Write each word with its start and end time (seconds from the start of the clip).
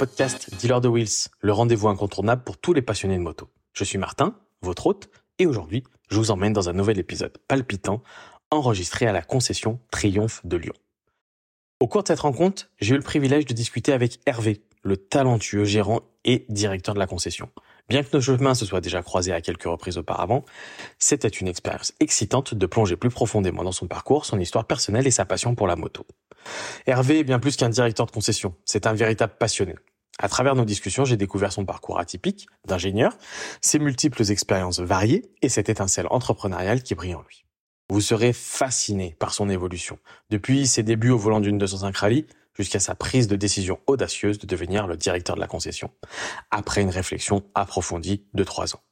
podcast 0.00 0.48
Dealer 0.58 0.80
de 0.80 0.88
Wheels, 0.88 1.28
le 1.42 1.52
rendez-vous 1.52 1.88
incontournable 1.88 2.42
pour 2.42 2.56
tous 2.56 2.72
les 2.72 2.80
passionnés 2.80 3.18
de 3.18 3.22
moto. 3.22 3.50
Je 3.74 3.84
suis 3.84 3.98
Martin, 3.98 4.34
votre 4.62 4.86
hôte, 4.86 5.10
et 5.38 5.44
aujourd'hui, 5.44 5.84
je 6.08 6.16
vous 6.16 6.30
emmène 6.30 6.54
dans 6.54 6.70
un 6.70 6.72
nouvel 6.72 6.98
épisode 6.98 7.36
palpitant 7.48 8.02
enregistré 8.50 9.06
à 9.06 9.12
la 9.12 9.20
concession 9.20 9.78
Triomphe 9.90 10.40
de 10.44 10.56
Lyon. 10.56 10.72
Au 11.80 11.86
cours 11.86 12.02
de 12.02 12.08
cette 12.08 12.20
rencontre, 12.20 12.70
j'ai 12.80 12.94
eu 12.94 12.96
le 12.96 13.04
privilège 13.04 13.44
de 13.44 13.52
discuter 13.52 13.92
avec 13.92 14.20
Hervé, 14.24 14.62
le 14.82 14.96
talentueux 14.96 15.64
gérant 15.64 16.00
et 16.24 16.46
directeur 16.48 16.94
de 16.94 16.98
la 16.98 17.06
concession. 17.06 17.50
Bien 17.90 18.02
que 18.02 18.08
nos 18.16 18.22
chemins 18.22 18.54
se 18.54 18.64
soient 18.64 18.80
déjà 18.80 19.02
croisés 19.02 19.34
à 19.34 19.42
quelques 19.42 19.64
reprises 19.64 19.98
auparavant, 19.98 20.46
c'était 20.98 21.28
une 21.28 21.46
expérience 21.46 21.92
excitante 22.00 22.54
de 22.54 22.64
plonger 22.64 22.96
plus 22.96 23.10
profondément 23.10 23.64
dans 23.64 23.72
son 23.72 23.86
parcours, 23.86 24.24
son 24.24 24.40
histoire 24.40 24.64
personnelle 24.64 25.06
et 25.06 25.10
sa 25.10 25.26
passion 25.26 25.54
pour 25.54 25.66
la 25.66 25.76
moto. 25.76 26.06
Hervé 26.86 27.18
est 27.18 27.24
bien 27.24 27.38
plus 27.38 27.56
qu'un 27.56 27.68
directeur 27.68 28.06
de 28.06 28.12
concession, 28.12 28.54
c'est 28.64 28.86
un 28.86 28.94
véritable 28.94 29.34
passionné. 29.38 29.74
À 30.22 30.28
travers 30.28 30.54
nos 30.54 30.66
discussions, 30.66 31.06
j'ai 31.06 31.16
découvert 31.16 31.50
son 31.50 31.64
parcours 31.64 31.98
atypique 31.98 32.46
d'ingénieur, 32.66 33.16
ses 33.62 33.78
multiples 33.78 34.30
expériences 34.30 34.78
variées 34.78 35.30
et 35.40 35.48
cette 35.48 35.70
étincelle 35.70 36.06
entrepreneuriale 36.10 36.82
qui 36.82 36.94
brille 36.94 37.14
en 37.14 37.22
lui. 37.22 37.46
Vous 37.88 38.02
serez 38.02 38.34
fasciné 38.34 39.16
par 39.18 39.32
son 39.32 39.48
évolution, 39.48 39.98
depuis 40.28 40.66
ses 40.66 40.82
débuts 40.82 41.08
au 41.08 41.16
volant 41.16 41.40
d'une 41.40 41.56
205 41.56 41.96
Rally 41.96 42.26
jusqu'à 42.54 42.80
sa 42.80 42.94
prise 42.94 43.28
de 43.28 43.36
décision 43.36 43.80
audacieuse 43.86 44.38
de 44.38 44.46
devenir 44.46 44.86
le 44.86 44.98
directeur 44.98 45.36
de 45.36 45.40
la 45.40 45.46
concession, 45.46 45.90
après 46.50 46.82
une 46.82 46.90
réflexion 46.90 47.42
approfondie 47.54 48.26
de 48.34 48.44
trois 48.44 48.74
ans. 48.74 48.82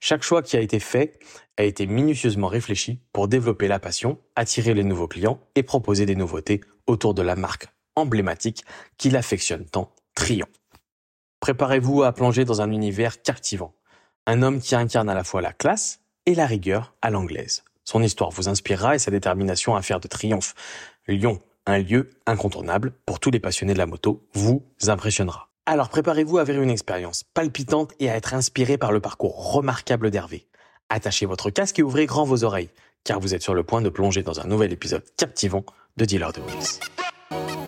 Chaque 0.00 0.24
choix 0.24 0.42
qui 0.42 0.56
a 0.56 0.60
été 0.60 0.80
fait 0.80 1.20
a 1.58 1.62
été 1.62 1.86
minutieusement 1.86 2.48
réfléchi 2.48 2.98
pour 3.12 3.28
développer 3.28 3.68
la 3.68 3.78
passion, 3.78 4.18
attirer 4.34 4.74
les 4.74 4.82
nouveaux 4.82 5.06
clients 5.06 5.38
et 5.54 5.62
proposer 5.62 6.06
des 6.06 6.16
nouveautés 6.16 6.60
autour 6.88 7.14
de 7.14 7.22
la 7.22 7.36
marque 7.36 7.68
emblématique 7.94 8.64
qu'il 8.98 9.16
affectionne 9.16 9.66
tant, 9.66 9.94
Trion. 10.16 10.48
Préparez-vous 11.42 12.04
à 12.04 12.12
plonger 12.12 12.44
dans 12.44 12.62
un 12.62 12.70
univers 12.70 13.20
captivant. 13.20 13.74
Un 14.28 14.42
homme 14.42 14.60
qui 14.60 14.76
incarne 14.76 15.08
à 15.08 15.14
la 15.14 15.24
fois 15.24 15.42
la 15.42 15.52
classe 15.52 15.98
et 16.24 16.36
la 16.36 16.46
rigueur 16.46 16.94
à 17.02 17.10
l'anglaise. 17.10 17.64
Son 17.82 18.00
histoire 18.00 18.30
vous 18.30 18.48
inspirera 18.48 18.94
et 18.94 19.00
sa 19.00 19.10
détermination 19.10 19.74
à 19.74 19.82
faire 19.82 19.98
de 19.98 20.06
Triomphe 20.06 20.54
Lyon 21.08 21.40
un 21.66 21.78
lieu 21.78 22.10
incontournable 22.26 22.92
pour 23.06 23.18
tous 23.18 23.32
les 23.32 23.40
passionnés 23.40 23.72
de 23.72 23.78
la 23.78 23.86
moto 23.86 24.24
vous 24.34 24.62
impressionnera. 24.86 25.48
Alors 25.66 25.88
préparez-vous 25.88 26.38
à 26.38 26.44
vivre 26.44 26.62
une 26.62 26.70
expérience 26.70 27.24
palpitante 27.34 27.92
et 27.98 28.08
à 28.08 28.16
être 28.16 28.34
inspiré 28.34 28.78
par 28.78 28.92
le 28.92 29.00
parcours 29.00 29.52
remarquable 29.52 30.12
d'Hervé. 30.12 30.46
Attachez 30.90 31.26
votre 31.26 31.50
casque 31.50 31.80
et 31.80 31.82
ouvrez 31.82 32.06
grand 32.06 32.24
vos 32.24 32.44
oreilles, 32.44 32.70
car 33.02 33.18
vous 33.18 33.34
êtes 33.34 33.42
sur 33.42 33.54
le 33.54 33.64
point 33.64 33.82
de 33.82 33.88
plonger 33.88 34.22
dans 34.22 34.38
un 34.38 34.46
nouvel 34.46 34.72
épisode 34.72 35.04
captivant 35.16 35.64
de 35.96 36.04
Dealer 36.04 36.32
de 36.32 36.40
Wheels. 36.40 37.61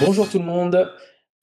Bonjour 0.00 0.28
tout 0.28 0.38
le 0.38 0.44
monde, 0.44 0.90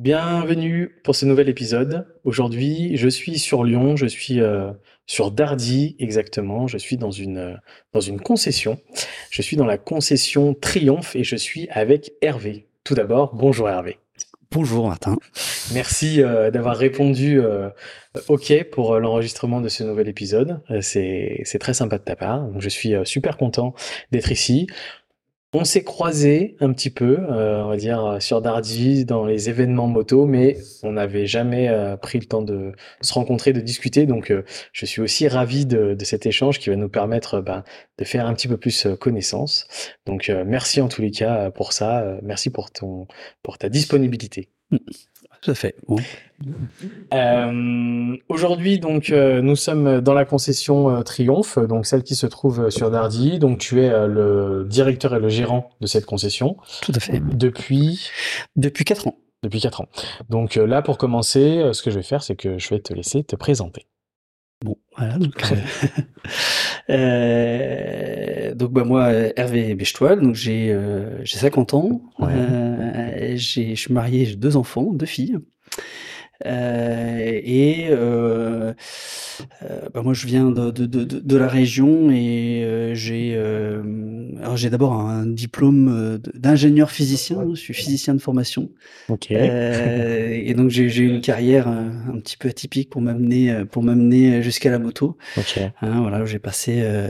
bienvenue 0.02 0.90
pour 1.04 1.16
ce 1.16 1.26
nouvel 1.26 1.48
épisode. 1.48 2.08
Aujourd'hui, 2.24 2.98
je 2.98 3.08
suis 3.08 3.38
sur 3.38 3.64
Lyon, 3.64 3.96
je 3.96 4.08
suis 4.08 4.42
euh, 4.42 4.72
sur 5.06 5.32
Dardy 5.32 5.96
exactement, 6.00 6.68
je 6.68 6.78
suis 6.78 6.98
dans 6.98 7.12
une, 7.12 7.38
euh, 7.38 7.56
dans 7.94 8.02
une 8.02 8.20
concession. 8.20 8.80
Je 9.30 9.42
suis 9.42 9.58
dans 9.58 9.66
la 9.66 9.78
concession 9.78 10.54
Triomphe 10.54 11.16
et 11.16 11.24
je 11.24 11.36
suis 11.36 11.70
avec 11.70 12.14
Hervé. 12.22 12.68
Tout 12.84 12.96
d'abord, 12.96 13.36
bonjour 13.36 13.70
Hervé. 13.70 14.00
Bonjour 14.52 14.88
Martin. 14.88 15.18
Merci 15.74 16.24
euh, 16.24 16.52
d'avoir 16.52 16.78
répondu 16.78 17.42
euh, 17.42 17.70
OK 18.30 18.54
pour 18.72 18.94
euh, 18.94 19.00
l'enregistrement 19.00 19.60
de 19.60 19.68
ce 19.68 19.84
nouvel 19.84 20.08
épisode. 20.08 20.62
C'est 20.82 21.60
très 21.60 21.74
sympa 21.74 21.98
de 21.98 22.04
ta 22.04 22.16
part. 22.16 22.48
Donc, 22.48 22.62
je 22.62 22.70
suis 22.70 22.94
super 23.04 23.38
content 23.38 23.74
d'être 24.12 24.32
ici. 24.32 24.68
On 25.54 25.64
s'est 25.64 25.84
croisés 25.86 26.58
un 26.60 26.74
petit 26.74 26.90
peu, 26.90 27.20
euh, 27.20 27.64
on 27.64 27.70
va 27.70 27.78
dire, 27.78 28.06
euh, 28.06 28.20
sur 28.20 28.42
Dardy, 28.42 29.06
dans 29.06 29.26
les 29.26 29.50
événements 29.50 29.88
moto, 29.88 30.26
mais 30.26 30.58
on 30.84 30.92
n'avait 30.92 31.26
jamais 31.26 31.70
euh, 31.70 31.96
pris 31.96 32.20
le 32.20 32.26
temps 32.26 32.42
de 32.42 32.74
se 33.00 33.14
rencontrer, 33.14 33.54
de 33.54 33.62
discuter. 33.62 34.06
Donc, 34.06 34.34
je 34.74 34.86
suis 34.86 35.02
aussi 35.02 35.28
ravi 35.28 35.66
de, 35.66 35.96
cet 36.04 36.26
échange 36.26 36.60
qui 36.60 36.70
va 36.70 36.76
nous 36.76 36.90
permettre 36.90 37.40
ben, 37.40 37.64
de 37.98 38.04
faire 38.04 38.28
un 38.28 38.34
petit 38.34 38.50
peu 38.50 38.58
plus 38.58 38.88
connaissance. 39.00 39.68
Donc, 40.06 40.30
merci 40.46 40.82
en 40.82 40.90
tous 40.90 41.02
les 41.02 41.12
cas 41.12 41.50
pour 41.52 41.72
ça. 41.72 42.18
Merci 42.24 42.50
pour 42.50 42.70
ton, 42.72 43.08
pour 43.42 43.58
ta 43.58 43.70
disponibilité. 43.70 44.50
Tout 45.42 45.52
à 45.52 45.56
fait. 45.56 45.76
Euh, 47.14 48.16
Aujourd'hui, 48.30 48.80
donc, 48.80 49.10
euh, 49.10 49.42
nous 49.42 49.56
sommes 49.56 50.02
dans 50.02 50.14
la 50.14 50.26
concession 50.26 50.90
euh, 50.90 51.02
Triomphe, 51.02 51.58
donc 51.60 51.86
celle 51.86 52.04
qui 52.04 52.16
se 52.16 52.28
trouve 52.28 52.70
sur 52.70 52.92
Dardy. 52.92 53.40
Donc, 53.40 53.60
tu 53.60 53.82
es 53.82 53.90
le 54.08 54.66
directeur 54.68 55.16
et 55.16 55.20
le 55.20 55.30
gérant 55.30 55.70
de 55.82 55.88
cette 55.88 56.06
concession 56.06 56.58
Tout 56.82 56.94
à 56.96 57.00
fait. 57.00 57.20
depuis? 57.20 58.10
Depuis 58.56 58.84
4 58.86 59.08
ans. 59.08 59.16
depuis 59.44 59.60
quatre 59.62 59.82
ans. 59.82 59.88
Donc 60.30 60.56
là, 60.56 60.82
pour 60.82 60.98
commencer, 60.98 61.70
ce 61.74 61.82
que 61.82 61.92
je 61.92 61.98
vais 61.98 62.04
faire, 62.04 62.24
c'est 62.24 62.36
que 62.36 62.58
je 62.58 62.70
vais 62.70 62.80
te 62.80 62.94
laisser 62.94 63.24
te 63.24 63.36
présenter. 63.36 63.86
Bon, 64.66 64.76
voilà. 64.98 65.18
Donc, 65.18 65.36
euh, 66.90 68.54
donc 68.56 68.72
bah, 68.72 68.84
moi, 68.84 69.12
Hervé 69.36 69.76
Bechtoil, 69.76 70.22
donc 70.22 70.36
j'ai 70.36 70.72
euh, 70.72 71.24
j'ai 71.24 71.38
50 71.38 71.74
ans. 71.74 72.02
Ouais. 72.20 72.28
Euh, 72.34 73.34
j'ai- 73.36 73.76
je 73.76 73.80
suis 73.82 73.94
marié, 73.94 74.26
j'ai 74.26 74.36
deux 74.36 74.56
enfants, 74.58 74.92
deux 74.94 75.06
filles. 75.06 75.38
Euh, 76.46 77.18
et 77.44 77.88
euh, 77.90 78.74
euh, 79.64 79.90
bah, 79.94 80.02
moi, 80.04 80.14
je 80.14 80.28
viens 80.28 80.52
de, 80.52 80.72
de, 80.72 80.86
de, 80.86 81.04
de 81.04 81.38
la 81.38 81.48
région 81.48 82.12
et 82.12 82.64
euh, 82.64 82.94
j'ai 82.94 83.34
euh, 83.36 83.82
j'ai 84.56 84.70
d'abord 84.70 84.94
un 84.94 85.26
diplôme 85.26 86.20
d'ingénieur 86.34 86.92
physicien. 86.92 87.44
Je 87.54 87.60
suis 87.60 87.74
physicien 87.74 88.14
de 88.14 88.20
formation. 88.20 88.70
Ok. 89.10 89.32
Euh, 89.32 90.30
et 90.32 90.54
donc 90.54 90.70
j'ai 90.70 90.90
j'ai 90.90 91.04
eu 91.04 91.10
une 91.10 91.22
carrière 91.22 91.68
un 91.68 92.20
petit 92.20 92.38
peu 92.38 92.50
atypique 92.50 92.90
pour 92.90 93.02
m'amener 93.02 93.66
pour 93.66 93.84
m'amener 93.84 94.42
jusqu'à 94.44 94.70
la 94.72 94.80
moto. 94.80 95.18
Ok. 95.38 95.60
Hein, 95.82 96.02
voilà, 96.02 96.24
j'ai 96.26 96.40
passé 96.40 96.80
euh, 96.82 97.10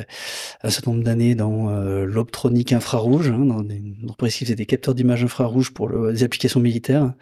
un 0.63 0.69
certain 0.69 0.91
nombre 0.91 1.03
d'années 1.03 1.35
dans 1.35 1.69
euh, 1.69 2.05
l'optronique 2.05 2.73
infrarouge, 2.73 3.29
hein, 3.29 3.45
dans 3.45 3.61
des 3.61 3.75
une 3.77 4.05
entreprise 4.05 4.35
qui 4.35 4.45
faisait 4.45 4.55
des 4.55 4.65
capteurs 4.65 4.95
d'images 4.95 5.23
infrarouges 5.23 5.71
pour 5.71 5.87
le- 5.87 6.11
des 6.11 6.23
applications 6.23 6.59
militaires, 6.59 7.13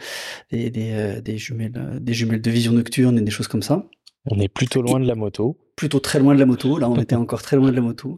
et 0.52 0.70
des, 0.70 0.92
euh, 0.94 1.22
des 1.22 1.38
jumelles 1.38 1.74
des 2.00 2.14
jumelles 2.14 2.42
de 2.42 2.52
vision 2.52 2.72
nocturne 2.72 3.18
et 3.18 3.22
des 3.22 3.32
choses 3.32 3.48
comme 3.48 3.62
ça. 3.62 3.86
On 4.26 4.40
est 4.40 4.48
plutôt 4.48 4.82
loin 4.82 5.00
de 5.00 5.06
la 5.06 5.16
moto. 5.16 5.58
Plutôt 5.76 6.00
très 6.00 6.20
loin 6.20 6.34
de 6.34 6.40
la 6.40 6.46
moto, 6.46 6.78
là 6.78 6.90
on 6.90 6.96
était 6.96 7.16
encore 7.16 7.42
très 7.42 7.58
loin 7.58 7.70
de 7.70 7.76
la 7.76 7.82
moto. 7.82 8.18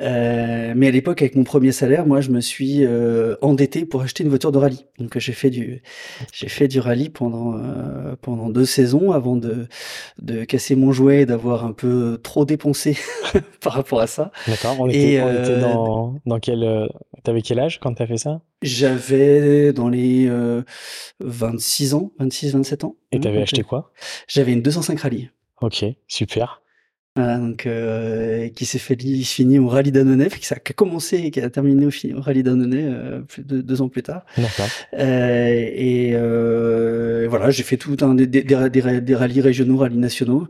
Euh, 0.00 0.72
mais 0.76 0.88
à 0.88 0.90
l'époque, 0.90 1.22
avec 1.22 1.36
mon 1.36 1.44
premier 1.44 1.70
salaire, 1.70 2.06
moi 2.06 2.20
je 2.20 2.30
me 2.30 2.40
suis 2.40 2.84
euh, 2.84 3.36
endetté 3.40 3.84
pour 3.84 4.02
acheter 4.02 4.24
une 4.24 4.30
voiture 4.30 4.50
de 4.50 4.58
rallye. 4.58 4.86
Donc 4.98 5.16
j'ai 5.18 5.32
fait 5.32 5.50
du 5.50 5.82
j'ai 6.32 6.48
fait 6.48 6.66
du 6.66 6.80
rallye 6.80 7.08
pendant 7.08 7.56
euh, 7.56 8.16
pendant 8.20 8.48
deux 8.48 8.64
saisons 8.64 9.12
avant 9.12 9.36
de 9.36 9.68
de 10.20 10.44
casser 10.44 10.74
mon 10.74 10.90
jouet 10.92 11.22
et 11.22 11.26
d'avoir 11.26 11.64
un 11.64 11.72
peu 11.72 12.18
trop 12.22 12.44
dépensé 12.44 12.96
par 13.60 13.74
rapport 13.74 14.00
à 14.00 14.06
ça. 14.08 14.32
D'accord. 14.48 14.76
On 14.80 14.88
était, 14.88 15.20
on 15.22 15.30
était 15.30 15.60
dans, 15.60 16.14
dans 16.26 16.40
quel. 16.40 16.88
T'avais 17.22 17.42
quel 17.42 17.60
âge 17.60 17.78
quand 17.78 17.94
t'as 17.94 18.06
fait 18.06 18.16
ça? 18.16 18.40
J'avais 18.62 19.72
dans 19.72 19.88
les 19.88 20.26
euh, 20.28 20.62
26 21.20 21.94
ans, 21.94 22.12
26 22.18 22.52
27 22.52 22.84
ans. 22.84 22.96
Et 23.12 23.20
t'avais 23.20 23.36
Donc, 23.36 23.42
acheté 23.44 23.62
quoi? 23.62 23.92
J'avais 24.26 24.52
une 24.52 24.62
205 24.62 24.98
rallye. 25.00 25.30
Ok, 25.60 25.84
super. 26.08 26.61
Voilà, 27.14 27.36
donc 27.38 27.66
euh, 27.66 28.48
qui 28.48 28.64
s'est 28.64 28.78
fait 28.78 28.96
fini 28.98 29.58
au 29.58 29.68
rallye 29.68 29.92
d'Annonay, 29.92 30.28
qui 30.30 30.52
a 30.54 30.58
qui 30.58 30.72
a 30.72 30.74
commencé 30.74 31.18
et 31.18 31.30
qui 31.30 31.40
a 31.42 31.50
terminé 31.50 31.86
au, 31.86 32.20
rallye 32.20 32.42
d'Annonay 32.42 32.84
euh, 32.84 33.20
plus 33.20 33.44
de 33.44 33.60
deux 33.60 33.82
ans 33.82 33.90
plus 33.90 34.02
tard. 34.02 34.24
Euh, 34.94 35.46
et 35.74 36.14
voilà, 37.28 37.50
j'ai 37.50 37.64
fait 37.64 37.76
tout 37.76 37.96
un 38.00 38.14
des, 38.14 38.26
des, 38.26 38.42
des, 38.42 38.70
des- 38.70 39.00
des 39.02 39.14
rallyes 39.14 39.42
régionaux, 39.42 39.76
rallyes 39.76 39.98
nationaux. 39.98 40.48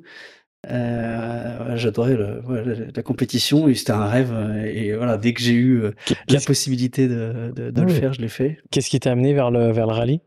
Euh, 0.70 1.76
J'adorais 1.76 2.16
la, 2.16 3.02
compétition 3.02 3.66
et 3.68 3.74
c'était 3.74 3.90
un 3.92 4.06
rêve. 4.06 4.32
Et 4.72 4.94
voilà, 4.94 5.16
dès 5.18 5.32
que 5.32 5.40
j'ai 5.40 5.54
eu 5.54 5.82
la 6.28 6.40
possibilité 6.40 7.08
de, 7.08 7.52
de, 7.56 7.70
de 7.70 7.80
le 7.82 7.88
faire, 7.88 8.12
je 8.12 8.20
l'ai 8.20 8.28
fait. 8.28 8.58
qu'est-ce 8.70 8.88
qui 8.88 9.00
t'a 9.00 9.10
amené 9.10 9.34
vers 9.34 9.50
le, 9.50 9.72
vers 9.72 9.86
le 9.88 9.92
rallye? 9.92 10.20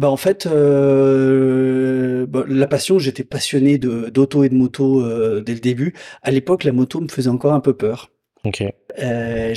Bah 0.00 0.08
en 0.08 0.16
fait, 0.16 0.46
euh, 0.46 2.24
bah, 2.24 2.44
la 2.48 2.66
passion, 2.66 2.98
j'étais 2.98 3.22
passionné 3.22 3.76
de 3.76 4.08
d'auto 4.08 4.44
et 4.44 4.48
de 4.48 4.54
moto 4.54 5.04
euh, 5.04 5.42
dès 5.42 5.52
le 5.52 5.60
début. 5.60 5.92
À 6.22 6.30
l'époque, 6.30 6.64
la 6.64 6.72
moto 6.72 7.02
me 7.02 7.08
faisait 7.08 7.28
encore 7.28 7.52
un 7.52 7.60
peu 7.60 7.74
peur. 7.74 8.10
Ok. 8.44 8.62
Euh, 8.98 9.54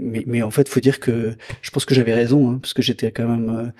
mais, 0.00 0.24
mais 0.26 0.42
en 0.42 0.50
fait, 0.50 0.68
faut 0.68 0.80
dire 0.80 0.98
que 0.98 1.36
je 1.62 1.70
pense 1.70 1.84
que 1.84 1.94
j'avais 1.94 2.14
raison, 2.14 2.50
hein, 2.50 2.58
parce 2.60 2.74
que 2.74 2.82
j'étais 2.82 3.12
quand 3.12 3.28
même 3.28 3.72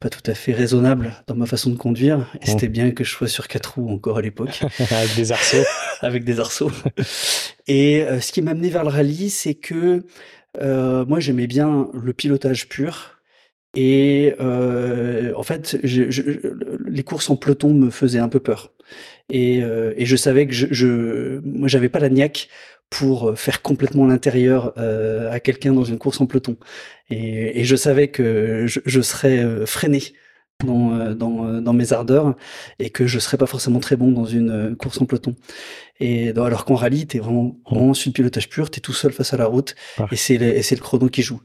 pas 0.00 0.10
tout 0.10 0.28
à 0.28 0.34
fait 0.34 0.52
raisonnable 0.52 1.12
dans 1.28 1.36
ma 1.36 1.46
façon 1.46 1.70
de 1.70 1.76
conduire. 1.76 2.26
Et 2.42 2.46
c'était 2.46 2.66
bien 2.66 2.90
que 2.90 3.04
je 3.04 3.10
sois 3.12 3.28
sur 3.28 3.46
quatre 3.46 3.74
roues 3.76 3.88
encore 3.88 4.18
à 4.18 4.22
l'époque, 4.22 4.64
Avec 4.90 5.14
des 5.14 5.30
arceaux. 5.30 5.62
avec 6.00 6.24
des 6.24 6.40
arceaux. 6.40 6.72
Et 7.68 8.04
ce 8.20 8.32
qui 8.32 8.42
m'a 8.42 8.50
amené 8.50 8.68
vers 8.68 8.82
le 8.82 8.90
rallye, 8.90 9.30
c'est 9.30 9.54
que 9.54 10.02
moi 10.60 11.20
j'aimais 11.20 11.46
bien 11.46 11.88
le 11.94 12.12
pilotage 12.12 12.68
pur. 12.68 13.21
Et 13.74 14.34
euh, 14.40 15.32
en 15.34 15.42
fait, 15.42 15.78
je, 15.82 16.10
je, 16.10 16.22
les 16.86 17.02
courses 17.02 17.30
en 17.30 17.36
peloton 17.36 17.72
me 17.72 17.90
faisaient 17.90 18.18
un 18.18 18.28
peu 18.28 18.40
peur. 18.40 18.72
Et, 19.30 19.62
euh, 19.62 19.94
et 19.96 20.04
je 20.04 20.16
savais 20.16 20.46
que 20.46 20.52
je, 20.52 20.66
je 20.70 21.40
moi, 21.44 21.68
j'avais 21.68 21.88
pas 21.88 21.98
la 21.98 22.10
niaque 22.10 22.48
pour 22.90 23.38
faire 23.38 23.62
complètement 23.62 24.06
l'intérieur 24.06 24.74
euh, 24.76 25.32
à 25.32 25.40
quelqu'un 25.40 25.72
dans 25.72 25.84
une 25.84 25.98
course 25.98 26.20
en 26.20 26.26
peloton. 26.26 26.56
Et, 27.08 27.60
et 27.60 27.64
je 27.64 27.76
savais 27.76 28.08
que 28.08 28.66
je, 28.66 29.00
serais 29.00 29.66
freiné 29.66 30.02
dans, 30.62 31.14
dans, 31.14 31.60
dans, 31.62 31.72
mes 31.72 31.94
ardeurs 31.94 32.36
et 32.78 32.90
que 32.90 33.06
je 33.06 33.18
serais 33.18 33.38
pas 33.38 33.46
forcément 33.46 33.80
très 33.80 33.96
bon 33.96 34.10
dans 34.12 34.26
une 34.26 34.76
course 34.76 35.00
en 35.00 35.06
peloton. 35.06 35.34
Et 36.00 36.30
alors 36.30 36.64
qu'en 36.64 36.74
rallye, 36.74 37.06
t'es 37.06 37.18
vraiment, 37.18 37.56
vraiment 37.70 37.94
sur 37.94 38.08
le 38.08 38.14
pilotage 38.14 38.48
pur, 38.48 38.70
t'es 38.70 38.80
tout 38.80 38.92
seul 38.92 39.12
face 39.12 39.34
à 39.34 39.36
la 39.36 39.46
route, 39.46 39.76
et 40.10 40.16
c'est 40.16 40.36
le, 40.36 40.46
et 40.56 40.62
c'est 40.62 40.74
le 40.74 40.80
chrono 40.80 41.08
qui 41.08 41.22
joue. 41.22 41.40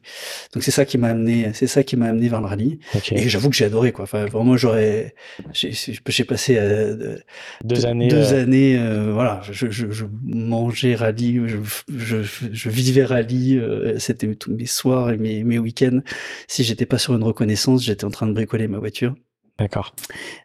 Donc 0.54 0.64
c'est 0.64 0.72
ça 0.72 0.86
qui 0.86 0.98
m'a 0.98 1.10
amené, 1.10 1.52
c'est 1.54 1.68
ça 1.68 1.84
qui 1.84 1.96
m'a 1.96 2.08
amené 2.08 2.28
vers 2.30 2.42
le 2.42 2.48
rallye. 2.48 2.80
Et 3.12 3.30
j'avoue 3.30 3.50
que 3.50 3.56
j'ai 3.56 3.66
adoré, 3.66 3.92
quoi. 3.92 4.04
Enfin, 4.04 4.26
vraiment, 4.26 4.58
j'aurais, 4.58 5.14
j'ai, 5.54 5.72
j'ai 5.74 6.24
passé 6.24 6.56
euh, 6.58 7.18
deux 7.64 7.86
années, 7.86 8.08
deux 8.08 8.34
euh... 8.34 8.44
années, 8.44 8.78
euh, 8.80 9.12
voilà. 9.14 9.42
Je, 9.52 9.70
je, 9.70 9.92
je, 9.92 10.06
mangeais 10.24 10.96
rallye, 10.96 11.42
je, 11.46 11.58
je, 11.96 12.18
je 12.52 12.70
vivais 12.70 13.06
rallye. 13.06 13.58
Euh, 13.58 14.00
c'était 14.00 14.34
tous 14.36 14.54
mes 14.54 14.66
soirs 14.66 15.12
et 15.12 15.18
mes, 15.18 15.44
mes 15.44 15.60
week-ends. 15.60 16.00
Si 16.48 16.64
j'étais 16.64 16.86
pas 16.86 16.98
sur 16.98 17.16
une 17.16 17.24
reconnaissance, 17.24 17.84
j'étais 17.84 18.06
en 18.06 18.12
train 18.12 18.28
de 18.28 18.34
bricoler 18.34 18.68
ma 18.68 18.80
voiture. 18.80 19.16
D'accord. 19.60 19.96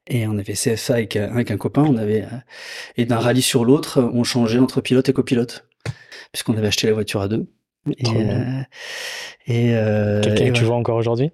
Et 0.07 0.27
on 0.27 0.39
avait 0.39 0.55
CFA 0.55 0.95
avec, 0.95 1.17
avec 1.17 1.51
un 1.51 1.57
copain, 1.57 1.83
on 1.83 1.97
avait 1.97 2.23
euh, 2.23 2.39
et 2.97 3.05
d'un 3.05 3.19
rallye 3.19 3.43
sur 3.43 3.65
l'autre, 3.65 4.03
on 4.15 4.25
changeait 4.25 4.59
entre 4.59 4.81
pilote 4.81 5.09
et 5.09 5.13
copilote, 5.13 5.67
puisqu'on 6.33 6.57
avait 6.57 6.69
acheté 6.69 6.87
la 6.87 6.95
voiture 6.95 7.21
à 7.21 7.29
deux. 7.29 7.47
Et, 7.99 8.07
euh, 8.07 8.63
et 9.47 9.75
euh, 9.75 10.21
quelqu'un 10.23 10.53
que 10.53 10.59
tu 10.59 10.65
vois 10.65 10.77
encore 10.77 10.97
aujourd'hui? 10.97 11.31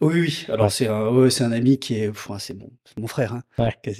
Oui, 0.00 0.20
oui. 0.20 0.46
Alors 0.48 0.66
ouais. 0.66 0.70
c'est 0.70 0.86
un, 0.86 1.08
ouais, 1.08 1.30
c'est 1.30 1.44
un 1.44 1.52
ami 1.52 1.78
qui 1.78 1.96
est, 1.98 2.08
enfin, 2.08 2.38
c'est 2.38 2.56
bon, 2.56 2.70
mon 2.96 3.06
frère. 3.06 3.34
Hein, 3.34 3.42
ouais. 3.58 3.74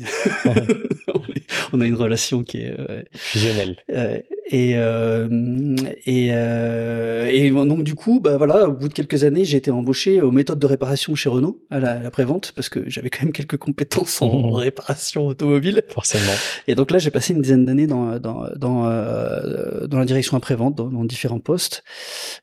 on 1.72 1.80
a 1.80 1.86
une 1.86 1.94
relation 1.96 2.42
qui 2.42 2.62
est 2.62 2.78
euh, 2.78 3.02
fusionnelle. 3.14 3.76
Euh, 3.90 4.18
et 4.46 4.72
euh, 4.76 5.76
et, 6.06 6.28
euh, 6.32 7.28
et 7.30 7.50
donc 7.50 7.84
du 7.84 7.94
coup, 7.94 8.20
bah 8.20 8.36
voilà, 8.36 8.68
au 8.68 8.72
bout 8.72 8.88
de 8.88 8.92
quelques 8.92 9.24
années, 9.24 9.44
j'ai 9.44 9.58
été 9.58 9.70
embauché 9.70 10.20
aux 10.22 10.30
méthodes 10.30 10.58
de 10.58 10.66
réparation 10.66 11.14
chez 11.14 11.28
Renault 11.28 11.60
à 11.70 11.78
la, 11.78 11.98
la 11.98 12.10
prévente 12.10 12.52
parce 12.54 12.68
que 12.68 12.88
j'avais 12.88 13.10
quand 13.10 13.22
même 13.22 13.32
quelques 13.32 13.56
compétences 13.56 14.22
en 14.22 14.50
mmh. 14.50 14.54
réparation 14.54 15.26
automobile. 15.26 15.82
Forcément. 15.88 16.32
Et 16.66 16.74
donc 16.74 16.90
là, 16.90 16.98
j'ai 16.98 17.10
passé 17.10 17.34
une 17.34 17.42
dizaine 17.42 17.64
d'années 17.64 17.86
dans 17.86 18.18
dans 18.18 18.46
dans, 18.56 18.86
euh, 18.86 19.86
dans 19.86 19.98
la 19.98 20.04
direction 20.04 20.36
après-vente, 20.36 20.74
dans, 20.74 20.88
dans, 20.88 21.04
différents 21.04 21.40
postes 21.40 21.82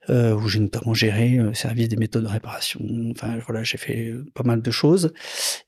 où 0.10 0.48
j'ai 0.48 0.60
notamment 0.60 0.94
géré 0.94 1.30
le 1.30 1.54
service 1.54 1.88
des 1.88 1.96
méthodes 1.96 2.24
de 2.24 2.30
réparation. 2.30 2.82
Enfin 3.12 3.38
voilà, 3.46 3.64
j'ai 3.64 3.78
fait 3.78 4.14
pas 4.34 4.44
mal 4.44 4.62
de 4.62 4.72
choses. 4.72 5.14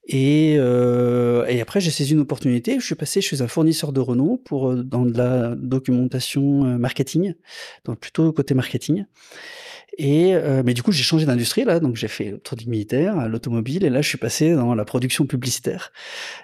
Et 0.08 0.54
et 0.54 1.62
après, 1.62 1.82
j'ai 1.82 1.92
saisi 1.92 2.14
une 2.14 2.20
opportunité. 2.22 2.80
Je 2.80 2.86
suis 2.86 2.96
passé 2.96 3.22
chez 3.22 3.42
un 3.42 3.48
fournisseur 3.48 3.92
de 3.92 4.00
Renault 4.00 4.42
pour 4.44 4.76
dans 4.76 5.06
de 5.06 5.18
la 5.18 5.56
documentation 5.56 6.19
marketing, 6.78 7.36
donc 7.86 8.00
plutôt 8.00 8.32
côté 8.32 8.54
marketing. 8.54 9.06
Et 9.98 10.34
euh, 10.34 10.64
mais 10.66 10.74
du 10.74 10.84
coup, 10.84 10.92
j'ai 10.92 11.04
changé 11.04 11.26
d'industrie 11.26 11.64
là, 11.66 11.80
donc 11.80 11.96
j'ai 11.96 12.08
fait 12.08 12.32
le 12.32 12.70
militaire, 12.70 13.28
l'automobile, 13.28 13.84
et 13.84 13.90
là, 13.90 14.02
je 14.02 14.08
suis 14.08 14.18
passé 14.18 14.54
dans 14.54 14.76
la 14.76 14.86
production 14.86 15.26
publicitaire, 15.26 15.92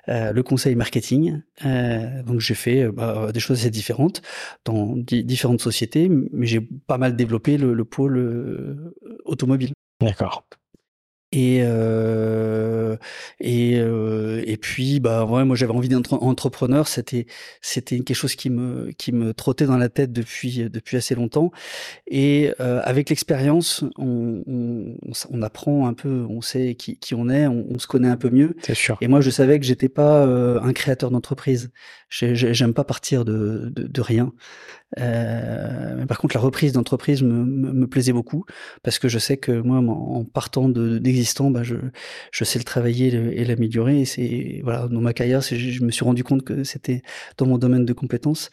euh, 0.10 0.34
le 0.34 0.44
conseil 0.44 0.76
marketing. 0.76 1.42
Euh, 1.66 2.24
donc 2.24 2.40
j'ai 2.40 2.56
fait 2.56 2.88
bah, 2.90 3.32
des 3.34 3.40
choses 3.40 3.60
assez 3.60 3.70
différentes 3.70 4.22
dans 4.66 4.96
différentes 4.98 5.62
sociétés, 5.62 6.10
mais 6.10 6.48
j'ai 6.48 6.62
pas 6.62 6.98
mal 6.98 7.16
développé 7.16 7.58
le 7.58 7.86
pôle 7.86 8.92
automobile. 9.26 9.72
D'accord. 10.02 10.46
Et 11.38 11.60
euh, 11.64 12.96
et 13.42 13.78
euh, 13.78 14.42
et 14.46 14.56
puis 14.56 15.02
bah 15.02 15.26
ouais, 15.26 15.44
moi 15.44 15.58
j'avais 15.58 15.74
envie 15.74 15.90
d'être 15.90 16.14
entrepreneur. 16.14 16.88
C'était 16.88 17.26
c'était 17.62 18.00
quelque 18.00 18.16
chose 18.16 18.36
qui 18.36 18.50
me 18.50 18.92
qui 18.98 19.12
me 19.12 19.34
trottait 19.34 19.66
dans 19.66 19.78
la 19.78 19.90
tête 19.90 20.14
depuis 20.14 20.70
depuis 20.70 20.96
assez 20.96 21.14
longtemps. 21.14 21.52
Et 22.08 22.54
euh, 22.62 22.80
avec 22.86 23.10
l'expérience, 23.10 23.84
on, 23.98 24.44
on, 24.48 24.96
on, 25.30 25.42
apprend 25.42 25.88
un 25.88 25.94
peu, 25.94 26.26
on 26.30 26.40
sait 26.40 26.76
qui, 26.76 26.98
qui 26.98 27.14
on 27.16 27.28
est, 27.28 27.48
on, 27.48 27.66
on 27.70 27.80
se 27.80 27.88
connaît 27.88 28.08
un 28.08 28.16
peu 28.16 28.30
mieux. 28.30 28.56
C'est 28.62 28.74
sûr. 28.74 28.98
Et 29.02 29.10
moi 29.10 29.20
je 29.20 29.30
savais 29.30 29.60
que 29.60 29.66
j'étais 29.66 29.90
pas 29.90 30.26
euh, 30.26 30.62
un 30.62 30.72
créateur 30.72 31.12
d'entreprise. 31.12 31.70
J'aime 32.08 32.74
pas 32.74 32.86
partir 32.86 33.26
de, 33.26 33.74
de, 33.76 33.88
de 33.88 34.02
rien. 34.02 34.32
Euh, 35.00 36.06
par 36.06 36.20
contre, 36.20 36.36
la 36.36 36.42
reprise 36.42 36.72
d'entreprise 36.72 37.22
me, 37.24 37.86
plaisait 37.88 38.14
beaucoup 38.14 38.46
parce 38.84 39.00
que 39.00 39.08
je 39.08 39.20
sais 39.20 39.38
que 39.38 39.52
moi, 39.52 39.78
en 39.78 40.24
partant 40.24 40.70
d'existant, 40.70 41.50
de, 41.50 41.54
bah, 41.54 41.64
je, 41.64 42.44
sais 42.44 42.60
le 42.60 42.64
travailler 42.64 43.08
et 43.08 43.46
l'améliorer. 43.46 44.02
Et 44.02 44.06
c'est 44.06 44.62
voilà, 44.64 44.88
dans 44.88 45.02
ma 45.02 45.14
carrière, 45.14 45.42
je 45.42 45.84
me 45.84 45.92
suis 45.92 46.06
rendu 46.06 46.24
compte 46.24 46.44
que 46.44 46.64
c'était 46.64 47.02
dans 47.38 47.46
mon 47.46 47.58
domaine 47.58 47.86
de 47.86 47.94
compétences. 47.94 48.50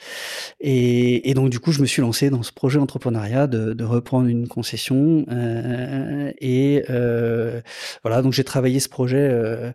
Et, 0.61 1.33
donc, 1.35 1.51
du 1.51 1.61
coup, 1.61 1.73
je 1.73 1.81
me 1.81 1.87
suis 1.87 2.03
lancé 2.03 2.31
dans 2.31 2.43
ce 2.43 2.53
projet 2.53 2.79
entrepreneuriat 2.79 3.47
de, 3.47 3.83
reprendre 3.85 4.29
une 4.29 4.49
concession. 4.49 5.27
Euh, 5.31 6.33
et 6.41 6.85
euh, 6.89 7.61
voilà, 8.03 8.23
donc 8.23 8.33
j'ai 8.33 8.45
travaillé 8.45 8.81
ce 8.81 8.89
projet 8.89 9.73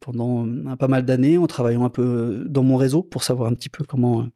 pendant 0.00 0.46
pas 0.76 0.88
mal 0.88 1.04
d'années 1.04 1.38
en 1.38 1.46
travaillant 1.46 1.84
un 1.84 1.90
peu 1.90 2.44
dans 2.48 2.62
mon 2.62 2.76
réseau 2.76 3.02
pour 3.02 3.22
savoir 3.22 3.50
un 3.50 3.54
petit 3.54 3.68
peu 3.68 3.84
comment 3.84 4.26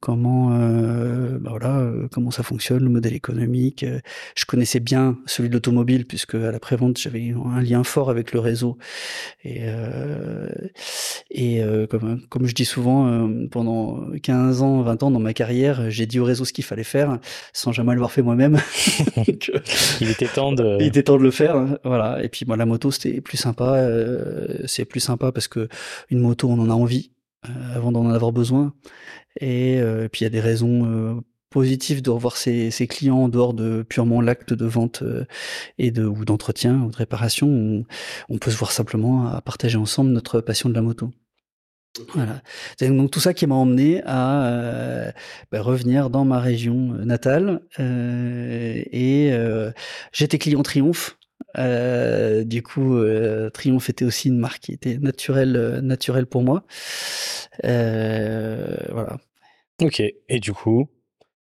comment 0.00 0.52
euh, 0.52 1.38
bah 1.38 1.50
voilà 1.50 1.78
euh, 1.78 2.08
comment 2.10 2.30
ça 2.30 2.42
fonctionne 2.42 2.82
le 2.82 2.90
modèle 2.90 3.14
économique 3.14 3.82
euh, 3.82 4.00
je 4.34 4.44
connaissais 4.44 4.80
bien 4.80 5.18
celui 5.26 5.48
de 5.48 5.54
l'automobile 5.54 6.06
puisque 6.06 6.34
à 6.34 6.50
la 6.50 6.60
prévente 6.60 6.98
j'avais 6.98 7.34
un 7.44 7.60
lien 7.60 7.84
fort 7.84 8.10
avec 8.10 8.32
le 8.32 8.40
réseau. 8.40 8.78
Et 9.44 9.60
euh, 9.62 10.48
et 11.30 11.62
euh, 11.62 11.86
comme 11.86 12.20
comme 12.28 12.46
je 12.46 12.54
dis 12.54 12.64
souvent 12.64 13.08
euh, 13.08 13.46
pendant 13.50 14.04
15 14.22 14.62
ans 14.62 14.82
20 14.82 15.02
ans 15.02 15.10
dans 15.10 15.20
ma 15.20 15.32
carrière 15.32 15.90
j'ai 15.90 16.06
dit 16.06 16.18
au 16.18 16.24
réseau 16.24 16.44
ce 16.44 16.52
qu'il 16.52 16.64
fallait 16.64 16.84
faire 16.84 17.18
sans 17.52 17.72
jamais 17.72 17.92
l'avoir 17.92 18.12
fait 18.12 18.22
moi-même. 18.22 18.58
Il 20.00 20.10
était 20.10 20.28
temps 20.28 20.52
de 20.52 20.76
il 20.80 20.86
était 20.86 21.02
temps 21.02 21.16
de 21.16 21.22
le 21.22 21.30
faire 21.30 21.56
hein, 21.56 21.78
voilà. 21.84 22.22
Et 22.22 22.28
puis 22.28 22.44
moi 22.46 22.56
la 22.56 22.66
moto 22.66 22.90
c'était 22.90 23.20
plus 23.20 23.36
sympa 23.36 23.88
c'est 24.66 24.84
plus 24.84 25.00
sympa 25.00 25.32
parce 25.32 25.48
que 25.48 25.68
une 26.10 26.20
moto 26.20 26.48
on 26.48 26.58
en 26.58 26.70
a 26.70 26.74
envie 26.74 27.10
avant 27.74 27.92
d'en 27.92 28.08
avoir 28.10 28.32
besoin 28.32 28.72
et, 29.40 29.78
euh, 29.80 30.08
puis 30.08 30.22
il 30.22 30.24
y 30.24 30.26
a 30.26 30.30
des 30.30 30.40
raisons 30.40 30.86
euh, 30.86 31.14
positives 31.50 32.02
de 32.02 32.10
revoir 32.10 32.36
ses, 32.36 32.70
clients 32.88 33.16
en 33.16 33.28
dehors 33.28 33.54
de 33.54 33.82
purement 33.82 34.20
l'acte 34.20 34.52
de 34.52 34.66
vente 34.66 35.02
euh, 35.02 35.24
et 35.78 35.90
de 35.90 36.04
ou 36.04 36.24
d'entretien 36.24 36.82
ou 36.82 36.90
de 36.90 36.96
réparation. 36.96 37.84
On, 38.28 38.38
peut 38.38 38.50
se 38.50 38.56
voir 38.56 38.72
simplement 38.72 39.28
à 39.28 39.40
partager 39.40 39.78
ensemble 39.78 40.10
notre 40.10 40.40
passion 40.40 40.68
de 40.68 40.74
la 40.74 40.82
moto. 40.82 41.12
Voilà. 42.14 42.42
C'est 42.78 42.88
donc 42.88 43.10
tout 43.10 43.20
ça 43.20 43.32
qui 43.32 43.46
m'a 43.46 43.54
emmené 43.54 44.02
à 44.04 44.46
euh, 44.48 45.12
bah, 45.50 45.62
revenir 45.62 46.10
dans 46.10 46.24
ma 46.24 46.40
région 46.40 46.92
natale 46.92 47.62
euh, 47.80 48.82
et 48.92 49.32
euh, 49.32 49.70
j'étais 50.12 50.38
client 50.38 50.62
Triomphe. 50.62 51.16
Du 51.56 52.62
coup, 52.62 52.98
Triomphe 53.52 53.90
était 53.90 54.04
aussi 54.04 54.28
une 54.28 54.38
marque 54.38 54.60
qui 54.60 54.72
était 54.72 54.98
naturelle, 54.98 55.80
naturelle 55.82 56.26
pour 56.26 56.42
moi. 56.42 56.64
voilà. 57.62 59.18
Ok. 59.82 60.00
Et 60.28 60.40
du 60.40 60.52
coup? 60.52 60.88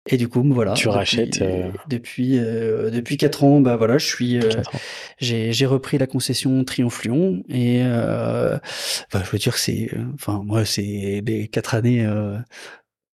Et 0.06 0.16
du 0.16 0.28
coup, 0.28 0.42
voilà. 0.42 0.72
Tu 0.72 0.88
rachètes 0.88 1.42
depuis 1.88 2.38
depuis, 2.38 2.38
euh, 2.38 3.16
quatre 3.18 3.44
ans. 3.44 3.60
Bah 3.60 3.76
voilà, 3.76 3.98
je 3.98 4.06
suis. 4.06 4.38
Euh, 4.38 4.50
j'ai 5.18 5.52
j'ai 5.52 5.66
repris 5.66 5.98
la 5.98 6.06
concession 6.06 6.64
Triomphe 6.64 7.04
Lyon 7.04 7.42
et 7.48 7.82
euh, 7.82 8.58
bah, 9.12 9.22
je 9.24 9.30
veux 9.30 9.38
dire 9.38 9.58
c'est. 9.58 9.90
Enfin 10.14 10.42
moi 10.44 10.64
c'est 10.64 11.22
les 11.24 11.48
quatre 11.48 11.74
années 11.74 12.06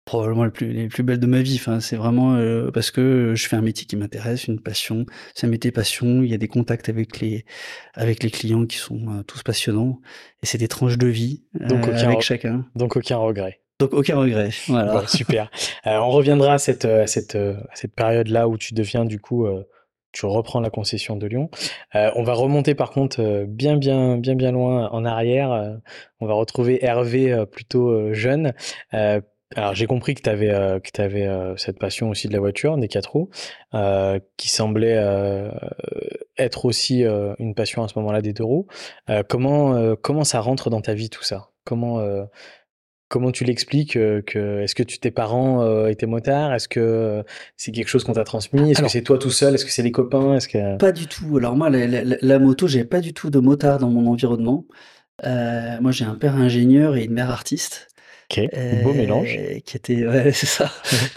probablement 0.04 0.45
les 0.45 0.50
plus, 0.50 0.73
les 0.73 0.88
plus 0.88 1.02
belles 1.02 1.21
de 1.21 1.26
ma 1.26 1.42
vie. 1.42 1.57
Enfin, 1.57 1.80
c'est 1.80 1.97
vraiment 1.97 2.35
euh, 2.35 2.71
parce 2.71 2.90
que 2.90 3.35
je 3.35 3.49
fais 3.49 3.57
un 3.57 3.62
métier 3.62 3.87
qui 3.87 3.97
m'intéresse, 3.97 4.47
une 4.47 4.61
passion. 4.61 5.07
C'est 5.35 5.47
un 5.47 5.50
métier 5.50 5.71
passion. 5.71 6.23
Il 6.23 6.30
y 6.30 6.35
a 6.35 6.38
des 6.38 6.49
contacts 6.49 6.88
avec 6.88 7.21
les 7.21 7.45
avec 7.95 8.23
les 8.23 8.30
clients 8.30 8.66
qui 8.66 8.76
sont 8.76 9.00
euh, 9.09 9.23
tous 9.23 9.42
passionnants 9.42 10.00
et 10.42 10.47
c'est 10.47 10.59
des 10.59 10.69
tranches 10.69 10.99
de 10.99 11.07
vie 11.07 11.45
euh, 11.61 11.66
donc 11.66 11.88
avec 11.88 12.23
chacun. 12.23 12.66
Donc 12.75 12.97
aucun 12.97 13.19
regret. 13.19 13.61
Donc 13.78 13.95
aucun 13.95 14.19
regret. 14.19 14.50
Voilà. 14.69 15.00
Bon, 15.00 15.07
super. 15.07 15.50
on 15.85 16.11
reviendra 16.11 16.54
à 16.54 16.59
cette 16.59 16.85
à 16.85 17.07
cette 17.07 17.37
à 17.37 17.75
cette 17.75 17.95
période 17.95 18.28
là 18.28 18.49
où 18.49 18.59
tu 18.59 18.75
deviens 18.75 19.04
du 19.04 19.19
coup 19.21 19.47
tu 20.12 20.26
reprends 20.26 20.61
la 20.61 20.71
concession 20.71 21.16
de 21.16 21.26
Lyon. 21.26 21.50
Euh, 21.95 22.11
on 22.16 22.23
va 22.23 22.35
remonter 22.35 22.75
par 22.75 22.90
contre 22.90 23.21
euh, 23.21 23.45
bien 23.47 23.76
bien 23.76 24.16
bien 24.16 24.35
bien 24.35 24.52
loin 24.52 24.88
en 24.90 25.04
arrière. 25.04 25.52
Euh, 25.52 25.76
on 26.21 26.26
va 26.26 26.35
retrouver 26.35 26.85
Hervé 26.85 27.45
plutôt 27.50 28.12
jeune. 28.12 28.52
Alors 29.57 29.75
j'ai 29.75 29.87
compris 29.87 30.14
que 30.14 30.23
tu 30.23 30.30
avais 30.30 30.50
euh, 30.50 30.78
que 30.78 31.02
avais 31.02 31.26
euh, 31.26 31.57
cette 31.57 31.78
passion 31.78 32.09
aussi 32.11 32.28
de 32.28 32.33
la 32.33 32.38
voiture, 32.38 32.76
des 32.78 32.87
quatre 32.87 33.11
roues, 33.11 33.30
euh, 33.75 34.21
qui 34.37 34.49
semblait 34.49 34.97
euh, 34.97 35.50
être 36.38 36.66
aussi 36.66 37.02
une 37.38 37.54
passion 37.54 37.83
à 37.83 37.88
ce 37.88 37.99
moment-là 37.99 38.23
des 38.23 38.33
deux 38.33 38.45
roues. 38.45 38.66
comment 39.28 39.97
comment 39.97 40.25
ça 40.25 40.40
rentre 40.40 40.71
dans 40.71 40.80
ta 40.80 40.95
vie 40.95 41.11
tout 41.11 41.25
ça? 41.25 41.50
Comment 41.64 42.00
comment 43.09 43.33
tu 43.33 43.45
l'expliques 43.45 43.92
que 43.95 44.61
Est-ce 44.62 44.75
que 44.75 44.85
tu, 44.85 45.00
tes 45.00 45.11
parents 45.11 45.87
étaient 45.87 46.07
motards? 46.07 46.54
Est-ce 46.54 46.69
que 46.69 47.25
c'est 47.57 47.73
quelque 47.73 47.88
chose 47.88 48.04
qu'on 48.04 48.14
t'a 48.14 48.25
transmis? 48.25 48.71
Est-ce 48.71 48.83
que 48.83 48.88
c'est 48.88 49.02
toi 49.02 49.19
tout 49.19 49.30
seul? 49.30 49.54
Est-ce 49.54 49.64
que 49.66 49.73
c'est 49.73 49.83
les 49.83 49.92
copains? 49.92 50.37
Est-ce 50.37 50.49
que... 50.49 50.76
Pas 50.78 50.92
du 50.92 51.07
tout. 51.07 51.37
Alors 51.37 51.57
moi, 51.57 51.69
la, 51.69 51.87
la, 51.87 52.16
la 52.21 52.38
moto, 52.38 52.69
j'ai 52.69 52.85
pas 52.85 53.00
du 53.00 53.12
tout 53.12 53.28
de 53.28 53.38
motard 53.38 53.78
dans 53.80 53.90
mon 53.90 54.11
environnement. 54.11 54.64
moi, 55.25 55.90
j'ai 55.90 56.07
un 56.07 56.14
père 56.14 56.37
ingénieur 56.37 56.97
et 56.97 57.04
une 57.04 57.12
mère 57.12 57.30
artiste. 57.30 57.89
Ok, 58.30 58.49
beau 58.84 58.92
mélange. 58.92 59.38
Qui 59.64 59.76
était, 59.76 60.06
ouais, 60.08 60.32
c'est 60.32 60.46
ça. 60.46 60.70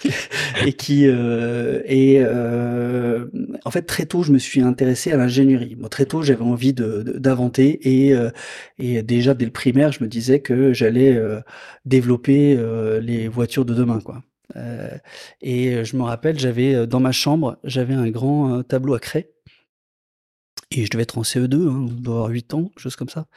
et 0.66 0.74
qui 0.74 1.08
euh, 1.08 1.82
et 1.86 2.18
euh, 2.20 3.26
en 3.66 3.72
fait 3.72 3.84
très 3.84 4.06
tôt 4.06 4.24
je 4.24 4.32
me 4.32 4.40
suis 4.40 4.62
intéressé 4.62 5.12
à 5.12 5.18
l'ingénierie. 5.18 5.76
Moi 5.78 5.90
très 5.90 6.06
tôt 6.06 6.22
j'avais 6.22 6.44
envie 6.44 6.74
de 6.74 7.02
d'inventer 7.18 7.80
et 8.08 8.14
euh, 8.14 8.30
et 8.80 9.02
déjà 9.04 9.34
dès 9.34 9.46
le 9.46 9.52
primaire 9.52 9.92
je 9.92 10.04
me 10.04 10.10
disais 10.10 10.40
que 10.40 10.74
j'allais 10.74 11.16
euh, 11.16 11.42
développer 11.86 12.56
euh, 12.58 13.00
les 13.00 13.28
voitures 13.28 13.66
de 13.66 13.74
demain 13.74 14.00
quoi. 14.00 14.24
et 15.42 15.84
je 15.84 15.98
me 15.98 16.04
rappelle 16.04 16.40
j'avais 16.40 16.86
dans 16.88 17.00
ma 17.00 17.12
chambre 17.12 17.58
j'avais 17.64 17.94
un 17.96 18.10
grand 18.10 18.64
tableau 18.64 18.94
à 18.94 19.00
craie 19.00 19.33
et 20.74 20.86
je 20.86 20.90
devais 20.90 21.04
être 21.04 21.18
en 21.18 21.22
CE2, 21.22 21.56
hein, 21.56 21.88
on 21.90 22.02
doit 22.02 22.16
avoir 22.16 22.30
8 22.30 22.54
ans, 22.54 22.72
chose 22.78 22.96
comme 22.96 23.10
ça. 23.10 23.28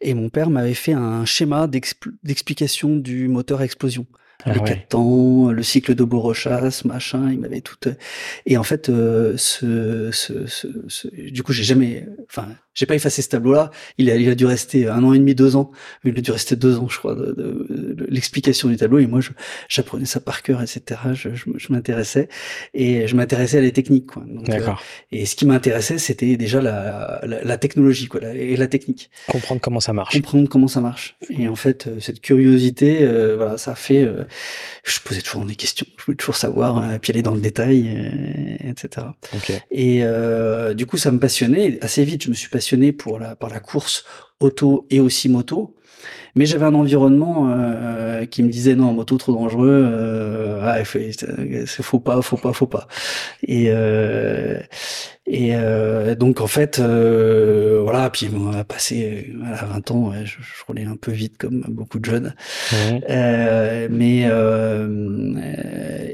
Et 0.00 0.14
mon 0.14 0.28
père 0.28 0.50
m'avait 0.50 0.74
fait 0.74 0.92
un 0.92 1.24
schéma 1.24 1.66
d'explication 1.66 2.96
du 2.96 3.28
moteur 3.28 3.60
à 3.60 3.64
explosion. 3.64 4.06
Ah 4.44 4.52
les 4.52 4.60
quatre 4.60 4.88
temps, 4.88 5.50
le 5.50 5.62
cycle 5.64 5.96
de 5.96 6.04
Borochas, 6.04 6.82
machin, 6.84 7.28
il 7.32 7.40
m'avait 7.40 7.60
tout. 7.60 7.76
Et 8.46 8.56
en 8.56 8.62
fait, 8.62 8.88
euh, 8.88 9.36
ce, 9.36 10.10
ce, 10.12 10.46
ce, 10.46 11.08
du 11.08 11.42
coup, 11.42 11.52
j'ai 11.52 11.64
jamais, 11.64 12.06
enfin, 12.30 12.46
j'ai 12.78 12.86
pas 12.86 12.94
effacé 12.94 13.22
ce 13.22 13.28
tableau-là. 13.28 13.72
Il 13.98 14.08
a, 14.08 14.14
il 14.14 14.28
a 14.28 14.36
dû 14.36 14.46
rester 14.46 14.86
un 14.86 15.02
an 15.02 15.12
et 15.12 15.18
demi, 15.18 15.34
deux 15.34 15.56
ans. 15.56 15.72
Il 16.04 16.16
a 16.16 16.20
dû 16.20 16.30
rester 16.30 16.54
deux 16.54 16.78
ans, 16.78 16.86
je 16.88 16.96
crois, 16.96 17.16
de, 17.16 17.32
de, 17.32 18.06
l'explication 18.08 18.68
du 18.68 18.76
tableau. 18.76 19.00
Et 19.00 19.08
moi, 19.08 19.18
j'apprenais 19.68 20.04
ça 20.04 20.20
par 20.20 20.42
cœur, 20.42 20.62
etc. 20.62 21.00
Je, 21.12 21.34
je, 21.34 21.46
je 21.56 21.72
m'intéressais 21.72 22.28
et 22.74 23.08
je 23.08 23.16
m'intéressais 23.16 23.58
à 23.58 23.62
les 23.62 23.72
techniques, 23.72 24.06
quoi. 24.06 24.22
D'accord. 24.28 24.80
Euh, 25.12 25.16
et 25.16 25.26
ce 25.26 25.34
qui 25.34 25.44
m'intéressait, 25.44 25.98
c'était 25.98 26.36
déjà 26.36 26.60
la, 26.60 27.20
la, 27.24 27.42
la, 27.42 27.58
technologie, 27.58 28.06
quoi, 28.06 28.20
et 28.32 28.54
la 28.54 28.68
technique. 28.68 29.10
Comprendre 29.26 29.60
comment 29.60 29.80
ça 29.80 29.92
marche. 29.92 30.14
Comprendre 30.14 30.48
comment 30.48 30.68
ça 30.68 30.80
marche. 30.80 31.16
Et 31.30 31.48
en 31.48 31.56
fait, 31.56 31.88
euh, 31.88 31.98
cette 31.98 32.20
curiosité, 32.20 32.98
euh, 33.02 33.34
voilà, 33.36 33.58
ça 33.58 33.74
fait. 33.74 34.04
Euh, 34.04 34.22
je 34.84 35.00
posais 35.00 35.20
toujours 35.20 35.44
des 35.44 35.56
questions. 35.56 35.86
Je 35.98 36.04
voulais 36.04 36.16
toujours 36.16 36.36
savoir, 36.36 36.78
euh, 36.78 36.98
puis 37.02 37.10
aller 37.10 37.22
dans 37.22 37.34
le 37.34 37.40
détail, 37.40 37.88
etc. 38.60 39.06
Okay. 39.34 39.58
Et 39.72 40.04
du 40.76 40.86
coup, 40.86 40.96
ça 40.96 41.10
me 41.10 41.18
passionnait. 41.18 41.78
Assez 41.82 42.04
vite, 42.04 42.22
je 42.22 42.28
me 42.28 42.34
suis 42.34 42.48
passionné 42.48 42.67
pour 42.92 43.18
la, 43.18 43.36
par 43.36 43.50
la 43.50 43.60
course 43.60 44.04
auto 44.40 44.86
et 44.90 45.00
aussi 45.00 45.28
moto. 45.28 45.74
Mais 46.34 46.46
j'avais 46.46 46.66
un 46.66 46.74
environnement 46.74 47.50
euh, 47.50 48.24
qui 48.26 48.42
me 48.42 48.48
disait 48.48 48.76
non 48.76 48.92
moto 48.92 49.16
trop 49.16 49.32
dangereux, 49.32 49.84
euh, 49.92 50.60
ah, 50.62 50.84
c'est 50.84 51.82
faut 51.82 51.98
pas, 51.98 52.22
faut 52.22 52.36
pas, 52.36 52.52
faut 52.52 52.66
pas. 52.66 52.86
Et 53.42 53.66
euh, 53.68 54.60
et 55.26 55.54
euh, 55.54 56.14
donc 56.14 56.40
en 56.40 56.46
fait 56.46 56.78
euh, 56.78 57.80
voilà, 57.82 58.08
puis 58.08 58.30
on 58.34 58.52
a 58.52 58.64
passé 58.64 59.34
à 59.44 59.66
20 59.66 59.90
ans, 59.90 60.12
je, 60.24 60.36
je, 60.40 60.64
roulais 60.66 60.84
un 60.84 60.96
peu 60.96 61.12
vite 61.12 61.36
comme 61.36 61.64
beaucoup 61.68 61.98
de 61.98 62.04
jeunes. 62.04 62.34
Euh, 63.10 63.88
mais 63.90 64.20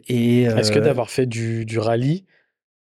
et 0.09 0.43
est-ce 0.43 0.73
que 0.73 0.81
d'avoir 0.81 1.11
fait 1.11 1.27
du, 1.27 1.65
du 1.65 1.79
rallye, 1.79 2.25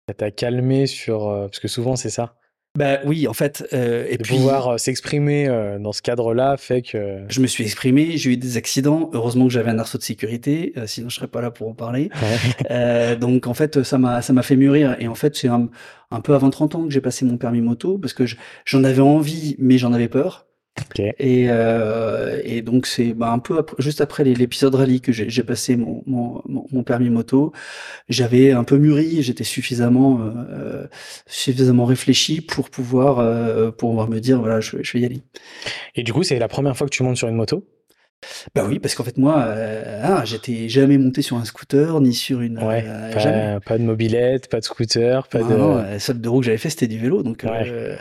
ça 0.06 0.14
t'a 0.14 0.30
calmé 0.30 0.86
sur 0.86 1.28
parce 1.28 1.60
que 1.60 1.68
souvent 1.68 1.96
c'est 1.96 2.10
ça 2.10 2.34
bah 2.76 2.98
oui, 3.04 3.26
en 3.26 3.32
fait. 3.32 3.66
Euh, 3.72 4.06
et 4.08 4.16
de 4.18 4.22
puis, 4.22 4.36
pouvoir 4.36 4.68
euh, 4.68 4.78
s'exprimer 4.78 5.48
euh, 5.48 5.78
dans 5.78 5.92
ce 5.92 6.02
cadre-là 6.02 6.56
fait 6.56 6.82
que. 6.82 7.24
Je 7.28 7.40
me 7.40 7.46
suis 7.46 7.64
exprimé, 7.64 8.16
j'ai 8.16 8.30
eu 8.30 8.36
des 8.36 8.56
accidents. 8.56 9.10
Heureusement 9.12 9.46
que 9.46 9.52
j'avais 9.52 9.70
un 9.70 9.78
arceau 9.78 9.98
de 9.98 10.02
sécurité, 10.02 10.72
euh, 10.76 10.86
sinon 10.86 11.08
je 11.08 11.16
serais 11.16 11.28
pas 11.28 11.40
là 11.40 11.50
pour 11.50 11.68
en 11.68 11.74
parler. 11.74 12.10
euh, 12.70 13.16
donc 13.16 13.46
en 13.46 13.54
fait, 13.54 13.82
ça 13.82 13.98
m'a 13.98 14.22
ça 14.22 14.32
m'a 14.32 14.42
fait 14.42 14.56
mûrir. 14.56 14.96
Et 15.00 15.08
en 15.08 15.14
fait, 15.14 15.34
c'est 15.34 15.48
un, 15.48 15.68
un, 16.10 16.20
peu 16.20 16.34
avant 16.34 16.50
30 16.50 16.74
ans 16.76 16.84
que 16.84 16.90
j'ai 16.90 17.00
passé 17.00 17.24
mon 17.24 17.36
permis 17.36 17.60
moto 17.60 17.98
parce 17.98 18.12
que 18.12 18.24
j'en 18.64 18.84
avais 18.84 19.02
envie, 19.02 19.56
mais 19.58 19.78
j'en 19.78 19.92
avais 19.92 20.08
peur. 20.08 20.47
Okay. 20.90 21.14
Et, 21.18 21.46
euh, 21.48 22.40
et 22.44 22.62
donc 22.62 22.86
c'est 22.86 23.12
bah, 23.14 23.30
un 23.32 23.38
peu 23.38 23.58
après, 23.58 23.76
juste 23.78 24.00
après 24.00 24.24
l'épisode 24.24 24.74
rallye 24.74 25.00
que 25.00 25.12
j'ai 25.12 25.42
passé 25.42 25.76
mon, 25.76 26.02
mon, 26.06 26.42
mon, 26.46 26.82
permis 26.82 27.10
moto, 27.10 27.52
j'avais 28.08 28.52
un 28.52 28.64
peu 28.64 28.78
mûri, 28.78 29.22
j'étais 29.22 29.44
suffisamment 29.44 30.20
euh, 30.20 30.86
suffisamment 31.26 31.84
réfléchi 31.84 32.40
pour 32.40 32.70
pouvoir 32.70 33.18
euh, 33.18 33.70
pour 33.70 33.90
pouvoir 33.90 34.08
me 34.08 34.20
dire 34.20 34.40
voilà 34.40 34.60
je, 34.60 34.82
je 34.82 34.92
vais 34.92 35.00
y 35.00 35.04
aller. 35.04 35.22
Et 35.94 36.02
du 36.02 36.12
coup 36.12 36.22
c'est 36.22 36.38
la 36.38 36.48
première 36.48 36.76
fois 36.76 36.86
que 36.86 36.94
tu 36.94 37.02
montes 37.02 37.16
sur 37.16 37.28
une 37.28 37.36
moto? 37.36 37.64
Bah 38.54 38.64
oui, 38.66 38.78
parce 38.78 38.94
qu'en 38.94 39.04
fait 39.04 39.16
moi, 39.16 39.44
euh, 39.46 40.00
ah, 40.02 40.24
j'étais 40.24 40.68
jamais 40.68 40.98
monté 40.98 41.22
sur 41.22 41.36
un 41.36 41.44
scooter 41.44 42.00
ni 42.00 42.14
sur 42.14 42.40
une. 42.40 42.58
Ouais, 42.58 42.84
euh, 42.86 43.12
pas, 43.12 43.18
jamais. 43.18 43.60
pas 43.64 43.78
de 43.78 43.84
mobilette, 43.84 44.48
pas 44.48 44.60
de 44.60 44.64
scooter, 44.64 45.26
pas 45.28 45.40
non, 45.40 45.48
de. 45.48 45.54
Non, 45.54 45.74
la 45.76 45.98
seule 45.98 46.20
de 46.20 46.28
roue 46.28 46.40
que 46.40 46.46
j'avais 46.46 46.58
fait 46.58 46.70
c'était 46.70 46.88
du 46.88 46.98
vélo, 46.98 47.22
donc 47.22 47.44
ouais. 47.44 47.70
euh, 47.70 47.96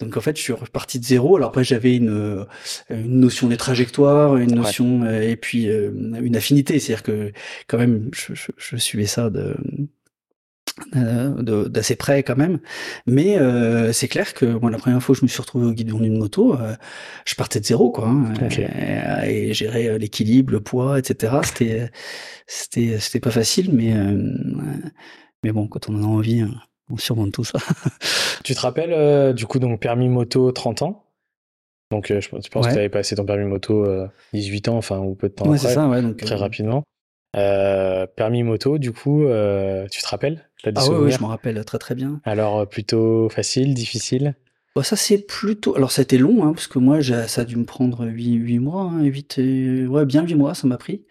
donc 0.00 0.16
en 0.16 0.20
fait 0.20 0.36
je 0.36 0.42
suis 0.42 0.52
reparti 0.52 0.98
de 0.98 1.04
zéro. 1.04 1.36
Alors 1.36 1.50
après 1.50 1.64
j'avais 1.64 1.96
une 1.96 2.46
une 2.90 3.20
notion 3.20 3.48
des 3.48 3.56
trajectoires, 3.56 4.36
une 4.36 4.54
notion 4.54 5.02
ouais. 5.02 5.30
et 5.30 5.36
puis 5.36 5.66
une 5.66 6.36
affinité, 6.36 6.78
c'est-à-dire 6.78 7.02
que 7.02 7.32
quand 7.66 7.78
même 7.78 8.10
je, 8.14 8.34
je, 8.34 8.50
je 8.56 8.76
suivais 8.76 9.06
ça 9.06 9.30
de 9.30 9.56
euh, 10.96 11.68
d'assez 11.68 11.96
près 11.96 12.22
quand 12.22 12.36
même. 12.36 12.58
Mais 13.06 13.38
euh, 13.38 13.92
c'est 13.92 14.08
clair 14.08 14.34
que 14.34 14.46
moi, 14.46 14.70
la 14.70 14.78
première 14.78 15.02
fois 15.02 15.14
que 15.14 15.20
je 15.20 15.24
me 15.24 15.28
suis 15.28 15.40
retrouvé 15.40 15.66
au 15.66 15.72
guidon 15.72 15.98
d'une 15.98 16.18
moto, 16.18 16.54
euh, 16.54 16.74
je 17.24 17.34
partais 17.34 17.60
de 17.60 17.64
zéro, 17.64 17.90
quoi. 17.90 18.08
Hein, 18.08 18.32
okay. 18.44 18.68
et, 19.26 19.48
et, 19.48 19.54
gérer 19.54 19.98
l'équilibre, 19.98 20.52
le 20.52 20.60
poids, 20.60 20.98
etc. 20.98 21.36
C'était, 21.44 21.90
c'était, 22.46 22.98
c'était 22.98 23.20
pas 23.20 23.30
facile, 23.30 23.70
mais 23.72 23.94
mais 25.44 25.52
bon, 25.52 25.68
quand 25.68 25.88
on 25.88 25.94
en 25.96 26.02
a 26.02 26.06
envie, 26.06 26.44
on 26.90 26.96
surmonte 26.96 27.32
tout 27.32 27.44
ça. 27.44 27.58
tu 28.44 28.54
te 28.54 28.60
rappelles, 28.60 29.34
du 29.34 29.46
coup, 29.46 29.58
donc 29.58 29.80
permis 29.80 30.08
moto 30.08 30.50
30 30.50 30.82
ans? 30.82 31.04
Donc, 31.90 32.08
je, 32.08 32.20
je 32.20 32.28
pense 32.28 32.46
ouais. 32.54 32.60
que 32.60 32.74
tu 32.74 32.78
avais 32.78 32.88
passé 32.88 33.16
ton 33.16 33.24
permis 33.24 33.44
moto 33.44 33.86
18 34.32 34.68
ans, 34.68 34.76
enfin, 34.76 34.98
ou 34.98 35.14
peu 35.14 35.28
de 35.28 35.34
temps 35.34 35.48
ouais, 35.48 35.58
après, 35.58 35.74
ça, 35.74 35.88
ouais, 35.88 36.02
donc, 36.02 36.16
très 36.16 36.34
rapidement. 36.34 36.84
Euh, 37.36 38.06
permis 38.06 38.42
moto, 38.42 38.78
du 38.78 38.92
coup, 38.92 39.24
euh, 39.24 39.86
tu 39.90 40.00
te 40.02 40.08
rappelles? 40.08 40.48
Ah 40.74 40.88
oui, 40.90 41.10
je 41.10 41.20
m'en 41.20 41.28
rappelle 41.28 41.62
très 41.64 41.78
très 41.78 41.94
bien. 41.94 42.20
Alors, 42.24 42.68
plutôt 42.68 43.28
facile, 43.28 43.74
difficile? 43.74 44.34
Bah, 44.74 44.82
Ça, 44.82 44.96
c'est 44.96 45.18
plutôt. 45.18 45.76
Alors, 45.76 45.92
ça 45.92 46.00
a 46.00 46.04
été 46.04 46.18
long, 46.18 46.44
hein, 46.44 46.52
parce 46.52 46.66
que 46.66 46.78
moi, 46.78 47.02
ça 47.02 47.42
a 47.42 47.44
dû 47.44 47.56
me 47.56 47.64
prendre 47.64 48.06
8, 48.06 48.34
8 48.34 48.58
mois, 48.58 48.90
hein, 48.92 49.04
8, 49.04 49.38
euh... 49.38 49.86
ouais, 49.86 50.06
bien 50.06 50.24
8 50.24 50.34
mois, 50.34 50.54
ça 50.54 50.66
m'a 50.66 50.78
pris. 50.78 51.04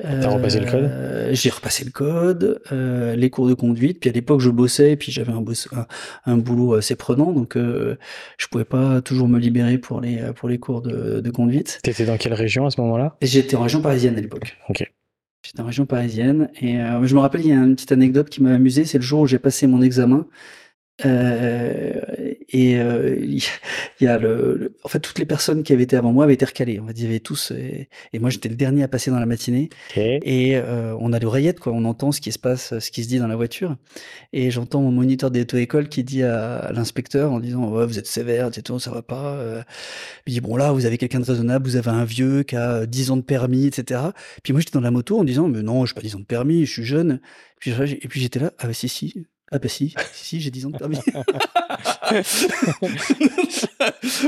T'as 0.00 0.28
repassé 0.28 0.60
le 0.60 0.70
code? 0.70 0.84
Euh, 0.84 1.30
J'ai 1.32 1.50
repassé 1.50 1.84
le 1.84 1.90
code, 1.90 2.62
euh, 2.72 3.16
les 3.16 3.28
cours 3.28 3.48
de 3.48 3.54
conduite. 3.54 4.00
Puis 4.00 4.08
à 4.08 4.12
l'époque, 4.12 4.40
je 4.40 4.48
bossais, 4.48 4.96
puis 4.96 5.12
j'avais 5.12 5.32
un, 5.32 5.44
un, 5.72 5.86
un, 6.26 6.36
boulot 6.38 6.74
assez 6.74 6.96
prenant, 6.96 7.32
donc 7.32 7.56
euh, 7.56 7.96
je 8.38 8.46
pouvais 8.46 8.64
pas 8.64 9.02
toujours 9.02 9.28
me 9.28 9.38
libérer 9.38 9.76
pour 9.76 10.00
les 10.00 10.32
pour 10.36 10.48
les 10.48 10.58
cours 10.58 10.80
de, 10.80 11.20
de 11.20 11.30
conduite. 11.30 11.80
T'étais 11.82 12.06
dans 12.06 12.16
quelle 12.16 12.34
région 12.34 12.64
à 12.64 12.70
ce 12.70 12.80
moment-là? 12.80 13.16
J'étais 13.20 13.56
en 13.56 13.62
région 13.62 13.82
parisienne 13.82 14.16
à 14.16 14.20
l'époque. 14.20 14.56
Ok. 14.70 14.90
J'étais 15.42 15.60
en 15.60 15.66
région 15.66 15.86
parisienne 15.86 16.50
et 16.60 16.80
euh, 16.80 17.04
je 17.06 17.14
me 17.14 17.20
rappelle, 17.20 17.40
il 17.40 17.48
y 17.48 17.52
a 17.52 17.56
une 17.56 17.74
petite 17.74 17.92
anecdote 17.92 18.28
qui 18.28 18.42
m'a 18.42 18.52
amusé. 18.54 18.84
C'est 18.84 18.98
le 18.98 19.04
jour 19.04 19.20
où 19.20 19.26
j'ai 19.26 19.38
passé 19.38 19.66
mon 19.66 19.80
examen. 19.80 20.26
Euh, 21.04 21.92
et 22.48 22.78
euh, 22.78 23.16
il 23.20 23.42
y 24.00 24.06
a 24.06 24.18
le, 24.18 24.56
le, 24.56 24.76
en 24.84 24.88
fait 24.88 25.00
toutes 25.00 25.18
les 25.18 25.26
personnes 25.26 25.62
qui 25.62 25.72
avaient 25.72 25.84
été 25.84 25.96
avant 25.96 26.12
moi 26.12 26.24
avaient 26.24 26.34
été 26.34 26.44
recalées. 26.44 26.80
On 26.80 26.84
va 26.84 26.92
dire, 26.92 27.10
ils 27.10 27.20
tous. 27.20 27.52
Et, 27.52 27.88
et 28.12 28.18
moi 28.18 28.30
j'étais 28.30 28.48
le 28.48 28.56
dernier 28.56 28.82
à 28.82 28.88
passer 28.88 29.10
dans 29.10 29.18
la 29.18 29.26
matinée. 29.26 29.70
Okay. 29.90 30.20
Et 30.22 30.56
euh, 30.56 30.96
on 31.00 31.12
a 31.12 31.18
l'oreillette 31.18 31.60
quoi, 31.60 31.72
on 31.72 31.84
entend 31.84 32.12
ce 32.12 32.20
qui 32.20 32.32
se 32.32 32.38
passe, 32.38 32.78
ce 32.78 32.90
qui 32.90 33.04
se 33.04 33.08
dit 33.08 33.18
dans 33.18 33.26
la 33.26 33.36
voiture. 33.36 33.76
Et 34.32 34.50
j'entends 34.50 34.80
mon 34.80 34.92
moniteur 34.92 35.30
d'auto-école 35.30 35.88
qui 35.88 36.04
dit 36.04 36.22
à, 36.22 36.56
à 36.56 36.72
l'inspecteur 36.72 37.32
en 37.32 37.40
disant 37.40 37.68
ouais, 37.70 37.86
vous 37.86 37.98
êtes 37.98 38.06
sévère, 38.06 38.48
etc. 38.48 38.78
Ça 38.80 38.90
va 38.90 39.02
pas. 39.02 39.34
Euh, 39.34 39.62
il 40.26 40.34
dit 40.34 40.40
bon 40.40 40.56
là 40.56 40.72
vous 40.72 40.86
avez 40.86 40.98
quelqu'un 40.98 41.20
de 41.20 41.24
raisonnable, 41.24 41.66
vous 41.66 41.76
avez 41.76 41.90
un 41.90 42.04
vieux 42.04 42.42
qui 42.42 42.56
a 42.56 42.86
10 42.86 43.10
ans 43.10 43.16
de 43.16 43.22
permis, 43.22 43.66
etc. 43.66 44.00
Puis 44.42 44.52
moi 44.52 44.60
j'étais 44.60 44.72
dans 44.72 44.80
la 44.80 44.90
moto 44.90 45.18
en 45.18 45.24
disant 45.24 45.48
mais 45.48 45.62
non, 45.62 45.84
j'ai 45.86 45.94
pas 45.94 46.00
10 46.00 46.16
ans 46.16 46.20
de 46.20 46.24
permis, 46.24 46.66
je 46.66 46.72
suis 46.72 46.84
jeune. 46.84 47.20
Puis, 47.58 47.72
et 47.72 48.08
puis 48.08 48.20
j'étais 48.20 48.38
là 48.38 48.52
ah 48.58 48.66
bah 48.66 48.72
si 48.72 48.88
si 48.88 49.26
ah 49.52 49.58
bah 49.58 49.68
si, 49.68 49.94
si, 50.12 50.24
si 50.26 50.40
j'ai 50.40 50.50
10 50.52 50.66
ans 50.66 50.70
de 50.70 50.78
permis. 50.78 50.96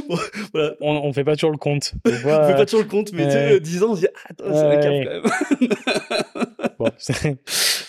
bon, 0.08 0.18
voilà. 0.52 0.74
on, 0.80 0.90
on 0.90 1.12
fait 1.12 1.22
pas 1.22 1.36
toujours 1.36 1.52
le 1.52 1.58
compte. 1.58 1.94
On 2.04 2.10
fait 2.10 2.22
pas 2.22 2.66
toujours 2.66 2.82
le 2.82 2.88
compte, 2.88 3.12
mais 3.12 3.26
ouais. 3.26 3.28
tu 3.28 3.54
sais, 3.54 3.60
10 3.60 3.82
ans, 3.84 3.90
on 3.90 3.94
se 3.94 4.00
dit, 4.00 4.08
ah, 4.12 4.18
attends, 4.30 4.44
c'est 4.46 4.60
ouais. 4.60 4.76
un 4.76 4.80
cap 4.80 4.92
quand 5.04 5.60
même. 5.60 6.74
bon, 6.78 6.90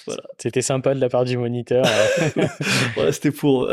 voilà. 0.06 0.22
C'était 0.38 0.62
sympa 0.62 0.94
de 0.94 1.00
la 1.00 1.10
part 1.10 1.26
du 1.26 1.38
moniteur. 1.38 1.86
voilà, 2.96 3.12
c'était 3.12 3.32
pour, 3.32 3.68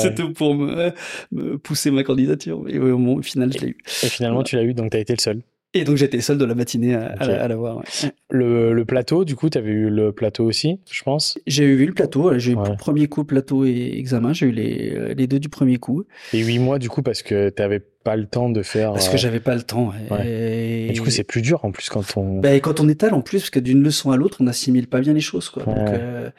c'était 0.00 0.28
pour 0.28 0.54
me, 0.54 0.92
me, 1.32 1.58
pousser 1.58 1.90
ma 1.90 2.04
candidature. 2.04 2.60
Mais 2.60 2.78
bon, 2.78 3.18
au 3.18 3.22
final, 3.22 3.52
je 3.52 3.58
l'ai 3.58 3.68
eu. 3.70 3.78
Et 4.04 4.08
finalement, 4.08 4.36
voilà. 4.36 4.48
tu 4.48 4.56
l'as 4.56 4.62
eu, 4.62 4.74
donc 4.74 4.92
tu 4.92 4.96
as 4.96 5.00
été 5.00 5.14
le 5.14 5.20
seul. 5.20 5.42
Et 5.74 5.84
donc 5.84 5.96
j'étais 5.96 6.20
seul 6.20 6.38
de 6.38 6.44
la 6.44 6.54
matinée 6.54 6.94
à, 6.94 7.14
à, 7.18 7.48
la, 7.48 7.56
voir. 7.56 7.82
Le, 8.30 8.72
le, 8.72 8.84
plateau, 8.84 9.24
du 9.24 9.34
coup, 9.34 9.50
tu 9.50 9.58
avais 9.58 9.72
eu 9.72 9.90
le 9.90 10.12
plateau 10.12 10.44
aussi, 10.44 10.78
je 10.90 11.02
pense? 11.02 11.36
J'ai 11.48 11.64
eu 11.64 11.84
le 11.84 11.92
plateau, 11.92 12.38
j'ai 12.38 12.52
eu 12.52 12.54
le 12.54 12.76
premier 12.76 13.08
coup 13.08 13.24
plateau 13.24 13.64
et 13.64 13.92
examen, 13.96 14.32
j'ai 14.32 14.46
eu 14.46 14.52
les, 14.52 15.14
les, 15.14 15.26
deux 15.26 15.40
du 15.40 15.48
premier 15.48 15.78
coup. 15.78 16.04
Et 16.32 16.38
huit 16.38 16.60
mois 16.60 16.78
du 16.78 16.88
coup 16.88 17.02
parce 17.02 17.22
que 17.22 17.50
tu 17.50 17.60
n'avais 17.60 17.80
pas 17.80 18.16
le 18.16 18.26
temps 18.26 18.50
de 18.50 18.62
faire... 18.62 18.92
Parce 18.92 19.08
que 19.08 19.16
j'avais 19.16 19.40
pas 19.40 19.56
le 19.56 19.62
temps. 19.62 19.92
Et... 20.24 20.90
du 20.92 21.00
coup 21.02 21.10
c'est 21.10 21.24
plus 21.24 21.42
dur 21.42 21.64
en 21.64 21.72
plus 21.72 21.88
quand 21.88 22.16
on... 22.16 22.40
Bah, 22.40 22.54
quand 22.60 22.78
on 22.80 22.88
étale 22.88 23.14
en 23.14 23.20
plus, 23.20 23.40
parce 23.40 23.50
que 23.50 23.60
d'une 23.60 23.82
leçon 23.82 24.12
à 24.12 24.16
l'autre, 24.16 24.38
on 24.40 24.44
n'assimile 24.44 24.86
pas 24.86 25.00
bien 25.00 25.12
les 25.12 25.20
choses. 25.20 25.48
Quoi. 25.48 25.64
Donc, 25.64 25.76
euh, 25.76 26.30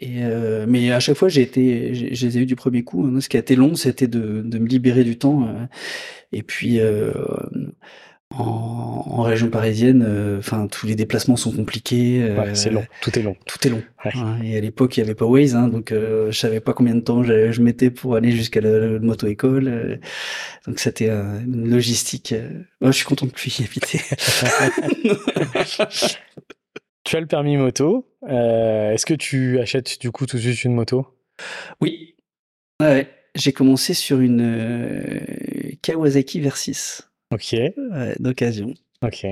et 0.00 0.22
euh, 0.22 0.64
mais 0.66 0.90
à 0.90 1.00
chaque 1.00 1.16
fois, 1.16 1.28
j'ai 1.28 1.42
été, 1.42 1.94
je 1.94 2.26
les 2.26 2.38
ai 2.38 2.40
eu 2.42 2.46
du 2.46 2.56
premier 2.56 2.82
coup. 2.82 3.04
Hein. 3.04 3.20
Ce 3.20 3.28
qui 3.28 3.36
a 3.36 3.40
été 3.40 3.56
long, 3.56 3.74
c'était 3.74 4.06
de, 4.06 4.42
de 4.42 4.58
me 4.58 4.66
libérer 4.66 5.04
du 5.04 5.18
temps. 5.18 5.46
Euh, 5.46 5.66
et 6.32 6.42
puis, 6.42 6.80
euh, 6.80 7.12
en, 8.38 9.04
en, 9.06 9.22
région 9.22 9.48
parisienne, 9.48 10.04
euh, 10.06 10.38
enfin 10.38 10.66
tous 10.66 10.86
les 10.86 10.94
déplacements 10.94 11.36
sont 11.36 11.52
compliqués. 11.52 12.22
Euh, 12.22 12.54
c'est 12.54 12.70
long, 12.70 12.84
tout 13.00 13.18
est 13.18 13.22
long. 13.22 13.36
Tout 13.46 13.66
est 13.66 13.70
long. 13.70 13.82
et 14.42 14.56
à 14.56 14.60
l'époque, 14.60 14.96
il 14.96 15.00
n'y 15.00 15.04
avait 15.06 15.14
pas 15.14 15.26
Waze, 15.26 15.54
hein, 15.54 15.68
donc 15.68 15.92
euh, 15.92 16.30
je 16.30 16.38
savais 16.38 16.60
pas 16.60 16.72
combien 16.72 16.94
de 16.94 17.00
temps 17.00 17.22
je, 17.22 17.60
mettais 17.62 17.90
pour 17.90 18.16
aller 18.16 18.32
jusqu'à 18.32 18.60
la, 18.60 18.98
moto-école. 18.98 20.00
donc 20.66 20.78
c'était 20.78 21.08
une 21.08 21.70
logistique. 21.70 22.34
Moi, 22.80 22.90
je 22.90 22.96
suis 22.96 23.06
content 23.06 23.26
de 23.26 23.32
plus 23.32 23.58
y 23.58 23.64
habiter. 23.64 24.00
tu 27.04 27.16
as 27.16 27.20
le 27.20 27.26
permis 27.26 27.56
moto. 27.56 28.06
Est-ce 28.26 29.06
que 29.06 29.14
tu 29.14 29.60
achètes 29.60 30.00
du 30.00 30.10
coup 30.10 30.26
tout 30.26 30.36
de 30.36 30.42
suite 30.42 30.64
une 30.64 30.74
moto? 30.74 31.06
Oui. 31.80 32.14
J'ai 33.34 33.52
commencé 33.52 33.94
sur 33.94 34.20
une 34.20 35.20
Kawasaki 35.82 36.40
Versys. 36.40 37.02
Ok. 37.32 37.56
d'occasion. 38.20 38.74
Ok. 39.02 39.26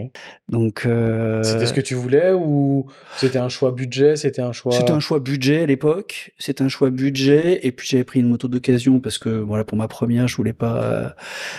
Donc. 0.48 0.82
Euh... 0.84 1.42
C'était 1.42 1.66
ce 1.66 1.72
que 1.72 1.80
tu 1.80 1.94
voulais 1.94 2.32
ou 2.32 2.86
c'était 3.16 3.38
un 3.38 3.48
choix 3.48 3.70
budget 3.70 4.16
C'était 4.16 4.42
un 4.42 4.52
choix. 4.52 4.72
C'était 4.72 4.90
un 4.90 5.00
choix 5.00 5.20
budget 5.20 5.62
à 5.62 5.66
l'époque. 5.66 6.32
C'était 6.38 6.64
un 6.64 6.68
choix 6.68 6.90
budget 6.90 7.60
et 7.64 7.70
puis 7.70 7.86
j'avais 7.88 8.04
pris 8.04 8.20
une 8.20 8.28
moto 8.28 8.48
d'occasion 8.48 9.00
parce 9.00 9.18
que 9.18 9.28
voilà 9.28 9.64
pour 9.64 9.78
ma 9.78 9.86
première 9.86 10.26
je 10.26 10.36
voulais 10.36 10.52
pas, 10.52 11.14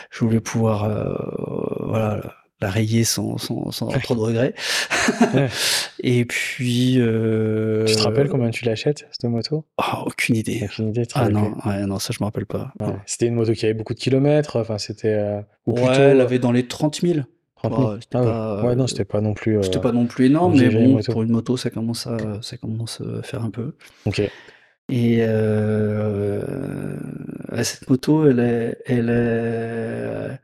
je 0.09 0.25
voulais 0.25 0.41
pouvoir 0.41 0.83
euh, 0.83 1.13
voilà 1.87 2.21
la 2.61 2.69
rayer 2.69 3.03
sans, 3.03 3.37
sans, 3.37 3.71
sans 3.71 3.87
trop 3.87 4.15
de 4.15 4.19
regrets. 4.19 4.53
Et 6.03 6.25
puis. 6.25 6.95
Euh... 6.99 7.85
Tu 7.85 7.95
te 7.95 8.01
rappelles 8.01 8.29
combien 8.29 8.49
tu 8.49 8.65
l'achètes, 8.65 9.07
cette 9.11 9.29
moto? 9.29 9.65
Oh, 9.77 10.03
Aucune 10.05 10.35
idée. 10.35 10.61
Aucune 10.65 10.89
idée. 10.89 11.03
Ah 11.15 11.29
non, 11.29 11.53
ouais, 11.65 11.85
non, 11.85 11.99
ça 11.99 12.13
je 12.13 12.19
me 12.21 12.25
rappelle 12.25 12.45
pas. 12.45 12.73
C'était 13.05 13.27
une 13.27 13.35
moto 13.35 13.53
qui 13.53 13.65
avait 13.65 13.73
beaucoup 13.73 13.93
de 13.93 13.99
kilomètres. 13.99 14.59
Enfin, 14.59 14.77
c'était. 14.77 15.13
Euh, 15.13 15.41
ouais, 15.65 15.97
elle 15.97 16.21
avait 16.21 16.39
dans 16.39 16.51
les 16.51 16.67
30 16.67 17.01
000. 17.01 17.19
30 17.55 17.77
000. 17.77 17.91
Ah, 17.91 17.99
pas, 18.09 18.63
ouais, 18.63 18.75
non, 18.75 18.87
c'était 18.87 19.05
pas 19.05 19.21
non 19.21 19.33
plus. 19.33 19.57
Euh, 19.57 19.63
c'était 19.63 19.79
pas 19.79 19.91
non 19.91 20.05
plus 20.05 20.27
énorme, 20.27 20.57
mais 20.57 20.69
bon, 20.69 20.99
pour 21.01 21.23
une 21.23 21.31
moto, 21.31 21.57
ça 21.57 21.69
commence 21.69 22.07
à, 22.07 22.17
ça 22.41 22.57
commence 22.57 23.01
à 23.01 23.23
faire 23.23 23.43
un 23.43 23.49
peu. 23.49 23.75
Ok. 24.05 24.21
Et 24.89 25.19
euh, 25.21 26.41
cette 27.63 27.89
moto, 27.89 28.27
elle 28.27 28.39
est, 28.39 28.77
elle 28.85 29.09
est, 29.09 30.37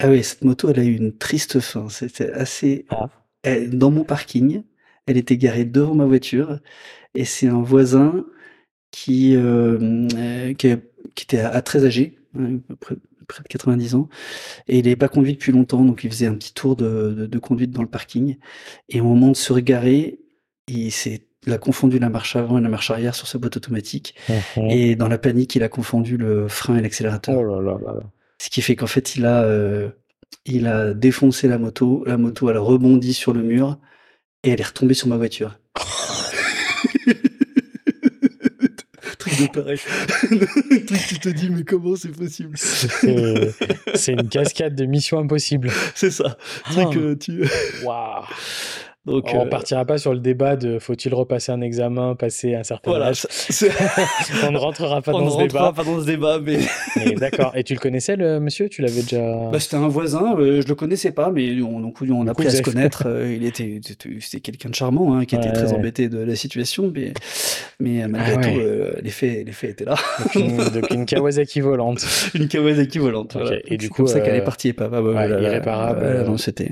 ah 0.00 0.08
oui, 0.08 0.24
cette 0.24 0.42
moto, 0.42 0.70
elle 0.70 0.80
a 0.80 0.84
eu 0.84 0.96
une 0.96 1.16
triste 1.16 1.60
fin. 1.60 1.88
C'était 1.88 2.32
assez. 2.32 2.86
Ah. 2.90 3.08
dans 3.68 3.90
mon 3.90 4.04
parking, 4.04 4.62
elle 5.06 5.16
était 5.16 5.36
garée 5.36 5.64
devant 5.64 5.94
ma 5.94 6.06
voiture, 6.06 6.58
et 7.14 7.24
c'est 7.24 7.48
un 7.48 7.62
voisin 7.62 8.24
qui, 8.90 9.36
euh, 9.36 10.08
euh, 10.16 10.54
qui, 10.54 10.68
était 11.22 11.40
à, 11.40 11.62
très 11.62 11.84
âgé, 11.84 12.18
hein, 12.38 12.58
près, 12.80 12.94
de 12.94 13.48
90 13.48 13.94
ans, 13.94 14.08
et 14.68 14.78
il 14.78 14.84
n'avait 14.84 14.96
pas 14.96 15.08
conduit 15.08 15.34
depuis 15.34 15.52
longtemps, 15.52 15.84
donc 15.84 16.02
il 16.02 16.10
faisait 16.10 16.26
un 16.26 16.34
petit 16.34 16.52
tour 16.52 16.76
de, 16.76 17.26
de, 17.30 17.38
conduite 17.38 17.70
dans 17.70 17.82
le 17.82 17.88
parking. 17.88 18.36
Et 18.88 19.00
au 19.00 19.04
moment 19.04 19.28
de 19.28 19.36
se 19.36 19.52
regarer, 19.52 20.18
il 20.66 20.90
s'est 20.90 21.26
il 21.46 21.52
a 21.52 21.58
confondu 21.58 21.98
la 21.98 22.10
marche 22.10 22.36
avant 22.36 22.58
et 22.58 22.60
la 22.60 22.68
marche 22.68 22.90
arrière 22.90 23.14
sur 23.14 23.26
sa 23.26 23.38
boîte 23.38 23.56
automatique. 23.56 24.14
Mhm. 24.28 24.70
Et 24.70 24.94
dans 24.94 25.08
la 25.08 25.18
panique, 25.18 25.54
il 25.56 25.62
a 25.62 25.68
confondu 25.68 26.16
le 26.16 26.48
frein 26.48 26.76
et 26.76 26.82
l'accélérateur. 26.82 27.38
Oh 27.38 27.42
là 27.42 27.62
là 27.62 27.78
là 27.82 27.94
là. 27.94 28.02
Ce 28.40 28.48
qui 28.48 28.62
fait 28.62 28.74
qu'en 28.74 28.86
fait, 28.86 29.16
il 29.16 29.26
a, 29.26 29.42
euh, 29.42 29.90
il 30.46 30.66
a 30.66 30.94
défoncé 30.94 31.46
la 31.46 31.58
moto. 31.58 32.02
La 32.06 32.16
moto, 32.16 32.48
elle 32.48 32.56
a 32.56 32.60
rebondi 32.60 33.12
sur 33.12 33.34
le 33.34 33.42
mur 33.42 33.78
et 34.42 34.48
elle 34.48 34.60
est 34.62 34.64
retombée 34.64 34.94
sur 34.94 35.08
ma 35.08 35.18
voiture. 35.18 35.58
Truc 39.18 39.42
de 39.42 39.46
pareil. 39.52 39.78
Truc 40.86 41.06
tu 41.06 41.18
te 41.18 41.28
dis, 41.28 41.50
mais 41.50 41.64
comment 41.64 41.94
c'est 41.96 42.16
possible? 42.16 42.56
C'est 42.56 44.12
une 44.12 44.26
cascade 44.30 44.74
de 44.74 44.86
mission 44.86 45.18
impossible. 45.18 45.70
C'est 45.94 46.10
ça. 46.10 46.38
Truc 46.64 46.94
que 46.94 47.12
tu. 47.12 47.44
Waouh 47.84 48.24
donc, 49.06 49.30
on 49.32 49.46
euh, 49.46 49.46
partira 49.46 49.86
pas 49.86 49.96
sur 49.96 50.12
le 50.12 50.20
débat 50.20 50.56
de 50.56 50.78
faut-il 50.78 51.14
repasser 51.14 51.50
un 51.52 51.62
examen, 51.62 52.14
passer 52.14 52.54
un 52.54 52.64
certain 52.64 52.90
voilà, 52.90 53.06
âge. 53.06 53.26
on 54.46 54.52
ne 54.52 54.58
rentrera 54.58 55.00
pas 55.00 55.12
on 55.14 55.20
dans 55.20 55.30
ce 55.30 55.38
débat. 55.38 55.72
pas 55.72 55.84
dans 55.84 56.00
ce 56.00 56.04
débat, 56.04 56.38
mais. 56.44 56.58
D'accord. 57.14 57.52
Et 57.56 57.64
tu 57.64 57.72
le 57.72 57.78
connaissais, 57.78 58.16
le 58.16 58.40
monsieur? 58.40 58.68
Tu 58.68 58.82
l'avais 58.82 59.00
déjà. 59.00 59.48
Bah, 59.50 59.58
c'était 59.58 59.76
un 59.76 59.88
voisin. 59.88 60.36
Euh, 60.38 60.60
je 60.60 60.68
le 60.68 60.74
connaissais 60.74 61.12
pas, 61.12 61.30
mais 61.30 61.62
on, 61.62 61.80
donc, 61.80 62.02
on 62.02 62.26
a 62.26 62.32
appris 62.32 62.48
à 62.48 62.50
se 62.50 62.60
connaître. 62.60 63.04
Euh, 63.06 63.34
il 63.34 63.46
était, 63.46 63.80
c'était 64.20 64.40
quelqu'un 64.40 64.68
de 64.68 64.74
charmant, 64.74 65.14
hein, 65.14 65.24
qui 65.24 65.34
était 65.34 65.52
très 65.52 65.72
embêté 65.72 66.10
de 66.10 66.18
la 66.18 66.36
situation, 66.36 66.92
mais, 66.94 67.14
mais 67.80 68.06
malgré 68.06 68.34
ah 68.36 68.40
tout, 68.42 69.02
les 69.02 69.10
faits, 69.10 69.46
les 69.46 69.52
faits 69.52 69.70
étaient 69.70 69.86
là. 69.86 69.94
Donc 70.34 70.90
une, 70.90 71.06
Kawasaki 71.06 71.60
volante. 71.60 72.04
une 72.34 72.48
Kawasaki 72.48 72.98
volante. 72.98 73.38
Et 73.64 73.78
du 73.78 73.88
coup, 73.88 74.06
ça 74.06 74.20
qu'elle 74.20 74.36
est 74.36 74.44
partie, 74.44 74.74
pas, 74.74 74.90
pas, 74.90 75.00
irréparable. 75.26 76.24
non, 76.26 76.36
c'était. 76.36 76.70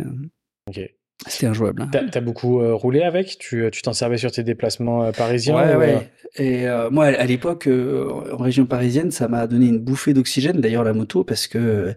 Ok. 0.69 0.79
C'était 1.27 1.47
injouable. 1.47 1.83
Hein. 1.83 1.89
T'as 1.91 2.19
as 2.19 2.21
beaucoup 2.21 2.61
euh, 2.61 2.75
roulé 2.75 3.03
avec? 3.03 3.39
Tu 3.39 3.71
t'en 3.83 3.93
servais 3.93 4.19
sur 4.19 4.31
tes 4.31 4.45
déplacements 4.45 5.03
euh, 5.03 5.11
parisiens 5.11 5.57
Ouais, 5.57 5.75
ouais. 5.75 6.11
Et 6.37 6.69
euh, 6.69 6.91
moi, 6.91 7.07
à 7.07 7.25
l'époque, 7.25 7.69
en 7.69 8.37
région 8.37 8.67
parisienne, 8.67 9.11
ça 9.11 9.27
m'a 9.27 9.47
donné 9.49 9.67
une 9.67 9.79
bouffée 9.79 10.15
d'oxygène, 10.15 10.61
d'ailleurs, 10.61 10.85
la 10.85 10.93
moto, 10.93 11.25
parce 11.25 11.49
que 11.49 11.95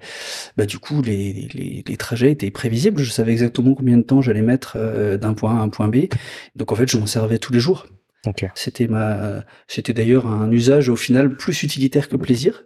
bah, 0.58 0.66
du 0.66 0.80
coup, 0.80 1.02
les, 1.04 1.50
les, 1.54 1.84
les, 1.88 1.98
trajets 1.98 2.32
étaient 2.32 2.50
prévisibles. 2.50 3.02
Je 3.02 3.12
savais 3.12 3.34
exactement 3.34 3.76
combien 3.76 3.98
de 3.98 4.04
temps 4.04 4.22
j'allais 4.22 4.42
mettre 4.42 4.78
d'un 5.18 5.34
point 5.34 5.56
A 5.56 5.60
à 5.60 5.62
un 5.62 5.70
point 5.70 5.88
B. 5.88 6.06
Donc, 6.56 6.72
en 6.72 6.76
fait, 6.76 6.90
je 6.90 6.98
m'en 6.98 7.06
servais 7.06 7.38
tous 7.38 7.54
les 7.54 7.60
jours. 7.60 7.86
Okay. 8.26 8.48
C'était 8.56 8.88
ma, 8.88 9.44
c'était 9.68 9.94
d'ailleurs 9.94 10.28
un 10.28 10.50
usage 10.52 10.90
au 10.90 10.96
final 10.96 11.36
plus 11.36 11.64
utilitaire 11.64 12.08
que 12.08 12.16
plaisir 12.16 12.64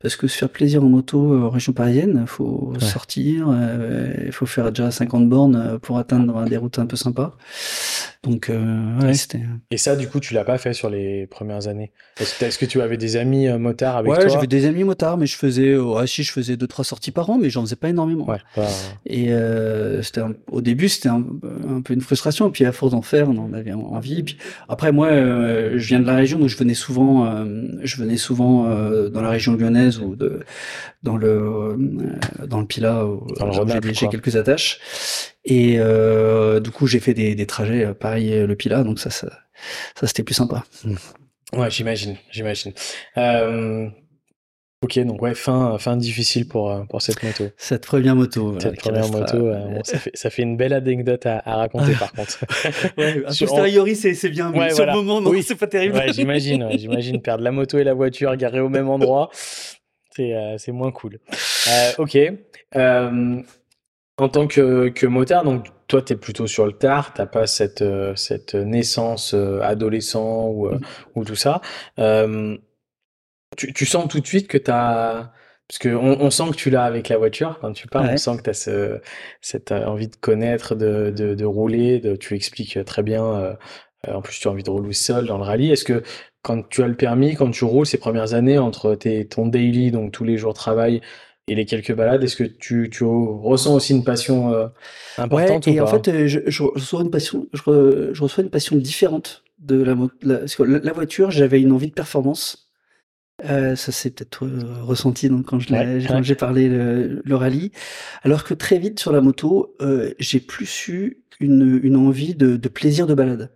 parce 0.00 0.14
que 0.14 0.28
se 0.28 0.36
faire 0.36 0.48
plaisir 0.48 0.82
en 0.82 0.88
moto 0.88 1.32
euh, 1.32 1.46
en 1.46 1.50
région 1.50 1.72
parisienne, 1.72 2.24
faut 2.26 2.72
sortir, 2.80 3.48
euh, 3.50 4.12
il 4.26 4.32
faut 4.32 4.46
faire 4.46 4.70
déjà 4.70 4.90
50 4.90 5.28
bornes 5.28 5.56
euh, 5.56 5.78
pour 5.78 5.98
atteindre 5.98 6.44
des 6.44 6.56
routes 6.56 6.78
un 6.78 6.86
peu 6.86 6.96
sympas. 6.96 7.36
Donc, 8.24 8.50
euh, 8.50 8.98
ouais, 9.00 9.14
c'était. 9.14 9.42
Et 9.70 9.76
ça, 9.76 9.94
du 9.94 10.08
coup, 10.08 10.18
tu 10.18 10.34
l'as 10.34 10.44
pas 10.44 10.58
fait 10.58 10.72
sur 10.72 10.90
les 10.90 11.28
premières 11.28 11.68
années? 11.68 11.92
Est-ce 12.18 12.58
que, 12.58 12.66
tu 12.66 12.80
avais 12.80 12.96
des 12.96 13.16
amis 13.16 13.46
euh, 13.46 13.58
motards 13.58 13.96
avec 13.96 14.12
toi? 14.12 14.24
Ouais, 14.24 14.28
j'avais 14.28 14.48
des 14.48 14.66
amis 14.66 14.82
motards, 14.82 15.18
mais 15.18 15.26
je 15.26 15.36
faisais, 15.36 15.76
ouais, 15.76 16.06
si 16.08 16.24
je 16.24 16.32
faisais 16.32 16.56
deux 16.56 16.66
trois 16.66 16.84
sorties 16.84 17.12
par 17.12 17.30
an, 17.30 17.38
mais 17.38 17.48
j'en 17.48 17.62
faisais 17.62 17.76
pas 17.76 17.88
énormément. 17.88 18.28
Ouais. 18.28 18.40
Et 19.06 19.32
euh, 19.32 20.02
c'était 20.02 20.22
au 20.50 20.60
début, 20.60 20.88
c'était 20.88 21.10
un, 21.10 21.22
peu 21.84 21.94
une 21.94 22.00
frustration. 22.00 22.48
Et 22.48 22.50
puis 22.50 22.64
à 22.64 22.72
force 22.72 22.90
d'en 22.90 23.02
faire, 23.02 23.28
on 23.28 23.38
en 23.38 23.52
avait 23.52 23.72
envie. 23.72 24.24
Puis 24.24 24.36
après, 24.68 24.90
moi, 24.90 25.06
euh, 25.06 25.74
je 25.76 25.86
viens 25.86 26.00
de 26.00 26.06
la 26.06 26.16
région, 26.16 26.40
donc 26.40 26.48
je 26.48 26.56
venais 26.56 26.74
souvent, 26.74 27.24
euh, 27.24 27.68
je 27.84 27.96
venais 27.96 28.16
souvent 28.16 28.66
euh, 28.66 29.10
dans 29.10 29.22
la 29.22 29.30
région 29.30 29.54
lyonnaise 29.54 30.00
ou 30.00 30.16
de, 30.16 30.40
dans 31.04 31.16
le, 31.16 31.76
dans 32.46 32.60
le 32.60 32.66
Pila, 32.66 33.06
où 33.06 33.26
j'ai 33.92 34.08
quelques 34.08 34.34
attaches. 34.34 34.80
Et 35.44 35.76
euh, 35.78 36.60
du 36.60 36.70
coup, 36.70 36.86
j'ai 36.86 37.00
fait 37.00 37.14
des, 37.14 37.34
des 37.34 37.46
trajets 37.46 37.84
euh, 37.84 37.94
pareil 37.94 38.32
euh, 38.32 38.46
le 38.46 38.56
Pila, 38.56 38.82
donc 38.82 38.98
ça, 38.98 39.10
ça, 39.10 39.28
ça 39.98 40.06
c'était 40.06 40.22
plus 40.22 40.34
sympa. 40.34 40.64
Ouais, 41.54 41.70
j'imagine, 41.70 42.16
j'imagine. 42.30 42.72
Euh, 43.16 43.88
ok, 44.82 44.98
donc 45.00 45.22
ouais, 45.22 45.34
fin, 45.34 45.78
fin 45.78 45.96
difficile 45.96 46.46
pour 46.46 46.86
pour 46.90 47.00
cette 47.00 47.22
moto. 47.22 47.44
Cette 47.56 47.86
première 47.86 48.14
moto. 48.14 48.58
Cette 48.60 48.76
première 48.76 49.08
moto, 49.08 49.38
bon, 49.38 49.80
ça 49.84 49.98
fait 49.98 50.10
ça 50.12 50.28
fait 50.28 50.42
une 50.42 50.56
belle 50.58 50.74
anecdote 50.74 51.24
à, 51.24 51.38
à 51.38 51.56
raconter 51.56 51.92
par 51.94 52.12
contre. 52.12 52.44
ouais, 52.98 53.22
a 53.24 53.28
posteriori, 53.38 53.96
c'est 53.96 54.12
c'est 54.14 54.28
bien, 54.28 54.50
mais 54.50 54.74
sur 54.74 54.84
le 54.84 54.92
moment, 54.92 55.20
non, 55.22 55.30
oui. 55.30 55.42
c'est 55.42 55.54
pas 55.56 55.66
terrible. 55.66 55.96
Ouais, 55.96 56.12
j'imagine, 56.12 56.68
j'imagine 56.76 57.22
perdre 57.22 57.42
la 57.42 57.52
moto 57.52 57.78
et 57.78 57.84
la 57.84 57.94
voiture 57.94 58.36
garées 58.36 58.60
au 58.60 58.68
même 58.68 58.90
endroit, 58.90 59.30
c'est 60.14 60.34
c'est 60.58 60.72
moins 60.72 60.90
cool. 60.90 61.20
ok. 61.96 62.18
En 64.18 64.28
tant 64.28 64.48
que, 64.48 64.88
que 64.88 65.06
motard, 65.06 65.44
donc 65.44 65.66
toi, 65.86 66.02
tu 66.02 66.12
es 66.12 66.16
plutôt 66.16 66.48
sur 66.48 66.66
le 66.66 66.72
tard, 66.72 67.14
t'as 67.14 67.26
pas 67.26 67.46
cette, 67.46 67.82
euh, 67.82 68.14
cette 68.16 68.54
naissance 68.56 69.32
euh, 69.32 69.60
adolescent 69.62 70.48
ou, 70.48 70.66
euh, 70.66 70.74
mmh. 70.74 70.80
ou 71.14 71.24
tout 71.24 71.36
ça. 71.36 71.60
tu, 73.56 73.72
tu 73.72 73.86
sens 73.86 74.08
tout 74.08 74.20
de 74.20 74.26
suite 74.26 74.48
que 74.48 74.58
tu 74.58 74.70
as... 74.70 75.32
Parce 75.68 75.78
qu'on 75.80 76.16
on 76.20 76.30
sent 76.30 76.50
que 76.50 76.56
tu 76.56 76.70
l'as 76.70 76.84
avec 76.84 77.10
la 77.10 77.18
voiture 77.18 77.58
quand 77.60 77.72
tu 77.74 77.88
parles, 77.88 78.08
on 78.12 78.16
sent 78.16 78.38
que 78.38 78.42
tu 78.42 78.50
as 78.50 78.54
ce, 78.54 79.00
cette 79.42 79.70
envie 79.70 80.08
de 80.08 80.16
connaître, 80.16 80.74
de, 80.74 81.10
de, 81.14 81.34
de 81.34 81.44
rouler, 81.44 82.00
de, 82.00 82.16
tu 82.16 82.34
expliques 82.34 82.82
très 82.86 83.02
bien. 83.02 83.54
en 84.06 84.22
plus, 84.22 84.40
tu 84.40 84.48
as 84.48 84.50
envie 84.50 84.62
de 84.62 84.70
rouler 84.70 84.94
seul 84.94 85.26
dans 85.26 85.36
le 85.36 85.44
rallye. 85.44 85.70
Est-ce 85.70 85.84
que 85.84 86.02
quand 86.40 86.66
tu 86.70 86.82
as 86.82 86.86
le 86.88 86.96
permis, 86.96 87.34
quand 87.34 87.50
tu 87.50 87.64
roules 87.64 87.84
ces 87.84 87.98
premières 87.98 88.32
années 88.32 88.56
entre 88.56 88.94
tes, 88.94 89.28
ton 89.28 89.46
daily, 89.46 89.90
donc 89.90 90.10
tous 90.10 90.24
les 90.24 90.38
jours 90.38 90.54
travail, 90.54 91.02
et 91.48 91.54
les 91.54 91.64
quelques 91.64 91.94
balades, 91.94 92.22
est-ce 92.22 92.36
que 92.36 92.44
tu, 92.44 92.90
tu 92.90 93.04
ressens 93.04 93.74
aussi 93.74 93.94
une 93.94 94.04
passion 94.04 94.52
euh, 94.52 94.68
importante 95.16 95.66
ouais, 95.66 95.72
et 95.72 95.80
en 95.80 95.86
fait, 95.86 96.08
euh, 96.08 96.26
je, 96.26 96.40
je, 96.46 96.62
reçois 96.62 97.02
une 97.02 97.10
passion, 97.10 97.48
je, 97.52 98.10
je, 98.12 98.22
reçois 98.22 98.44
une 98.44 98.50
passion 98.50 98.76
différente 98.76 99.44
de 99.58 99.82
la, 99.82 99.96
la, 100.22 100.40
la 100.78 100.92
voiture. 100.92 101.30
J'avais 101.30 101.60
une 101.60 101.72
envie 101.72 101.88
de 101.88 101.94
performance. 101.94 102.70
Euh, 103.44 103.76
ça 103.76 103.92
s'est 103.92 104.10
peut-être 104.10 104.46
ressenti 104.82 105.28
donc, 105.28 105.46
quand 105.46 105.60
j'ai 105.60 106.34
parlé 106.34 106.68
le, 106.68 107.22
le, 107.24 107.36
rallye. 107.36 107.70
Alors 108.22 108.44
que 108.44 108.52
très 108.52 108.78
vite 108.78 108.98
sur 109.00 109.12
la 109.12 109.20
moto, 109.20 109.76
euh, 109.80 110.12
j'ai 110.18 110.40
plus 110.40 110.88
eu 110.88 111.22
une, 111.40 111.80
une 111.82 111.96
envie 111.96 112.34
de, 112.34 112.56
de, 112.56 112.68
plaisir 112.68 113.06
de 113.06 113.14
balade. 113.14 113.50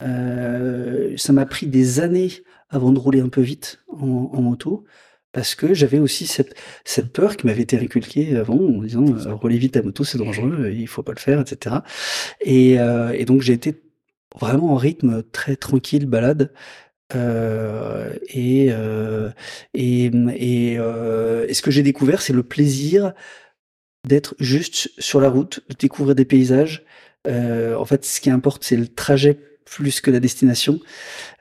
Ça 0.00 1.32
m'a 1.32 1.46
pris 1.46 1.66
des 1.66 2.00
années 2.00 2.30
avant 2.70 2.92
de 2.92 2.98
rouler 2.98 3.20
un 3.20 3.28
peu 3.28 3.40
vite 3.40 3.80
en, 3.88 4.30
en 4.32 4.42
moto 4.42 4.84
parce 5.32 5.54
que 5.54 5.74
j'avais 5.74 5.98
aussi 5.98 6.26
cette, 6.26 6.54
cette 6.84 7.12
peur 7.12 7.36
qui 7.36 7.46
m'avait 7.46 7.62
été 7.62 7.76
réculquée 7.76 8.36
avant 8.36 8.56
en 8.56 8.82
disant 8.82 9.04
euh, 9.04 9.48
vite 9.48 9.76
à 9.76 9.82
moto 9.82 10.04
c'est 10.04 10.18
dangereux, 10.18 10.70
il 10.74 10.88
faut 10.88 11.02
pas 11.02 11.12
le 11.12 11.20
faire, 11.20 11.40
etc. 11.40 11.76
Et, 12.40 12.80
euh, 12.80 13.12
et 13.12 13.24
donc 13.24 13.42
j'ai 13.42 13.52
été 13.52 13.82
vraiment 14.38 14.72
en 14.72 14.76
rythme 14.76 15.22
très 15.22 15.56
tranquille 15.56 16.06
balade. 16.06 16.52
Euh, 17.14 18.12
et, 18.28 18.68
euh, 18.70 19.30
et, 19.74 20.06
et, 20.06 20.76
euh, 20.78 21.46
et, 21.48 21.54
ce 21.54 21.62
que 21.62 21.70
j'ai 21.70 21.82
découvert, 21.82 22.20
c'est 22.20 22.34
le 22.34 22.42
plaisir 22.42 23.14
d'être 24.06 24.34
juste 24.38 24.90
sur 24.98 25.20
la 25.20 25.28
route, 25.28 25.60
de 25.68 25.74
découvrir 25.74 26.14
des 26.14 26.24
paysages. 26.24 26.84
Euh, 27.26 27.74
en 27.76 27.84
fait, 27.84 28.04
ce 28.04 28.20
qui 28.20 28.30
importe, 28.30 28.64
c'est 28.64 28.76
le 28.76 28.88
trajet 28.88 29.38
plus 29.68 30.00
que 30.00 30.10
la 30.10 30.20
destination. 30.20 30.80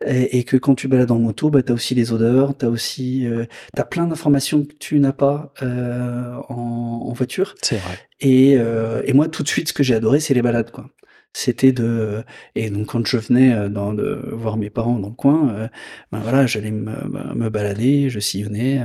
Et, 0.05 0.37
et, 0.37 0.43
que 0.43 0.57
quand 0.57 0.75
tu 0.75 0.87
balades 0.87 1.11
en 1.11 1.19
moto 1.19 1.49
bah 1.49 1.63
tu 1.63 1.71
as 1.71 1.75
aussi 1.75 1.95
les 1.95 2.13
odeurs 2.13 2.55
tu 2.55 2.65
as 2.65 2.69
aussi 2.69 3.25
euh, 3.25 3.45
as 3.75 3.83
plein 3.83 4.05
d'informations 4.05 4.63
que 4.63 4.73
tu 4.79 4.99
n'as 4.99 5.13
pas 5.13 5.53
euh, 5.63 6.35
en, 6.49 7.07
en, 7.07 7.13
voiture. 7.13 7.55
C'est 7.61 7.77
vrai. 7.77 7.97
Et, 8.19 8.55
euh, 8.57 9.01
et 9.05 9.13
moi 9.13 9.27
tout 9.27 9.43
de 9.43 9.47
suite 9.47 9.69
ce 9.69 9.73
que 9.73 9.83
j'ai 9.83 9.95
adoré 9.95 10.19
c'est 10.19 10.33
les 10.33 10.41
balades 10.41 10.71
quoi. 10.71 10.89
C'était 11.33 11.71
de 11.71 12.23
et 12.55 12.69
donc 12.69 12.87
quand 12.87 13.05
je 13.05 13.17
venais 13.17 13.53
euh, 13.53 13.69
dans 13.69 13.93
de 13.93 14.21
voir 14.31 14.57
mes 14.57 14.69
parents 14.69 14.99
dans 14.99 15.09
le 15.09 15.15
coin 15.15 15.69
ben 16.11 16.19
voilà 16.19 16.45
j'allais 16.45 16.71
me, 16.71 16.93
me, 17.35 17.49
balader 17.49 18.09
je 18.09 18.19
sillonnais 18.19 18.81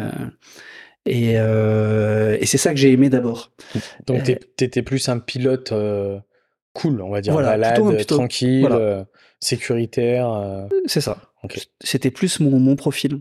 et, 1.05 1.33
et 1.35 2.46
c'est 2.46 2.59
ça 2.59 2.70
que 2.70 2.76
j'ai 2.76 2.92
aimé 2.92 3.11
d'abord. 3.11 3.52
Donc 4.07 4.22
t'étais 4.57 4.83
plus 4.83 5.09
un 5.09 5.18
pilote 5.18 5.74
cool 6.74 7.02
on 7.02 7.11
va 7.11 7.20
dire 7.20 7.35
voilà, 7.35 7.50
balade 7.50 7.96
plutôt, 7.96 8.16
tranquille 8.16 8.66
voilà. 8.66 9.07
Sécuritaire 9.42 10.68
c'est 10.87 11.00
ça 11.00 11.18
okay. 11.42 11.61
c'était 11.83 12.11
plus 12.11 12.40
mon, 12.40 12.59
mon 12.59 12.76
profil 12.76 13.20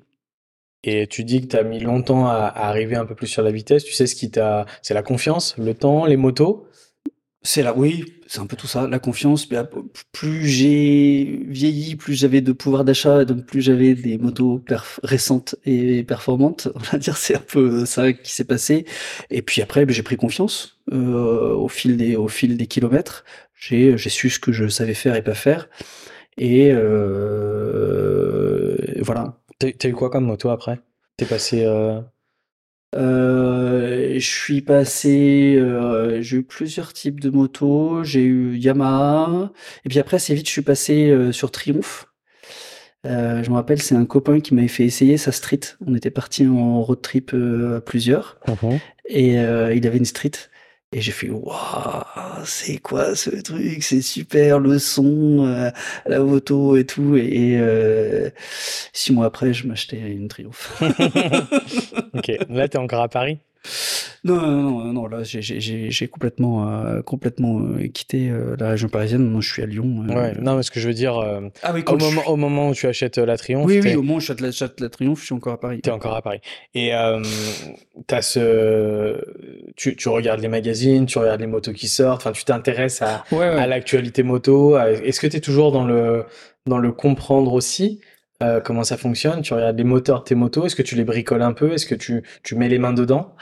et 0.84 1.07
tu 1.07 1.23
dis 1.23 1.41
que 1.41 1.47
tu 1.47 1.57
as 1.57 1.63
mis 1.63 1.79
longtemps 1.79 2.27
à, 2.27 2.34
à, 2.34 2.67
arriver 2.67 2.95
un 2.95 3.05
peu 3.05 3.13
plus 3.13 3.27
sur 3.27 3.43
la 3.43 3.51
vitesse. 3.51 3.84
Tu 3.84 3.93
sais 3.93 4.07
ce 4.07 4.15
qui 4.15 4.31
t'a. 4.31 4.65
C'est 4.81 4.93
la 4.93 5.03
confiance, 5.03 5.55
le 5.57 5.73
temps, 5.73 6.05
les 6.05 6.17
motos? 6.17 6.67
C'est 7.43 7.63
là, 7.63 7.73
oui, 7.75 8.05
c'est 8.27 8.39
un 8.39 8.45
peu 8.45 8.55
tout 8.55 8.67
ça, 8.67 8.88
la 8.88 8.99
confiance. 8.99 9.47
Plus 10.12 10.47
j'ai 10.47 11.43
vieilli, 11.47 11.95
plus 11.95 12.13
j'avais 12.13 12.41
de 12.41 12.51
pouvoir 12.51 12.84
d'achat, 12.86 13.25
donc 13.25 13.45
plus 13.45 13.62
j'avais 13.62 13.95
des 13.95 14.19
motos 14.19 14.63
récentes 15.03 15.55
et 15.65 16.03
performantes. 16.03 16.67
On 16.75 16.79
va 16.79 16.97
dire, 16.99 17.17
c'est 17.17 17.36
un 17.36 17.39
peu 17.39 17.86
ça 17.86 18.13
qui 18.13 18.31
s'est 18.31 18.45
passé. 18.45 18.86
Et 19.31 19.41
puis 19.41 19.62
après, 19.62 19.86
ben, 19.86 19.93
j'ai 19.93 20.03
pris 20.03 20.17
confiance 20.17 20.79
euh, 20.91 21.53
au 21.55 21.67
fil 21.67 21.97
des 21.97 22.15
au 22.15 22.27
fil 22.27 22.57
des 22.57 22.67
kilomètres. 22.67 23.23
J'ai 23.55 23.97
j'ai 23.97 24.10
su 24.10 24.29
ce 24.29 24.39
que 24.39 24.51
je 24.51 24.67
savais 24.67 24.93
faire 24.93 25.15
et 25.15 25.23
pas 25.23 25.36
faire. 25.36 25.67
Et 26.37 26.71
euh, 26.73 28.21
voilà. 29.01 29.37
T'as 29.59 29.89
eu 29.89 29.93
quoi 29.93 30.09
comme 30.09 30.25
moto 30.25 30.49
après? 30.49 30.79
T'es 31.17 31.25
passé 31.25 31.65
euh... 31.65 32.01
Euh, 32.93 34.15
je 34.15 34.29
suis 34.29 34.61
passé, 34.61 35.55
euh, 35.57 36.21
j'ai 36.21 36.37
eu 36.37 36.43
plusieurs 36.43 36.91
types 36.91 37.21
de 37.21 37.29
motos, 37.29 38.03
j'ai 38.03 38.21
eu 38.21 38.57
Yamaha, 38.57 39.53
et 39.85 39.89
puis 39.89 39.97
après 39.99 40.17
assez 40.17 40.35
vite 40.35 40.47
je 40.47 40.51
suis 40.51 40.61
passé 40.61 41.09
euh, 41.09 41.31
sur 41.31 41.51
Triumph. 41.51 42.07
Je 43.05 43.49
me 43.49 43.55
rappelle, 43.55 43.81
c'est 43.81 43.95
un 43.95 44.05
copain 44.05 44.41
qui 44.41 44.53
m'avait 44.53 44.67
fait 44.67 44.83
essayer 44.83 45.17
sa 45.17 45.31
street. 45.31 45.61
On 45.87 45.95
était 45.95 46.11
parti 46.11 46.45
en 46.45 46.83
road 46.83 47.01
trip 47.01 47.33
à 47.33 47.79
plusieurs, 47.81 48.39
mmh 48.47 48.75
et 49.05 49.35
il 49.35 49.87
avait 49.87 49.97
une 49.97 50.05
street. 50.05 50.31
Et 50.93 50.99
j'ai 50.99 51.13
fait 51.13 51.30
waouh, 51.30 52.04
c'est 52.43 52.77
quoi 52.80 53.15
ce 53.15 53.30
truc? 53.30 53.82
C'est 53.82 54.01
super 54.01 54.60
le 54.60 54.77
son, 54.77 55.45
euh, 55.47 55.71
la 56.06 56.19
moto 56.19 56.75
et 56.75 56.86
tout. 56.86 57.15
Et, 57.15 57.58
euh, 57.58 58.30
six 58.91 59.13
mois 59.13 59.25
après, 59.27 59.54
je 59.54 59.67
m'achetais 59.67 59.99
une 59.99 60.27
Triumph. 60.27 60.82
ok, 62.13 62.32
là 62.49 62.67
t'es 62.67 62.77
encore 62.77 63.01
à 63.04 63.08
Paris? 63.08 63.39
Non, 64.23 64.36
non, 64.39 64.93
non, 64.93 65.07
là, 65.07 65.19
j'ai 65.23 66.07
complètement, 66.07 66.69
euh, 66.69 67.01
complètement 67.01 67.60
euh, 67.60 67.88
quitté 67.88 68.29
euh, 68.29 68.55
la 68.60 68.69
région 68.69 68.88
parisienne. 68.88 69.27
Non, 69.27 69.41
je 69.41 69.51
suis 69.51 69.63
à 69.63 69.65
Lyon. 69.65 70.05
Ouais, 70.07 70.34
non, 70.39 70.57
mais 70.57 70.63
ce 70.63 70.69
que 70.69 70.79
je 70.79 70.88
veux 70.88 70.93
dire, 70.93 71.19
ah, 71.63 71.71
oui, 71.73 71.84
au, 71.88 71.97
moment, 71.97 72.21
au 72.27 72.36
moment 72.36 72.69
où 72.69 72.73
tu 72.75 72.86
achètes 72.86 73.17
la 73.17 73.38
Triomphe. 73.38 73.65
Oui, 73.65 73.79
oui, 73.81 73.95
au 73.95 74.03
moment 74.03 74.15
où 74.15 74.19
j'achète 74.19 74.41
la, 74.79 74.86
la 74.86 74.89
Triomphe, 74.89 75.21
je 75.21 75.25
suis 75.25 75.34
encore 75.34 75.53
à 75.53 75.60
Paris. 75.60 75.81
T'es 75.81 75.91
encore 75.91 76.15
à 76.15 76.21
Paris. 76.21 76.39
Et 76.75 76.93
as 76.93 78.21
ce, 78.21 79.17
tu, 79.75 79.95
tu 79.95 80.10
regardes 80.10 80.41
les 80.41 80.49
magazines, 80.49 81.07
tu 81.07 81.17
regardes 81.17 81.41
les 81.41 81.47
motos 81.47 81.73
qui 81.73 81.88
sortent. 81.88 82.21
Enfin, 82.21 82.31
tu 82.31 82.43
t'intéresses 82.43 83.01
à, 83.01 83.23
ouais, 83.31 83.39
ouais. 83.39 83.45
à 83.45 83.65
l'actualité 83.65 84.21
moto. 84.21 84.77
Est-ce 84.77 85.19
que 85.19 85.27
tu 85.27 85.38
es 85.38 85.41
toujours 85.41 85.71
dans 85.71 85.86
le, 85.86 86.25
dans 86.67 86.77
le 86.77 86.91
comprendre 86.91 87.53
aussi 87.53 88.01
euh, 88.41 88.60
comment 88.60 88.84
ça 88.84 88.97
fonctionne? 88.97 89.41
Tu 89.41 89.53
regardes 89.53 89.77
les 89.77 89.84
moteurs 89.84 90.19
de 90.19 90.23
tes 90.25 90.36
motos 90.36 90.65
Est-ce 90.65 90.75
que 90.75 90.81
tu 90.81 90.95
les 90.95 91.03
bricoles 91.03 91.41
un 91.41 91.53
peu? 91.53 91.73
Est-ce 91.73 91.86
que 91.86 91.95
tu, 91.95 92.23
tu 92.43 92.55
mets 92.55 92.69
les 92.69 92.79
mains 92.79 92.93
dedans? 92.93 93.36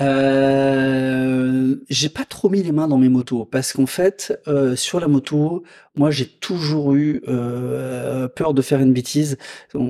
Euh, 0.00 1.76
j'ai 1.90 2.08
pas 2.08 2.24
trop 2.24 2.48
mis 2.48 2.62
les 2.62 2.72
mains 2.72 2.88
dans 2.88 2.98
mes 2.98 3.08
motos 3.08 3.44
parce 3.44 3.72
qu'en 3.72 3.86
fait, 3.86 4.40
euh, 4.48 4.74
sur 4.74 5.00
la 5.00 5.08
moto, 5.08 5.64
moi 5.96 6.10
j'ai 6.10 6.26
toujours 6.26 6.94
eu 6.94 7.22
euh, 7.28 8.28
peur 8.28 8.54
de 8.54 8.62
faire 8.62 8.80
une 8.80 8.92
bêtise. 8.92 9.36
je, 9.74 9.80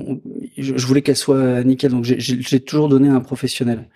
je 0.57 0.87
voulais 0.87 1.01
qu'elle 1.01 1.15
soit 1.15 1.63
nickel, 1.63 1.91
donc 1.91 2.03
j'ai 2.05 2.59
toujours 2.59 2.89
donné 2.89 3.09
à 3.09 3.13
un 3.13 3.21
professionnel 3.21 3.87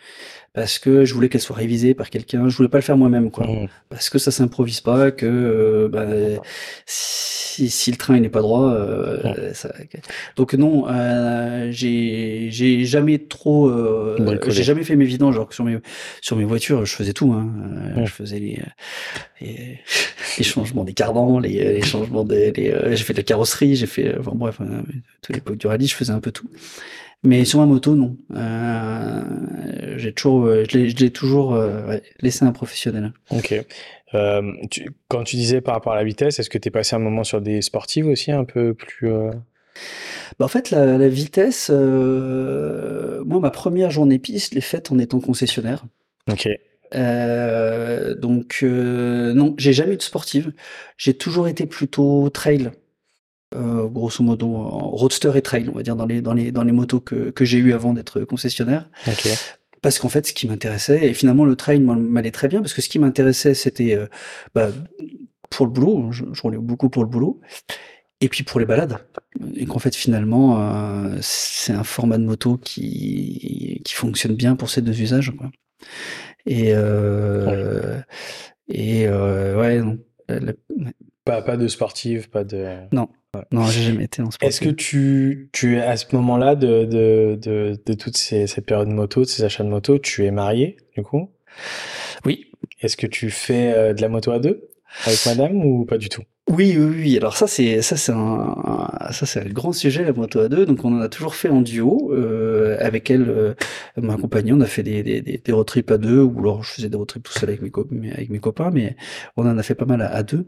parce 0.53 0.79
que 0.79 1.05
je 1.05 1.13
voulais 1.13 1.29
qu'elle 1.29 1.41
soit 1.41 1.55
révisée 1.55 1.93
par 1.93 2.09
quelqu'un. 2.09 2.49
Je 2.49 2.57
voulais 2.57 2.69
pas 2.69 2.79
le 2.79 2.83
faire 2.83 2.97
moi-même, 2.97 3.29
quoi, 3.31 3.45
mmh. 3.45 3.67
parce 3.89 4.09
que 4.09 4.17
ça 4.17 4.31
s'improvise 4.31 4.81
pas, 4.81 5.11
que 5.11 5.25
euh, 5.25 5.87
bah, 5.87 6.05
si, 6.85 7.69
si, 7.69 7.91
le 7.91 7.97
train 7.97 8.15
il 8.15 8.21
n'est 8.21 8.29
pas 8.29 8.41
droit, 8.41 8.71
euh, 8.71 9.17
mmh. 9.23 9.53
ça... 9.53 9.73
donc 10.35 10.53
non, 10.53 10.87
euh, 10.89 11.69
j'ai 11.71 12.49
j'ai 12.51 12.85
jamais 12.85 13.19
trop, 13.19 13.69
euh, 13.69 14.39
j'ai 14.47 14.63
jamais 14.63 14.83
fait 14.83 14.95
mes 14.95 15.05
vidanges, 15.05 15.35
genre 15.35 15.47
que 15.47 15.55
sur 15.55 15.63
mes 15.63 15.77
sur 16.21 16.35
mes 16.35 16.45
voitures, 16.45 16.85
je 16.85 16.95
faisais 16.95 17.13
tout, 17.13 17.33
hein. 17.33 17.51
Mmh. 17.95 18.05
je 18.05 18.11
faisais 18.11 18.39
les, 18.39 18.59
les, 19.41 19.79
les 20.37 20.43
changements 20.43 20.83
des 20.83 20.93
cardans, 20.93 21.39
les, 21.39 21.73
les 21.73 21.81
changements 21.83 22.23
des, 22.23 22.51
les, 22.51 22.95
j'ai 22.95 23.03
fait 23.03 23.13
de 23.13 23.19
la 23.19 23.23
carrosserie, 23.23 23.75
j'ai 23.75 23.87
fait, 23.87 24.17
enfin 24.19 24.31
bref, 24.33 24.57
tous 25.21 25.31
les 25.31 25.37
l'époque 25.37 25.57
du 25.57 25.67
rallye, 25.67 25.87
je 25.87 25.95
faisais 25.95 26.13
un 26.13 26.19
peu 26.19 26.31
tout. 26.31 26.49
Mais 27.23 27.45
sur 27.45 27.59
ma 27.59 27.65
moto, 27.65 27.95
non. 27.95 28.15
Euh, 28.35 29.21
j'ai 29.97 30.13
toujours, 30.13 30.45
euh, 30.45 30.63
je 30.69 30.77
l'ai 30.77 31.09
toujours 31.09 31.55
euh, 31.55 31.85
ouais, 31.87 32.03
laissé 32.21 32.45
un 32.45 32.51
professionnel. 32.51 33.11
Ok. 33.31 33.53
Euh, 34.13 34.53
tu, 34.69 34.89
quand 35.09 35.23
tu 35.23 35.35
disais 35.35 35.59
par 35.59 35.73
rapport 35.73 35.93
à 35.93 35.95
la 35.95 36.03
vitesse, 36.03 36.39
est-ce 36.39 36.49
que 36.49 36.57
tu 36.57 36.67
es 36.67 36.71
passé 36.71 36.95
un 36.95 36.99
moment 36.99 37.23
sur 37.23 37.41
des 37.41 37.61
sportives 37.61 38.07
aussi 38.07 38.31
un 38.31 38.45
peu 38.45 38.73
plus 38.73 39.11
euh... 39.11 39.31
bah 40.39 40.45
En 40.45 40.47
fait, 40.47 40.69
la, 40.71 40.97
la 40.97 41.09
vitesse, 41.09 41.69
euh, 41.73 43.23
moi, 43.25 43.39
ma 43.39 43.51
première 43.51 43.91
journée 43.91 44.19
piste, 44.19 44.51
je 44.51 44.55
l'ai 44.55 44.61
faite 44.61 44.91
en 44.91 44.99
étant 44.99 45.19
concessionnaire. 45.19 45.85
Ok. 46.31 46.47
Euh, 46.95 48.15
donc 48.15 48.59
non, 48.63 49.55
j'ai 49.57 49.73
jamais 49.73 49.95
eu 49.95 49.97
de 49.97 50.01
sportive. 50.03 50.53
J'ai 50.97 51.15
toujours 51.15 51.47
été 51.49 51.65
plutôt 51.65 52.29
trail. 52.29 52.71
Euh, 53.55 53.87
grosso 53.87 54.23
modo 54.23 54.55
en 54.55 54.89
roadster 54.89 55.31
et 55.35 55.41
trail, 55.41 55.69
on 55.69 55.77
va 55.77 55.81
dire 55.81 55.95
dans 55.95 56.05
les 56.05 56.21
dans 56.21 56.33
les 56.33 56.51
dans 56.51 56.63
les 56.63 56.73
motos 56.73 56.99
que 56.99 57.29
que 57.29 57.45
j'ai 57.45 57.59
eu 57.59 57.71
avant 57.71 57.93
d'être 57.93 58.21
concessionnaire. 58.21 58.89
Okay. 59.07 59.35
Parce 59.81 59.99
qu'en 59.99 60.09
fait, 60.09 60.27
ce 60.27 60.33
qui 60.33 60.47
m'intéressait 60.47 61.07
et 61.07 61.13
finalement 61.13 61.45
le 61.45 61.55
trail 61.55 61.79
m'allait 61.79 62.31
très 62.31 62.49
bien 62.49 62.59
parce 62.59 62.73
que 62.73 62.81
ce 62.81 62.89
qui 62.89 62.99
m'intéressait 62.99 63.53
c'était 63.53 63.95
euh, 63.95 64.07
bah, 64.53 64.69
pour 65.49 65.65
le 65.65 65.71
boulot, 65.71 66.11
je, 66.11 66.25
je, 66.33 66.41
roulais 66.41 66.57
beaucoup 66.57 66.89
pour 66.89 67.03
le 67.03 67.09
boulot. 67.09 67.39
Et 68.19 68.29
puis 68.29 68.43
pour 68.43 68.59
les 68.59 68.65
balades, 68.65 68.97
et 69.55 69.65
qu'en 69.65 69.79
fait 69.79 69.95
finalement 69.95 70.59
euh, 70.59 71.17
c'est 71.21 71.71
un 71.71 71.83
format 71.83 72.17
de 72.17 72.23
moto 72.23 72.57
qui 72.57 73.81
qui 73.85 73.93
fonctionne 73.93 74.35
bien 74.35 74.55
pour 74.57 74.69
ces 74.69 74.81
deux 74.81 74.99
usages. 74.99 75.31
Quoi. 75.37 75.51
Et 76.47 76.73
euh, 76.73 77.95
ouais. 77.95 78.03
et 78.69 79.07
euh, 79.07 79.57
ouais, 79.59 79.81
non, 79.81 79.99
la, 80.27 80.39
la, 80.39 80.53
pas, 81.27 81.41
pas 81.41 81.57
de 81.57 81.67
sportive, 81.67 82.29
pas 82.29 82.43
de. 82.43 82.77
Non, 82.91 83.09
ouais. 83.35 83.41
non, 83.51 83.65
j'ai 83.67 83.83
jamais 83.83 84.05
été 84.05 84.21
en 84.21 84.31
sportive. 84.31 84.47
Est-ce 84.47 84.61
que 84.61 84.69
tu, 84.73 85.49
tu 85.51 85.77
es 85.77 85.81
à 85.81 85.97
ce 85.97 86.05
moment-là 86.15 86.55
de, 86.55 86.85
de, 86.85 87.37
de, 87.41 87.79
de 87.85 87.93
toute 87.93 88.17
ces, 88.17 88.47
cette 88.47 88.65
période 88.65 88.87
de 88.87 88.93
moto, 88.93 89.21
de 89.21 89.25
ces 89.25 89.43
achats 89.43 89.63
de 89.63 89.69
moto, 89.69 89.99
tu 89.99 90.25
es 90.25 90.31
marié, 90.31 90.77
du 90.95 91.03
coup? 91.03 91.29
Oui. 92.25 92.51
Est-ce 92.81 92.97
que 92.97 93.07
tu 93.07 93.29
fais 93.29 93.73
euh, 93.73 93.93
de 93.93 94.01
la 94.01 94.09
moto 94.09 94.31
à 94.31 94.39
deux? 94.39 94.69
Avec 95.05 95.25
madame 95.25 95.63
ou 95.65 95.85
pas 95.85 95.97
du 95.97 96.09
tout? 96.09 96.23
Oui, 96.49 96.77
oui, 96.77 96.95
oui. 96.95 97.17
Alors 97.17 97.35
ça, 97.35 97.45
c'est 97.45 97.81
ça, 97.81 97.97
c'est 97.97 98.13
un, 98.13 98.87
ça, 99.11 99.25
c'est 99.25 99.41
un 99.41 99.49
grand 99.49 99.73
sujet 99.73 100.05
la 100.05 100.13
moto 100.13 100.39
à 100.39 100.47
deux. 100.47 100.65
Donc 100.65 100.85
on 100.85 100.97
en 100.97 101.01
a 101.01 101.09
toujours 101.09 101.35
fait 101.35 101.49
en 101.49 101.61
duo. 101.61 102.13
Euh, 102.13 102.77
avec 102.79 103.11
elle, 103.11 103.55
ma 103.97 104.15
compagne, 104.15 104.53
on 104.53 104.61
a 104.61 104.65
fait 104.65 104.83
des, 104.83 105.03
des, 105.03 105.21
des, 105.21 105.51
road 105.51 105.67
trips 105.67 105.91
à 105.91 105.97
deux, 105.97 106.21
ou 106.21 106.39
alors 106.39 106.63
je 106.63 106.71
faisais 106.71 106.89
des 106.89 106.95
road 106.95 107.07
trips 107.07 107.23
tout 107.23 107.33
seul 107.33 107.49
avec 107.49 107.61
mes, 107.91 108.13
avec 108.13 108.29
mes 108.29 108.39
copains, 108.39 108.71
mais 108.71 108.95
on 109.35 109.45
en 109.45 109.57
a 109.57 109.63
fait 109.63 109.75
pas 109.75 109.85
mal 109.85 110.01
à, 110.01 110.23
deux. 110.23 110.45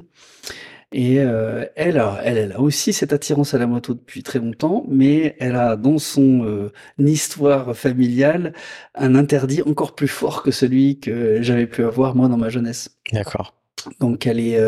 Et 0.91 1.17
elle, 1.17 1.69
elle, 1.75 2.38
elle 2.38 2.52
a 2.54 2.60
aussi 2.60 2.93
cette 2.93 3.13
attirance 3.13 3.54
à 3.54 3.60
la 3.60 3.67
moto 3.67 3.93
depuis 3.93 4.23
très 4.23 4.39
longtemps, 4.39 4.86
mais 4.88 5.36
elle 5.39 5.56
a 5.56 5.75
dans 5.75 5.99
son 5.99 6.71
histoire 6.97 7.75
familiale 7.78 8.54
un 8.95 9.13
interdit 9.13 9.62
encore 9.62 9.93
plus 9.93 10.08
fort 10.08 10.41
que 10.41 10.49
celui 10.49 10.99
que 10.99 11.43
j'avais 11.43 11.67
pu 11.67 11.84
avoir 11.84 12.15
moi 12.15 12.28
dans 12.28 12.38
ma 12.38 12.49
jeunesse. 12.49 12.97
D'accord. 13.13 13.54
Donc 13.99 14.25
elle 14.25 14.39
est, 14.39 14.60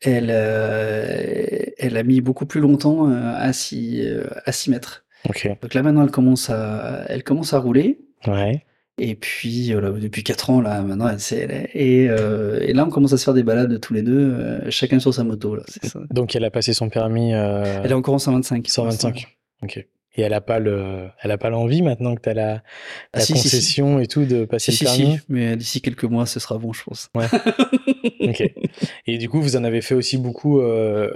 elle, 0.00 0.30
elle 1.78 1.96
a 1.96 2.02
mis 2.02 2.20
beaucoup 2.20 2.46
plus 2.46 2.60
longtemps 2.60 3.08
à 3.08 3.52
s'y 3.52 4.04
à 4.44 4.50
s'y 4.50 4.70
mettre. 4.70 5.04
Donc 5.24 5.74
là 5.74 5.82
maintenant 5.82 6.02
elle 6.02 6.10
commence 6.10 6.50
à 6.50 7.04
elle 7.08 7.22
commence 7.22 7.52
à 7.52 7.60
rouler. 7.60 8.00
Ouais. 8.26 8.64
Et 8.98 9.14
puis 9.14 9.72
voilà, 9.72 9.90
depuis 9.90 10.22
4 10.22 10.50
ans 10.50 10.60
là 10.60 10.82
maintenant 10.82 11.08
elle, 11.08 11.18
elle 11.32 11.70
et, 11.72 12.04
et, 12.04 12.72
là 12.72 12.84
on 12.84 12.90
commence 12.90 13.12
à 13.14 13.16
se 13.16 13.24
faire 13.24 13.34
des 13.34 13.42
balades 13.42 13.80
tous 13.80 13.94
les 13.94 14.02
deux, 14.02 14.60
chacun 14.68 14.98
sur 15.00 15.14
sa 15.14 15.24
moto 15.24 15.56
là. 15.56 15.62
Ça. 15.66 16.00
Donc 16.10 16.36
elle 16.36 16.44
a 16.44 16.50
passé 16.50 16.74
son 16.74 16.90
permis. 16.90 17.32
Elle 17.32 17.90
est 17.90 17.94
encore 17.94 18.14
en 18.14 18.18
125. 18.18 18.68
125. 18.68 19.26
Ok. 19.62 19.86
Et 20.14 20.22
elle 20.22 20.34
a 20.34 20.42
pas 20.42 20.58
le, 20.58 21.08
elle 21.22 21.30
a 21.30 21.38
pas 21.38 21.48
l'envie 21.48 21.80
maintenant 21.80 22.14
que 22.14 22.20
tu 22.20 22.28
as 22.28 22.34
la, 22.34 22.62
ah, 23.14 23.18
concession 23.18 23.98
et 23.98 24.06
tout 24.06 24.26
de 24.26 24.44
passer 24.44 24.72
le 24.72 24.84
permis. 24.84 25.18
mais 25.28 25.56
d'ici 25.56 25.80
quelques 25.80 26.04
mois, 26.04 26.26
ce 26.26 26.38
sera 26.38 26.58
bon, 26.58 26.72
je 26.72 26.84
pense. 26.84 27.08
Ouais. 27.14 27.26
ok. 28.28 28.52
Et 29.06 29.16
du 29.16 29.30
coup, 29.30 29.40
vous 29.40 29.56
en 29.56 29.64
avez 29.64 29.80
fait 29.80 29.94
aussi 29.94 30.18
beaucoup 30.18 30.60
euh, 30.60 31.10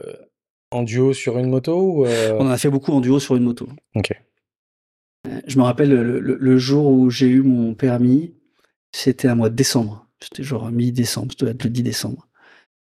en 0.70 0.82
duo 0.82 1.12
sur 1.12 1.36
une 1.38 1.50
moto 1.50 1.78
ou 1.78 2.06
euh... 2.06 2.36
On 2.38 2.46
en 2.46 2.50
a 2.50 2.56
fait 2.56 2.70
beaucoup 2.70 2.92
en 2.92 3.00
duo 3.00 3.20
sur 3.20 3.36
une 3.36 3.42
moto. 3.42 3.68
Ok. 3.94 4.12
Euh, 5.26 5.40
je 5.46 5.58
me 5.58 5.62
rappelle 5.62 5.90
le, 5.90 6.58
jour 6.58 6.86
où 6.86 7.10
j'ai 7.10 7.26
eu 7.26 7.42
mon 7.42 7.74
permis, 7.74 8.34
c'était 8.92 9.28
un 9.28 9.34
mois 9.34 9.50
de 9.50 9.54
décembre. 9.54 10.06
C'était 10.20 10.42
genre 10.42 10.70
mi-décembre, 10.70 11.32
c'était 11.38 11.64
le 11.64 11.70
10 11.70 11.82
décembre. 11.82 12.26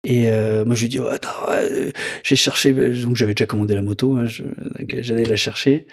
Et 0.07 0.31
euh, 0.31 0.67
moi, 0.67 0.75
je 0.75 0.83
lui 0.83 0.89
dis, 0.91 0.99
oh, 0.99 1.07
attends, 1.07 1.31
euh, 1.49 1.91
j'ai 2.23 2.37
cherché, 2.37 2.75
donc 2.75 3.17
j'avais 3.17 3.33
déjà 3.33 3.47
commandé 3.47 3.75
la 3.75 3.81
moto, 3.81 4.17
hein, 4.17 4.27
j'allais 4.27 5.25
la 5.25 5.37
chercher. 5.37 5.87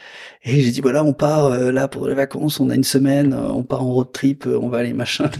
Et 0.43 0.61
j'ai 0.61 0.71
dit, 0.71 0.81
voilà, 0.81 1.01
on 1.03 1.13
part 1.13 1.49
là 1.49 1.87
pour 1.87 2.09
les 2.09 2.13
vacances, 2.13 2.59
on 2.59 2.69
a 2.69 2.75
une 2.75 2.83
semaine, 2.83 3.33
on 3.33 3.63
part 3.63 3.83
en 3.83 3.93
road 3.93 4.11
trip, 4.11 4.47
on 4.47 4.67
va 4.67 4.79
aller 4.79 4.91
machin. 4.91 5.31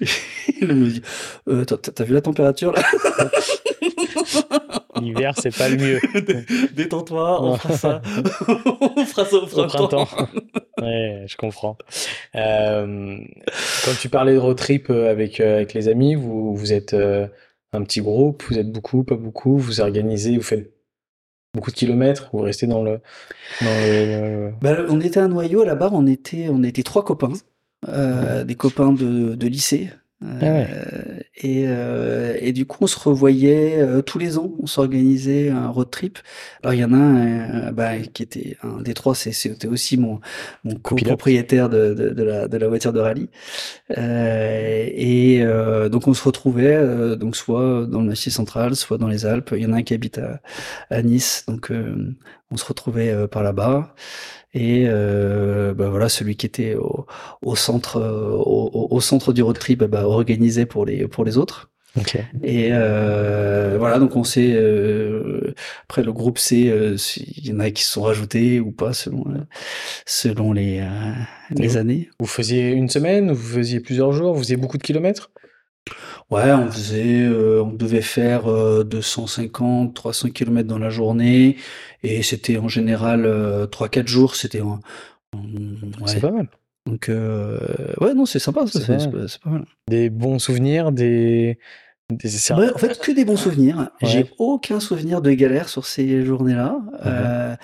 il 0.60 0.66
me 0.66 0.88
dit, 0.88 1.02
t'as 1.94 2.04
vu 2.04 2.14
la 2.14 2.22
température 2.22 2.72
là? 2.72 2.82
L'hiver, 5.06 5.34
c'est 5.36 5.56
pas 5.56 5.68
le 5.68 5.76
mieux. 5.76 6.00
Détends-toi, 6.74 7.42
on 7.42 7.56
fera 7.56 7.76
ça. 7.76 8.02
on 8.96 9.04
fera 9.04 9.24
ça 9.24 9.36
au 9.36 9.46
printemps. 9.46 10.08
ouais, 10.80 11.24
je 11.26 11.36
comprends. 11.36 11.78
Euh, 12.34 13.18
quand 13.84 13.94
tu 14.00 14.08
parlais 14.08 14.34
de 14.34 14.38
road 14.38 14.56
trip 14.56 14.90
avec, 14.90 15.40
avec 15.40 15.74
les 15.74 15.88
amis, 15.88 16.14
vous, 16.14 16.56
vous 16.56 16.72
êtes 16.72 16.94
un 17.72 17.82
petit 17.82 18.00
groupe, 18.00 18.42
vous 18.48 18.58
êtes 18.58 18.70
beaucoup, 18.70 19.04
pas 19.04 19.16
beaucoup, 19.16 19.56
vous 19.58 19.80
organisez, 19.80 20.36
vous 20.36 20.42
faites 20.42 20.72
beaucoup 21.54 21.70
de 21.70 21.76
kilomètres, 21.76 22.28
vous 22.32 22.40
restez 22.40 22.66
dans 22.66 22.82
le. 22.82 23.00
Bah, 24.60 24.76
on 24.88 25.00
était 25.00 25.20
un 25.20 25.28
noyau 25.28 25.64
là-bas, 25.64 25.90
on 25.92 26.06
était, 26.06 26.48
on 26.50 26.62
était 26.62 26.82
trois 26.82 27.04
copains, 27.04 27.32
euh, 27.88 28.44
des 28.44 28.54
copains 28.54 28.92
de, 28.92 29.34
de 29.34 29.46
lycée. 29.46 29.90
Euh, 30.24 30.64
ah 30.66 31.22
et, 31.36 31.64
euh, 31.66 32.34
et, 32.40 32.52
du 32.52 32.64
coup, 32.64 32.78
on 32.80 32.86
se 32.86 32.98
revoyait 32.98 33.78
euh, 33.78 34.00
tous 34.00 34.18
les 34.18 34.38
ans. 34.38 34.52
On 34.58 34.66
s'organisait 34.66 35.50
un 35.50 35.68
road 35.68 35.90
trip. 35.90 36.18
Alors, 36.62 36.72
il 36.72 36.80
y 36.80 36.84
en 36.84 36.92
a 36.94 36.96
un 36.96 37.72
bah, 37.72 37.98
qui 37.98 38.22
était 38.22 38.56
un 38.62 38.80
des 38.80 38.94
trois, 38.94 39.14
c'était 39.14 39.68
aussi 39.68 39.98
mon, 39.98 40.20
mon 40.64 40.76
copropriétaire 40.76 41.68
de, 41.68 41.92
de, 41.92 42.10
de, 42.10 42.22
la, 42.22 42.48
de 42.48 42.56
la 42.56 42.68
voiture 42.68 42.92
de 42.94 43.00
rallye. 43.00 43.28
et 43.90 45.44
donc, 45.90 46.08
on 46.08 46.14
se 46.14 46.24
retrouvait 46.24 47.16
donc 47.16 47.36
soit 47.36 47.86
dans 47.86 48.00
le 48.00 48.08
Massif 48.08 48.32
central, 48.32 48.74
soit 48.76 48.98
dans 48.98 49.08
les 49.08 49.26
Alpes. 49.26 49.52
Il 49.56 49.62
y 49.62 49.66
en 49.66 49.72
a 49.72 49.76
un 49.76 49.82
qui 49.82 49.94
habite 49.94 50.18
à, 50.18 50.40
à 50.90 51.02
Nice, 51.02 51.44
donc 51.46 51.70
on 52.50 52.56
se 52.56 52.64
retrouvait 52.64 53.28
par 53.28 53.42
là-bas. 53.42 53.94
Et 54.54 54.84
euh, 54.86 55.74
bah 55.74 55.90
voilà, 55.90 56.08
celui 56.08 56.36
qui 56.36 56.46
était 56.46 56.74
au, 56.74 57.06
au 57.42 57.56
centre, 57.56 57.98
euh, 57.98 58.30
au, 58.30 58.88
au, 58.90 59.00
centre 59.00 59.32
du 59.32 59.42
road 59.42 59.58
trip, 59.58 59.84
bah, 59.84 60.06
organisé 60.06 60.64
pour 60.66 60.86
les 60.86 61.06
pour 61.08 61.24
les 61.24 61.36
autres. 61.36 61.70
Okay. 61.98 62.24
Et 62.42 62.68
euh, 62.72 63.76
voilà, 63.78 63.98
donc 63.98 64.16
on 64.16 64.24
sait. 64.24 64.52
Euh, 64.54 65.54
après 65.84 66.02
le 66.02 66.12
groupe 66.12 66.38
C, 66.38 66.68
euh, 66.68 66.96
il 67.16 67.48
y 67.48 67.52
en 67.52 67.60
a 67.60 67.70
qui 67.70 67.82
se 67.82 67.92
sont 67.92 68.02
rajoutés 68.02 68.60
ou 68.60 68.70
pas 68.70 68.92
selon 68.92 69.24
selon 70.04 70.52
les 70.52 70.86
les 71.50 71.76
années. 71.76 72.10
Vous 72.20 72.26
faisiez 72.26 72.70
une 72.70 72.88
semaine, 72.88 73.32
vous 73.32 73.56
faisiez 73.56 73.80
plusieurs 73.80 74.12
jours, 74.12 74.34
vous 74.34 74.40
faisiez 74.40 74.56
beaucoup 74.56 74.78
de 74.78 74.82
kilomètres? 74.82 75.30
Ouais, 76.30 76.50
on 76.52 76.70
faisait, 76.72 77.22
euh, 77.22 77.62
on 77.62 77.72
devait 77.72 78.02
faire 78.02 78.50
euh, 78.50 78.82
250, 78.82 79.94
300 79.94 80.30
km 80.30 80.66
dans 80.66 80.78
la 80.78 80.90
journée, 80.90 81.56
et 82.02 82.22
c'était 82.22 82.58
en 82.58 82.66
général 82.66 83.24
euh, 83.24 83.66
3-4 83.66 84.08
jours, 84.08 84.34
c'était 84.34 84.60
ouais. 84.60 84.74
C'est 86.06 86.20
pas 86.20 86.32
mal. 86.32 86.48
Donc, 86.86 87.08
euh, 87.08 87.58
ouais, 88.00 88.14
non, 88.14 88.26
c'est 88.26 88.38
sympa, 88.40 88.64
c'est 88.66 88.86
pas, 88.86 88.96
pas, 88.96 89.50
mal. 89.50 89.66
Des 89.88 90.10
bons 90.10 90.40
souvenirs, 90.40 90.90
des. 90.90 91.58
des... 92.10 92.28
Ouais, 92.52 92.72
en 92.74 92.78
fait, 92.78 92.98
que 93.00 93.12
des 93.12 93.24
bons 93.24 93.36
souvenirs. 93.36 93.90
Ouais. 94.02 94.08
J'ai 94.08 94.30
aucun 94.38 94.80
souvenir 94.80 95.20
de 95.20 95.30
galère 95.32 95.68
sur 95.68 95.86
ces 95.86 96.24
journées-là. 96.24 96.78
Mmh 97.04 97.56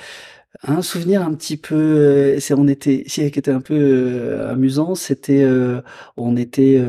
un 0.62 0.82
souvenir 0.82 1.22
un 1.22 1.34
petit 1.34 1.56
peu, 1.56 1.74
euh, 1.74 2.40
c'est 2.40 2.54
on 2.54 2.68
était, 2.68 3.04
qui 3.04 3.22
était 3.22 3.50
un 3.50 3.60
peu 3.60 3.74
euh, 3.74 4.52
amusant, 4.52 4.94
c'était, 4.94 5.42
euh, 5.42 5.80
on 6.16 6.36
était, 6.36 6.80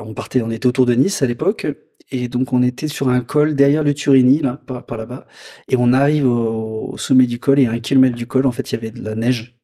on 0.00 0.14
partait, 0.14 0.42
on 0.42 0.50
était 0.50 0.66
autour 0.66 0.86
de 0.86 0.94
Nice 0.94 1.22
à 1.22 1.26
l'époque, 1.26 1.66
et 2.10 2.28
donc 2.28 2.52
on 2.52 2.62
était 2.62 2.88
sur 2.88 3.08
un 3.08 3.20
col 3.20 3.54
derrière 3.54 3.84
le 3.84 3.94
Turini, 3.94 4.40
là, 4.40 4.60
par, 4.66 4.96
là-bas, 4.96 5.26
et 5.68 5.76
on 5.78 5.92
arrive 5.92 6.26
au, 6.26 6.96
sommet 6.98 7.26
du 7.26 7.38
col, 7.38 7.58
et 7.58 7.66
à 7.66 7.72
un 7.72 7.80
kilomètre 7.80 8.16
du 8.16 8.26
col, 8.26 8.46
en 8.46 8.52
fait, 8.52 8.70
il 8.70 8.74
y 8.74 8.78
avait 8.78 8.90
de 8.90 9.02
la 9.02 9.14
neige. 9.14 9.58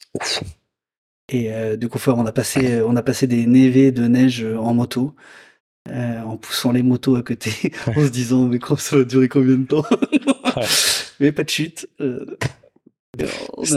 Et 1.31 1.51
du 1.77 1.89
coup, 1.89 1.99
on 2.07 2.25
a 2.25 2.33
passé, 2.33 2.81
on 2.81 2.97
a 2.97 3.03
passé 3.03 3.27
des 3.27 3.47
névés 3.47 3.93
de 3.93 4.07
neige 4.07 4.47
en 4.59 4.73
moto. 4.75 5.15
En 5.91 6.37
poussant 6.37 6.73
les 6.73 6.83
motos 6.83 7.17
à 7.17 7.23
côté, 7.23 7.73
en 7.87 7.95
se 7.95 8.11
disant 8.11 8.45
mais 8.45 8.59
ça 8.77 8.99
va 8.99 9.05
durer 9.05 9.29
combien 9.29 9.57
de 9.57 9.65
temps? 9.65 9.85
Mais 11.21 11.33
pas 11.33 11.45
de 11.45 11.51
chute. 11.51 11.89
Euh, 12.01 12.25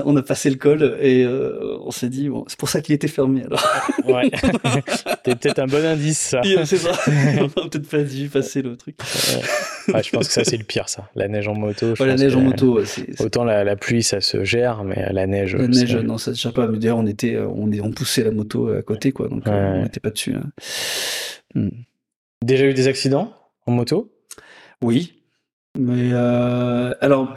on, 0.06 0.16
a, 0.18 0.22
passé 0.22 0.50
le 0.50 0.58
col 0.58 0.98
et 1.02 1.24
euh, 1.24 1.78
on 1.82 1.90
s'est 1.90 2.10
dit 2.10 2.30
bon, 2.30 2.44
c'est 2.48 2.60
pour 2.60 2.70
ça 2.70 2.82
qu'il 2.82 2.94
était 2.94 3.08
fermé 3.08 3.44
alors. 3.44 3.66
ouais, 4.06 4.30
c'était 4.88 5.36
peut-être 5.36 5.60
un 5.60 5.66
bon 5.66 5.84
indice 5.84 6.20
ça. 6.20 6.42
c'est 6.66 6.78
ça. 6.78 6.92
on 7.08 7.46
a 7.46 7.70
peut-être 7.70 7.90
pas 7.90 8.04
dû 8.04 8.28
passer 8.30 8.62
le 8.62 8.78
truc. 8.78 8.98
Ouais. 9.88 10.04
je 10.04 10.10
pense 10.12 10.28
que 10.28 10.34
ça 10.34 10.44
c'est 10.44 10.58
le 10.58 10.64
pire 10.64 10.90
ça. 10.90 11.10
La 11.16 11.28
neige 11.28 11.48
en 11.48 11.56
moto. 11.56 11.96
la 12.00 12.16
neige 12.16 12.36
en 12.36 12.42
moto. 12.42 12.82
Autant 13.20 13.44
la, 13.44 13.76
pluie 13.76 14.04
ça 14.04 14.22
se 14.22 14.44
gère, 14.44 14.84
mais 14.84 15.12
la 15.12 15.26
neige. 15.26 15.56
La 15.56 15.68
neige 15.68 15.96
non 15.96 16.18
ça 16.18 16.36
se 16.36 16.40
gère 16.40 16.54
pas. 16.54 16.68
Mais 16.68 16.78
d'ailleurs 16.78 16.98
on 16.98 17.08
était 17.08 17.38
on, 17.40 17.72
on 17.72 17.92
poussait 17.92 18.24
la 18.24 18.32
moto 18.32 18.70
à 18.70 18.84
côté 18.84 19.12
quoi, 19.12 19.28
donc 19.28 19.44
on 19.48 19.82
n'était 19.82 20.02
pas 20.02 20.12
dessus. 20.12 20.36
Hein. 20.36 20.52
Hmm. 21.56 21.70
Déjà 22.44 22.66
eu 22.66 22.74
des 22.74 22.88
accidents 22.88 23.34
en 23.66 23.72
moto? 23.72 24.12
Oui. 24.82 25.21
Mais 25.78 26.12
euh, 26.12 26.94
alors, 27.02 27.34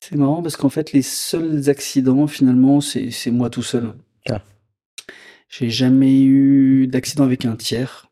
c'est 0.00 0.16
marrant 0.16 0.42
parce 0.42 0.56
qu'en 0.56 0.68
fait, 0.68 0.92
les 0.92 1.02
seuls 1.02 1.68
accidents, 1.68 2.26
finalement, 2.26 2.80
c'est 2.80 3.30
moi 3.30 3.50
tout 3.50 3.62
seul. 3.62 3.94
Ah. 4.28 4.40
J'ai 5.48 5.70
jamais 5.70 6.22
eu 6.22 6.86
d'accident 6.86 7.24
avec 7.24 7.44
un 7.44 7.56
tiers. 7.56 8.06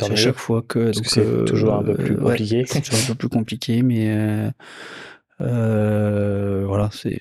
À 0.00 0.14
chaque 0.16 0.36
fois 0.36 0.62
que. 0.62 0.92
c'est 0.92 1.20
euh, 1.20 1.44
toujours 1.44 1.74
un 1.74 1.82
peu 1.82 1.94
plus 1.94 2.16
compliqué. 2.16 2.64
c'est 2.66 2.80
toujours 2.80 3.00
un 3.00 3.06
peu 3.08 3.14
plus 3.14 3.28
compliqué, 3.28 3.82
mais. 3.82 4.50
Euh, 5.40 6.64
voilà, 6.66 6.88
c'est. 6.92 7.20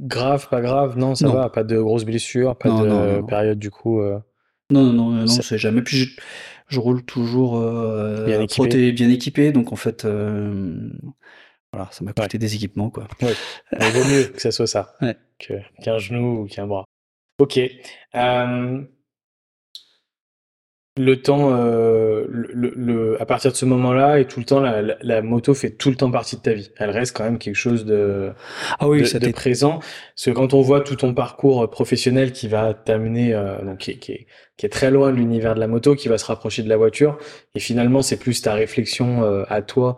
Grave, 0.00 0.48
pas 0.48 0.60
grave, 0.60 0.96
non, 0.96 1.14
ça 1.14 1.28
va, 1.28 1.48
pas 1.50 1.64
de 1.64 1.78
grosses 1.78 2.04
blessures, 2.04 2.56
pas 2.56 2.70
de 2.70 3.26
période 3.26 3.58
du 3.58 3.70
coup. 3.70 4.00
Non, 4.70 4.84
non, 4.84 4.92
non, 4.92 5.10
non, 5.10 5.26
c'est 5.26 5.58
jamais. 5.58 5.82
Puis 5.82 5.96
je 5.96 6.16
roule 6.78 7.02
toujours 7.04 7.58
euh, 7.58 8.26
bien, 8.26 8.40
équipé. 8.40 8.92
bien 8.92 9.10
équipé, 9.10 9.50
donc 9.50 9.72
en 9.72 9.76
fait, 9.76 10.04
euh, 10.04 10.90
voilà, 11.72 11.88
ça 11.90 12.04
m'a 12.04 12.12
coûté 12.12 12.38
des 12.38 12.54
équipements, 12.54 12.90
quoi. 12.90 13.08
Ouais. 13.22 13.34
Il 13.72 13.86
vaut 13.86 14.04
mieux 14.08 14.24
que 14.24 14.40
ça 14.40 14.52
soit 14.52 14.66
ça 14.66 14.94
ouais. 15.02 15.16
qu'un 15.82 15.98
genou 15.98 16.42
ou 16.42 16.46
qu'un 16.46 16.66
bras. 16.66 16.84
Ok. 17.38 17.58
Euh, 18.14 18.82
le 21.00 21.22
temps, 21.22 21.50
euh, 21.52 22.26
le, 22.28 22.72
le, 22.76 23.20
à 23.20 23.26
partir 23.26 23.50
de 23.50 23.56
ce 23.56 23.64
moment-là 23.64 24.18
et 24.18 24.26
tout 24.26 24.38
le 24.38 24.46
temps, 24.46 24.60
la, 24.60 24.82
la, 24.82 24.96
la, 25.00 25.22
moto 25.22 25.54
fait 25.54 25.70
tout 25.70 25.90
le 25.90 25.96
temps 25.96 26.10
partie 26.10 26.36
de 26.36 26.42
ta 26.42 26.52
vie. 26.52 26.70
Elle 26.76 26.90
reste 26.90 27.16
quand 27.16 27.24
même 27.24 27.38
quelque 27.38 27.56
chose 27.56 27.84
de, 27.84 28.32
ah 28.78 28.88
oui, 28.88 29.02
de, 29.02 29.18
de 29.18 29.32
présent. 29.32 29.78
Parce 29.78 30.26
que 30.26 30.30
quand 30.30 30.54
on 30.54 30.60
voit 30.60 30.80
tout 30.80 30.96
ton 30.96 31.14
parcours 31.14 31.68
professionnel 31.70 32.32
qui 32.32 32.48
va 32.48 32.74
t'amener, 32.74 33.34
euh, 33.34 33.64
donc 33.64 33.78
qui, 33.78 33.98
qui, 33.98 34.26
qui, 34.56 34.66
est 34.66 34.70
très 34.70 34.90
loin 34.90 35.10
de 35.10 35.16
l'univers 35.16 35.54
de 35.54 35.60
la 35.60 35.66
moto, 35.66 35.94
qui 35.94 36.08
va 36.08 36.18
se 36.18 36.26
rapprocher 36.26 36.62
de 36.62 36.68
la 36.68 36.76
voiture, 36.76 37.18
et 37.54 37.60
finalement 37.60 38.02
c'est 38.02 38.18
plus 38.18 38.42
ta 38.42 38.54
réflexion 38.54 39.22
euh, 39.24 39.44
à 39.48 39.62
toi 39.62 39.96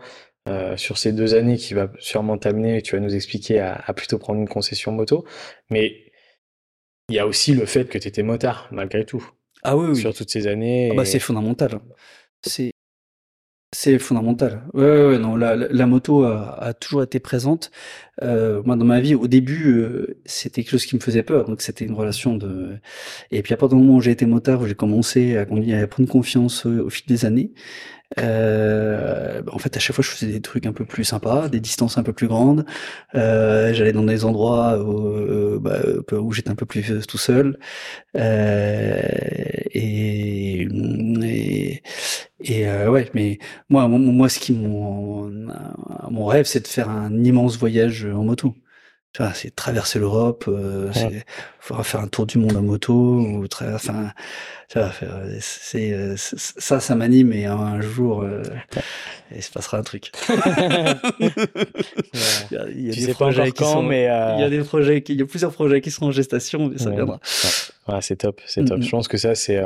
sur 0.75 0.99
ces 0.99 1.13
deux 1.13 1.37
années 1.37 1.57
qui 1.57 1.73
va 1.73 1.89
sûrement 2.01 2.37
t'amener, 2.37 2.83
tu 2.83 2.97
vas 2.97 3.01
nous 3.01 3.15
expliquer 3.15 3.61
à, 3.61 3.81
à, 3.87 3.93
plutôt 3.95 4.19
prendre 4.19 4.41
une 4.41 4.49
concession 4.49 4.91
moto. 4.91 5.25
Mais 5.71 6.11
il 7.09 7.15
y 7.15 7.21
a 7.21 7.29
aussi 7.29 7.55
le 7.55 7.65
fait 7.65 7.85
que 7.89 7.97
tu 7.97 8.09
étais 8.09 8.25
motard, 8.25 8.67
malgré 8.73 9.05
tout. 9.05 9.25
Ah 9.63 9.77
oui, 9.77 9.89
oui. 9.91 9.97
Sur 9.97 10.15
toutes 10.15 10.31
ces 10.31 10.47
années. 10.47 10.91
Ah 10.93 10.95
bah, 10.95 11.05
c'est 11.05 11.19
fondamental. 11.19 11.81
C'est 12.45 12.73
c'est 13.75 13.99
fondamental. 13.99 14.65
Ouais, 14.75 15.07
ouais, 15.07 15.19
non, 15.19 15.35
la, 15.35 15.57
la, 15.57 15.87
moto 15.87 16.25
a, 16.25 16.63
a, 16.63 16.75
toujours 16.75 17.03
été 17.03 17.21
présente. 17.21 17.71
Euh, 18.23 18.63
moi, 18.65 18.77
dans 18.77 18.85
ma 18.85 19.01
vie, 19.01 19.15
au 19.15 19.27
début, 19.27 19.73
euh, 19.73 20.19
c'était 20.27 20.63
quelque 20.63 20.73
chose 20.73 20.85
qui 20.87 20.97
me 20.97 21.01
faisait 21.01 21.23
peur. 21.23 21.47
Donc, 21.47 21.63
c'était 21.63 21.85
une 21.85 21.95
relation 21.95 22.37
de. 22.37 22.79
Et 23.31 23.43
puis, 23.43 23.55
à 23.55 23.57
partir 23.57 23.79
du 23.79 23.85
moment 23.85 23.97
où 23.99 24.01
j'ai 24.01 24.11
été 24.11 24.27
motard, 24.27 24.61
où 24.61 24.67
j'ai 24.67 24.75
commencé 24.75 25.37
à, 25.37 25.47
prendre 25.87 26.09
confiance 26.09 26.67
au, 26.67 26.91
fil 26.91 27.07
des 27.07 27.25
années, 27.25 27.53
euh, 28.19 29.43
bah, 29.43 29.53
en 29.55 29.59
fait, 29.59 29.77
à 29.77 29.81
chaque 29.81 29.95
fois, 29.97 30.05
je 30.05 30.11
faisais 30.11 30.33
des 30.33 30.41
trucs 30.41 30.67
un 30.67 30.73
peu 30.73 30.85
plus 30.85 31.05
sympas, 31.05 31.49
des 31.49 31.61
distances 31.61 31.99
un 31.99 32.03
peu 32.03 32.13
plus 32.13 32.29
grandes. 32.29 32.65
Euh, 33.15 33.73
J'allais 33.73 33.93
dans 33.93 34.05
des 34.05 34.25
endroits 34.25 34.79
où, 34.83 35.09
euh, 35.09 35.59
bah, 35.61 35.81
j'étais 36.33 36.51
un 36.51 36.55
peu 36.55 36.67
plus 36.67 37.07
tout 37.07 37.19
seul. 37.19 37.59
Euh, 38.17 39.01
et, 39.75 40.69
et, 42.45 42.69
euh, 42.69 42.91
ouais, 42.91 43.09
mais 43.15 43.39
moi, 43.69 43.89
moi, 43.89 44.29
ce 44.29 44.39
qui 44.39 44.53
mon, 44.53 45.31
mon 46.11 46.27
rêve, 46.27 46.45
c'est 46.47 46.61
de 46.61 46.69
faire 46.69 46.89
un 46.91 47.23
immense 47.25 47.57
voyage 47.57 48.02
en 48.11 48.25
moto. 48.25 48.55
c'est 49.35 49.55
traverser 49.55 49.99
l'Europe, 49.99 50.45
euh, 50.49 50.91
ouais. 50.93 51.25
faire 51.85 52.01
un 52.01 52.09
tour 52.09 52.27
du 52.27 52.39
monde 52.39 52.57
en 52.57 52.63
moto, 52.63 52.95
ou 52.95 53.47
enfin, 53.61 54.13
c'est 55.41 55.93
euh, 55.93 56.15
ça, 56.17 56.81
ça 56.81 56.95
m'anime 56.95 57.33
et 57.33 57.45
un, 57.47 57.81
jour, 57.81 58.23
euh, 58.23 58.43
il 59.35 59.43
se 59.43 59.51
passera 59.51 59.79
un 59.79 59.83
truc. 59.83 60.13
il 62.51 62.87
y 62.87 62.91
a, 62.91 63.07
des 63.07 63.13
projets 63.15 63.53
qui 63.53 63.65
sont, 63.65 63.83
mais 63.83 64.05
il 64.05 64.41
y 64.41 64.45
a 64.45 64.51
des 64.51 64.63
projets, 64.63 65.05
il 65.07 65.19
y 65.19 65.23
a 65.23 65.27
plusieurs 65.27 65.53
projets 65.53 65.81
qui 65.81 65.91
sont 65.91 66.07
en 66.07 66.11
gestation, 66.11 66.69
mais 66.69 66.79
ça 66.79 66.91
viendra. 66.91 67.21
Ouais, 67.89 68.01
c'est 68.01 68.17
top, 68.17 68.41
c'est 68.47 68.65
top. 68.65 68.81
Je 68.81 68.91
pense 68.91 69.09
que 69.09 69.19
ça, 69.19 69.35
c'est, 69.35 69.63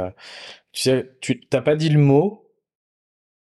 tu 0.72 0.82
sais, 0.82 1.10
tu 1.20 1.40
t'as 1.40 1.60
pas 1.60 1.76
dit 1.76 1.88
le 1.88 2.00
mot, 2.00 2.45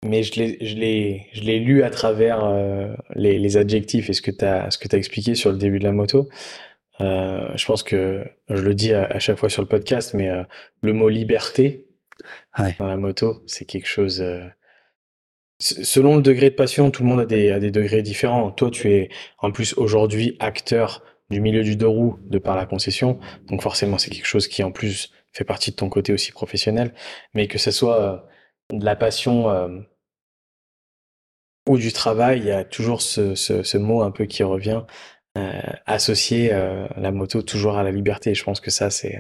mais 0.06 0.24
je 0.24 0.40
l'ai, 0.40 1.60
lu 1.60 1.84
à 1.84 1.90
travers 1.90 2.44
euh, 2.44 2.94
les, 3.16 3.38
les, 3.38 3.58
adjectifs 3.58 4.10
et 4.10 4.14
ce 4.14 4.22
que 4.22 4.32
tu 4.32 4.46
as, 4.46 4.68
as 4.68 4.98
expliqué 4.98 5.36
sur 5.36 5.52
le 5.52 5.58
début 5.58 5.80
de 5.80 5.84
la 5.84 5.92
moto. 5.92 6.30
Euh, 7.02 7.50
je 7.56 7.66
pense 7.66 7.84
que 7.84 8.26
je 8.50 8.62
le 8.62 8.74
dis 8.74 8.94
à, 8.94 9.20
chaque 9.20 9.38
fois 9.38 9.50
sur 9.50 9.62
le 9.62 9.68
podcast, 9.68 10.14
mais 10.14 10.30
euh, 10.30 10.44
le 10.82 10.94
mot 10.94 11.10
liberté 11.10 11.86
ouais. 12.58 12.76
dans 12.80 12.88
la 12.88 12.98
moto, 12.98 13.44
c'est 13.46 13.66
quelque 13.66 13.88
chose. 13.88 14.24
Selon 15.60 16.16
le 16.16 16.22
degré 16.22 16.50
de 16.50 16.56
passion, 16.56 16.92
tout 16.92 17.04
le 17.04 17.10
monde 17.10 17.20
a 17.20 17.26
des, 17.26 17.52
a 17.52 17.60
des 17.60 17.72
degrés 17.72 18.02
différents. 18.02 18.52
Toi, 18.52 18.72
tu 18.72 18.92
es 18.92 19.10
en 19.40 19.52
plus 19.52 19.74
aujourd'hui 19.74 20.38
acteur 20.40 21.04
du 21.30 21.42
milieu 21.42 21.64
du 21.64 21.76
deux 21.76 21.88
roues 21.88 22.18
de 22.26 22.40
par 22.40 22.56
la 22.56 22.66
concession, 22.66 23.20
donc 23.48 23.62
forcément 23.62 24.00
c'est 24.00 24.10
quelque 24.10 24.26
chose 24.26 24.48
qui 24.48 24.64
en 24.64 24.72
plus 24.72 25.12
fait 25.32 25.44
partie 25.44 25.70
de 25.70 25.76
ton 25.76 25.88
côté 25.88 26.12
aussi 26.12 26.32
professionnel, 26.32 26.92
mais 27.36 27.48
que 27.48 27.60
ce 27.60 27.70
soit 27.70 28.28
de 28.72 28.86
la 28.86 28.96
passion 28.96 29.50
euh, 29.50 29.80
ou 31.68 31.78
du 31.78 31.92
travail, 31.92 32.40
il 32.40 32.46
y 32.46 32.52
a 32.52 32.64
toujours 32.64 33.02
ce, 33.02 33.36
ce, 33.36 33.64
ce 33.64 33.78
mot 33.78 34.02
un 34.02 34.12
peu 34.12 34.26
qui 34.26 34.44
revient, 34.44 34.84
euh, 35.38 35.62
associer 35.86 36.50
euh, 36.52 36.88
la 36.98 37.12
moto 37.12 37.42
toujours 37.42 37.78
à 37.78 37.84
la 37.84 37.92
liberté. 37.92 38.34
Je 38.34 38.44
pense 38.44 38.60
que 38.60 38.72
ça, 38.72 38.90
c'est 38.90 39.20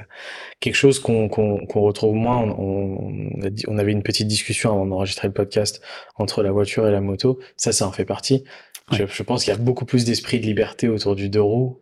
quelque 0.59 0.75
chose 0.75 0.99
qu'on 0.99 1.27
retrouve 1.75 2.15
moins. 2.15 2.37
On, 2.37 2.57
on, 2.57 3.29
on, 3.67 3.77
avait 3.77 3.91
une 3.91 4.03
petite 4.03 4.27
discussion 4.27 4.71
avant 4.71 4.85
d'enregistrer 4.85 5.27
le 5.27 5.33
podcast 5.33 5.81
entre 6.15 6.41
la 6.41 6.51
voiture 6.51 6.87
et 6.87 6.91
la 6.91 7.01
moto. 7.01 7.39
Ça, 7.57 7.71
ça 7.71 7.87
en 7.87 7.91
fait 7.91 8.05
partie. 8.05 8.43
Je, 8.91 9.05
je, 9.05 9.23
pense 9.23 9.43
qu'il 9.43 9.53
y 9.53 9.55
a 9.55 9.59
beaucoup 9.59 9.85
plus 9.85 10.03
d'esprit 10.03 10.39
de 10.39 10.45
liberté 10.45 10.87
autour 10.87 11.15
du 11.15 11.29
deux 11.29 11.41
roues 11.41 11.79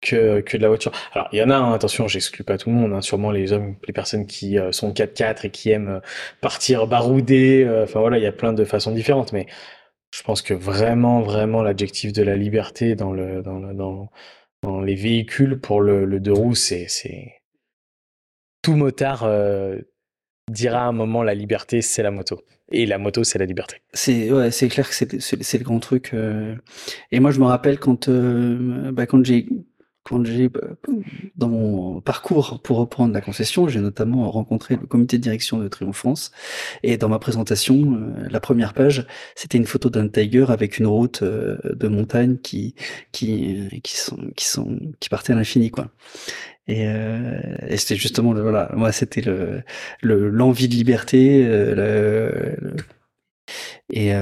que, 0.00 0.40
que 0.40 0.56
de 0.56 0.62
la 0.62 0.68
voiture. 0.68 0.92
Alors, 1.12 1.28
il 1.32 1.38
y 1.38 1.42
en 1.42 1.50
a, 1.50 1.56
hein, 1.56 1.72
attention, 1.72 2.08
j'exclus 2.08 2.44
pas 2.44 2.58
tout 2.58 2.70
le 2.70 2.76
monde, 2.76 2.92
hein, 2.92 3.00
sûrement 3.00 3.30
les 3.30 3.52
hommes, 3.52 3.76
les 3.86 3.92
personnes 3.92 4.26
qui 4.26 4.58
euh, 4.58 4.72
sont 4.72 4.92
4x4 4.92 5.46
et 5.46 5.50
qui 5.50 5.70
aiment 5.70 5.88
euh, 5.88 6.00
partir 6.40 6.86
barouder, 6.86 7.64
euh, 7.64 7.84
enfin 7.84 8.00
voilà, 8.00 8.18
il 8.18 8.22
y 8.22 8.26
a 8.26 8.32
plein 8.32 8.52
de 8.52 8.64
façons 8.64 8.92
différentes, 8.92 9.32
mais 9.32 9.46
je 10.14 10.22
pense 10.22 10.42
que 10.42 10.54
vraiment, 10.54 11.20
vraiment, 11.20 11.62
l'adjectif 11.62 12.12
de 12.12 12.22
la 12.22 12.36
liberté 12.36 12.94
dans 12.94 13.12
le, 13.12 13.42
dans, 13.42 13.60
dans, 13.60 14.10
dans 14.62 14.80
les 14.80 14.94
véhicules 14.94 15.60
pour 15.60 15.80
le, 15.80 16.04
le 16.04 16.18
deux 16.20 16.32
roues, 16.32 16.54
c'est, 16.54 16.86
tout 18.62 18.74
motard 18.74 19.26
dira 20.50 20.80
à 20.80 20.86
un 20.86 20.92
moment 20.92 21.22
la 21.22 21.34
liberté, 21.34 21.80
c'est 21.80 22.02
la 22.02 22.10
moto. 22.10 22.42
Et 22.72 22.84
la 22.86 22.98
moto, 22.98 23.24
c'est 23.24 23.38
la 23.38 23.46
liberté. 23.46 23.78
C'est 23.94 24.30
ouais, 24.30 24.50
c'est 24.50 24.68
clair 24.68 24.88
que 24.88 24.94
c'est, 24.94 25.20
c'est, 25.20 25.58
le 25.58 25.64
grand 25.64 25.80
truc. 25.80 26.14
Et 27.10 27.20
moi, 27.20 27.30
je 27.30 27.40
me 27.40 27.46
rappelle 27.46 27.78
quand 27.78 28.10
bah, 28.10 29.06
quand 29.06 29.24
j'ai 29.24 29.46
quand 30.04 30.24
j'ai 30.24 30.48
bah, 30.48 30.60
dans 31.36 31.48
mon 31.48 32.00
parcours 32.00 32.60
pour 32.62 32.78
reprendre 32.78 33.12
la 33.12 33.20
concession, 33.20 33.68
j'ai 33.68 33.80
notamment 33.80 34.30
rencontré 34.30 34.76
le 34.76 34.86
comité 34.86 35.18
de 35.18 35.22
direction 35.22 35.58
de 35.58 35.68
Triumph 35.68 35.96
France 35.96 36.32
et 36.82 36.96
dans 36.96 37.08
ma 37.08 37.18
présentation, 37.18 37.94
euh, 37.94 38.28
la 38.30 38.40
première 38.40 38.72
page, 38.74 39.06
c'était 39.34 39.58
une 39.58 39.66
photo 39.66 39.90
d'un 39.90 40.08
Tiger 40.08 40.46
avec 40.48 40.78
une 40.78 40.86
route 40.86 41.22
euh, 41.22 41.58
de 41.64 41.88
montagne 41.88 42.38
qui 42.38 42.74
qui 43.12 43.68
qui 43.82 43.96
sont 43.96 44.30
qui 44.36 44.46
sont 44.46 44.78
qui 45.00 45.08
partait 45.08 45.32
à 45.32 45.36
l'infini 45.36 45.70
quoi. 45.70 45.90
Et, 46.66 46.86
euh, 46.86 47.40
c'était 47.76 47.96
justement 47.96 48.32
voilà, 48.34 48.70
moi 48.76 48.92
c'était 48.92 49.22
le 49.22 49.62
l'envie 50.02 50.68
de 50.68 50.74
liberté, 50.74 51.40
et 53.92 54.12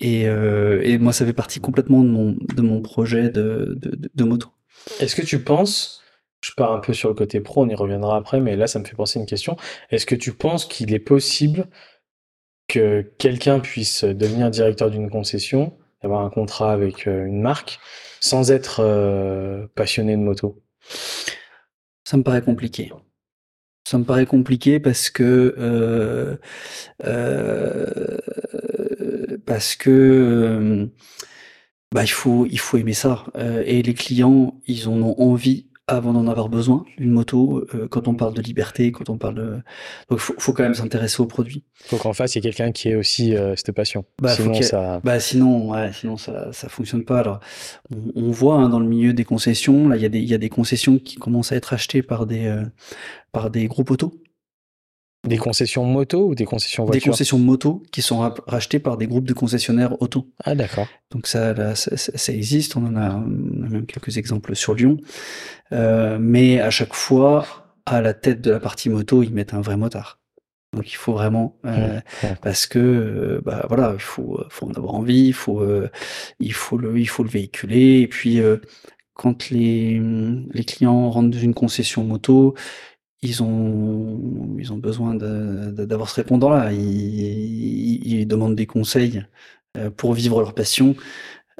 et, 0.00 0.28
euh, 0.28 0.80
et, 0.82 0.98
moi, 0.98 1.12
ça 1.12 1.26
fait 1.26 1.32
partie 1.32 1.60
complètement 1.60 2.02
de 2.02 2.08
mon, 2.08 2.36
de 2.54 2.62
mon 2.62 2.80
projet 2.80 3.30
de, 3.30 3.76
de, 3.76 4.10
de 4.14 4.24
moto. 4.24 4.48
Est-ce 5.00 5.16
que 5.16 5.22
tu 5.22 5.40
penses, 5.40 6.02
je 6.40 6.52
pars 6.56 6.72
un 6.72 6.78
peu 6.78 6.92
sur 6.92 7.08
le 7.08 7.14
côté 7.14 7.40
pro, 7.40 7.64
on 7.64 7.68
y 7.68 7.74
reviendra 7.74 8.16
après, 8.16 8.40
mais 8.40 8.56
là, 8.56 8.66
ça 8.66 8.78
me 8.78 8.84
fait 8.84 8.96
penser 8.96 9.18
une 9.18 9.26
question. 9.26 9.56
Est-ce 9.90 10.06
que 10.06 10.14
tu 10.14 10.32
penses 10.32 10.66
qu'il 10.66 10.94
est 10.94 11.00
possible 11.00 11.66
que 12.68 13.02
quelqu'un 13.18 13.60
puisse 13.60 14.04
devenir 14.04 14.50
directeur 14.50 14.90
d'une 14.90 15.10
concession, 15.10 15.76
avoir 16.02 16.24
un 16.24 16.30
contrat 16.30 16.72
avec 16.72 17.08
euh, 17.08 17.24
une 17.24 17.40
marque, 17.40 17.80
sans 18.20 18.52
être 18.52 18.80
euh, 18.80 19.66
passionné 19.74 20.16
de 20.16 20.22
moto? 20.22 20.62
Ça 22.04 22.16
me 22.16 22.22
paraît 22.22 22.42
compliqué. 22.42 22.92
Ça 23.88 23.96
me 23.96 24.04
paraît 24.04 24.26
compliqué 24.26 24.80
parce 24.80 25.08
que 25.08 25.54
euh, 25.58 26.36
euh, 27.04 28.18
parce 29.48 29.76
que 29.76 29.90
euh, 29.90 30.86
bah, 31.92 32.04
il 32.04 32.10
faut 32.10 32.46
il 32.46 32.60
faut 32.60 32.76
aimer 32.76 32.92
ça. 32.92 33.24
Euh, 33.36 33.64
et 33.66 33.82
les 33.82 33.94
clients 33.94 34.60
ils 34.66 34.88
en 34.88 35.02
ont 35.02 35.18
envie 35.18 35.66
avant 35.90 36.12
d'en 36.12 36.26
avoir 36.26 36.50
besoin 36.50 36.84
une 36.98 37.12
moto 37.12 37.64
euh, 37.74 37.88
quand 37.88 38.08
on 38.08 38.14
parle 38.14 38.34
de 38.34 38.42
liberté 38.42 38.92
quand 38.92 39.08
on 39.08 39.16
parle 39.16 39.36
de 39.36 39.58
donc 40.10 40.18
faut, 40.18 40.34
faut 40.38 40.52
quand 40.52 40.64
même 40.64 40.74
s'intéresser 40.74 41.22
au 41.22 41.26
produit. 41.26 41.64
Faut 41.72 41.96
qu'en 41.96 42.12
face 42.12 42.34
il 42.34 42.38
y 42.38 42.40
ait 42.40 42.42
quelqu'un 42.42 42.72
qui 42.72 42.90
ait 42.90 42.94
aussi 42.94 43.34
cette 43.56 43.72
passion. 43.72 44.04
Bah, 44.20 44.34
sinon 44.34 44.60
ça 44.60 45.00
bah 45.02 45.18
sinon 45.18 45.70
ouais, 45.70 45.90
sinon 45.94 46.18
ça 46.18 46.52
ça 46.52 46.68
fonctionne 46.68 47.06
pas. 47.06 47.20
Alors 47.20 47.40
on, 48.14 48.30
voit 48.30 48.56
hein, 48.56 48.68
dans 48.68 48.80
le 48.80 48.86
milieu 48.86 49.14
des 49.14 49.24
concessions 49.24 49.88
là 49.88 49.96
il 49.96 50.02
y 50.02 50.06
a 50.06 50.10
des 50.10 50.18
il 50.18 50.28
y 50.28 50.34
a 50.34 50.38
des 50.38 50.50
concessions 50.50 50.98
qui 50.98 51.16
commencent 51.16 51.52
à 51.52 51.56
être 51.56 51.72
achetées 51.72 52.02
par 52.02 52.26
des 52.26 52.54
par 53.32 53.50
des 53.50 53.66
groupes 53.66 53.90
auto 53.90 54.12
des 55.28 55.38
concessions 55.38 55.84
moto 55.84 56.28
ou 56.28 56.34
des 56.34 56.44
concessions 56.44 56.84
voitures 56.84 57.02
Des 57.02 57.10
concessions 57.10 57.38
moto 57.38 57.82
qui 57.92 58.02
sont 58.02 58.32
rachetées 58.46 58.78
par 58.78 58.96
des 58.96 59.06
groupes 59.06 59.26
de 59.26 59.34
concessionnaires 59.34 60.00
auto. 60.02 60.28
Ah 60.44 60.54
d'accord. 60.54 60.88
Donc 61.10 61.26
ça, 61.26 61.54
là, 61.54 61.74
ça, 61.74 61.96
ça, 61.96 62.32
existe, 62.32 62.76
on 62.76 62.86
en 62.86 62.96
a, 62.96 63.10
on 63.10 63.62
a, 63.64 63.68
même 63.68 63.86
quelques 63.86 64.16
exemples 64.16 64.56
sur 64.56 64.74
Lyon. 64.74 64.96
Euh, 65.72 66.18
mais 66.20 66.60
à 66.60 66.70
chaque 66.70 66.94
fois, 66.94 67.46
à 67.86 68.00
la 68.00 68.14
tête 68.14 68.40
de 68.40 68.50
la 68.50 68.60
partie 68.60 68.90
moto, 68.90 69.22
ils 69.22 69.32
mettent 69.32 69.54
un 69.54 69.60
vrai 69.60 69.76
motard. 69.76 70.18
Donc 70.74 70.92
il 70.92 70.96
faut 70.96 71.14
vraiment 71.14 71.56
euh, 71.64 71.98
mmh, 72.22 72.26
parce 72.42 72.66
que 72.66 72.78
euh, 72.78 73.40
bah 73.42 73.64
voilà, 73.68 73.92
il 73.94 74.00
faut, 74.00 74.38
faut 74.50 74.66
en 74.66 74.72
avoir 74.72 74.94
envie, 74.94 75.28
il 75.28 75.32
faut 75.32 75.60
euh, 75.60 75.88
il 76.40 76.52
faut 76.52 76.76
le 76.76 76.98
il 76.98 77.08
faut 77.08 77.22
le 77.22 77.30
véhiculer 77.30 78.00
et 78.00 78.06
puis 78.06 78.40
quand 79.14 79.48
les 79.48 80.00
les 80.52 80.64
clients 80.64 81.08
rentrent 81.10 81.30
dans 81.30 81.38
une 81.38 81.54
concession 81.54 82.04
moto, 82.04 82.54
ils 83.22 83.42
ont, 83.42 84.20
ils 84.58 84.72
ont 84.72 84.76
besoin 84.76 85.14
d'avoir 85.14 86.08
ce 86.08 86.16
répondant-là. 86.16 86.72
Ils, 86.72 88.06
ils, 88.06 88.26
demandent 88.26 88.54
des 88.54 88.66
conseils 88.66 89.24
euh, 89.76 89.90
pour 89.90 90.12
vivre 90.12 90.40
leur 90.40 90.54
passion. 90.54 90.94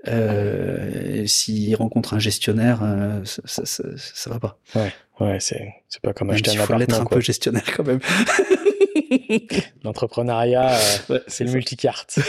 Euh, 0.07 1.27
S'ils 1.27 1.75
rencontrent 1.75 2.14
un 2.14 2.21
gestionnaire, 2.21 2.81
euh, 2.83 3.25
ça, 3.25 3.42
ça, 3.44 3.66
ça, 3.66 3.83
ça, 3.97 4.31
va 4.31 4.38
pas. 4.38 4.59
Ouais, 4.77 4.92
ouais, 5.21 5.38
c'est 5.40 5.75
pas 6.03 6.12
comme 6.12 6.31
acheter 6.31 6.51
un. 6.51 6.55
Il 6.55 6.59
faut 6.61 6.75
être 6.75 7.01
un 7.01 7.05
peu 7.05 7.21
gestionnaire 7.21 7.64
quand 7.77 7.85
même. 7.85 8.01
L'entrepreneuriat, 9.83 10.71
euh, 10.71 11.14
ouais, 11.14 11.23
c'est 11.27 11.44
le 11.44 11.51
multicarte. 11.51 12.21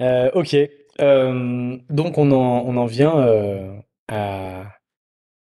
euh, 0.00 0.30
ok, 0.34 0.56
donc 0.98 2.18
on 2.18 2.30
en 2.32 2.64
on 2.66 2.76
en 2.76 2.86
vient 2.86 3.14
à 4.08 4.64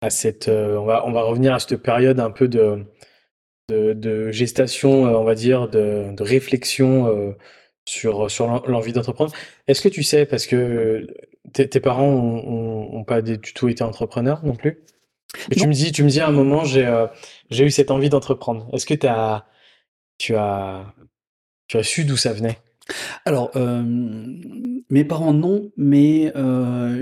à 0.03 0.09
cette, 0.09 0.49
euh, 0.49 0.75
on 0.77 0.85
va, 0.85 1.05
on 1.07 1.13
va 1.13 1.21
revenir 1.21 1.53
à 1.53 1.59
cette 1.59 1.77
période 1.77 2.19
un 2.19 2.29
peu 2.29 2.49
de, 2.49 2.85
de, 3.69 3.93
de 3.93 4.31
gestation, 4.31 5.07
euh, 5.07 5.17
on 5.17 5.23
va 5.23 5.33
dire, 5.33 5.69
de, 5.69 6.13
de 6.13 6.23
réflexion 6.23 7.07
euh, 7.07 7.31
sur, 7.85 8.29
sur 8.29 8.67
l'envie 8.67 8.91
d'entreprendre. 8.91 9.31
Est-ce 9.67 9.81
que 9.81 9.87
tu 9.87 10.03
sais, 10.03 10.25
parce 10.25 10.45
que 10.45 11.07
tes, 11.53 11.79
parents 11.79 12.09
ont, 12.09 13.03
pas 13.05 13.21
du 13.21 13.39
tout 13.39 13.69
été 13.69 13.83
entrepreneurs 13.83 14.45
non 14.45 14.55
plus 14.55 14.83
tu 15.51 15.67
me 15.67 15.73
dis, 15.73 15.91
tu 15.91 16.03
me 16.03 16.09
dis 16.09 16.19
à 16.19 16.27
un 16.27 16.31
moment, 16.31 16.63
j'ai 16.63 16.87
j'ai 17.49 17.65
eu 17.65 17.71
cette 17.71 17.89
envie 17.89 18.09
d'entreprendre. 18.09 18.69
Est-ce 18.71 18.85
que 18.85 19.07
as, 19.07 19.47
tu 20.19 20.35
as 20.35 20.93
tu 21.67 21.77
as 21.77 21.83
su 21.83 22.05
d'où 22.05 22.17
ça 22.17 22.33
venait? 22.33 22.59
Alors, 23.25 23.51
mes 24.93 25.03
parents 25.03 25.33
non, 25.33 25.71
mais 25.75 26.31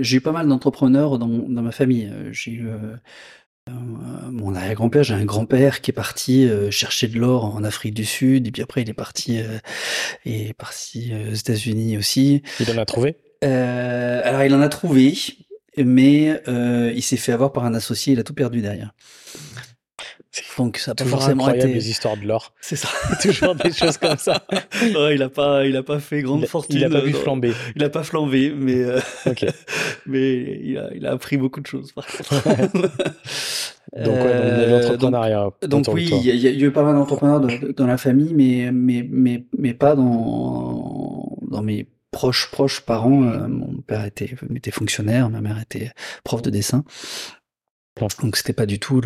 j'ai 0.00 0.16
eu 0.16 0.20
pas 0.20 0.32
mal 0.32 0.48
d'entrepreneurs 0.48 1.18
dans 1.18 1.28
dans 1.28 1.62
ma 1.62 1.72
famille. 1.72 2.10
j'ai 2.32 2.52
eu, 2.52 2.68
mon 3.68 4.54
arrière-grand-père, 4.54 5.04
j'ai 5.04 5.14
un 5.14 5.24
grand-père 5.24 5.82
qui 5.82 5.90
est 5.90 5.94
parti, 5.94 6.48
chercher 6.70 7.06
de 7.06 7.18
l'or 7.18 7.44
en 7.44 7.62
Afrique 7.64 7.94
du 7.94 8.04
Sud 8.04 8.48
et 8.48 8.50
puis 8.50 8.62
après 8.62 8.82
il 8.82 8.90
est 8.90 8.94
parti, 8.94 9.40
il 10.24 10.48
est 10.48 10.54
parti, 10.54 11.12
aux 11.30 11.34
États-Unis 11.34 11.98
aussi. 11.98 12.42
Il 12.60 12.70
en 12.70 12.78
a 12.78 12.86
trouvé? 12.86 13.16
alors 13.42 14.42
il 14.42 14.54
en 14.54 14.60
a 14.60 14.68
trouvé, 14.68 15.14
mais 15.76 16.42
il 16.46 17.02
s'est 17.02 17.16
fait 17.18 17.32
avoir 17.32 17.52
par 17.52 17.64
un 17.66 17.74
associé, 17.74 18.14
il 18.14 18.20
a 18.20 18.24
tout 18.24 18.34
perdu 18.34 18.62
derrière. 18.62 18.94
Donc 20.56 20.78
ça 20.78 20.92
a 20.92 20.94
pas 20.94 21.04
forcément 21.04 21.50
été 21.50 21.66
les 21.66 21.90
histoires 21.90 22.16
de 22.16 22.26
l'or. 22.26 22.54
C'est 22.60 22.76
ça. 22.76 22.88
Toujours 23.22 23.54
des 23.54 23.72
choses 23.72 23.98
comme 23.98 24.16
ça. 24.16 24.42
il 24.82 25.22
a 25.22 25.28
pas, 25.28 25.66
il 25.66 25.76
a 25.76 25.82
pas 25.82 25.98
fait 25.98 26.22
grande 26.22 26.46
fortune. 26.46 26.76
Il 26.76 26.84
a 26.84 26.90
pas 26.90 27.02
pu 27.02 27.12
flamber. 27.12 27.52
Il 27.76 27.84
a 27.84 27.90
pas 27.90 28.02
flambé, 28.02 28.52
mais 28.56 28.82
euh, 28.82 29.00
mais 30.06 30.60
il 30.62 30.78
a, 30.78 30.90
il 30.94 31.06
a 31.06 31.12
appris 31.12 31.36
beaucoup 31.36 31.60
de 31.60 31.66
choses 31.66 31.92
par 31.92 32.06
contre. 32.06 32.32
donc 33.96 34.16
ouais, 34.16 34.70
l'entrepreneuriat. 34.70 35.50
Donc, 35.62 35.86
oui, 35.92 36.10
il 36.10 36.36
y, 36.36 36.46
a 36.46 36.50
eu 36.50 36.70
pas 36.70 36.82
mal 36.82 36.94
d'entrepreneurs 36.94 37.40
dans 37.76 37.86
la 37.86 37.98
famille, 37.98 38.32
mais 38.32 38.70
mais 38.72 39.06
mais 39.10 39.44
mais 39.58 39.74
pas 39.74 39.94
dans 39.94 41.36
dans 41.42 41.62
mes 41.62 41.88
proches 42.10 42.50
proches 42.50 42.80
parents. 42.80 43.24
Euh, 43.24 43.48
mon 43.48 43.82
père 43.86 44.06
était 44.06 44.34
était 44.54 44.70
fonctionnaire, 44.70 45.28
ma 45.28 45.42
mère 45.42 45.60
était 45.60 45.90
prof 46.24 46.40
de 46.40 46.48
dessin. 46.48 46.84
Donc 48.00 48.36
c'était 48.36 48.52
pas 48.54 48.66
du 48.66 48.78
tout 48.78 49.00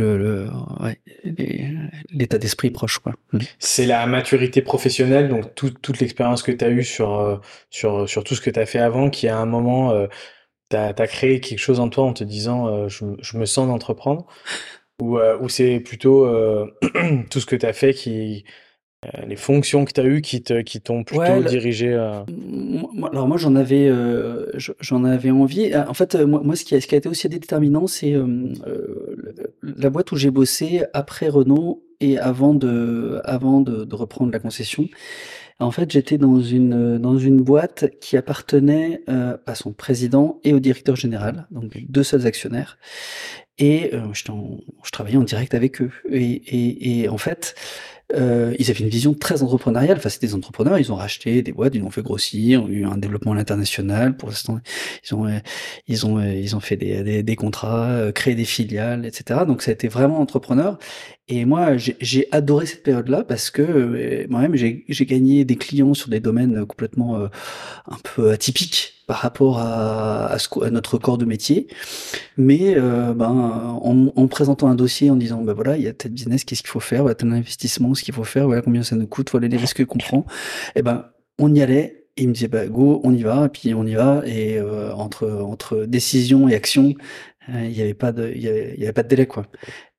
l'état 2.12 2.38
d'esprit 2.38 2.70
proche. 2.70 3.00
Mmh. 3.32 3.38
C'est 3.58 3.86
la 3.86 4.06
maturité 4.06 4.62
professionnelle, 4.62 5.28
donc 5.28 5.54
toute 5.54 6.00
l'expérience 6.00 6.42
que 6.42 6.52
tu 6.52 6.64
as 6.64 6.70
eue 6.70 6.84
sur, 6.84 7.18
euh, 7.18 7.36
sur, 7.70 8.24
tout 8.24 8.34
ce 8.34 8.40
que 8.40 8.50
tu 8.50 8.60
as 8.60 8.66
fait 8.66 8.78
avant, 8.78 9.10
qui 9.10 9.28
à 9.28 9.38
un 9.38 9.46
moment, 9.46 9.90
euh, 9.90 10.06
tu 10.70 10.76
as, 10.76 10.92
créé 11.08 11.40
quelque 11.40 11.58
chose 11.58 11.80
en 11.80 11.88
toi 11.88 12.04
en 12.04 12.12
te 12.12 12.24
disant 12.24 12.68
euh, 12.68 12.88
je, 12.88 13.36
me 13.36 13.44
sens 13.44 13.66
d'entreprendre, 13.66 14.26
ou, 15.02 15.18
ou 15.18 15.48
c'est 15.48 15.80
plutôt 15.80 16.26
tout 17.30 17.40
ce 17.40 17.46
que 17.46 17.56
tu 17.56 17.66
as 17.66 17.72
fait 17.72 17.92
qui, 17.92 18.44
euh, 18.46 18.50
les 19.26 19.36
fonctions 19.36 19.84
que 19.84 19.92
tu 19.92 20.00
as 20.00 20.04
eues 20.04 20.20
qui 20.20 20.42
te 20.42 20.62
qui 20.62 20.80
t'ont 20.80 21.04
plutôt 21.04 21.42
dirigé 21.42 21.94
alors 21.94 23.28
moi 23.28 23.36
j'en 23.36 23.54
avais 23.56 23.88
euh, 23.88 24.46
j'en 24.80 25.04
avais 25.04 25.30
envie. 25.30 25.74
En 25.76 25.94
fait 25.94 26.14
euh, 26.14 26.26
moi, 26.26 26.40
moi 26.42 26.56
ce 26.56 26.64
qui 26.64 26.74
a 26.74 26.80
ce 26.80 26.86
qui 26.86 26.94
a 26.94 26.98
été 26.98 27.08
aussi 27.08 27.28
déterminant 27.28 27.86
c'est 27.86 28.14
la 29.62 29.90
boîte 29.90 30.12
où 30.12 30.16
j'ai 30.16 30.30
bossé 30.30 30.84
après 30.92 31.28
Renault 31.28 31.82
et 32.00 32.18
avant 32.18 32.54
de 32.54 33.20
avant 33.24 33.60
de, 33.60 33.84
de 33.84 33.94
reprendre 33.94 34.32
la 34.32 34.38
concession. 34.38 34.88
En 35.58 35.70
fait 35.70 35.90
j'étais 35.90 36.18
dans 36.18 36.40
une 36.40 36.98
dans 36.98 37.18
une 37.18 37.40
boîte 37.40 37.86
qui 38.00 38.16
appartenait 38.16 39.02
à 39.06 39.54
son 39.54 39.72
président 39.72 40.40
et 40.44 40.52
au 40.52 40.60
directeur 40.60 40.96
général 40.96 41.46
donc 41.50 41.76
deux 41.88 42.02
seuls 42.02 42.26
actionnaires. 42.26 42.78
Et 43.58 43.90
je, 44.12 44.24
je 44.84 44.90
travaillais 44.90 45.16
en 45.16 45.22
direct 45.22 45.54
avec 45.54 45.80
eux. 45.80 45.90
Et, 46.10 46.20
et, 46.24 47.00
et 47.00 47.08
en 47.08 47.16
fait 47.16 47.54
euh, 48.14 48.54
ils 48.58 48.70
avaient 48.70 48.80
une 48.80 48.88
vision 48.88 49.14
très 49.14 49.42
entrepreneuriale. 49.42 49.96
Enfin, 49.98 50.08
c'était 50.08 50.28
des 50.28 50.34
entrepreneurs. 50.34 50.78
Ils 50.78 50.92
ont 50.92 50.96
racheté 50.96 51.42
des 51.42 51.52
boîtes, 51.52 51.74
ils 51.74 51.82
ont 51.82 51.90
fait 51.90 52.02
grossir, 52.02 52.62
ont 52.62 52.68
eu 52.68 52.84
un 52.84 52.96
développement 52.96 53.32
à 53.32 53.34
l'international. 53.34 54.16
Pour 54.16 54.28
l'instant, 54.28 54.60
ils 55.04 55.14
ont, 55.14 55.26
euh, 55.26 55.38
ils 55.88 56.06
ont, 56.06 56.18
euh, 56.18 56.32
ils 56.32 56.54
ont 56.54 56.60
fait 56.60 56.76
des, 56.76 57.22
des, 57.22 57.36
contrats, 57.36 57.88
euh, 57.88 58.12
créé 58.12 58.34
des 58.34 58.44
filiales, 58.44 59.04
etc. 59.06 59.40
Donc, 59.46 59.62
ça 59.62 59.70
a 59.70 59.74
été 59.74 59.88
vraiment 59.88 60.20
entrepreneur. 60.20 60.78
Et 61.28 61.44
moi, 61.44 61.76
j'ai 61.76 62.28
adoré 62.30 62.66
cette 62.66 62.84
période-là 62.84 63.24
parce 63.24 63.50
que 63.50 64.26
moi-même, 64.30 64.54
j'ai 64.54 65.06
gagné 65.06 65.44
des 65.44 65.56
clients 65.56 65.92
sur 65.92 66.08
des 66.08 66.20
domaines 66.20 66.64
complètement 66.66 67.16
un 67.16 67.98
peu 68.04 68.30
atypiques 68.30 68.96
par 69.06 69.18
rapport 69.18 69.58
à, 69.58 70.26
à, 70.26 70.38
ce, 70.38 70.48
à, 70.64 70.70
notre 70.70 70.98
corps 70.98 71.18
de 71.18 71.24
métier. 71.24 71.68
Mais 72.36 72.74
euh, 72.76 73.14
ben, 73.14 73.28
en, 73.28 74.12
en, 74.14 74.26
présentant 74.26 74.68
un 74.68 74.74
dossier, 74.74 75.10
en 75.10 75.16
disant, 75.16 75.42
ben 75.42 75.52
voilà, 75.52 75.76
il 75.76 75.84
y 75.84 75.88
a 75.88 75.92
tel 75.92 76.12
business, 76.12 76.44
qu'est-ce 76.44 76.62
qu'il 76.62 76.70
faut 76.70 76.80
faire, 76.80 77.02
voilà, 77.02 77.14
tel 77.14 77.32
investissement, 77.32 77.94
ce 77.96 78.04
qu'il 78.04 78.14
faut 78.14 78.24
faire, 78.24 78.46
voilà 78.46 78.62
combien 78.62 78.84
ça 78.84 78.94
nous 78.94 79.08
coûte, 79.08 79.30
voilà 79.32 79.48
les 79.48 79.56
risques 79.56 79.84
qu'on 79.84 79.98
prend, 79.98 80.20
et 80.74 80.80
eh 80.80 80.82
ben 80.82 81.06
on 81.38 81.52
y 81.54 81.60
allait. 81.60 82.04
Et 82.18 82.22
il 82.22 82.28
me 82.28 82.32
disait, 82.32 82.48
bah, 82.48 82.66
go, 82.66 83.02
on 83.04 83.12
y 83.12 83.22
va, 83.22 83.44
et 83.44 83.48
puis 83.50 83.74
on 83.74 83.84
y 83.84 83.94
va. 83.94 84.22
Et 84.24 84.58
euh, 84.58 84.90
entre, 84.94 85.28
entre 85.28 85.84
décision 85.84 86.48
et 86.48 86.54
action, 86.54 86.94
euh, 87.50 87.64
il 87.64 87.72
n'y 87.72 87.82
avait 87.82 87.92
pas 87.92 88.10
de, 88.10 88.32
il 88.34 88.40
y 88.40 88.48
avait, 88.48 88.74
y 88.78 88.84
avait 88.84 88.94
pas 88.94 89.02
de 89.02 89.08
délai, 89.08 89.26
quoi. 89.26 89.44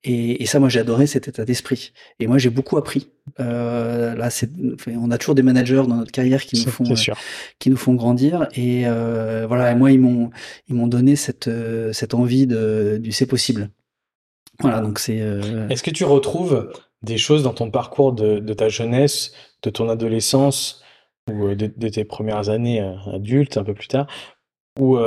Et, 0.03 0.41
et 0.41 0.47
ça, 0.47 0.59
moi, 0.59 0.67
j'ai 0.67 0.79
adoré 0.79 1.05
cet 1.05 1.27
état 1.27 1.45
d'esprit. 1.45 1.93
Et 2.19 2.25
moi, 2.25 2.39
j'ai 2.39 2.49
beaucoup 2.49 2.75
appris. 2.77 3.11
Euh, 3.39 4.15
là, 4.15 4.31
c'est, 4.31 4.49
on 4.87 5.11
a 5.11 5.19
toujours 5.19 5.35
des 5.35 5.43
managers 5.43 5.83
dans 5.87 5.97
notre 5.97 6.11
carrière 6.11 6.41
qui 6.41 6.65
nous 6.65 6.71
font, 6.71 6.85
euh, 6.89 7.13
qui 7.59 7.69
nous 7.69 7.77
font 7.77 7.93
grandir. 7.93 8.47
Et 8.55 8.87
euh, 8.87 9.45
voilà, 9.47 9.71
et 9.71 9.75
moi, 9.75 9.91
ils 9.91 9.99
m'ont, 9.99 10.31
ils 10.67 10.73
m'ont 10.73 10.87
donné 10.87 11.15
cette, 11.15 11.51
cette 11.91 12.15
envie 12.15 12.47
de, 12.47 12.97
du 12.99 13.11
c'est 13.11 13.27
possible. 13.27 13.69
Voilà, 14.59 14.81
donc 14.81 14.97
c'est. 14.97 15.17
Est-ce 15.69 15.83
que 15.83 15.91
tu 15.91 16.03
retrouves 16.03 16.71
des 17.03 17.17
choses 17.17 17.43
dans 17.43 17.53
ton 17.53 17.71
parcours 17.71 18.13
de, 18.13 18.53
ta 18.53 18.69
jeunesse, 18.69 19.33
de 19.63 19.69
ton 19.69 19.89
adolescence 19.89 20.83
ou 21.29 21.55
de, 21.55 21.71
de 21.75 21.89
tes 21.89 22.05
premières 22.05 22.49
années 22.49 22.81
adultes, 23.13 23.57
un 23.57 23.63
peu 23.63 23.73
plus 23.73 23.87
tard, 23.87 24.07
où 24.79 24.97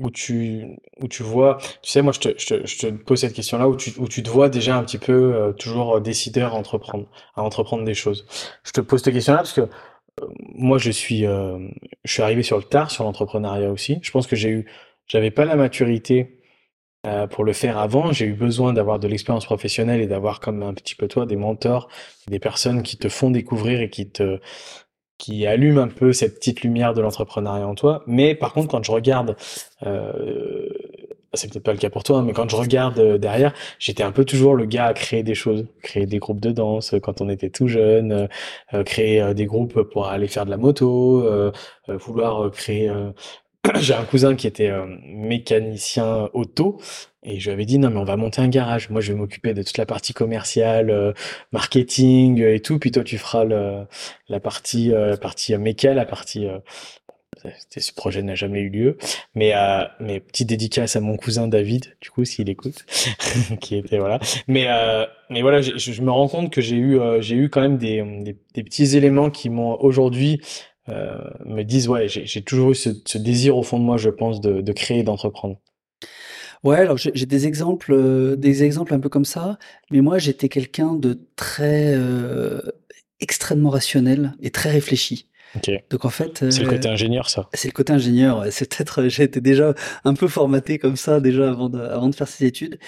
où 0.00 0.10
tu, 0.10 0.76
où 1.00 1.08
tu 1.08 1.22
vois, 1.22 1.58
tu 1.82 1.90
sais, 1.90 2.02
moi 2.02 2.12
je 2.12 2.20
te, 2.20 2.28
je 2.38 2.78
te, 2.78 2.86
pose 2.86 3.20
cette 3.20 3.34
question-là, 3.34 3.68
où 3.68 3.76
tu, 3.76 3.92
où 3.98 4.08
tu 4.08 4.22
te 4.22 4.30
vois 4.30 4.48
déjà 4.48 4.76
un 4.76 4.84
petit 4.84 4.98
peu 4.98 5.34
euh, 5.34 5.52
toujours 5.52 5.96
euh, 5.96 6.00
décideur 6.00 6.54
à 6.54 6.56
entreprendre, 6.56 7.06
à 7.34 7.42
entreprendre 7.42 7.84
des 7.84 7.94
choses. 7.94 8.26
Je 8.64 8.72
te 8.72 8.80
pose 8.80 9.02
cette 9.02 9.14
question-là 9.14 9.38
parce 9.38 9.52
que 9.52 9.62
euh, 9.62 10.26
moi 10.54 10.78
je 10.78 10.90
suis, 10.90 11.24
je 11.24 12.12
suis 12.12 12.22
arrivé 12.22 12.42
sur 12.42 12.56
le 12.56 12.64
tard 12.64 12.90
sur 12.90 13.04
l'entrepreneuriat 13.04 13.70
aussi. 13.70 13.98
Je 14.02 14.10
pense 14.10 14.26
que 14.26 14.36
j'ai 14.36 14.50
eu, 14.50 14.70
j'avais 15.06 15.30
pas 15.30 15.44
la 15.44 15.56
maturité 15.56 16.39
pour 17.30 17.44
le 17.44 17.52
faire 17.52 17.78
avant. 17.78 18.12
J'ai 18.12 18.26
eu 18.26 18.34
besoin 18.34 18.72
d'avoir 18.72 18.98
de 18.98 19.08
l'expérience 19.08 19.46
professionnelle 19.46 20.00
et 20.00 20.06
d'avoir 20.06 20.40
comme 20.40 20.62
un 20.62 20.74
petit 20.74 20.94
peu 20.94 21.08
toi 21.08 21.26
des 21.26 21.36
mentors, 21.36 21.88
des 22.28 22.38
personnes 22.38 22.82
qui 22.82 22.98
te 22.98 23.08
font 23.08 23.30
découvrir 23.30 23.80
et 23.80 23.88
qui 23.90 24.10
te 24.10 24.38
qui 25.20 25.46
allume 25.46 25.78
un 25.78 25.88
peu 25.88 26.12
cette 26.12 26.36
petite 26.36 26.62
lumière 26.62 26.94
de 26.94 27.00
l'entrepreneuriat 27.02 27.66
en 27.66 27.74
toi. 27.74 28.02
Mais 28.06 28.34
par 28.34 28.52
contre, 28.52 28.68
quand 28.68 28.82
je 28.82 28.90
regarde, 28.90 29.36
euh, 29.86 30.66
c'est 31.34 31.50
peut-être 31.50 31.64
pas 31.64 31.72
le 31.72 31.78
cas 31.78 31.90
pour 31.90 32.02
toi, 32.02 32.18
hein, 32.18 32.22
mais 32.22 32.32
quand 32.32 32.48
je 32.48 32.56
regarde 32.56 32.98
euh, 32.98 33.18
derrière, 33.18 33.52
j'étais 33.78 34.02
un 34.02 34.12
peu 34.12 34.24
toujours 34.24 34.56
le 34.56 34.64
gars 34.64 34.86
à 34.86 34.94
créer 34.94 35.22
des 35.22 35.34
choses, 35.34 35.66
créer 35.82 36.06
des 36.06 36.18
groupes 36.18 36.40
de 36.40 36.50
danse 36.50 36.94
quand 37.02 37.20
on 37.20 37.28
était 37.28 37.50
tout 37.50 37.68
jeune, 37.68 38.12
euh, 38.12 38.26
euh, 38.74 38.82
créer 38.82 39.34
des 39.34 39.46
groupes 39.46 39.82
pour 39.82 40.08
aller 40.08 40.26
faire 40.26 40.44
de 40.44 40.50
la 40.50 40.56
moto, 40.56 41.24
vouloir 41.88 42.50
créer 42.50 42.90
j'ai 43.80 43.94
un 43.94 44.04
cousin 44.04 44.34
qui 44.34 44.46
était 44.46 44.70
euh, 44.70 44.86
mécanicien 45.04 46.28
auto 46.32 46.80
et 47.22 47.38
je 47.38 47.46
lui 47.46 47.52
avais 47.52 47.66
dit 47.66 47.78
non 47.78 47.90
mais 47.90 47.98
on 47.98 48.04
va 48.04 48.16
monter 48.16 48.40
un 48.40 48.48
garage. 48.48 48.88
Moi 48.90 49.00
je 49.00 49.12
vais 49.12 49.18
m'occuper 49.18 49.54
de 49.54 49.62
toute 49.62 49.78
la 49.78 49.86
partie 49.86 50.14
commerciale, 50.14 50.90
euh, 50.90 51.12
marketing 51.52 52.42
et 52.42 52.60
tout. 52.60 52.78
Puis 52.78 52.90
toi 52.90 53.04
tu 53.04 53.18
feras 53.18 53.44
le, 53.44 53.84
la 54.28 54.40
partie 54.40 54.88
la 54.88 55.16
partie 55.16 55.56
méca, 55.58 55.92
la 55.94 56.06
partie 56.06 56.48
ce 57.74 57.92
projet 57.92 58.22
n'a 58.22 58.34
jamais 58.34 58.60
eu 58.60 58.68
lieu, 58.68 58.98
mais 59.34 59.54
euh, 59.54 59.84
mais 59.98 60.20
petite 60.20 60.48
dédicace 60.48 60.96
à 60.96 61.00
mon 61.00 61.16
cousin 61.16 61.48
David, 61.48 61.96
du 62.02 62.10
coup 62.10 62.24
s'il 62.24 62.50
écoute, 62.50 62.84
qui 63.60 63.76
était 63.76 63.98
voilà. 63.98 64.18
Mais 64.46 64.68
mais 65.30 65.40
voilà, 65.42 65.62
je, 65.62 66.02
me 66.02 66.10
rends 66.10 66.28
compte 66.28 66.52
que 66.52 66.60
j'ai 66.60 66.76
eu 66.76 66.98
j'ai 67.20 67.36
eu 67.36 67.48
quand 67.48 67.62
même 67.62 67.78
des, 67.78 68.02
des, 68.54 68.62
petits 68.62 68.96
éléments 68.96 69.30
qui 69.30 69.48
m'ont 69.48 69.76
aujourd'hui 69.80 70.40
euh, 70.42 70.69
me 71.44 71.62
disent 71.62 71.88
ouais 71.88 72.08
j'ai 72.08 72.42
toujours 72.42 72.72
eu 72.72 72.74
ce, 72.74 73.18
désir 73.18 73.56
au 73.56 73.62
fond 73.62 73.78
de 73.78 73.84
moi 73.84 73.96
je 73.96 74.10
pense 74.10 74.40
de, 74.40 74.60
de 74.60 74.72
créer 74.72 75.02
d'entreprendre 75.02 75.58
Ouais, 76.62 76.76
alors 76.76 76.98
j'ai 76.98 77.26
des 77.26 77.46
exemples, 77.46 77.92
euh, 77.94 78.36
des 78.36 78.64
exemples 78.64 78.92
un 78.92 79.00
peu 79.00 79.08
comme 79.08 79.24
ça, 79.24 79.58
mais 79.90 80.02
moi 80.02 80.18
j'étais 80.18 80.50
quelqu'un 80.50 80.94
de 80.94 81.18
très 81.34 81.94
euh, 81.94 82.60
extrêmement 83.20 83.70
rationnel 83.70 84.34
et 84.40 84.50
très 84.50 84.70
réfléchi. 84.70 85.29
Donc 85.90 86.04
en 86.04 86.10
fait, 86.10 86.50
c'est 86.50 86.62
le 86.62 86.68
côté 86.68 86.88
euh, 86.88 86.92
ingénieur, 86.92 87.28
ça. 87.28 87.48
C'est 87.54 87.68
le 87.68 87.72
côté 87.72 87.92
ingénieur. 87.92 88.44
C'est 88.50 88.68
peut-être 88.68 89.08
j'ai 89.08 89.24
été 89.24 89.40
déjà 89.40 89.74
un 90.04 90.14
peu 90.14 90.28
formaté 90.28 90.78
comme 90.78 90.96
ça 90.96 91.20
déjà 91.20 91.48
avant 91.48 91.68
de, 91.68 91.80
avant 91.80 92.08
de 92.08 92.14
faire 92.14 92.28
ces 92.28 92.46
études. 92.46 92.78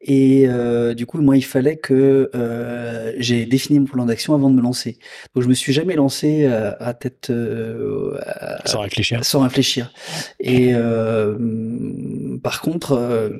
Et 0.00 0.44
euh, 0.46 0.94
du 0.94 1.06
coup, 1.06 1.20
moi, 1.20 1.36
il 1.36 1.44
fallait 1.44 1.76
que 1.76 2.30
euh, 2.34 3.12
j'ai 3.18 3.46
défini 3.46 3.80
mon 3.80 3.86
plan 3.86 4.04
d'action 4.06 4.34
avant 4.34 4.50
de 4.50 4.54
me 4.54 4.62
lancer. 4.62 4.98
Donc 5.34 5.42
je 5.42 5.48
me 5.48 5.54
suis 5.54 5.72
jamais 5.72 5.94
lancé 5.94 6.46
à, 6.46 6.76
à 6.80 6.94
tête 6.94 7.30
euh, 7.30 8.16
sans 8.64 8.80
réfléchir. 8.80 9.24
Sans 9.24 9.40
réfléchir. 9.40 9.92
Et 10.40 10.74
par 12.44 12.60
contre, 12.60 12.92
euh, 12.92 13.30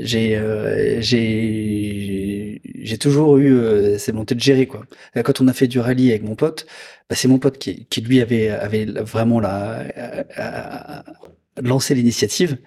j'ai 0.00 0.36
euh, 0.36 1.00
j'ai 1.00 2.60
j'ai 2.64 2.98
toujours 2.98 3.36
eu 3.38 3.54
euh, 3.54 3.98
cette 3.98 4.14
volonté 4.14 4.34
de 4.34 4.40
gérer 4.40 4.66
quoi. 4.66 4.84
Quand 5.24 5.40
on 5.40 5.48
a 5.48 5.52
fait 5.52 5.66
du 5.66 5.78
rallye 5.80 6.10
avec 6.10 6.22
mon 6.22 6.34
pote, 6.34 6.66
bah, 7.10 7.16
c'est 7.16 7.28
mon 7.28 7.38
pote 7.38 7.58
qui, 7.58 7.86
qui 7.86 8.00
lui 8.00 8.20
avait 8.20 8.48
avait 8.50 8.86
vraiment 8.86 9.40
la, 9.40 9.84
lancé 11.60 11.94
l'initiative. 11.94 12.58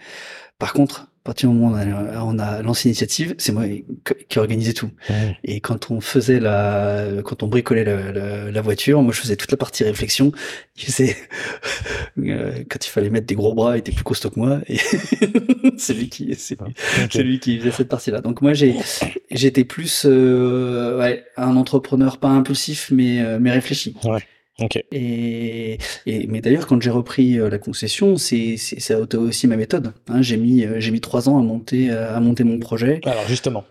Par 0.59 0.73
contre, 0.73 1.08
partir 1.29 1.47
du 1.47 1.55
moment 1.55 1.77
où 1.77 2.25
on 2.25 2.39
a, 2.39 2.63
lancé 2.63 2.89
l'initiative, 2.89 3.35
c'est 3.37 3.51
moi 3.51 3.65
qui 4.29 4.39
organisais 4.39 4.73
tout. 4.73 4.89
Et 5.43 5.59
quand 5.59 5.91
on 5.91 6.01
faisait 6.01 6.39
la, 6.39 7.05
quand 7.23 7.43
on 7.43 7.47
bricolait 7.47 7.83
la, 7.83 8.61
voiture, 8.61 9.03
moi 9.03 9.13
je 9.13 9.19
faisais 9.21 9.35
toute 9.35 9.51
la 9.51 9.57
partie 9.57 9.83
réflexion. 9.83 10.31
Je 10.75 10.87
euh, 12.19 12.63
quand 12.67 12.83
il 12.83 12.89
fallait 12.89 13.11
mettre 13.11 13.27
des 13.27 13.35
gros 13.35 13.53
bras, 13.53 13.75
il 13.75 13.81
était 13.81 13.91
plus 13.91 14.03
costaud 14.03 14.31
que 14.31 14.39
moi. 14.39 14.59
Et 14.67 14.77
c'est 15.77 15.93
lui 15.93 16.09
qui, 16.09 16.33
c'est 16.35 16.57
lui, 17.21 17.39
qui 17.39 17.59
faisait 17.59 17.71
cette 17.71 17.89
partie-là. 17.89 18.21
Donc 18.21 18.41
moi 18.41 18.53
j'ai, 18.53 18.75
j'étais 19.29 19.65
plus, 19.65 20.05
euh, 20.07 20.97
ouais, 20.97 21.25
un 21.37 21.55
entrepreneur 21.57 22.17
pas 22.17 22.29
impulsif 22.29 22.89
mais 22.91 23.21
euh, 23.21 23.37
mais 23.39 23.51
réfléchi. 23.51 23.95
Ouais. 24.03 24.23
Et, 24.91 25.77
et, 26.05 26.27
mais 26.27 26.41
d'ailleurs, 26.41 26.67
quand 26.67 26.81
j'ai 26.81 26.89
repris 26.89 27.39
euh, 27.39 27.49
la 27.49 27.57
concession, 27.57 28.17
c'est 28.17 28.57
ça 28.57 28.97
a 28.97 29.01
été 29.01 29.17
aussi 29.17 29.47
ma 29.47 29.55
méthode. 29.55 29.93
Hein. 30.09 30.21
j'ai 30.21 30.37
mis 30.37 30.65
euh, 30.65 30.79
j'ai 30.79 30.91
mis 30.91 31.01
trois 31.01 31.29
ans 31.29 31.37
à 31.37 31.41
monter 31.41 31.91
euh, 31.91 32.15
à 32.15 32.19
monter 32.19 32.43
mon 32.43 32.59
projet. 32.59 33.01
Alors 33.05 33.27
justement, 33.27 33.63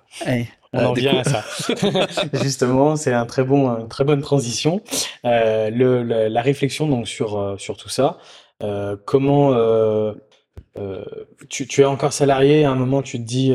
on 0.72 0.84
en 0.84 0.93
vient 0.93 1.18
à 1.18 1.24
ça. 1.24 1.45
justement, 2.43 2.97
c'est 2.97 3.12
un 3.12 3.26
très 3.26 3.45
bon 3.45 3.68
une 3.78 3.89
très 3.89 4.05
bonne 4.05 4.22
transition. 4.22 4.82
le, 5.24 6.03
la 6.28 6.43
réflexion 6.43 6.89
donc 6.89 7.09
sur 7.09 7.57
sur 7.59 7.76
tout 7.76 7.89
ça. 7.89 8.18
comment 9.05 9.55
tu, 11.49 11.66
tu 11.66 11.80
es 11.80 11.84
encore 11.84 12.12
salarié 12.12 12.64
à 12.64 12.70
un 12.70 12.74
moment 12.74 13.03
tu 13.03 13.18
te 13.18 13.24
dis 13.24 13.53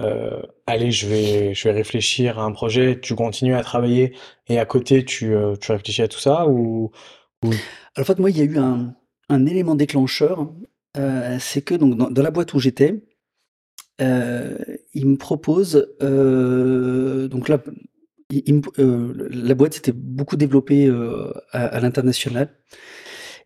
euh, 0.00 0.42
allez, 0.66 0.90
je 0.90 1.06
vais, 1.06 1.54
je 1.54 1.68
vais 1.68 1.74
réfléchir 1.74 2.38
à 2.38 2.44
un 2.44 2.52
projet, 2.52 2.98
tu 3.00 3.14
continues 3.14 3.54
à 3.54 3.62
travailler 3.62 4.14
et 4.48 4.58
à 4.58 4.64
côté, 4.64 5.04
tu, 5.04 5.34
euh, 5.34 5.56
tu 5.56 5.72
réfléchis 5.72 6.02
à 6.02 6.08
tout 6.08 6.18
ça 6.18 6.46
ou, 6.48 6.90
en 7.44 8.04
fait, 8.04 8.18
moi, 8.18 8.30
il 8.30 8.38
y 8.38 8.40
a 8.40 8.44
eu 8.44 8.58
un, 8.58 8.94
un 9.28 9.46
élément 9.46 9.74
déclencheur. 9.74 10.52
Euh, 10.96 11.36
c'est 11.38 11.62
que 11.62 11.74
donc, 11.74 11.96
dans, 11.96 12.22
la 12.22 12.30
boîte 12.30 12.54
où 12.54 12.58
j'étais, 12.58 13.02
il 13.98 15.06
me 15.06 15.16
propose. 15.16 15.94
donc 16.00 17.48
là, 17.48 17.62
la 18.30 19.54
boîte 19.54 19.74
s'était 19.74 19.92
beaucoup 19.92 20.36
développée 20.36 20.90
à 21.52 21.80
l'international. 21.80 22.56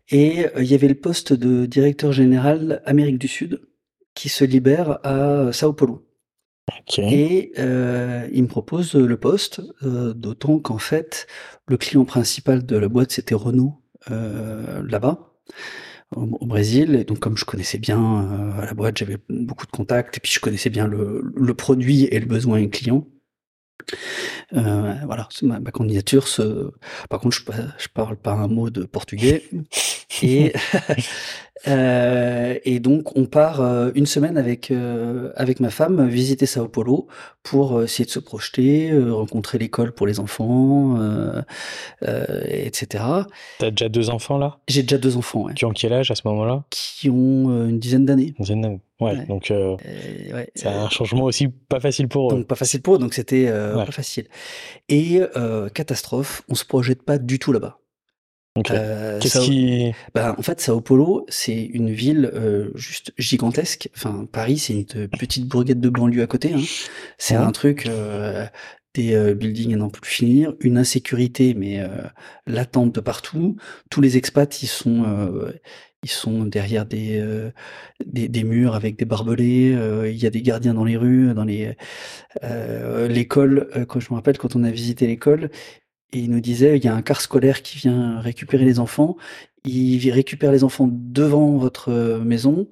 Et 0.09 0.45
il 0.57 0.63
y 0.63 0.75
avait 0.75 0.87
le 0.87 0.95
poste 0.95 1.33
de 1.33 1.65
directeur 1.65 2.11
général 2.11 2.81
Amérique 2.85 3.17
du 3.17 3.27
Sud 3.27 3.61
qui 4.13 4.29
se 4.29 4.45
libère 4.45 4.99
à 5.03 5.51
Sao 5.51 5.73
Paulo. 5.73 6.04
Et 6.97 7.51
euh, 7.59 8.27
il 8.31 8.43
me 8.43 8.47
propose 8.47 8.95
le 8.95 9.17
poste, 9.17 9.61
euh, 9.83 10.13
d'autant 10.13 10.59
qu'en 10.59 10.77
fait, 10.77 11.27
le 11.67 11.77
client 11.77 12.05
principal 12.05 12.65
de 12.65 12.77
la 12.77 12.87
boîte, 12.87 13.11
c'était 13.11 13.35
Renault, 13.35 13.81
euh, 14.11 14.83
là-bas, 14.87 15.33
au, 16.15 16.45
Brésil. 16.45 16.95
Et 16.95 17.03
donc, 17.03 17.19
comme 17.19 17.37
je 17.37 17.45
connaissais 17.45 17.77
bien 17.77 18.57
la 18.59 18.73
boîte, 18.73 18.97
j'avais 18.97 19.17
beaucoup 19.29 19.65
de 19.65 19.71
contacts, 19.71 20.17
et 20.17 20.19
puis 20.19 20.31
je 20.31 20.39
connaissais 20.39 20.69
bien 20.69 20.87
le, 20.87 21.53
produit 21.53 22.05
et 22.05 22.19
le 22.19 22.25
besoin 22.25 22.59
du 22.59 22.69
client. 22.69 23.07
voilà, 24.51 25.27
ma, 25.43 25.59
ma 25.59 25.71
candidature. 25.71 26.27
Se... 26.27 26.71
Par 27.09 27.19
contre, 27.19 27.37
je, 27.37 27.43
je 27.77 27.87
parle 27.89 28.17
pas 28.17 28.33
un 28.33 28.47
mot 28.47 28.69
de 28.69 28.85
portugais. 28.85 29.43
et 30.23 30.53
Euh, 31.67 32.59
et 32.65 32.79
donc 32.79 33.17
on 33.17 33.25
part 33.25 33.61
euh, 33.61 33.89
une 33.95 34.05
semaine 34.05 34.37
avec 34.37 34.71
euh, 34.71 35.31
avec 35.35 35.61
ma 35.61 35.69
femme 35.69 36.05
visiter 36.07 36.45
Sao 36.45 36.67
Paulo 36.67 37.07
pour 37.43 37.81
essayer 37.81 38.05
de 38.05 38.09
se 38.09 38.19
projeter, 38.19 38.91
rencontrer 39.09 39.57
l'école 39.57 39.93
pour 39.93 40.05
les 40.05 40.19
enfants, 40.19 40.97
etc. 42.01 43.03
T'as 43.59 43.69
déjà 43.69 43.87
deux 43.87 44.09
enfants 44.09 44.37
là? 44.37 44.57
J'ai 44.67 44.81
déjà 44.81 44.97
deux 44.97 45.15
enfants. 45.15 45.43
Ouais. 45.43 45.53
Qui 45.53 45.65
ont 45.65 45.71
quel 45.71 45.93
âge 45.93 46.09
à 46.11 46.15
ce 46.15 46.23
moment-là? 46.25 46.63
Qui 46.71 47.09
ont 47.09 47.67
une 47.67 47.79
dizaine 47.79 48.05
d'années. 48.05 48.33
Une 48.39 48.43
dizaine 48.43 48.61
d'années. 48.61 48.81
Ouais, 48.99 49.25
donc 49.27 49.51
ouais, 49.51 50.49
c'est 50.55 50.67
un 50.67 50.89
changement 50.89 51.25
aussi 51.25 51.47
pas 51.47 51.79
facile 51.79 52.07
pour 52.07 52.31
eux. 52.31 52.37
Donc 52.37 52.47
pas 52.47 52.55
facile 52.55 52.81
pour 52.81 52.95
eux, 52.95 52.99
donc 52.99 53.13
c'était 53.13 53.51
pas 53.51 53.85
facile. 53.85 54.27
Et 54.89 55.21
catastrophe, 55.73 56.41
on 56.49 56.55
se 56.55 56.65
projette 56.65 57.03
pas 57.03 57.17
du 57.17 57.37
tout 57.39 57.53
là-bas. 57.53 57.77
Euh, 58.71 59.19
Qu'est-ce 59.19 59.39
qui... 59.39 59.91
bah, 60.13 60.35
en 60.37 60.41
fait, 60.41 60.61
Sao 60.61 60.79
Paulo, 60.79 61.25
c'est 61.27 61.61
une 61.61 61.91
ville 61.91 62.31
euh, 62.33 62.69
juste 62.75 63.11
gigantesque. 63.17 63.89
Enfin, 63.95 64.27
Paris, 64.31 64.57
c'est 64.57 64.73
une 64.73 65.07
petite 65.09 65.47
bourgade 65.47 65.81
de 65.81 65.89
banlieue 65.89 66.23
à 66.23 66.27
côté. 66.27 66.53
Hein. 66.53 66.61
C'est 67.17 67.35
un 67.35 67.51
truc, 67.51 67.85
euh, 67.85 68.45
des 68.93 69.13
euh, 69.13 69.33
buildings 69.33 69.73
à 69.73 69.77
n'en 69.77 69.89
plus 69.89 70.09
finir, 70.09 70.53
une 70.61 70.77
insécurité, 70.77 71.53
mais 71.53 71.81
euh, 71.81 71.87
latente 72.47 72.95
de 72.95 73.01
partout. 73.01 73.57
Tous 73.89 73.99
les 73.99 74.15
expats, 74.15 74.61
ils 74.61 74.67
sont, 74.67 75.03
ils 76.01 76.09
sont 76.09 76.45
derrière 76.45 76.85
des, 76.85 77.21
des, 78.05 78.29
des, 78.29 78.43
murs 78.45 78.73
avec 78.73 78.97
des 78.97 79.03
barbelés. 79.03 79.77
Il 80.05 80.15
y 80.15 80.25
a 80.25 80.29
des 80.29 80.41
gardiens 80.41 80.73
dans 80.73 80.85
les 80.85 80.95
rues, 80.95 81.33
dans 81.33 81.43
les 81.43 81.75
l'école. 83.09 83.85
quand 83.89 83.99
je 83.99 84.11
me 84.11 84.15
rappelle, 84.15 84.37
quand 84.37 84.55
on 84.55 84.63
a 84.63 84.71
visité 84.71 85.07
l'école, 85.07 85.49
et 86.13 86.19
il 86.19 86.31
nous 86.31 86.39
disait, 86.39 86.77
il 86.77 86.83
y 86.83 86.87
a 86.87 86.95
un 86.95 87.01
car 87.01 87.21
scolaire 87.21 87.61
qui 87.61 87.77
vient 87.77 88.19
récupérer 88.19 88.65
les 88.65 88.79
enfants. 88.79 89.17
Il 89.65 90.11
récupère 90.11 90.51
les 90.51 90.63
enfants 90.63 90.87
devant 90.91 91.57
votre 91.57 91.89
euh, 91.89 92.19
maison. 92.19 92.67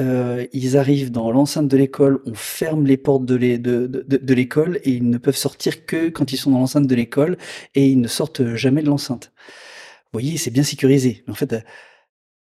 Euh, 0.00 0.46
ils 0.52 0.76
arrivent 0.76 1.10
dans 1.10 1.30
l'enceinte 1.30 1.68
de 1.68 1.76
l'école, 1.76 2.22
on 2.24 2.34
ferme 2.34 2.86
les 2.86 2.96
portes 2.96 3.26
de 3.26 3.34
l'école 3.36 4.80
et 4.84 4.92
ils 4.92 5.10
ne 5.10 5.18
peuvent 5.18 5.36
sortir 5.36 5.84
que 5.84 6.08
quand 6.08 6.32
ils 6.32 6.38
sont 6.38 6.52
dans 6.52 6.58
l'enceinte 6.60 6.86
de 6.86 6.94
l'école 6.94 7.36
et 7.74 7.88
ils 7.88 8.00
ne 8.00 8.08
sortent 8.08 8.54
jamais 8.54 8.82
de 8.82 8.86
l'enceinte. 8.86 9.32
Vous 10.12 10.20
voyez, 10.20 10.38
c'est 10.38 10.50
bien 10.50 10.62
sécurisé. 10.62 11.22
En 11.28 11.34
fait, 11.34 11.54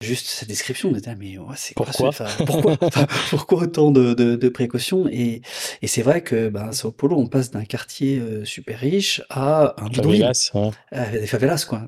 Juste 0.03 0.29
cette 0.29 0.49
description, 0.49 0.91
on 0.91 0.97
était 0.97 1.15
mais 1.15 1.37
c'est 1.57 1.75
pourquoi 1.75 2.11
pourquoi, 2.47 2.77
pourquoi 3.31 3.63
autant 3.65 3.91
de, 3.91 4.15
de, 4.15 4.35
de 4.35 4.49
précautions 4.49 5.07
et, 5.11 5.43
et 5.83 5.87
c'est 5.87 6.01
vrai 6.01 6.23
que 6.23 6.49
ben, 6.49 6.73
Sao 6.73 6.91
Paulo, 6.91 7.19
on 7.19 7.27
passe 7.27 7.51
d'un 7.51 7.65
quartier 7.65 8.19
euh, 8.19 8.45
super 8.47 8.79
riche 8.79 9.21
à 9.29 9.75
un 9.79 9.91
favelas, 9.93 10.51
ouais. 10.55 10.71
euh, 10.95 11.21
des 11.21 11.27
favelas 11.27 11.67
quoi, 11.69 11.83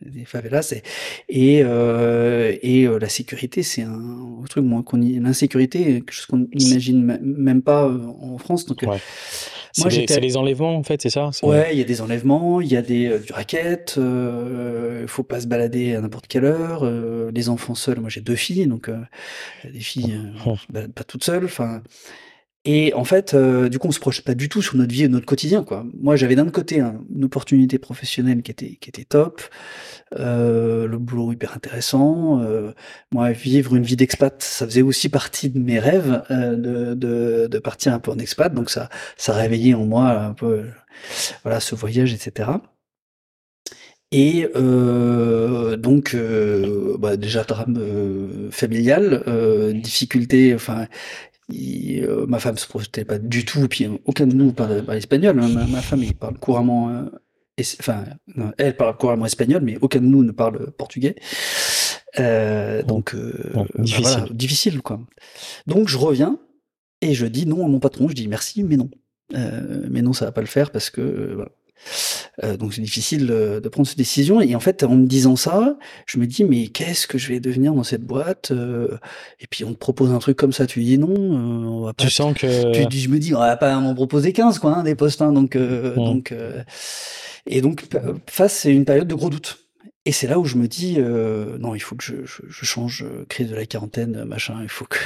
des 0.00 0.24
favelas 0.24 0.72
et 0.72 0.82
et, 1.28 1.62
euh, 1.62 2.56
et 2.62 2.84
euh, 2.84 2.98
la 2.98 3.08
sécurité, 3.08 3.62
c'est 3.62 3.82
un 3.82 4.42
truc 4.48 4.64
moins 4.64 4.82
qu'on 4.82 4.98
l'insécurité, 4.98 5.84
quelque 5.84 6.12
chose 6.12 6.26
qu'on 6.26 6.46
n'imagine 6.54 7.18
même 7.20 7.62
pas 7.62 7.84
euh, 7.84 7.98
en 8.20 8.38
France. 8.38 8.66
Donc 8.66 8.82
ouais. 8.82 8.98
C'est 9.78 10.20
les, 10.20 10.36
enlèvements 10.36 10.76
en 10.76 10.82
fait, 10.82 11.02
c'est 11.02 11.10
ça 11.10 11.30
Ouais, 11.42 11.68
il 11.72 11.78
y 11.78 11.80
a 11.80 11.84
des 11.84 12.00
enlèvements, 12.00 12.60
il 12.60 12.68
y 12.68 12.76
a 12.76 12.82
des 12.82 13.06
euh, 13.06 13.18
du 13.18 13.32
racket, 13.32 13.96
euh, 13.98 15.06
faut 15.06 15.22
pas 15.22 15.40
se 15.40 15.46
balader 15.46 15.94
à 15.94 16.00
n'importe 16.00 16.26
quelle 16.26 16.44
heure. 16.44 16.84
Euh, 16.84 17.30
les 17.32 17.48
enfants 17.48 17.74
seuls, 17.74 18.00
moi 18.00 18.08
j'ai 18.08 18.20
deux 18.20 18.36
filles, 18.36 18.66
donc 18.66 18.88
euh, 18.88 18.98
des 19.64 19.80
filles 19.80 20.18
oh. 20.46 20.56
pas 20.94 21.04
toutes 21.04 21.24
seules. 21.24 21.44
Enfin, 21.44 21.82
et 22.64 22.92
en 22.94 23.04
fait, 23.04 23.34
du 23.34 23.78
coup, 23.78 23.88
on 23.88 23.92
se 23.92 24.00
projette 24.00 24.24
pas 24.24 24.34
du 24.34 24.48
tout 24.48 24.60
sur 24.60 24.76
notre 24.76 24.92
vie 24.92 25.04
et 25.04 25.08
notre 25.08 25.24
quotidien, 25.24 25.64
quoi. 25.64 25.86
Moi, 25.98 26.16
j'avais 26.16 26.34
d'un 26.34 26.50
côté 26.50 26.80
une 26.80 27.24
opportunité 27.24 27.78
professionnelle 27.78 28.42
qui 28.42 28.50
était 28.50 28.76
qui 28.80 28.90
était 28.90 29.04
top, 29.04 29.40
le 30.16 30.96
boulot 30.98 31.32
hyper 31.32 31.54
intéressant. 31.54 32.40
Euh, 32.42 32.72
moi, 33.12 33.32
vivre 33.32 33.74
une 33.76 33.82
vie 33.82 33.96
d'expat, 33.96 34.42
ça 34.42 34.66
faisait 34.66 34.82
aussi 34.82 35.08
partie 35.08 35.50
de 35.50 35.58
mes 35.58 35.78
rêves 35.78 36.22
euh, 36.30 36.94
de, 36.94 37.46
de, 37.46 37.58
partir 37.58 37.92
un 37.94 37.98
peu 37.98 38.10
en 38.10 38.18
expat. 38.18 38.52
Donc 38.52 38.70
ça, 38.70 38.88
ça 39.16 39.32
réveillait 39.34 39.74
en 39.74 39.84
moi 39.84 40.10
un 40.10 40.32
peu, 40.34 40.64
voilà, 41.42 41.60
ce 41.60 41.74
voyage, 41.74 42.12
etc. 42.14 42.50
Et 44.10 44.48
euh, 44.56 45.76
donc, 45.76 46.14
euh, 46.14 46.96
bah 46.98 47.16
déjà 47.16 47.44
drame 47.44 47.76
euh, 47.78 48.50
familial, 48.50 49.22
difficulté, 49.74 50.54
enfin, 50.54 50.86
ma 52.28 52.38
femme 52.38 52.56
se 52.56 52.66
projetait 52.66 53.04
pas 53.04 53.18
du 53.18 53.44
tout, 53.44 53.68
puis 53.68 53.86
aucun 54.06 54.26
de 54.26 54.34
nous 54.34 54.52
parle, 54.52 54.84
espagnol. 54.96 55.38
Hein, 55.40 55.48
ma, 55.48 55.66
ma, 55.66 55.82
femme, 55.82 56.02
il 56.02 56.14
parle 56.14 56.38
couramment 56.38 57.04
enfin, 57.80 58.04
elle 58.58 58.76
parle 58.76 58.96
couramment 58.96 59.26
espagnol, 59.26 59.62
mais 59.62 59.78
aucun 59.80 60.00
de 60.00 60.06
nous 60.06 60.24
ne 60.24 60.32
parle 60.32 60.70
portugais. 60.72 61.16
Euh, 62.18 62.82
donc, 62.82 63.14
euh, 63.14 63.32
difficile. 63.78 64.24
difficile, 64.30 64.82
quoi. 64.82 65.00
Donc, 65.66 65.88
je 65.88 65.98
reviens 65.98 66.38
et 67.00 67.14
je 67.14 67.26
dis 67.26 67.46
non 67.46 67.64
à 67.64 67.68
mon 67.68 67.80
patron. 67.80 68.08
Je 68.08 68.14
dis 68.14 68.28
merci, 68.28 68.64
mais 68.64 68.76
non. 68.76 68.90
Euh, 69.34 69.86
mais 69.90 70.02
non, 70.02 70.12
ça 70.12 70.24
va 70.24 70.32
pas 70.32 70.40
le 70.40 70.46
faire 70.46 70.70
parce 70.70 70.90
que 70.90 71.34
voilà. 71.34 71.50
Euh, 72.44 72.56
donc 72.56 72.74
c'est 72.74 72.82
difficile 72.82 73.26
de, 73.26 73.68
prendre 73.68 73.88
cette 73.88 73.98
décision. 73.98 74.40
Et 74.40 74.54
en 74.54 74.60
fait, 74.60 74.82
en 74.82 74.96
me 74.96 75.06
disant 75.06 75.36
ça, 75.36 75.76
je 76.06 76.18
me 76.18 76.26
dis 76.26 76.44
mais 76.44 76.68
qu'est-ce 76.68 77.06
que 77.06 77.18
je 77.18 77.28
vais 77.28 77.40
devenir 77.40 77.74
dans 77.74 77.82
cette 77.82 78.04
boîte 78.04 78.50
euh, 78.50 78.98
Et 79.40 79.46
puis 79.46 79.64
on 79.64 79.72
te 79.72 79.78
propose 79.78 80.12
un 80.12 80.18
truc 80.18 80.36
comme 80.36 80.52
ça, 80.52 80.66
tu 80.66 80.82
dis 80.82 80.98
non. 80.98 81.14
Euh, 81.14 81.66
on 81.66 81.84
va 81.84 81.92
pas 81.92 82.04
tu 82.04 82.10
sens 82.10 82.34
que 82.34 82.86
tu, 82.86 82.98
je 82.98 83.08
me 83.08 83.18
dis 83.18 83.34
on 83.34 83.40
va 83.40 83.56
pas 83.56 83.78
m'en 83.78 83.94
proposer 83.94 84.32
15 84.32 84.58
quoi, 84.58 84.76
hein, 84.76 84.82
des 84.82 84.94
postes. 84.94 85.22
Hein, 85.22 85.32
donc 85.32 85.56
donc 85.56 86.34
et 87.48 87.60
donc 87.60 87.84
face 88.28 88.54
c'est 88.54 88.72
une 88.72 88.84
période 88.84 89.08
de 89.08 89.14
gros 89.14 89.30
doute. 89.30 89.58
et 90.04 90.12
c'est 90.12 90.26
là 90.26 90.38
où 90.38 90.44
je 90.44 90.56
me 90.56 90.68
dis, 90.68 90.96
euh, 90.98 91.58
non, 91.58 91.74
il 91.74 91.80
faut 91.80 91.96
que 91.96 92.04
je 92.04 92.64
change, 92.64 93.04
euh, 93.04 93.24
crise 93.28 93.50
de 93.50 93.54
la 93.54 93.66
quarantaine, 93.66 94.24
machin, 94.24 94.58
il 94.62 94.68
faut 94.68 94.86
que... 94.86 94.98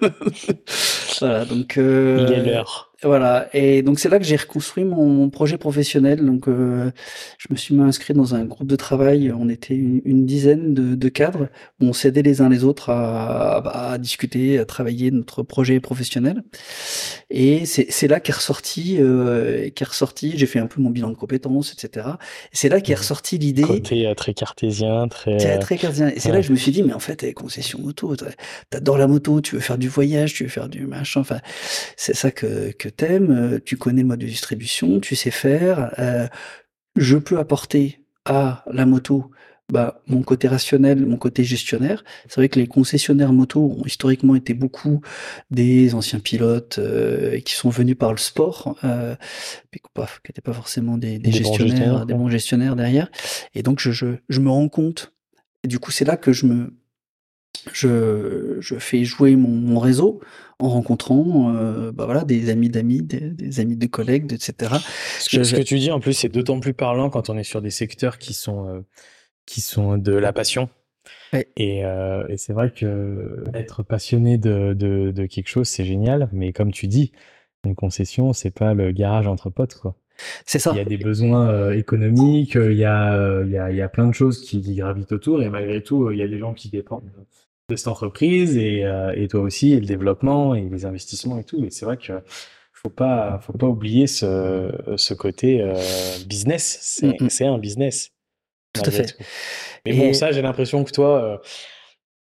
voilà, 1.20 1.44
donc... 1.44 1.78
Euh, 1.78 2.26
il 2.28 2.32
est 2.32 2.44
l'heure. 2.44 2.91
Voilà, 3.04 3.48
et 3.52 3.82
donc 3.82 3.98
c'est 3.98 4.08
là 4.08 4.20
que 4.20 4.24
j'ai 4.24 4.36
reconstruit 4.36 4.84
mon, 4.84 5.06
mon, 5.08 5.28
projet 5.28 5.58
professionnel. 5.58 6.24
Donc 6.24 6.46
euh, 6.46 6.92
je 7.36 7.48
me 7.50 7.56
suis 7.56 7.78
inscrit 7.80 8.14
dans 8.14 8.36
un 8.36 8.44
groupe 8.44 8.68
de 8.68 8.76
travail. 8.76 9.32
On 9.36 9.48
était 9.48 9.74
une, 9.74 10.00
une 10.04 10.24
dizaine 10.24 10.72
de, 10.72 10.94
de, 10.94 11.08
cadres 11.08 11.48
où 11.80 11.86
on 11.86 11.92
s'aidait 11.92 12.22
les 12.22 12.40
uns 12.42 12.48
les 12.48 12.62
autres 12.62 12.90
à, 12.90 13.56
à, 13.56 13.92
à, 13.94 13.98
discuter, 13.98 14.60
à 14.60 14.64
travailler 14.64 15.10
notre 15.10 15.42
projet 15.42 15.80
professionnel. 15.80 16.44
Et 17.28 17.66
c'est 17.66 18.06
là 18.06 18.20
qu'est 18.20 18.34
ressorti, 18.34 18.98
euh, 19.00 19.68
qu'est 19.74 19.88
ressorti. 19.88 20.34
J'ai 20.36 20.46
fait 20.46 20.60
un 20.60 20.68
peu 20.68 20.80
mon 20.80 20.90
bilan 20.90 21.10
de 21.10 21.16
compétences, 21.16 21.72
etc. 21.72 22.06
Et 22.52 22.56
c'est 22.56 22.68
là 22.68 22.80
qu'est 22.80 22.94
ressorti 22.94 23.36
l'idée. 23.36 23.62
Côté 23.62 24.06
euh, 24.06 24.14
très 24.14 24.32
cartésien, 24.32 25.08
très. 25.08 25.38
Très, 25.38 25.58
très 25.58 25.76
cartésien. 25.76 26.08
Et 26.08 26.20
c'est 26.20 26.28
ouais. 26.28 26.36
là 26.36 26.40
que 26.40 26.46
je 26.46 26.52
me 26.52 26.56
suis 26.56 26.70
dit, 26.70 26.84
mais 26.84 26.92
en 26.92 27.00
fait, 27.00 27.24
eh, 27.24 27.32
concession 27.32 27.80
moto, 27.80 28.14
t'adores 28.70 28.98
la 28.98 29.08
moto, 29.08 29.40
tu 29.40 29.56
veux 29.56 29.60
faire 29.60 29.78
du 29.78 29.88
voyage, 29.88 30.34
tu 30.34 30.44
veux 30.44 30.50
faire 30.50 30.68
du 30.68 30.86
machin. 30.86 31.20
Enfin, 31.20 31.40
c'est 31.96 32.14
ça 32.14 32.30
que, 32.30 32.70
que 32.72 32.91
t'aimes, 32.92 33.30
euh, 33.30 33.58
tu 33.64 33.76
connais 33.76 34.02
le 34.02 34.08
mode 34.08 34.20
de 34.20 34.26
distribution, 34.26 35.00
tu 35.00 35.16
sais 35.16 35.30
faire. 35.30 35.94
Euh, 35.98 36.26
je 36.96 37.16
peux 37.16 37.38
apporter 37.38 38.00
à 38.24 38.64
la 38.70 38.86
moto 38.86 39.30
bah, 39.72 40.02
mon 40.06 40.22
côté 40.22 40.48
rationnel, 40.48 41.06
mon 41.06 41.16
côté 41.16 41.44
gestionnaire. 41.44 42.04
C'est 42.28 42.36
vrai 42.36 42.48
que 42.50 42.60
les 42.60 42.66
concessionnaires 42.66 43.32
moto 43.32 43.74
ont 43.78 43.86
historiquement 43.86 44.34
été 44.34 44.52
beaucoup 44.52 45.00
des 45.50 45.94
anciens 45.94 46.20
pilotes 46.20 46.78
euh, 46.78 47.40
qui 47.40 47.54
sont 47.54 47.70
venus 47.70 47.96
par 47.96 48.12
le 48.12 48.18
sport, 48.18 48.76
euh, 48.84 49.14
qui 49.72 49.80
n'étaient 50.28 50.42
pas 50.42 50.52
forcément 50.52 50.98
des, 50.98 51.18
des, 51.18 51.30
des 51.30 51.32
gestionnaires, 51.32 51.58
bons 51.58 51.68
gestionnaires, 51.68 52.06
des 52.06 52.14
bons 52.14 52.28
gestionnaires 52.28 52.76
derrière. 52.76 53.10
Et 53.54 53.62
donc 53.62 53.80
je, 53.80 53.92
je, 53.92 54.06
je 54.28 54.40
me 54.40 54.50
rends 54.50 54.68
compte. 54.68 55.14
Et 55.64 55.68
du 55.68 55.78
coup, 55.78 55.90
c'est 55.90 56.04
là 56.04 56.18
que 56.18 56.32
je 56.32 56.44
me 56.44 56.74
je, 57.72 58.56
je 58.60 58.74
fais 58.76 59.04
jouer 59.04 59.36
mon, 59.36 59.48
mon 59.48 59.78
réseau 59.78 60.20
en 60.62 60.68
rencontrant 60.68 61.54
euh, 61.54 61.90
bah 61.92 62.04
voilà, 62.04 62.24
des 62.24 62.48
amis 62.50 62.68
d'amis, 62.68 63.02
des, 63.02 63.20
des, 63.20 63.60
amis 63.60 63.76
de 63.76 63.86
collègues, 63.86 64.32
etc. 64.32 64.74
Ce 65.18 65.28
que, 65.28 65.38
je, 65.38 65.42
ce 65.42 65.54
que 65.56 65.62
tu 65.62 65.78
dis 65.78 65.90
en 65.90 66.00
plus, 66.00 66.12
c'est 66.12 66.28
d'autant 66.28 66.60
plus 66.60 66.72
parlant 66.72 67.10
quand 67.10 67.30
on 67.30 67.36
est 67.36 67.44
sur 67.44 67.60
des 67.60 67.70
secteurs 67.70 68.18
qui 68.18 68.32
sont, 68.32 68.68
euh, 68.68 68.80
qui 69.44 69.60
sont 69.60 69.98
de 69.98 70.12
la 70.12 70.32
passion. 70.32 70.68
Ouais. 71.32 71.48
Et, 71.56 71.84
euh, 71.84 72.24
et 72.28 72.36
c'est 72.36 72.52
vrai 72.52 72.70
que 72.70 73.42
être 73.54 73.82
passionné 73.82 74.38
de, 74.38 74.72
de, 74.72 75.10
de 75.10 75.26
quelque 75.26 75.48
chose, 75.48 75.68
c'est 75.68 75.84
génial. 75.84 76.28
Mais 76.32 76.52
comme 76.52 76.70
tu 76.70 76.86
dis, 76.86 77.10
une 77.64 77.74
concession, 77.74 78.32
c'est 78.32 78.50
pas 78.50 78.72
le 78.74 78.92
garage 78.92 79.26
entre 79.26 79.50
potes, 79.50 79.74
quoi. 79.74 79.96
C'est 80.46 80.60
ça. 80.60 80.70
Il 80.72 80.76
y 80.76 80.80
a 80.80 80.84
des 80.84 80.98
besoins 80.98 81.48
euh, 81.48 81.72
économiques, 81.72 82.54
il 82.54 82.74
y 82.74 82.84
a, 82.84 83.42
il 83.42 83.50
y 83.50 83.58
a, 83.58 83.70
il 83.70 83.76
y 83.76 83.80
a 83.80 83.88
plein 83.88 84.06
de 84.06 84.12
choses 84.12 84.40
qui, 84.40 84.60
qui, 84.60 84.76
gravitent 84.76 85.10
autour, 85.10 85.42
et 85.42 85.48
malgré 85.48 85.82
tout, 85.82 86.12
il 86.12 86.18
y 86.18 86.22
a 86.22 86.28
des 86.28 86.38
gens 86.38 86.54
qui 86.54 86.68
dépendent 86.68 87.10
de 87.72 87.76
cette 87.76 87.88
entreprise, 87.88 88.56
et, 88.56 88.84
euh, 88.84 89.12
et 89.16 89.28
toi 89.28 89.40
aussi, 89.40 89.72
et 89.72 89.80
le 89.80 89.86
développement, 89.86 90.54
et 90.54 90.62
les 90.62 90.84
investissements 90.84 91.38
et 91.38 91.44
tout. 91.44 91.64
Et 91.64 91.70
c'est 91.70 91.84
vrai 91.84 91.96
que 91.96 92.12
faut 92.72 92.90
pas, 92.90 93.38
faut 93.42 93.52
pas 93.52 93.68
oublier 93.68 94.06
ce, 94.06 94.72
ce 94.96 95.14
côté 95.14 95.62
business. 96.26 96.78
C'est 96.82 97.20
mm 97.20 97.26
-hmm. 97.28 97.54
un 97.54 97.58
business. 97.58 98.10
Tout 98.72 98.82
à 98.84 98.90
fait. 98.90 99.06
Tout. 99.06 99.22
Mais 99.84 99.94
et... 99.94 99.98
bon, 99.98 100.12
ça, 100.12 100.32
j'ai 100.32 100.42
l'impression 100.42 100.82
que 100.82 100.90
toi, 100.90 101.40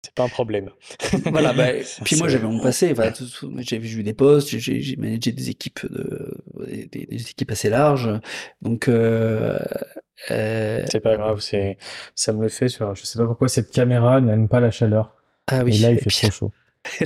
c'est 0.08 0.14
pas 0.14 0.24
un 0.24 0.30
problème. 0.30 0.70
voilà, 1.26 1.52
bah, 1.54 1.68
puis 2.06 2.16
moi 2.16 2.30
j'avais 2.30 2.48
mon 2.48 2.60
passé, 2.64 2.94
enfin, 2.94 3.12
j'ai 3.58 3.78
vu 3.78 4.04
des 4.04 4.14
postes, 4.14 4.58
j'ai 4.58 4.96
managé 4.96 5.32
des 5.32 5.50
équipes 5.50 5.86
de, 5.92 6.38
des, 6.66 7.06
des, 7.06 7.30
équipes 7.30 7.52
assez 7.52 7.70
larges, 7.70 8.10
donc 8.62 8.88
euh, 8.88 9.60
euh... 10.32 10.86
c'est 10.90 11.02
pas 11.02 11.18
grave, 11.18 11.42
c'est 11.42 11.78
ça 12.16 12.32
me 12.32 12.42
le 12.44 12.50
fait 12.50 12.70
sur, 12.70 12.96
je 12.96 13.06
sais 13.06 13.20
pas 13.20 13.26
pourquoi 13.26 13.50
cette 13.50 13.72
caméra 13.72 14.22
n'aime 14.22 14.48
pas 14.48 14.62
la 14.62 14.72
chaleur. 14.72 15.14
Ah 15.48 15.64
oui. 15.64 15.76
Et 15.76 15.80
là 15.80 15.92
il 15.92 16.00
fait 16.00 16.10
trop 16.10 16.32
chaud. 16.32 16.52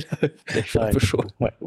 il 0.54 0.62
fait 0.62 0.78
un 0.78 0.90
peu 0.90 0.98
chaud. 0.98 1.24
Ouais. 1.40 1.52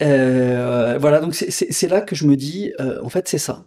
Euh, 0.00 0.96
voilà, 1.00 1.18
donc 1.18 1.34
c'est 1.34 1.88
là 1.88 2.00
que 2.00 2.14
je 2.14 2.24
me 2.24 2.36
dis, 2.36 2.72
euh, 2.78 3.02
en 3.02 3.08
fait 3.08 3.26
c'est 3.26 3.38
ça. 3.38 3.66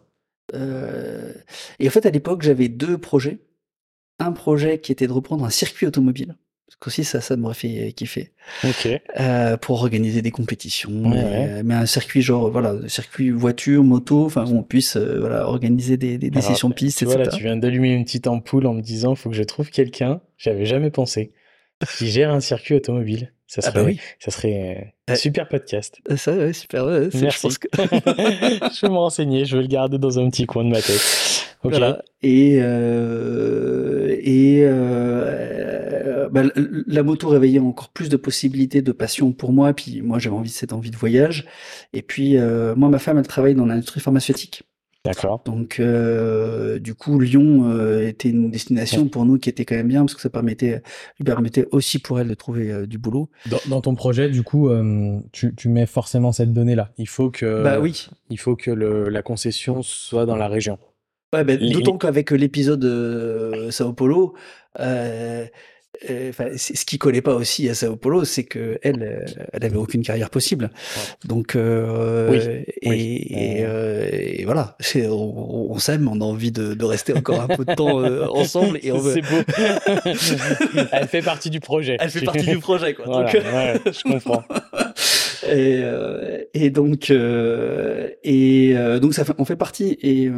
Euh, 0.54 1.34
et 1.78 1.90
en 1.90 1.92
fait 1.92 2.06
à 2.06 2.10
l'époque 2.10 2.42
j'avais 2.42 2.70
deux 2.70 2.98
projets 2.98 3.40
un 4.20 4.32
projet 4.32 4.80
qui 4.80 4.94
était 4.94 5.08
de 5.08 5.12
reprendre 5.12 5.44
un 5.44 5.50
circuit 5.50 5.88
automobile. 5.88 6.38
Parce 6.68 6.78
qu'aussi, 6.80 7.04
ça, 7.04 7.20
ça 7.20 7.36
m'aurait 7.36 7.54
fait 7.54 7.92
kiffer. 7.92 8.32
Ok. 8.64 8.88
Euh, 9.20 9.58
pour 9.58 9.82
organiser 9.82 10.22
des 10.22 10.32
compétitions. 10.32 11.12
Ouais, 11.12 11.64
mais 11.64 11.74
un 11.74 11.86
circuit 11.86 12.22
genre, 12.22 12.50
voilà, 12.50 12.76
circuit 12.88 13.30
voiture, 13.30 13.84
moto, 13.84 14.24
enfin, 14.26 14.46
où 14.46 14.56
on 14.56 14.64
puisse, 14.64 14.96
voilà, 14.96 15.48
organiser 15.50 15.98
des, 15.98 16.18
des, 16.18 16.30
des 16.30 16.38
Alors, 16.38 16.50
sessions 16.50 16.72
pistes, 16.72 17.00
tu 17.00 17.04
etc. 17.04 17.18
Vois, 17.18 17.26
là, 17.26 17.32
tu 17.32 17.44
viens 17.44 17.58
d'allumer 17.58 17.90
une 17.94 18.06
petite 18.06 18.28
ampoule 18.28 18.68
en 18.68 18.74
me 18.74 18.82
disant, 18.82 19.16
faut 19.16 19.30
que 19.30 19.36
je 19.36 19.44
trouve 19.44 19.70
quelqu'un, 19.70 20.22
j'avais 20.38 20.66
jamais 20.66 20.92
pensé, 20.92 21.34
qui 21.98 22.10
gère 22.10 22.32
un 22.32 22.40
circuit 22.40 22.76
automobile. 22.76 23.32
Ça 23.48 23.62
serait, 23.62 23.74
ah 23.76 23.82
bah 23.82 23.86
oui. 23.86 24.00
ça 24.18 24.32
serait 24.32 24.94
un 25.10 25.16
super 25.16 25.50
podcast. 25.50 26.00
Ça, 26.16 26.32
ouais, 26.34 26.54
super. 26.54 26.86
Ouais, 26.86 27.10
Merci. 27.22 27.38
Je, 27.38 27.42
pense 27.42 27.58
que... 27.58 27.68
je 27.76 28.82
vais 28.82 28.90
me 28.90 28.98
renseigner, 28.98 29.44
je 29.44 29.58
vais 29.58 29.64
le 29.64 29.68
garder 29.68 29.98
dans 29.98 30.20
un 30.20 30.30
petit 30.30 30.46
coin 30.46 30.64
de 30.64 30.70
ma 30.70 30.82
tête. 30.82 31.02
Okay. 31.64 31.78
Voilà. 31.78 32.02
Et, 32.24 32.60
euh, 32.62 34.16
et 34.20 34.62
euh, 34.64 36.28
bah, 36.30 36.44
la 36.56 37.04
moto 37.04 37.28
réveillait 37.30 37.60
encore 37.60 37.90
plus 37.90 38.10
de 38.10 38.18
possibilités, 38.18 38.82
de 38.82 38.92
passion 38.92 39.32
pour 39.32 39.54
moi. 39.54 39.74
Puis 39.74 40.02
moi, 40.02 40.18
j'avais 40.18 40.36
envie 40.36 40.50
cette 40.50 40.74
envie 40.74 40.90
de 40.90 40.98
voyage. 40.98 41.46
Et 41.94 42.02
puis 42.02 42.38
euh, 42.38 42.74
moi, 42.76 42.90
ma 42.90 42.98
femme, 42.98 43.20
elle 43.20 43.28
travaille 43.28 43.54
dans 43.54 43.68
l'industrie 43.68 44.00
pharmaceutique. 44.00 44.64
D'accord. 45.04 45.42
Donc, 45.46 45.80
euh, 45.80 46.78
du 46.78 46.94
coup, 46.94 47.20
Lyon 47.20 47.72
euh, 47.72 48.08
était 48.08 48.30
une 48.30 48.52
destination 48.52 49.08
pour 49.08 49.26
nous 49.26 49.40
qui 49.40 49.50
était 49.50 49.66
quand 49.66 49.76
même 49.76 49.88
bien 49.88 50.02
parce 50.02 50.14
que 50.14 50.22
ça 50.22 50.30
permettait, 50.30 50.84
lui 51.18 51.26
permettait 51.26 51.68
aussi 51.72 51.98
pour 51.98 52.20
elle 52.20 52.28
de 52.28 52.34
trouver 52.36 52.72
euh, 52.72 52.86
du 52.86 53.00
boulot. 53.00 53.30
Dans, 53.50 53.58
dans, 53.68 53.82
ton 53.82 53.96
projet, 53.96 54.30
du 54.30 54.44
coup, 54.44 54.70
euh, 54.70 55.20
tu, 55.32 55.56
tu, 55.56 55.70
mets 55.70 55.88
forcément 55.88 56.32
cette 56.32 56.54
donnée-là. 56.54 56.92
Il 57.00 57.08
faut 57.08 57.32
que, 57.32 57.64
bah 57.64 57.80
oui, 57.80 58.10
il 58.30 58.38
faut 58.38 58.56
que 58.56 58.70
le, 58.70 59.10
la 59.10 59.24
concession 59.24 59.82
soit 59.82 60.28
dans 60.28 60.36
la 60.36 60.48
région. 60.48 60.78
Ouais, 61.34 61.44
ben, 61.44 61.58
d'autant 61.58 61.98
qu'avec 61.98 62.30
l'épisode 62.30 63.70
Sao 63.72 63.94
Paulo, 63.94 64.36
enfin, 66.30 66.46
ce 66.56 66.86
qui 66.86 66.98
collait 66.98 67.22
pas 67.22 67.36
aussi 67.36 67.70
à 67.70 67.74
Sao 67.74 67.96
Paulo, 67.96 68.26
c'est 68.26 68.44
que 68.44 68.80
elle, 68.82 69.26
elle 69.54 69.66
avait 69.66 69.78
aucune 69.78 70.04
carrière 70.04 70.30
possible. 70.30 70.72
Donc, 71.26 71.56
euh, 71.56 72.30
oui, 72.32 72.66
et, 72.82 72.90
oui. 72.90 73.28
Et, 73.30 73.66
euh, 73.66 74.08
et, 74.12 74.46
voilà, 74.46 74.78
on, 74.96 75.68
on 75.70 75.78
s'aime, 75.78 76.08
on 76.08 76.20
a 76.22 76.24
envie 76.24 76.52
de, 76.52 76.74
de, 76.74 76.86
rester 76.86 77.14
encore 77.14 77.42
un 77.42 77.48
peu 77.48 77.66
de 77.66 77.74
temps 77.76 78.02
euh, 78.02 78.28
ensemble. 78.32 78.80
Et 78.84 78.92
on 78.92 78.98
veut... 78.98 79.14
C'est 79.14 79.22
beau. 79.22 80.86
elle 80.92 81.08
fait 81.08 81.22
partie 81.22 81.50
du 81.50 81.60
projet. 81.60 81.98
Elle 82.00 82.10
fait 82.10 82.22
partie 82.22 82.46
du 82.46 82.60
projet, 82.60 82.94
quoi. 82.94 83.06
Voilà, 83.06 83.34
donc, 83.34 83.44
ouais, 83.44 83.92
je 83.92 84.04
comprends. 84.04 84.44
Et, 85.48 85.82
euh, 85.84 86.44
et, 86.54 86.70
donc, 86.70 87.10
euh, 87.10 88.10
et 88.24 88.74
donc 89.02 89.14
ça 89.14 89.26
fait, 89.26 89.34
on 89.38 89.46
fait 89.46 89.56
partie. 89.56 89.98
Et, 90.02 90.30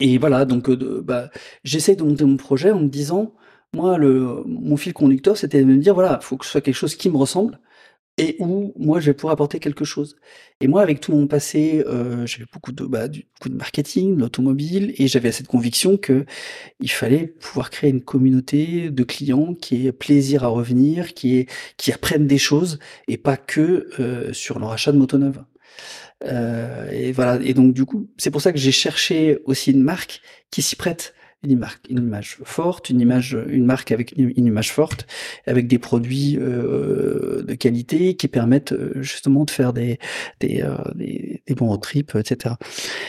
et 0.00 0.18
voilà, 0.18 0.44
donc 0.44 0.70
bah, 0.70 1.30
j'essaie 1.64 1.96
de 1.96 2.02
monter 2.02 2.24
mon 2.24 2.36
projet 2.36 2.70
en 2.70 2.80
me 2.80 2.88
disant, 2.88 3.34
moi, 3.74 3.98
le, 3.98 4.42
mon 4.46 4.76
fil 4.76 4.92
conducteur, 4.92 5.36
c'était 5.36 5.60
de 5.60 5.64
me 5.66 5.76
dire, 5.76 5.94
voilà, 5.94 6.18
il 6.20 6.24
faut 6.24 6.36
que 6.36 6.44
ce 6.44 6.52
soit 6.52 6.60
quelque 6.60 6.74
chose 6.74 6.96
qui 6.96 7.10
me 7.10 7.16
ressemble 7.16 7.60
et 8.18 8.36
où 8.40 8.72
moi, 8.76 9.00
je 9.00 9.06
vais 9.06 9.14
pouvoir 9.14 9.34
apporter 9.34 9.60
quelque 9.60 9.84
chose. 9.84 10.16
Et 10.60 10.66
moi, 10.66 10.82
avec 10.82 11.00
tout 11.00 11.12
mon 11.12 11.28
passé, 11.28 11.84
euh, 11.86 12.26
j'avais 12.26 12.46
beaucoup 12.52 12.72
de, 12.72 12.84
bah, 12.84 13.08
du, 13.08 13.26
beaucoup 13.34 13.48
de 13.48 13.56
marketing, 13.56 14.16
l'automobile, 14.18 14.92
et 14.98 15.06
j'avais 15.06 15.30
cette 15.32 15.46
conviction 15.46 15.96
que 15.96 16.26
il 16.80 16.90
fallait 16.90 17.28
pouvoir 17.28 17.70
créer 17.70 17.90
une 17.90 18.02
communauté 18.02 18.90
de 18.90 19.04
clients 19.04 19.54
qui 19.54 19.86
ait 19.86 19.92
plaisir 19.92 20.44
à 20.44 20.48
revenir, 20.48 21.14
qui, 21.14 21.36
ait, 21.38 21.46
qui 21.76 21.92
apprennent 21.92 22.26
des 22.26 22.38
choses, 22.38 22.80
et 23.06 23.16
pas 23.18 23.36
que 23.36 23.88
euh, 24.00 24.32
sur 24.32 24.58
leur 24.58 24.72
achat 24.72 24.92
de 24.92 24.98
moto 24.98 25.18
neuve. 25.18 25.44
Et 26.92 27.12
voilà. 27.12 27.40
Et 27.44 27.54
donc, 27.54 27.72
du 27.72 27.84
coup, 27.84 28.10
c'est 28.16 28.32
pour 28.32 28.40
ça 28.40 28.52
que 28.52 28.58
j'ai 28.58 28.72
cherché 28.72 29.38
aussi 29.44 29.70
une 29.70 29.82
marque 29.82 30.20
qui 30.50 30.62
s'y 30.62 30.74
prête 30.74 31.14
une 31.44 31.58
marque, 31.58 31.88
une 31.88 31.98
image 31.98 32.38
forte, 32.44 32.90
une 32.90 33.00
image, 33.00 33.38
une 33.48 33.64
marque 33.64 33.92
avec 33.92 34.12
une, 34.16 34.32
une 34.36 34.46
image 34.46 34.72
forte, 34.72 35.06
avec 35.46 35.68
des 35.68 35.78
produits 35.78 36.36
euh, 36.38 37.42
de 37.42 37.54
qualité 37.54 38.16
qui 38.16 38.28
permettent 38.28 38.72
euh, 38.72 39.00
justement 39.02 39.44
de 39.44 39.50
faire 39.50 39.72
des 39.72 39.98
des, 40.40 40.62
euh, 40.62 40.76
des, 40.94 41.42
des 41.46 41.54
bons 41.54 41.76
trips, 41.78 42.14
etc. 42.16 42.56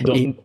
Dans, 0.02 0.14
Et, 0.14 0.36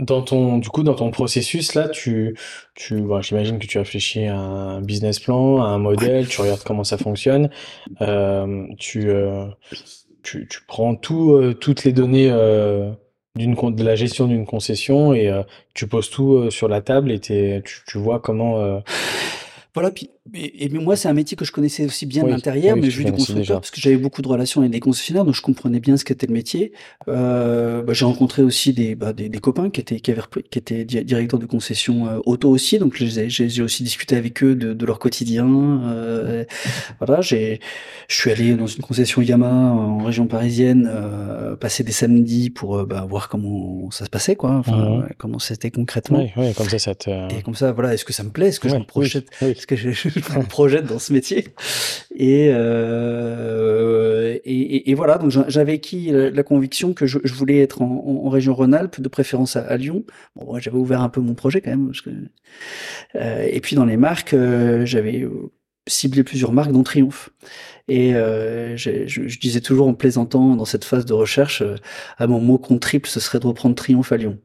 dans 0.00 0.22
ton, 0.22 0.58
du 0.58 0.68
coup, 0.68 0.82
dans 0.82 0.94
ton 0.94 1.10
processus 1.10 1.74
là, 1.74 1.88
tu, 1.88 2.36
tu, 2.74 3.00
bon, 3.00 3.22
j'imagine 3.22 3.58
que 3.58 3.66
tu 3.66 3.78
réfléchis 3.78 4.26
à 4.26 4.36
un 4.36 4.82
business 4.82 5.18
plan, 5.18 5.62
à 5.62 5.68
un 5.68 5.78
modèle, 5.78 6.28
tu 6.28 6.40
regardes 6.40 6.62
comment 6.64 6.84
ça 6.84 6.98
fonctionne, 6.98 7.48
euh, 8.02 8.66
tu, 8.76 9.08
tu, 10.22 10.46
tu 10.48 10.60
prends 10.66 10.94
tout, 10.94 11.54
toutes 11.60 11.84
les 11.84 11.92
données 11.92 12.30
d'une 13.36 13.56
de 13.56 13.82
la 13.82 13.96
gestion 13.96 14.28
d'une 14.28 14.46
concession 14.46 15.12
et 15.12 15.28
euh, 15.28 15.42
tu 15.74 15.88
poses 15.88 16.08
tout 16.08 16.34
euh, 16.34 16.50
sur 16.50 16.68
la 16.68 16.80
table 16.80 17.10
et 17.10 17.18
tu, 17.18 17.98
vois 17.98 18.20
comment 18.20 18.60
euh, 18.60 18.78
Voilà, 19.74 19.90
puis 19.90 20.10
et, 20.32 20.68
moi 20.70 20.96
c'est 20.96 21.08
un 21.08 21.12
métier 21.12 21.36
que 21.36 21.44
je 21.44 21.52
connaissais 21.52 21.84
aussi 21.84 22.06
bien 22.06 22.22
de 22.22 22.30
l'intérieur, 22.30 22.76
mais 22.76 22.88
vu 22.88 23.04
du 23.04 23.12
constructeur, 23.12 23.60
parce 23.60 23.70
que 23.70 23.80
j'avais 23.80 23.96
beaucoup 23.96 24.22
de 24.22 24.28
relations 24.28 24.60
avec 24.60 24.72
des 24.72 24.80
concessionnaires, 24.80 25.24
donc 25.24 25.34
je 25.34 25.42
comprenais 25.42 25.80
bien 25.80 25.96
ce 25.96 26.04
qu'était 26.04 26.26
le 26.26 26.32
métier. 26.32 26.72
Euh, 27.08 27.82
bah, 27.82 27.92
j'ai 27.92 28.04
rencontré 28.04 28.42
aussi 28.42 28.72
des, 28.72 28.94
bah, 28.94 29.12
des, 29.12 29.28
des, 29.28 29.38
copains 29.38 29.70
qui 29.70 29.80
étaient 29.80 30.00
qui, 30.00 30.12
avaient, 30.12 30.22
qui 30.50 30.58
étaient 30.58 30.84
directeurs 30.84 31.40
de 31.40 31.46
concession 31.46 32.06
euh, 32.06 32.20
auto 32.24 32.48
aussi, 32.50 32.78
donc 32.78 32.94
j'ai 32.94 33.62
aussi 33.62 33.82
discuté 33.82 34.16
avec 34.16 34.42
eux 34.42 34.54
de, 34.54 34.72
de 34.72 34.86
leur 34.86 34.98
quotidien. 34.98 35.46
Euh, 35.84 36.44
voilà, 37.00 37.20
j'ai 37.20 37.60
je 38.08 38.16
suis 38.16 38.30
allé 38.30 38.54
dans 38.54 38.66
une 38.66 38.82
concession 38.82 39.22
Yamaha 39.22 39.54
en 39.54 39.98
région 39.98 40.26
parisienne, 40.26 40.90
euh, 40.92 41.56
passer 41.56 41.84
des 41.84 41.92
samedis 41.92 42.50
pour 42.50 42.78
euh, 42.78 42.86
bah, 42.86 43.06
voir 43.08 43.28
comment 43.28 43.90
ça 43.90 44.04
se 44.04 44.10
passait, 44.10 44.36
quoi, 44.36 44.52
enfin, 44.52 44.76
mmh. 44.76 45.08
comment 45.18 45.38
c'était 45.38 45.70
concrètement. 45.70 46.18
Oui, 46.18 46.30
oui, 46.36 46.54
comme 46.54 46.68
ça, 46.68 46.78
ça 46.78 46.94
te... 46.94 47.10
Et 47.10 47.42
comme 47.42 47.54
ça, 47.54 47.72
voilà, 47.72 47.94
est-ce 47.94 48.04
que 48.04 48.12
ça 48.12 48.22
me 48.22 48.30
plaît, 48.30 48.48
est-ce 48.48 48.60
que 48.60 48.68
je 48.68 48.76
me 48.76 48.84
projette 48.84 49.30
que 49.66 49.76
je, 49.76 49.88
me 49.88 50.46
projette 50.46 50.86
dans 50.86 50.98
ce 50.98 51.12
métier. 51.12 51.48
Et, 52.14 52.50
euh, 52.52 54.38
et, 54.44 54.94
voilà, 54.94 55.18
donc 55.18 55.30
j'avais 55.48 55.74
acquis 55.74 56.10
la, 56.10 56.42
conviction 56.42 56.94
que 56.94 57.06
je, 57.06 57.18
voulais 57.32 57.60
être 57.60 57.82
en, 57.82 58.28
région 58.28 58.54
Rhône-Alpes, 58.54 59.00
de 59.00 59.08
préférence 59.08 59.56
à, 59.56 59.76
Lyon. 59.76 60.04
Bon, 60.36 60.58
j'avais 60.58 60.76
ouvert 60.76 61.00
un 61.00 61.08
peu 61.08 61.20
mon 61.20 61.34
projet 61.34 61.60
quand 61.60 61.70
même. 61.70 61.92
Euh, 63.16 63.46
et 63.50 63.60
puis 63.60 63.76
dans 63.76 63.84
les 63.84 63.96
marques, 63.96 64.34
euh, 64.34 64.84
j'avais 64.86 65.26
ciblé 65.86 66.22
plusieurs 66.22 66.52
marques, 66.52 66.72
dont 66.72 66.82
Triomphe. 66.82 67.30
Et 67.88 68.12
je, 68.12 69.04
je, 69.06 69.38
disais 69.38 69.60
toujours 69.60 69.88
en 69.88 69.94
plaisantant 69.94 70.56
dans 70.56 70.64
cette 70.64 70.84
phase 70.84 71.04
de 71.04 71.12
recherche, 71.12 71.62
à 72.16 72.26
mon 72.26 72.40
mot 72.40 72.58
contre 72.58 72.80
triple, 72.80 73.08
ce 73.08 73.20
serait 73.20 73.40
de 73.40 73.46
reprendre 73.46 73.74
Triomphe 73.74 74.12
à 74.12 74.16
Lyon 74.16 74.38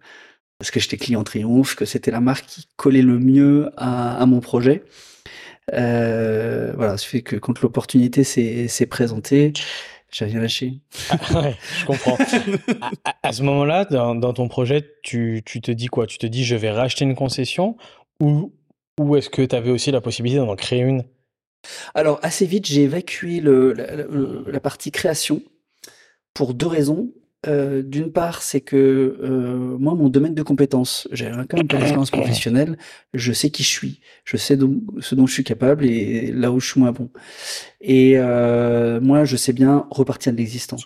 parce 0.60 0.72
que 0.72 0.80
j'étais 0.80 0.98
client 0.98 1.24
Triomphe, 1.24 1.76
que 1.76 1.86
c'était 1.86 2.12
la 2.12 2.20
marque 2.20 2.46
qui 2.46 2.68
collait 2.76 3.02
le 3.02 3.18
mieux 3.18 3.72
à, 3.78 4.22
à 4.22 4.26
mon 4.26 4.42
projet. 4.42 4.84
Euh, 5.74 6.74
voilà, 6.76 6.98
ce 6.98 7.08
fait 7.08 7.22
que 7.22 7.36
quand 7.38 7.62
l'opportunité 7.62 8.24
s'est 8.24 8.86
présentée, 8.86 9.54
j'ai 10.12 10.26
rien 10.26 10.42
lâché. 10.42 10.80
Ah, 11.10 11.42
ouais, 11.42 11.56
je 11.80 11.86
comprends. 11.86 12.18
à, 13.24 13.32
ce 13.32 13.42
moment-là, 13.44 13.86
dans, 13.86 14.16
dans, 14.16 14.34
ton 14.34 14.48
projet, 14.48 14.86
tu, 15.02 15.42
tu, 15.46 15.62
te 15.62 15.72
dis 15.72 15.88
quoi? 15.88 16.08
Tu 16.08 16.18
te 16.18 16.26
dis 16.26 16.44
je 16.44 16.56
vais 16.56 16.72
racheter 16.72 17.06
une 17.06 17.16
concession 17.16 17.78
ou, 18.22 18.54
ou 19.00 19.16
est-ce 19.16 19.30
que 19.30 19.42
tu 19.44 19.56
avais 19.56 19.72
aussi 19.72 19.92
la 19.92 20.02
possibilité 20.02 20.40
d'en 20.40 20.56
créer 20.56 20.82
une? 20.82 21.04
Alors, 21.94 22.20
assez 22.22 22.46
vite, 22.46 22.66
j'ai 22.66 22.84
évacué 22.84 23.40
le, 23.40 23.74
la, 23.74 24.52
la, 24.52 24.60
partie 24.60 24.92
création 24.92 25.42
pour 26.34 26.54
deux 26.54 26.68
raisons. 26.68 27.12
Euh, 27.48 27.82
d'une 27.82 28.12
part, 28.12 28.42
c'est 28.42 28.60
que 28.60 28.76
euh, 28.76 29.78
moi, 29.78 29.96
mon 29.96 30.10
domaine 30.10 30.36
de 30.36 30.44
compétences, 30.44 31.08
j'ai 31.12 31.32
quand 31.50 31.58
même 31.58 31.68
d'expérience 31.68 32.12
professionnelle, 32.12 32.78
je 33.14 33.32
sais 33.32 33.50
qui 33.50 33.64
je 33.64 33.70
suis, 33.70 34.02
je 34.26 34.36
sais 34.36 34.58
ce 35.00 35.16
dont 35.16 35.26
je 35.26 35.34
suis 35.34 35.46
capable 35.46 35.86
et 35.86 36.34
là 36.34 36.52
où 36.52 36.60
je 36.60 36.72
suis 36.72 36.80
moins 36.82 36.92
bon. 36.92 37.10
Et 37.80 38.14
euh, 38.18 39.00
moi, 39.00 39.24
je 39.24 39.38
sais 39.38 39.54
bien 39.54 39.88
repartir 39.90 40.34
de 40.34 40.38
l'existant 40.38 40.78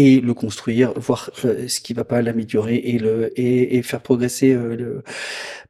et 0.00 0.20
le 0.22 0.32
construire, 0.32 0.94
voir 0.98 1.30
euh, 1.44 1.68
ce 1.68 1.78
qui 1.80 1.92
va 1.92 2.04
pas, 2.04 2.22
l'améliorer 2.22 2.76
et 2.76 2.98
le 2.98 3.38
et, 3.38 3.76
et 3.76 3.82
faire 3.82 4.00
progresser 4.00 4.54
euh, 4.54 4.74
le 4.74 5.02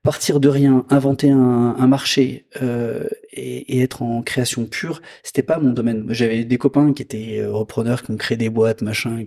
partir 0.05 0.39
de 0.39 0.49
rien, 0.49 0.87
inventer 0.89 1.31
un, 1.31 1.75
un 1.77 1.87
marché 1.89 2.47
euh, 2.63 3.09
et, 3.33 3.77
et, 3.77 3.83
être 3.83 4.03
en 4.03 4.23
création 4.23 4.67
pure, 4.67 5.03
c'était 5.25 5.43
pas 5.43 5.59
mon 5.59 5.73
domaine. 5.73 6.07
J'avais 6.11 6.45
des 6.45 6.59
copains 6.59 6.93
qui 6.93 7.03
étaient 7.03 7.45
repreneurs, 7.45 8.05
qui 8.05 8.13
ont 8.13 8.17
créé 8.17 8.39
des 8.39 8.51
boîtes, 8.51 8.83
machin. 8.83 9.11
moi, 9.11 9.25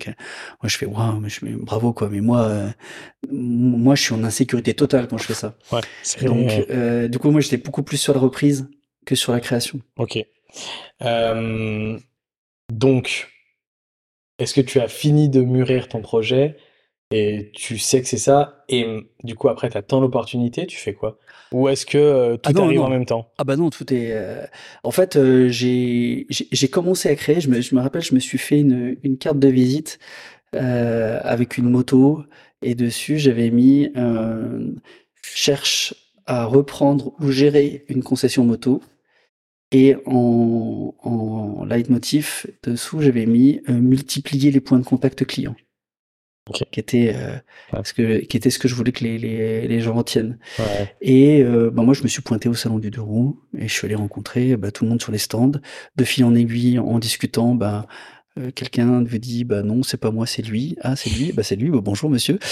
je 0.64 0.78
fais 0.78 0.86
waouh, 0.86 1.20
mais 1.20 1.28
je 1.28 1.39
fais 1.39 1.51
bravo 1.51 1.91
quoi. 1.91 2.08
Mais 2.10 2.22
moi, 2.22 2.74
moi, 3.30 3.95
je 3.95 4.04
suis 4.04 4.14
en 4.14 4.24
insécurité 4.24 4.74
totale 4.74 5.08
quand 5.10 5.18
je 5.18 5.26
fais 5.26 5.34
ça. 5.34 5.58
Ouais, 5.72 5.82
Donc, 6.26 6.49
du 7.10 7.20
coup, 7.20 7.30
moi, 7.30 7.41
j'étais 7.41 7.58
beaucoup 7.58 7.84
plus 7.84 7.97
sur 7.97 8.14
la 8.14 8.22
reprise 8.22 8.68
que 9.06 9.16
sur 9.16 9.34
la 9.34 9.41
création. 9.41 9.82
Ok. 9.97 10.18
donc 12.72 13.33
est-ce 14.40 14.54
que 14.54 14.62
tu 14.62 14.80
as 14.80 14.88
fini 14.88 15.30
de 15.30 15.42
mûrir 15.42 15.88
ton 15.88 16.02
projet 16.02 16.58
et 17.12 17.52
tu 17.54 17.78
sais 17.78 18.02
que 18.02 18.08
c'est 18.08 18.18
ça 18.18 18.66
et 18.70 18.88
du 19.24 19.36
coup 19.36 19.48
après 19.48 19.70
tu 19.70 19.78
attends 19.78 20.00
l'opportunité, 20.00 20.66
tu 20.66 20.78
fais 20.78 20.94
quoi? 20.94 21.20
Ou 21.52 21.70
est-ce 21.70 21.86
que 21.86 21.98
euh, 21.98 22.38
tout 22.38 22.52
ah 22.56 22.64
arrive 22.64 22.82
en 22.82 22.90
même 22.90 23.06
temps? 23.06 23.32
Ah 23.38 23.44
bah 23.44 23.56
non, 23.56 23.70
tout 23.70 23.94
est 23.94 24.12
euh, 24.12 24.44
en 24.84 24.90
fait 24.90 25.16
euh, 25.16 25.48
j'ai 25.50 26.26
j'ai 26.30 26.68
commencé 26.70 27.10
à 27.10 27.16
créer, 27.16 27.40
je 27.40 27.50
me, 27.50 27.62
je 27.62 27.76
me 27.76 27.82
rappelle, 27.82 28.02
je 28.02 28.16
me 28.16 28.20
suis 28.20 28.40
fait 28.40 28.60
une, 28.60 28.98
une 29.04 29.18
carte 29.18 29.38
de 29.38 29.48
visite 29.48 30.00
avec 30.54 31.58
une 31.58 31.70
moto 31.70 32.24
et 32.62 32.76
dessus 32.76 33.18
j'avais 33.20 33.52
mis 33.52 33.90
cherche 35.22 35.94
à 36.26 36.46
reprendre 36.46 37.14
ou 37.20 37.32
gérer 37.32 37.86
une 37.90 38.02
concession 38.02 38.44
moto 38.44 38.82
et 39.74 39.96
en, 40.06 40.96
en 41.04 41.66
leitmotiv 41.66 42.46
dessous, 42.64 43.02
j'avais 43.02 43.26
mis 43.26 43.62
euh, 43.68 43.74
multiplier 43.74 44.52
les 44.52 44.62
points 44.62 44.80
de 44.80 44.86
contact 44.86 45.26
clients. 45.26 45.56
Qui 46.72 46.80
était 46.82 47.14
euh, 47.16 47.38
parce 47.72 47.94
que 47.94 48.20
qui 48.20 48.36
était 48.36 48.50
ce 48.50 48.60
que 48.60 48.68
je 48.68 48.76
voulais 48.76 48.92
que 48.92 49.06
les, 49.06 49.18
les, 49.18 49.66
les 49.66 49.80
gens 49.80 49.94
retiennent. 49.94 50.38
Ouais. 50.60 50.94
Et 51.00 51.42
euh, 51.42 51.72
bah 51.72 51.84
moi 51.84 51.94
je 51.94 52.04
me 52.04 52.10
suis 52.10 52.22
pointé 52.22 52.50
au 52.50 52.54
salon 52.54 52.80
du 52.80 52.92
deux 52.92 53.00
roues 53.00 53.40
et 53.58 53.70
je 53.70 53.74
suis 53.74 53.86
allé 53.86 53.96
rencontrer 53.96 54.58
bah, 54.58 54.70
tout 54.70 54.84
le 54.84 54.90
monde 54.90 55.02
sur 55.02 55.14
les 55.14 55.20
stands, 55.20 55.54
de 55.96 56.04
fil 56.04 56.26
en 56.26 56.36
aiguille 56.36 56.80
en 56.80 57.00
discutant. 57.00 57.56
Bah 57.56 57.88
euh, 58.40 58.50
quelqu'un 58.50 59.04
vous 59.04 59.18
dit 59.20 59.44
bah 59.44 59.62
non 59.62 59.84
c'est 59.84 59.98
pas 59.98 60.10
moi 60.10 60.26
c'est 60.26 60.42
lui. 60.42 60.76
Ah 60.82 60.96
c'est 60.96 61.12
lui. 61.12 61.32
Bah 61.32 61.44
c'est 61.44 61.56
lui. 61.56 61.70
Bah, 61.70 61.82
bonjour 61.82 62.10
monsieur. 62.10 62.40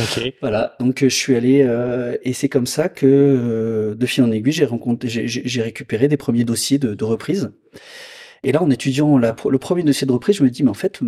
Okay. 0.00 0.34
voilà. 0.40 0.76
Donc 0.78 1.02
euh, 1.02 1.08
je 1.08 1.14
suis 1.14 1.34
allé 1.34 1.62
euh, 1.62 2.16
et 2.22 2.32
c'est 2.32 2.48
comme 2.48 2.66
ça 2.66 2.88
que 2.88 3.06
euh, 3.06 3.94
de 3.94 4.06
fil 4.06 4.22
en 4.22 4.30
aiguille 4.30 4.52
j'ai 4.52 4.64
rencontré 4.64 5.08
j'ai 5.08 5.62
récupéré 5.62 6.08
des 6.08 6.16
premiers 6.16 6.44
dossiers 6.44 6.78
de, 6.78 6.94
de, 6.94 7.04
reprise. 7.04 7.50
Et 8.44 8.52
là 8.52 8.62
en 8.62 8.70
étudiant 8.70 9.18
la, 9.18 9.34
le 9.48 9.58
premier 9.58 9.82
dossier 9.82 10.06
de 10.06 10.12
reprise 10.12 10.36
je 10.36 10.44
me 10.44 10.50
dis 10.50 10.62
mais 10.62 10.70
en 10.70 10.74
fait 10.74 11.00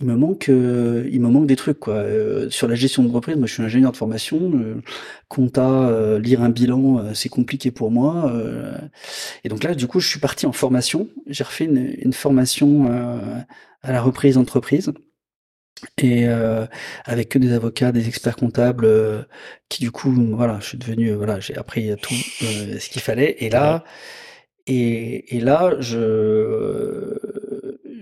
il 0.00 0.06
me 0.06 0.16
manque 0.16 0.48
euh, 0.48 1.08
il 1.12 1.20
me 1.20 1.28
manque 1.28 1.46
des 1.46 1.56
trucs 1.56 1.78
quoi. 1.78 1.94
Euh, 1.94 2.50
sur 2.50 2.66
la 2.68 2.74
gestion 2.74 3.04
de 3.04 3.12
reprise 3.12 3.36
moi 3.36 3.46
je 3.46 3.54
suis 3.54 3.62
ingénieur 3.62 3.92
de 3.92 3.96
formation 3.96 4.38
euh, 4.54 4.80
compta 5.28 5.88
euh, 5.88 6.18
lire 6.18 6.42
un 6.42 6.48
bilan 6.48 7.14
c'est 7.14 7.28
compliqué 7.28 7.70
pour 7.70 7.90
moi 7.90 8.32
et 9.44 9.48
donc 9.48 9.62
là 9.62 9.74
du 9.74 9.86
coup 9.86 10.00
je 10.00 10.08
suis 10.08 10.20
parti 10.20 10.46
en 10.46 10.52
formation. 10.52 11.08
J'ai 11.26 11.44
refait 11.44 11.64
une, 11.66 11.94
une 11.98 12.12
formation 12.12 12.86
à 13.82 13.92
la 13.92 14.02
reprise 14.02 14.36
entreprise 14.36 14.92
et 15.98 16.26
avec 17.04 17.28
que 17.30 17.38
des 17.38 17.52
avocats 17.52 17.92
des 17.92 18.08
experts 18.08 18.36
comptables 18.36 18.88
qui 19.68 19.82
du 19.82 19.90
coup 19.90 20.12
voilà 20.36 20.58
je 20.60 20.66
suis 20.66 20.78
devenu 20.78 21.12
voilà 21.12 21.40
j'ai 21.40 21.56
appris 21.56 21.94
tout 22.00 22.14
ce 22.14 22.88
qu'il 22.90 23.02
fallait. 23.02 23.36
Et 23.40 23.50
là 23.50 23.84
et, 24.66 25.36
et 25.36 25.40
là 25.40 25.74
je 25.80 27.16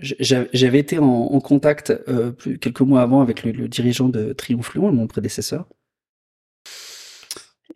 j'avais 0.02 0.78
été 0.78 0.98
en, 0.98 1.40
contact 1.40 1.92
euh, 2.08 2.32
quelques 2.60 2.80
mois 2.80 3.02
avant 3.02 3.20
avec 3.20 3.44
le, 3.44 3.68
dirigeant 3.68 4.08
de 4.08 4.32
Triomphe 4.32 4.74
Lyon, 4.74 4.92
mon 4.92 5.06
prédécesseur, 5.06 5.66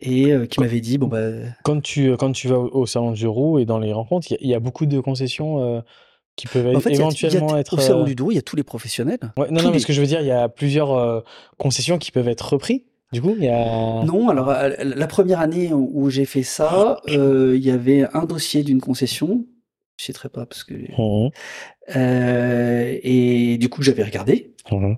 et 0.01 0.31
euh, 0.31 0.45
qui 0.45 0.59
m'avait 0.59 0.81
dit 0.81 0.97
bon 0.97 1.07
bah. 1.07 1.31
Quand 1.63 1.81
tu 1.81 2.15
quand 2.17 2.31
tu 2.31 2.47
vas 2.47 2.59
au, 2.59 2.85
salon 2.85 3.11
du 3.11 3.27
Roux 3.27 3.59
et 3.59 3.65
dans 3.65 3.79
les 3.79 3.93
rencontres, 3.93 4.27
il 4.39 4.47
y, 4.47 4.53
a 4.53 4.59
beaucoup 4.59 4.85
de 4.85 4.99
concessions. 4.99 5.63
Euh, 5.63 5.81
qui 6.35 6.45
peuvent 6.45 6.75
en 6.75 6.79
fait, 6.79 6.93
éventuellement 6.93 7.57
être. 7.57 7.73
Au 7.73 7.79
salon 7.79 8.03
du 8.03 8.13
Douro, 8.13 8.31
il 8.31 8.35
y 8.35 8.37
a 8.37 8.43
tous 8.43 8.55
les 8.55 8.63
professionnels. 8.63 9.17
Ouais, 9.37 9.47
non, 9.49 9.63
non, 9.63 9.71
mais 9.71 9.79
ce 9.79 9.87
que 9.87 9.93
je 9.93 9.99
veux 9.99 10.05
dire, 10.05 10.21
il 10.21 10.27
y 10.27 10.31
a 10.31 10.49
plusieurs 10.49 11.23
concessions 11.57 11.97
qui 11.97 12.11
peuvent 12.11 12.27
être 12.27 12.53
repris. 12.53 12.85
Du 13.11 13.23
coup, 13.23 13.33
il 13.35 13.43
y 13.43 13.47
a. 13.47 14.03
Non, 14.03 14.29
alors 14.29 14.53
la 14.79 15.07
première 15.07 15.39
année 15.39 15.71
où 15.73 16.11
j'ai 16.11 16.25
fait 16.25 16.43
ça, 16.43 16.99
il 17.07 17.57
y 17.57 17.71
avait 17.71 18.05
un 18.13 18.25
dossier 18.25 18.61
d'une 18.61 18.81
concession 18.81 19.45
je 19.97 20.05
citerai 20.05 20.29
pas 20.29 20.45
parce 20.45 20.63
que. 20.63 20.73
Mmh. 20.73 21.29
Euh, 21.95 22.97
et 23.03 23.57
du 23.57 23.69
coup, 23.69 23.83
j'avais 23.83 24.03
regardé. 24.03 24.53
Mmh. 24.71 24.95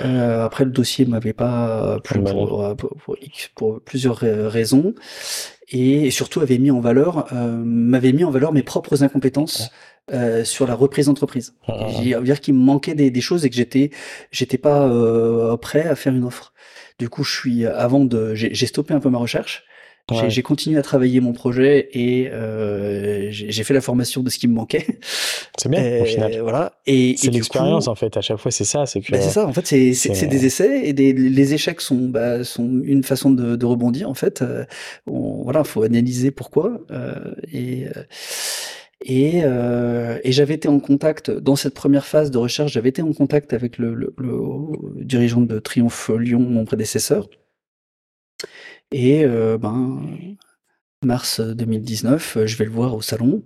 Euh, 0.00 0.44
après, 0.44 0.64
le 0.64 0.70
dossier 0.70 1.04
m'avait 1.06 1.32
pas 1.32 2.00
plu 2.02 2.20
pour, 2.22 2.76
pour, 2.76 2.96
pour, 2.96 3.16
pour, 3.54 3.80
plusieurs 3.80 4.18
raisons 4.18 4.94
et 5.68 6.10
surtout 6.10 6.40
avait 6.40 6.58
mis 6.58 6.70
en 6.70 6.80
valeur, 6.80 7.32
euh, 7.32 7.62
m'avait 7.64 8.12
mis 8.12 8.24
en 8.24 8.30
valeur 8.30 8.52
mes 8.52 8.62
propres 8.62 9.02
incompétences. 9.02 9.70
Euh, 10.12 10.44
sur 10.44 10.66
la 10.66 10.74
reprise 10.74 11.06
d'entreprise. 11.06 11.54
Mmh. 11.66 12.22
dire 12.24 12.42
qu'il 12.42 12.52
me 12.52 12.58
manquait 12.58 12.94
des, 12.94 13.10
des, 13.10 13.20
choses 13.22 13.46
et 13.46 13.48
que 13.48 13.56
j'étais 13.56 13.88
j'étais 14.30 14.58
pas 14.58 14.86
euh, 14.86 15.56
prêt 15.56 15.88
à 15.88 15.94
faire 15.94 16.12
une 16.12 16.24
offre. 16.24 16.52
Du 16.98 17.08
coup, 17.08 17.24
je 17.24 17.34
suis 17.34 17.64
avant 17.64 18.04
de 18.04 18.34
j'ai 18.34 18.66
stoppé 18.66 18.92
un 18.92 19.00
peu 19.00 19.08
ma 19.08 19.16
recherche 19.16 19.64
j'ai 20.28 20.42
continué 20.42 20.78
à 20.78 20.82
travailler 20.82 21.20
mon 21.20 21.32
projet 21.32 21.88
et 21.92 22.28
euh, 22.30 23.28
j'ai 23.30 23.64
fait 23.64 23.72
la 23.72 23.80
formation 23.80 24.22
de 24.22 24.28
ce 24.28 24.38
qui 24.38 24.48
me 24.48 24.54
manquait. 24.54 24.98
C'est 25.56 25.68
bien 25.70 26.02
au 26.02 26.04
final. 26.04 26.38
Voilà. 26.40 26.74
Et 26.86 27.14
c'est 27.16 27.30
l'expérience 27.30 27.88
en 27.88 27.94
fait. 27.94 28.16
À 28.16 28.20
chaque 28.20 28.38
fois, 28.38 28.50
c'est 28.50 28.64
ça. 28.64 28.86
C'est 28.86 29.00
que. 29.00 29.12
Bah, 29.12 29.20
c'est 29.20 29.30
ça. 29.30 29.46
En 29.46 29.52
fait, 29.52 29.66
c'est 29.66 30.26
des 30.26 30.46
essais 30.46 30.86
et 30.86 30.92
des, 30.92 31.12
les 31.12 31.54
échecs 31.54 31.80
sont 31.80 32.08
bah, 32.08 32.44
sont 32.44 32.82
une 32.84 33.02
façon 33.02 33.30
de, 33.30 33.56
de 33.56 33.66
rebondir. 33.66 34.10
En 34.10 34.14
fait, 34.14 34.42
euh, 34.42 34.64
on, 35.06 35.42
voilà, 35.44 35.64
faut 35.64 35.82
analyser 35.82 36.30
pourquoi 36.30 36.80
euh, 36.90 37.34
et. 37.52 37.86
Euh, 37.86 38.02
et, 39.06 39.42
euh, 39.44 40.18
et 40.24 40.32
j'avais 40.32 40.54
été 40.54 40.66
en 40.66 40.78
contact 40.80 41.30
dans 41.30 41.56
cette 41.56 41.74
première 41.74 42.06
phase 42.06 42.30
de 42.30 42.38
recherche. 42.38 42.72
J'avais 42.72 42.88
été 42.88 43.02
en 43.02 43.12
contact 43.12 43.52
avec 43.52 43.76
le, 43.76 43.92
le, 43.92 44.14
le 44.16 45.04
dirigeant 45.04 45.42
de 45.42 45.58
Triomphe 45.58 46.10
Lyon, 46.18 46.40
mon 46.40 46.64
prédécesseur, 46.64 47.28
et 48.90 49.24
euh, 49.24 49.58
ben, 49.58 50.36
mars 51.02 51.40
2019, 51.40 52.38
je 52.44 52.56
vais 52.56 52.64
le 52.64 52.70
voir 52.70 52.94
au 52.94 53.02
salon. 53.02 53.42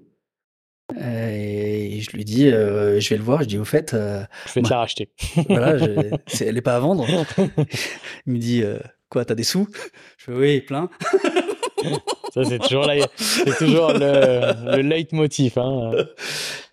Et 0.98 2.00
je 2.00 2.16
lui 2.16 2.24
dis, 2.24 2.48
je 2.48 3.08
vais 3.08 3.16
le 3.16 3.22
voir, 3.22 3.42
je 3.42 3.48
dis 3.48 3.58
au 3.58 3.64
fait. 3.64 3.90
je 3.92 4.52
vais 4.54 4.62
te 4.62 4.70
la 4.70 4.78
racheter. 4.78 5.10
voilà, 5.48 5.76
elle 6.40 6.54
n'est 6.54 6.62
pas 6.62 6.76
à 6.76 6.80
vendre. 6.80 7.06
Il 8.26 8.32
me 8.32 8.38
dit, 8.38 8.62
quoi, 9.10 9.24
t'as 9.24 9.34
des 9.34 9.44
sous? 9.44 9.68
Je 10.16 10.24
fais 10.24 10.32
oui, 10.32 10.60
plein. 10.62 10.88
Ça, 12.34 12.44
c'est 12.44 12.58
toujours, 12.58 12.86
toujours 13.58 13.92
le, 13.92 14.76
le 14.76 14.82
leitmotiv. 14.82 15.58
Hein. 15.58 15.92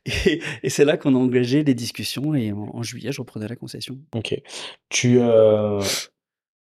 Et, 0.05 0.69
c'est 0.69 0.85
là 0.85 0.97
qu'on 0.97 1.15
a 1.15 1.17
engagé 1.17 1.63
les 1.63 1.73
discussions 1.73 2.35
et 2.35 2.51
en, 2.51 2.83
juillet, 2.83 3.11
je 3.11 3.21
reprenais 3.21 3.47
la 3.47 3.55
concession. 3.55 3.97
Ok. 4.13 4.35
Tu, 4.89 5.19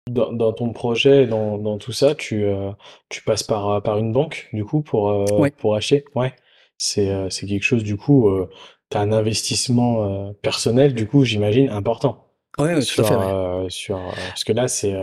euh, 0.10 0.32
dans, 0.32 0.54
ton 0.54 0.72
projet, 0.72 1.28
dans, 1.28 1.58
dans, 1.58 1.78
tout 1.78 1.92
ça, 1.92 2.16
tu, 2.16 2.44
euh, 2.44 2.72
tu 3.10 3.24
passes 3.24 3.44
par, 3.44 3.82
par 3.82 3.98
une 3.98 4.12
banque, 4.12 4.50
du 4.54 4.66
coup, 4.66 4.82
pour, 4.82 5.10
euh, 5.10 5.50
pour 5.58 5.76
acheter? 5.76 6.06
Ouais. 6.16 6.34
C'est 6.78 7.30
quelque 7.48 7.64
chose, 7.64 7.84
du 7.84 7.98
coup, 7.98 8.30
tu 8.90 8.98
as 8.98 9.02
un 9.02 9.12
investissement 9.12 10.34
personnel, 10.42 10.94
du 10.94 11.08
coup, 11.08 11.26
j'imagine, 11.26 11.70
important. 11.70 12.26
Oui, 12.58 12.70
tout 12.86 13.02
à 13.02 13.04
fait. 13.04 13.70
sur, 13.70 14.00
parce 14.30 14.44
que 14.46 14.54
là, 14.54 14.70
c'est. 14.70 14.96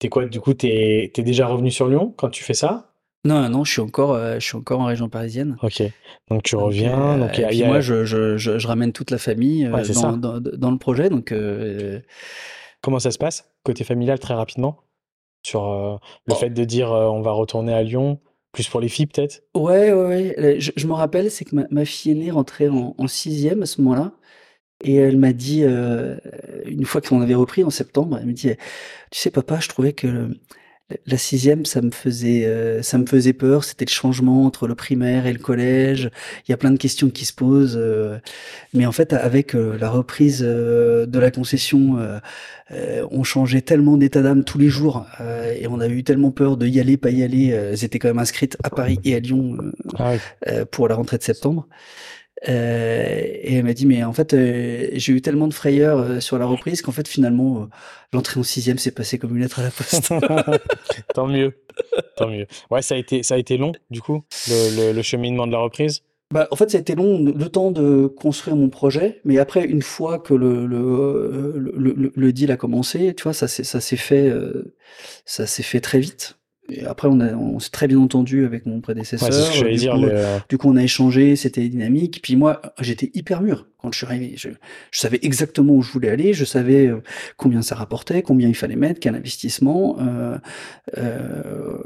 t'es 0.00 0.08
quoi, 0.08 0.26
du 0.26 0.40
coup, 0.40 0.54
t'es 0.54 1.12
es 1.16 1.22
déjà 1.22 1.46
revenu 1.46 1.70
sur 1.70 1.88
Lyon 1.88 2.12
quand 2.16 2.30
tu 2.30 2.42
fais 2.42 2.54
ça? 2.54 2.94
Non, 3.26 3.48
non, 3.48 3.64
je 3.64 3.72
suis 3.72 3.80
encore, 3.80 4.12
euh, 4.12 4.34
je 4.34 4.44
suis 4.44 4.56
encore 4.56 4.80
en 4.80 4.84
région 4.84 5.08
parisienne. 5.08 5.56
Ok. 5.62 5.82
Donc 6.30 6.42
tu 6.42 6.56
reviens. 6.56 7.16
donc, 7.16 7.38
et 7.38 7.46
puis 7.46 7.64
moi, 7.64 7.80
je, 7.80 8.04
je, 8.04 8.36
je, 8.36 8.66
ramène 8.66 8.92
toute 8.92 9.10
la 9.10 9.18
famille 9.18 9.66
euh, 9.66 9.82
dans, 10.18 10.40
dans, 10.40 10.70
le 10.70 10.76
projet. 10.76 11.08
Donc, 11.08 11.32
euh, 11.32 12.00
comment 12.84 12.98
ça 12.98 13.10
se 13.10 13.18
passe 13.18 13.48
côté 13.64 13.82
familial 13.82 14.18
très 14.18 14.34
rapidement 14.34 14.82
sur 15.42 15.64
le 16.26 16.32
oh. 16.32 16.34
fait 16.34 16.50
de 16.50 16.64
dire 16.64 16.90
on 16.90 17.20
va 17.20 17.32
retourner 17.32 17.72
à 17.72 17.82
Lyon, 17.82 18.20
plus 18.52 18.68
pour 18.68 18.80
les 18.80 18.88
filles 18.88 19.06
peut-être? 19.06 19.42
Ouais, 19.54 19.92
ouais, 19.92 20.36
ouais. 20.38 20.56
Je, 20.58 20.86
me 20.86 20.92
rappelle, 20.92 21.30
c'est 21.30 21.44
que 21.44 21.54
ma, 21.54 21.64
ma, 21.70 21.84
fille 21.84 22.12
aînée 22.12 22.30
rentrait 22.30 22.68
en, 22.68 22.94
en 22.96 23.06
sixième 23.06 23.62
à 23.62 23.66
ce 23.66 23.80
moment-là. 23.82 24.12
Et 24.82 24.96
elle 24.96 25.18
m'a 25.18 25.32
dit, 25.32 25.62
une 25.64 26.84
fois 26.84 27.00
qu'on 27.00 27.20
avait 27.20 27.34
repris 27.34 27.64
en 27.64 27.70
septembre, 27.70 28.18
elle 28.18 28.26
me 28.26 28.32
dit, 28.32 28.50
tu 29.10 29.18
sais 29.18 29.30
papa, 29.30 29.60
je 29.60 29.68
trouvais 29.68 29.92
que 29.92 30.30
la 31.06 31.16
sixième, 31.16 31.64
ça 31.64 31.80
me 31.80 31.90
faisait, 31.90 32.44
euh, 32.44 32.82
ça 32.82 32.98
me 32.98 33.06
faisait 33.06 33.32
peur. 33.32 33.64
C'était 33.64 33.86
le 33.86 33.90
changement 33.90 34.44
entre 34.44 34.66
le 34.66 34.74
primaire 34.74 35.26
et 35.26 35.32
le 35.32 35.38
collège. 35.38 36.10
Il 36.46 36.50
y 36.50 36.54
a 36.54 36.58
plein 36.58 36.70
de 36.70 36.76
questions 36.76 37.08
qui 37.08 37.24
se 37.24 37.32
posent. 37.32 37.78
Euh, 37.80 38.18
mais 38.74 38.84
en 38.84 38.92
fait, 38.92 39.14
avec 39.14 39.54
euh, 39.54 39.78
la 39.78 39.88
reprise 39.88 40.40
de 40.40 41.18
la 41.18 41.30
concession, 41.30 41.98
on 43.10 43.24
changeait 43.24 43.62
tellement 43.62 43.96
d'état 43.96 44.20
d'âme 44.20 44.44
tous 44.44 44.58
les 44.58 44.68
jours 44.68 45.06
et 45.56 45.66
on 45.68 45.80
a 45.80 45.88
eu 45.88 46.02
tellement 46.02 46.30
peur 46.30 46.56
de 46.56 46.66
y 46.66 46.80
aller, 46.80 46.96
pas 46.96 47.10
y 47.10 47.22
aller. 47.22 47.48
elles 47.48 47.84
étaient 47.84 47.98
quand 47.98 48.08
même 48.08 48.18
inscrites 48.18 48.56
à 48.62 48.70
Paris 48.70 48.98
et 49.04 49.14
à 49.14 49.20
Lyon 49.20 49.56
ah 49.98 50.14
pour 50.70 50.88
la 50.88 50.94
rentrée 50.96 51.18
de 51.18 51.22
septembre. 51.22 51.68
Euh, 52.48 53.14
et 53.16 53.54
elle 53.54 53.64
m'a 53.64 53.72
dit, 53.72 53.86
mais 53.86 54.04
en 54.04 54.12
fait, 54.12 54.34
euh, 54.34 54.88
j'ai 54.92 55.12
eu 55.12 55.22
tellement 55.22 55.48
de 55.48 55.54
frayeur 55.54 55.98
euh, 55.98 56.20
sur 56.20 56.38
la 56.38 56.46
reprise 56.46 56.82
qu'en 56.82 56.92
fait, 56.92 57.08
finalement, 57.08 57.68
l'entrée 58.12 58.40
en 58.40 58.42
sixième 58.42 58.78
s'est 58.78 58.90
passée 58.90 59.18
comme 59.18 59.36
une 59.36 59.42
lettre 59.42 59.60
à 59.60 59.62
la 59.62 59.70
poste. 59.70 60.12
tant 61.14 61.26
mieux, 61.26 61.54
tant 62.16 62.28
mieux. 62.28 62.46
Ouais, 62.70 62.82
ça 62.82 62.94
a 62.94 62.98
été, 62.98 63.22
ça 63.22 63.34
a 63.34 63.38
été 63.38 63.56
long, 63.56 63.72
du 63.90 64.00
coup, 64.00 64.24
le, 64.48 64.92
le, 64.92 65.02
cheminement 65.02 65.46
de 65.46 65.52
la 65.52 65.58
reprise? 65.58 66.02
Bah, 66.32 66.48
en 66.50 66.56
fait, 66.56 66.70
ça 66.70 66.78
a 66.78 66.80
été 66.80 66.94
long, 66.94 67.22
le 67.22 67.48
temps 67.48 67.70
de 67.70 68.06
construire 68.06 68.56
mon 68.56 68.68
projet, 68.68 69.20
mais 69.24 69.38
après, 69.38 69.64
une 69.64 69.82
fois 69.82 70.18
que 70.18 70.34
le, 70.34 70.66
le, 70.66 71.54
le, 71.56 72.12
le 72.14 72.32
deal 72.32 72.50
a 72.50 72.56
commencé, 72.56 73.14
tu 73.14 73.22
vois, 73.22 73.32
ça 73.32 73.48
s'est 73.48 73.96
fait, 73.96 74.32
ça 75.24 75.46
s'est 75.46 75.62
fait 75.62 75.80
très 75.80 75.98
vite. 75.98 76.38
Et 76.70 76.84
après, 76.86 77.08
on, 77.08 77.20
on 77.20 77.58
s'est 77.58 77.70
très 77.70 77.86
bien 77.86 77.98
entendu 77.98 78.46
avec 78.46 78.64
mon 78.64 78.80
prédécesseur. 78.80 79.28
du, 79.28 79.74
dire, 79.74 79.92
coup, 79.92 80.06
du, 80.48 80.58
coup, 80.58 80.70
on 80.70 80.76
a 80.76 80.82
échangé, 80.82 81.36
c'était 81.36 81.68
dynamique. 81.68 82.20
Puis 82.22 82.36
moi, 82.36 82.62
j'étais 82.80 83.10
hyper 83.12 83.42
mûr 83.42 83.66
quand 83.78 83.92
je 83.92 83.98
suis 83.98 84.06
arrivé. 84.06 84.34
Je, 84.36 84.48
je, 84.90 85.00
savais 85.00 85.18
exactement 85.22 85.74
où 85.74 85.82
je 85.82 85.92
voulais 85.92 86.08
aller, 86.08 86.32
je 86.32 86.44
savais 86.46 86.86
euh, 86.86 87.02
combien 87.36 87.60
ça 87.60 87.74
rapportait, 87.74 88.22
combien 88.22 88.48
il 88.48 88.54
fallait 88.54 88.76
mettre, 88.76 88.98
quel 88.98 89.14
investissement. 89.14 89.98
Euh, 90.00 90.38
euh, 90.96 91.78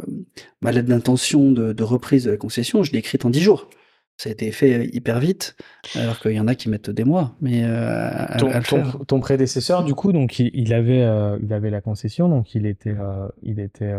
ma 0.60 0.70
lettre 0.70 0.88
d'intention 0.88 1.50
de, 1.50 1.72
de, 1.72 1.82
reprise 1.82 2.24
de 2.24 2.30
la 2.30 2.36
concession, 2.36 2.84
je 2.84 2.92
l'ai 2.92 2.98
écrite 2.98 3.24
en 3.24 3.30
dix 3.30 3.40
jours. 3.40 3.68
Ça 4.16 4.30
a 4.30 4.32
été 4.32 4.50
fait 4.50 4.86
hyper 4.92 5.20
vite, 5.20 5.56
alors 5.94 6.18
qu'il 6.18 6.32
y 6.32 6.40
en 6.40 6.48
a 6.48 6.56
qui 6.56 6.68
mettent 6.68 6.90
des 6.90 7.04
mois. 7.04 7.36
Mais 7.40 7.62
euh, 7.62 8.26
ton, 8.68 8.82
ton, 9.06 9.20
prédécesseur, 9.20 9.84
du 9.84 9.94
coup, 9.94 10.12
donc 10.12 10.40
il, 10.40 10.50
il 10.54 10.74
avait, 10.74 11.02
euh, 11.02 11.38
il 11.40 11.52
avait 11.52 11.70
la 11.70 11.80
concession, 11.80 12.28
donc 12.28 12.52
il 12.56 12.66
était, 12.66 12.96
il 13.42 13.60
était 13.60 13.94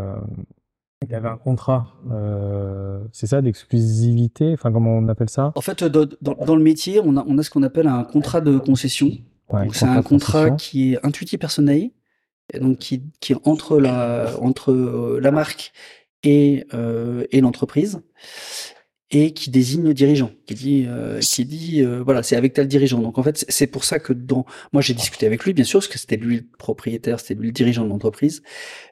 il 1.08 1.16
avait 1.16 1.30
un 1.30 1.38
contrat, 1.38 1.93
euh, 2.12 3.00
c'est 3.14 3.28
ça, 3.28 3.41
d'exclusivité 3.41 4.52
Enfin, 4.54 4.72
comment 4.72 4.97
on 4.97 5.08
appelle 5.08 5.30
ça? 5.30 5.54
En 5.56 5.62
fait, 5.62 5.84
dans, 5.84 6.08
dans, 6.22 6.56
le 6.56 6.62
métier, 6.62 7.00
on 7.04 7.16
a, 7.16 7.24
on 7.26 7.38
a 7.38 7.43
ce 7.43 7.50
qu'on 7.50 7.64
appelle 7.64 7.88
un 7.88 8.04
contrat 8.04 8.41
de 8.41 8.58
concession. 8.58 9.12
c'est 9.72 9.86
un 9.86 10.02
contrat 10.02 10.52
qui 10.52 10.93
est 10.93 11.06
intuitif 11.06 11.39
personnel, 11.39 11.91
et 12.54 12.60
donc 12.60 12.80
qui, 12.80 13.04
qui 13.22 13.34
est 13.34 13.38
entre 13.45 13.80
la, 13.80 14.34
entre 14.41 14.72
euh, 14.72 15.20
la 15.22 15.32
marque 15.32 15.72
et, 16.24 16.66
euh, 16.74 17.26
et 17.32 17.39
l'entreprise 17.39 18.02
et 19.12 19.34
qui 19.34 19.50
désigne 19.50 19.84
le 19.84 19.93
dirigeant, 19.93 20.32
qui 20.45 20.54
dit, 20.54 20.86
euh, 20.88 21.20
qui 21.20 21.45
dit, 21.45 21.82
euh, 21.82 22.02
voilà, 22.04 22.22
c'est 22.22 22.36
avec 22.36 22.54
tel 22.54 22.68
dirigeant. 22.68 23.00
Donc 23.00 23.18
en 23.18 23.24
fait, 23.24 23.43
c'est 23.50 23.68
pour 23.68 23.84
ça 23.84 24.00
que 24.00 24.14
dans, 24.14 24.45
moi 24.72 24.82
j'ai 24.82 24.93
discuté 24.93 25.26
avec 25.26 25.43
lui, 25.45 25.54
bien 25.54 25.64
sûr, 25.64 25.80
parce 25.80 25.88
que 25.88 25.97
c'était 25.97 26.18
lui 26.18 26.38
le 26.38 26.45
propriétaire, 26.58 27.20
c'était 27.20 27.34
lui 27.34 27.47
le 27.47 27.54
dirigeant 27.54 27.84
de 27.84 27.89
l'entreprise, 27.89 28.43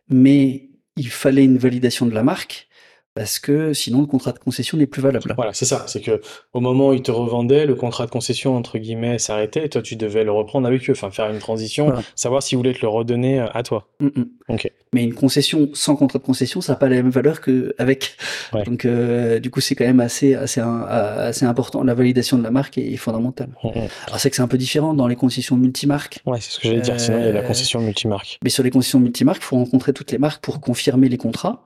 mais 0.10 0.66
il 0.98 1.10
fallait 1.10 1.43
une 1.43 1.58
validation 1.58 2.06
de 2.06 2.14
la 2.14 2.24
marque 2.24 2.66
parce 3.18 3.39
que 3.39 3.74
sinon 3.74 4.01
le 4.01 4.05
contrat 4.05 4.32
de 4.32 4.38
concession 4.38 4.78
n'est 4.78 4.86
plus 4.86 5.01
valable. 5.01 5.34
Voilà, 5.36 5.51
c'est 5.51 5.65
ça. 5.65 5.86
C'est 5.88 6.01
que 6.01 6.22
au 6.53 6.59
moment 6.59 6.89
où 6.89 6.93
ils 6.93 7.01
te 7.01 7.09
revendaient, 7.09 7.65
le 7.65 7.74
contrat 7.74 8.05
de 8.05 8.11
concession 8.11 8.55
entre 8.55 8.78
guillemets 8.78 9.18
s'arrêtait 9.18 9.65
et 9.65 9.70
toi 9.70 9.82
tu 9.82 9.95
devais 9.95 10.24
le 10.24 10.32
reprendre 10.32 10.68
avec 10.68 10.88
eux, 10.88 10.93
enfin 10.93 11.09
faire 11.09 11.28
une 11.32 11.39
transition, 11.39 11.91
savoir 12.15 12.43
s'ils 12.43 12.59
voulaient 12.59 12.76
te 12.76 12.82
le 12.82 12.89
redonner 12.89 13.39
euh, 13.39 13.47
à 13.55 13.63
toi. 13.63 13.88
Mm, 13.99 14.05
mm. 14.05 14.26
Ok. 14.49 14.72
Mais 14.93 15.03
une 15.03 15.15
concession 15.15 15.68
sans 15.74 15.95
contrat 15.95 16.20
de 16.20 16.24
concession, 16.24 16.61
ça 16.61 16.74
n'a 16.74 16.78
pas 16.78 16.89
la 16.89 16.97
même 16.97 17.09
valeur 17.09 17.41
qu'avec. 17.41 18.15
Donc 18.65 18.86
euh, 18.86 19.39
du 19.39 19.49
coup 19.49 19.61
c'est 19.61 19.74
quand 19.74 19.86
même 19.86 19.99
assez 19.99 20.36
assez 20.36 20.61
assez 20.61 21.45
important. 21.45 21.84
La 21.84 21.95
validation 21.95 22.38
de 22.38 22.43
la 22.43 22.51
marque 22.51 22.78
est 22.78 22.97
fondamentale. 22.97 23.49
Mm, 23.63 23.70
Alors 24.05 24.20
c'est 24.20 24.30
que 24.30 24.36
c'est 24.36 24.43
un 24.43 24.47
peu 24.47 24.59
différent 24.59 24.93
dans 24.93 25.07
les 25.07 25.15
concessions 25.15 25.57
multimarques. 25.57 26.20
Ouais, 26.28 26.39
c'est 26.39 26.51
ce 26.51 26.59
que 26.59 26.68
j'allais 26.68 26.82
dire. 26.82 26.99
Sinon 26.99 27.18
il 27.18 27.26
y 27.26 27.30
a 27.30 27.32
la 27.32 27.39
euh, 27.39 27.47
concession 27.47 27.82
multimarque. 27.82 28.38
Mais 28.43 28.51
sur 28.51 28.63
les 28.63 28.70
concessions 28.70 28.99
multimarques, 28.99 29.41
il 29.41 29.45
faut 29.45 29.55
rencontrer 29.55 29.91
toutes 29.91 30.11
les 30.11 30.20
marques 30.20 30.43
pour 30.43 30.61
confirmer 30.61 31.09
les 31.09 31.18
contrats. 31.18 31.63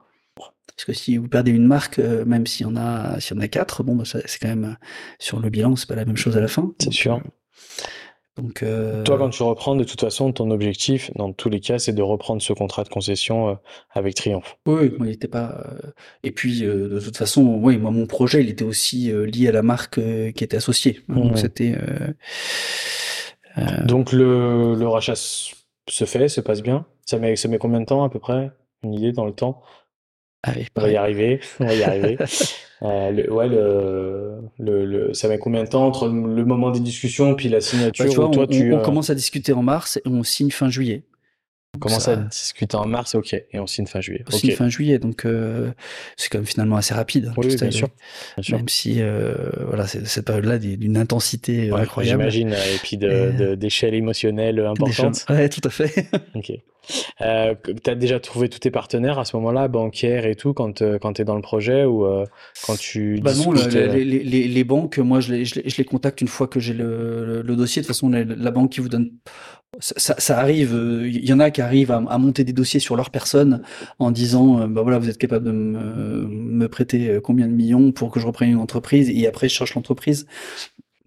Parce 0.82 0.98
que 0.98 1.04
si 1.04 1.18
vous 1.18 1.28
perdez 1.28 1.52
une 1.52 1.68
marque, 1.68 2.00
euh, 2.00 2.26
même 2.26 2.48
s'il 2.48 2.66
y 2.66 2.70
en 2.70 2.76
a, 2.76 3.20
s'il 3.20 3.38
y 3.38 3.40
en 3.40 3.44
a 3.44 3.48
quatre, 3.48 3.84
bon, 3.84 3.96
bah, 3.96 4.04
c'est 4.04 4.40
quand 4.42 4.48
même 4.48 4.78
sur 5.20 5.40
le 5.40 5.52
bilan, 5.52 5.76
c'est 5.76 5.88
pas 5.88 5.94
la 5.94 6.06
même 6.06 6.18
chose 6.18 6.38
à 6.38 6.42
la 6.42 6.48
fin. 6.48 6.72
C'est 6.80 6.92
sûr. 6.92 7.18
Euh, 7.18 8.42
donc, 8.42 8.64
euh, 8.64 9.04
Toi, 9.04 9.20
quand 9.20 9.30
tu 9.30 9.44
reprends, 9.44 9.76
de 9.76 9.84
toute 9.84 10.02
façon, 10.02 10.32
ton 10.32 10.50
objectif, 10.50 11.12
dans 11.16 11.34
tous 11.34 11.50
les 11.50 11.60
cas, 11.60 11.78
c'est 11.78 11.94
de 11.94 12.02
reprendre 12.02 12.42
ce 12.42 12.52
contrat 12.54 12.84
de 12.84 12.90
concession 12.90 13.60
avec 13.92 14.16
Triomphe. 14.16 14.58
Oui, 14.66 14.92
il 14.98 15.06
n'était 15.06 15.28
pas. 15.28 15.64
Et 16.24 16.32
puis, 16.32 16.62
de 16.62 17.00
toute 17.00 17.18
façon, 17.18 17.60
oui, 17.62 17.78
moi, 17.78 17.92
mon 17.92 18.08
projet, 18.08 18.42
il 18.42 18.50
était 18.50 18.66
aussi 18.66 19.12
lié 19.12 19.50
à 19.50 19.52
la 19.52 19.62
marque 19.62 20.00
qui 20.34 20.44
était 20.44 20.58
associée. 20.58 21.02
Donc, 21.10 21.34
mmh. 21.34 21.38
c'était. 21.38 21.78
Donc, 23.86 24.14
le, 24.14 24.74
le, 24.74 24.88
rachat 24.88 25.14
se 25.16 26.06
fait, 26.06 26.28
se 26.28 26.42
passe 26.42 26.64
bien? 26.64 26.88
Ça 27.06 27.20
met, 27.20 27.36
ça 27.36 27.50
met 27.50 27.60
combien 27.60 27.82
de 27.82 27.86
temps 27.86 28.04
à 28.04 28.10
peu 28.10 28.18
près? 28.18 28.50
Une 28.84 28.96
idée 28.96 29.12
dans 29.12 29.26
le 29.26 29.34
temps? 29.34 29.62
On 30.76 30.82
va 30.82 30.90
y 30.90 30.96
arriver, 30.96 31.40
on 31.60 31.66
va 31.66 31.74
y 31.76 31.84
arriver. 31.84 32.18
euh, 32.82 33.12
le, 33.12 33.32
ouais, 33.32 33.48
le, 33.48 34.42
le, 34.60 34.86
le, 34.86 35.14
ça 35.14 35.28
met 35.28 35.38
combien 35.38 35.64
de 35.64 35.70
temps 35.70 35.86
entre 35.86 36.08
le 36.08 36.46
moment 36.46 36.72
des 36.72 36.80
discussions 36.80 37.36
puis 37.36 37.50
la 37.50 37.62
signature 37.62 38.06
bah, 38.06 38.12
tu 38.12 38.18
vois, 38.18 38.30
toi, 38.32 38.44
on, 38.44 38.48
tu, 38.48 38.74
on 38.74 38.80
euh... 38.80 38.82
commence 38.82 39.10
à 39.10 39.16
discuter 39.16 39.54
en 39.54 39.62
mars 39.62 39.98
et 39.98 40.02
on 40.10 40.24
signe 40.24 40.52
fin 40.52 40.70
juillet. 40.70 41.04
On 41.74 41.80
commence 41.80 42.10
à 42.10 42.18
discuter 42.18 42.76
en 42.76 42.86
mars, 42.86 43.16
ok, 43.16 43.34
et 43.34 43.60
on 43.60 43.66
signe 43.66 43.86
fin 43.86 44.02
juillet. 44.02 44.26
On 44.28 44.32
signe 44.32 44.52
fin 44.52 44.68
juillet, 44.68 45.00
donc 45.00 45.26
euh, 45.26 45.72
c'est 46.18 46.28
quand 46.28 46.40
même 46.40 46.46
finalement 46.46 46.76
assez 46.76 46.94
rapide. 46.94 47.32
Oui, 47.38 47.48
bien, 47.56 47.72
sûr, 47.72 47.88
bien, 48.36 48.44
sûr, 48.44 48.58
Même 48.58 48.68
si 48.68 49.02
euh, 49.02 49.34
voilà, 49.68 49.88
cette 49.88 50.26
période-là 50.26 50.60
d'une 50.60 50.98
intensité 50.98 51.72
ouais, 51.72 51.80
incroyable. 51.80 52.30
J'imagine, 52.30 52.54
et 52.54 52.78
puis 52.84 52.98
d'échelle 52.98 53.94
émotionnelle 53.94 54.60
importante. 54.60 55.26
Ouais, 55.30 55.48
tout 55.48 55.62
à 55.64 55.70
fait. 55.70 56.10
ok. 56.36 56.52
Euh, 57.22 57.56
tu 57.84 57.90
as 57.90 57.96
déjà 57.96 58.20
trouvé 58.20 58.50
tous 58.50 58.60
tes 58.60 58.72
partenaires 58.72 59.20
à 59.20 59.26
ce 59.26 59.36
moment-là, 59.38 59.68
bancaires 59.68 60.26
et 60.26 60.36
tout, 60.36 60.54
quand, 60.54 60.82
euh, 60.82 60.98
quand 60.98 61.14
tu 61.14 61.22
es 61.22 61.26
dans 61.26 61.36
le 61.36 61.42
projet 61.42 61.86
ou 61.86 62.06
euh, 62.06 62.26
quand 62.66 62.78
tu. 62.78 63.20
Bah 63.22 63.34
non, 63.36 63.52
les, 63.52 64.04
les, 64.04 64.48
les, 64.48 64.64
banques, 64.64 64.98
moi 64.98 65.20
je 65.20 65.34
les, 65.34 65.46
je 65.46 65.84
contacte 65.84 66.22
une 66.22 66.28
fois 66.28 66.48
que 66.48 66.60
j'ai 66.60 66.74
le, 66.74 67.42
le, 67.44 67.56
dossier. 67.56 67.82
De 67.82 67.88
toute 67.88 67.96
façon, 67.96 68.10
la, 68.10 68.52
banque 68.52 68.72
qui 68.72 68.80
vous 68.82 68.90
donne. 68.90 69.12
Ça, 69.82 70.40
arrive, 70.40 70.74
il 71.06 71.26
y 71.26 71.34
en 71.34 71.40
a 71.40 71.50
qui 71.50 71.62
arrivent 71.62 71.92
à, 71.92 72.18
monter 72.18 72.44
des 72.44 72.54
dossiers 72.54 72.80
sur 72.80 72.96
leur 72.96 73.10
personne 73.10 73.64
en 74.00 74.12
disant 74.12 74.68
bah 74.68 74.82
voilà, 74.84 75.00
vous 75.00 75.10
êtes 75.10 75.18
capable 75.18 75.46
de 75.46 75.52
me, 75.52 76.28
me 76.28 76.68
prêter 76.68 77.20
combien 77.24 77.48
de 77.48 77.54
millions 77.54 77.92
pour 77.92 78.12
que 78.12 78.20
je 78.20 78.28
reprenne 78.28 78.52
une 78.52 78.58
entreprise 78.58 79.10
et 79.10 79.28
après 79.28 79.50
je 79.50 79.56
cherche 79.56 79.74
l'entreprise 79.74 80.28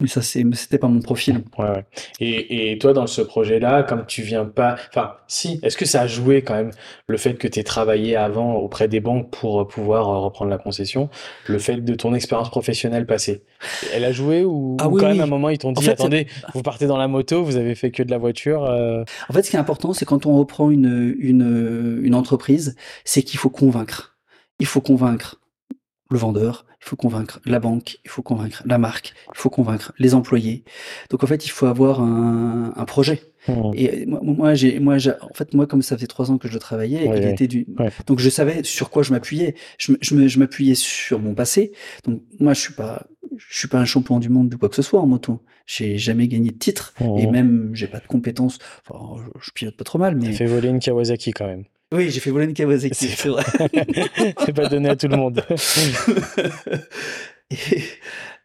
Mais 0.01 0.09
ça, 0.09 0.23
c'était 0.23 0.79
pas 0.79 0.89
mon 0.89 1.01
profil. 1.01 1.45
Ouais, 1.57 1.71
ouais. 1.71 1.85
Et, 2.19 2.73
et 2.73 2.79
toi, 2.79 2.93
dans 2.93 3.07
ce 3.07 3.23
projet-là, 3.23 3.85
comme 3.85 4.05
tu 4.07 4.23
viens 4.23 4.45
pas, 4.45 4.77
enfin, 4.89 5.13
si, 5.29 5.61
est-ce 5.63 5.77
que 5.77 5.85
ça 5.85 6.01
a 6.03 6.07
joué 6.09 6.43
quand 6.43 6.55
même 6.55 6.73
le 7.07 7.17
fait 7.17 7.35
que 7.35 7.47
tu 7.47 7.61
aies 7.61 7.65
travaillé 7.65 8.17
avant 8.17 8.55
auprès 8.57 8.89
des 8.89 8.99
banques 8.99 9.31
pour 9.31 9.69
pouvoir 9.69 10.07
reprendre 10.23 10.51
la 10.51 10.59
concession, 10.59 11.11
le 11.47 11.59
fait 11.61 11.77
de 11.77 11.95
ton 11.95 12.13
expérience 12.13 12.51
professionnelle 12.51 13.07
passée? 13.07 13.45
Elle 13.93 14.05
a 14.05 14.11
joué 14.11 14.45
ou, 14.45 14.77
ah, 14.81 14.89
oui, 14.89 15.01
quand 15.01 15.09
même 15.09 15.21
à 15.21 15.25
un 15.25 15.29
moment 15.29 15.49
ils 15.49 15.59
t'ont 15.59 15.73
dit 15.73 15.89
attendez, 15.89 16.27
vous 16.55 16.63
partez 16.63 16.87
dans 16.87 16.99
la 16.99 17.07
moto, 17.07 17.45
vous 17.45 17.57
avez 17.57 17.77
fait 17.77 17.93
que 17.93 18.03
de 18.03 18.11
la 18.11 18.19
voiture 18.19 18.65
euh? 18.65 19.05
En 19.29 19.33
fait, 19.33 19.45
ce 19.45 19.51
qui 19.51 19.57
est 19.57 19.61
important, 19.61 19.93
c'est 19.93 20.05
quand 20.05 20.27
on 20.27 20.37
reprend 20.37 20.71
une, 20.71 21.15
une, 21.19 22.01
une 22.03 22.15
entreprise, 22.17 22.75
c'est 23.05 23.23
qu'il 23.23 23.39
faut 23.39 23.51
convaincre. 23.51 24.19
Il 24.59 24.67
faut 24.67 24.81
convaincre 24.81 25.41
le 26.11 26.19
vendeur, 26.19 26.67
il 26.85 26.89
faut 26.89 26.97
convaincre 26.97 27.41
la 27.47 27.61
banque, 27.61 27.99
il 28.05 28.11
faut 28.11 28.23
convaincre 28.23 28.63
la 28.67 28.77
marque, 28.77 29.15
il 29.35 29.39
faut 29.39 29.49
convaincre 29.49 29.95
les 29.99 30.15
employés. 30.15 30.65
Donc 31.09 31.25
en 31.25 31.27
fait, 31.27 31.47
il 31.47 31.49
faut 31.49 31.65
avoir 31.65 32.01
un, 32.01 32.75
un 32.77 32.85
projet. 32.85 33.23
Mmh. 33.49 33.71
Et 33.75 34.07
moi, 34.07 34.55
j'ai, 34.55 34.79
moi, 34.81 34.97
en 35.23 35.35
fait, 35.35 35.55
moi, 35.55 35.67
comme 35.67 35.81
ça 35.81 35.97
faisait 35.97 36.07
trois 36.07 36.31
ans 36.31 36.37
que 36.37 36.49
je 36.49 36.59
travaillais, 36.59 37.07
il 37.07 37.25
était 37.27 37.47
du, 37.47 37.67
donc 38.07 38.19
je 38.19 38.29
savais 38.29 38.63
sur 38.65 38.91
quoi 38.91 39.03
je 39.03 39.13
m'appuyais. 39.13 39.55
Je, 39.79 39.93
je, 40.03 40.29
je 40.29 40.39
m'appuyais 40.39 40.75
sur 40.75 41.21
mon 41.21 41.35
passé. 41.35 41.73
Donc 42.05 42.23
moi, 42.39 42.53
je 42.53 42.61
suis 42.61 42.75
pas, 42.75 43.07
je 43.37 43.59
suis 43.59 43.69
pas 43.69 43.79
un 43.79 43.87
champion 43.87 44.19
du 44.19 44.29
monde 44.29 44.51
de 44.51 44.57
quoi 44.57 44.69
que 44.69 44.77
ce 44.77 44.83
soit 44.83 45.01
en 45.01 45.07
moto. 45.07 45.41
J'ai 45.67 45.97
jamais 45.97 46.29
gagné 46.29 46.51
de 46.51 46.59
titre 46.59 46.93
mmh. 47.01 47.19
et 47.19 47.27
même 47.27 47.71
j'ai 47.73 47.87
pas 47.87 48.01
de 48.01 48.07
compétences. 48.07 48.59
Enfin, 48.87 49.23
je, 49.41 49.51
pilote 49.53 49.77
pas 49.77 49.85
trop 49.85 49.99
mal, 49.99 50.17
mais. 50.17 50.27
T'as 50.27 50.33
fait 50.33 50.47
voler 50.47 50.69
une 50.69 50.81
Kawasaki 50.81 51.33
quand 51.33 51.47
même. 51.47 51.65
Oui, 51.93 52.11
j'ai 52.11 52.21
fait 52.21 52.31
voler 52.31 52.47
une 52.47 52.55
Kawasaki, 52.55 52.95
c'est 52.95 53.29
vrai. 53.29 53.45
c'est 54.45 54.53
pas 54.53 54.69
donné 54.69 54.89
à 54.89 54.97
tout 54.97 55.09
le 55.09 55.17
monde. 55.17 55.45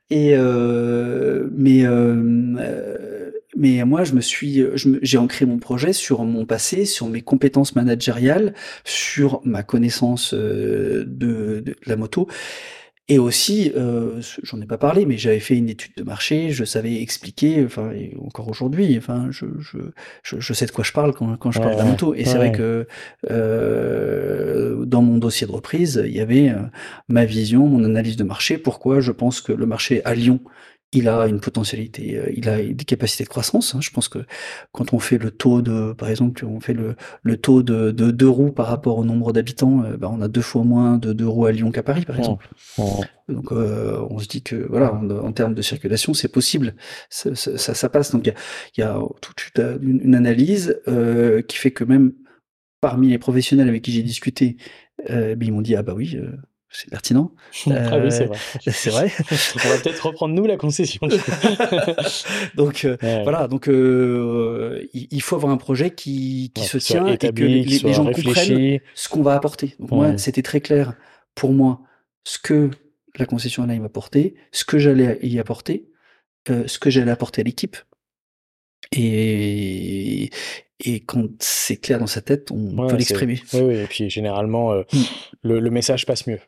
et, 0.09 0.35
euh, 0.35 1.47
mais 1.51 1.85
euh, 1.85 3.31
mais 3.55 3.83
moi, 3.83 4.03
je 4.03 4.13
me 4.13 4.21
suis, 4.21 4.63
j'ai 5.01 5.17
ancré 5.17 5.45
mon 5.45 5.57
projet 5.57 5.93
sur 5.93 6.23
mon 6.23 6.45
passé, 6.45 6.85
sur 6.85 7.07
mes 7.07 7.21
compétences 7.21 7.75
managériales, 7.75 8.53
sur 8.85 9.41
ma 9.43 9.63
connaissance 9.63 10.33
euh, 10.33 11.03
de, 11.07 11.61
de 11.61 11.75
la 11.85 11.95
moto. 11.95 12.27
Et 13.11 13.17
aussi, 13.17 13.71
euh, 13.75 14.21
j'en 14.43 14.61
ai 14.61 14.67
pas 14.67 14.77
parlé, 14.77 15.07
mais 15.07 15.17
j'avais 15.17 15.39
fait 15.39 15.57
une 15.57 15.67
étude 15.67 15.93
de 15.97 16.03
marché, 16.03 16.51
je 16.51 16.63
savais 16.63 17.01
expliquer, 17.01 17.65
enfin, 17.65 17.89
et 17.91 18.15
encore 18.23 18.47
aujourd'hui, 18.49 18.95
enfin, 18.99 19.29
je, 19.31 19.47
je, 19.59 19.79
je, 20.21 20.53
sais 20.53 20.67
de 20.67 20.71
quoi 20.71 20.83
je 20.83 20.91
parle 20.91 21.15
quand, 21.15 21.35
quand 21.37 21.51
je 21.51 21.59
parle 21.59 21.75
d'un 21.75 21.85
moto. 21.85 22.13
Et 22.13 22.23
c'est 22.23 22.37
vrai 22.37 22.51
que 22.51 22.85
euh, 23.31 24.85
dans 24.85 25.01
mon 25.01 25.17
dossier 25.17 25.47
de 25.47 25.51
reprise, 25.51 26.03
il 26.05 26.15
y 26.15 26.21
avait 26.21 26.49
euh, 26.49 26.61
ma 27.07 27.25
vision, 27.25 27.65
mon 27.65 27.83
analyse 27.83 28.15
de 28.15 28.23
marché, 28.23 28.59
pourquoi 28.59 28.99
je 28.99 29.11
pense 29.11 29.41
que 29.41 29.53
le 29.53 29.65
marché 29.65 30.05
à 30.05 30.13
Lyon 30.13 30.39
il 30.91 31.07
a 31.07 31.27
une 31.27 31.39
potentialité, 31.39 32.17
euh, 32.17 32.31
il 32.35 32.49
a 32.49 32.61
des 32.61 32.85
capacités 32.85 33.23
de 33.23 33.29
croissance. 33.29 33.75
Hein. 33.75 33.79
Je 33.81 33.91
pense 33.91 34.07
que 34.07 34.19
quand 34.71 34.93
on 34.93 34.99
fait 34.99 35.17
le 35.17 35.31
taux 35.31 35.61
de, 35.61 35.93
par 35.93 36.09
exemple, 36.09 36.45
on 36.45 36.59
fait 36.59 36.73
le, 36.73 36.95
le 37.21 37.37
taux 37.37 37.63
de, 37.63 37.91
de 37.91 38.11
deux 38.11 38.29
roues 38.29 38.51
par 38.51 38.67
rapport 38.67 38.97
au 38.97 39.05
nombre 39.05 39.33
d'habitants, 39.33 39.83
bah, 39.97 40.09
on 40.11 40.21
a 40.21 40.27
deux 40.27 40.41
fois 40.41 40.63
moins 40.63 40.97
de 40.97 41.13
deux 41.13 41.27
roues 41.27 41.45
à 41.45 41.51
Lyon 41.51 41.71
qu'à 41.71 41.83
Paris, 41.83 42.05
par 42.05 42.17
exemple. 42.17 42.49
Donc 43.29 43.51
euh, 43.51 44.05
on 44.09 44.17
se 44.19 44.27
dit 44.27 44.41
que 44.41 44.55
voilà, 44.55 44.93
en, 44.93 45.31
termes 45.31 45.53
de 45.53 45.61
circulation, 45.61 46.13
c'est 46.13 46.27
possible, 46.27 46.75
ça, 47.09 47.35
ça, 47.35 47.57
ça, 47.57 47.89
passe. 47.89 48.11
Donc 48.11 48.25
il 48.25 48.33
y 48.79 48.83
a, 48.83 48.87
y 48.87 48.89
a, 48.89 48.99
toute 49.21 49.51
une, 49.81 50.15
analyse 50.15 50.81
euh, 50.87 51.41
qui 51.43 51.57
fait 51.57 51.71
que 51.71 51.83
même 51.83 52.13
parmi 52.81 53.09
les 53.09 53.19
professionnels 53.19 53.69
avec 53.69 53.83
qui 53.83 53.91
j'ai 53.91 54.03
discuté, 54.03 54.57
euh, 55.09 55.35
ben, 55.35 55.47
ils 55.47 55.51
m'ont 55.51 55.61
dit 55.61 55.75
ah 55.75 55.83
bah 55.83 55.93
oui 55.95 56.17
c'est 56.71 56.89
pertinent. 56.89 57.31
ah 57.71 57.97
oui, 57.97 58.11
c'est 58.11 58.25
vrai. 58.25 58.37
Euh, 58.67 58.71
c'est 58.71 58.89
vrai. 58.89 59.11
On 59.65 59.69
va 59.69 59.77
peut-être 59.77 60.05
reprendre 60.05 60.35
nous 60.35 60.45
la 60.45 60.57
concession. 60.57 61.07
donc 62.55 62.85
euh, 62.85 62.97
voilà, 63.23 63.47
donc 63.47 63.67
euh, 63.67 64.85
il 64.93 65.21
faut 65.21 65.35
avoir 65.35 65.51
un 65.51 65.57
projet 65.57 65.91
qui, 65.91 66.51
qui 66.53 66.63
se 66.63 66.77
tient 66.77 67.07
et 67.07 67.17
que 67.17 67.43
les, 67.43 67.93
gens 67.93 68.05
comprennent 68.11 68.79
ce 68.93 69.09
qu'on 69.09 69.23
va 69.23 69.33
apporter. 69.33 69.75
Donc 69.79 69.91
moi, 69.91 70.17
c'était 70.17 70.43
très 70.43 70.61
clair 70.61 70.93
pour 71.35 71.53
moi 71.53 71.81
ce 72.23 72.37
que 72.37 72.69
la 73.17 73.25
concession 73.25 73.63
allait 73.63 73.79
m'apporter, 73.79 74.35
ce 74.51 74.63
que 74.63 74.77
j'allais 74.77 75.17
y 75.23 75.39
apporter, 75.39 75.89
ce 76.47 76.77
que 76.77 76.89
j'allais 76.89 77.11
apporter 77.11 77.41
à 77.41 77.43
l'équipe. 77.43 77.77
Et, 78.91 80.29
et 80.83 80.99
quand 81.01 81.27
c'est 81.39 81.77
clair 81.77 81.99
dans 81.99 82.07
sa 82.07 82.21
tête, 82.21 82.51
on 82.51 82.87
peut 82.87 82.95
l'exprimer. 82.95 83.41
Oui, 83.53 83.61
oui, 83.61 83.75
et 83.75 83.85
puis 83.85 84.09
généralement, 84.09 84.73
mm. 84.73 84.83
le, 85.43 85.59
le, 85.59 85.69
message 85.69 86.05
passe 86.05 86.27
mieux 86.27 86.39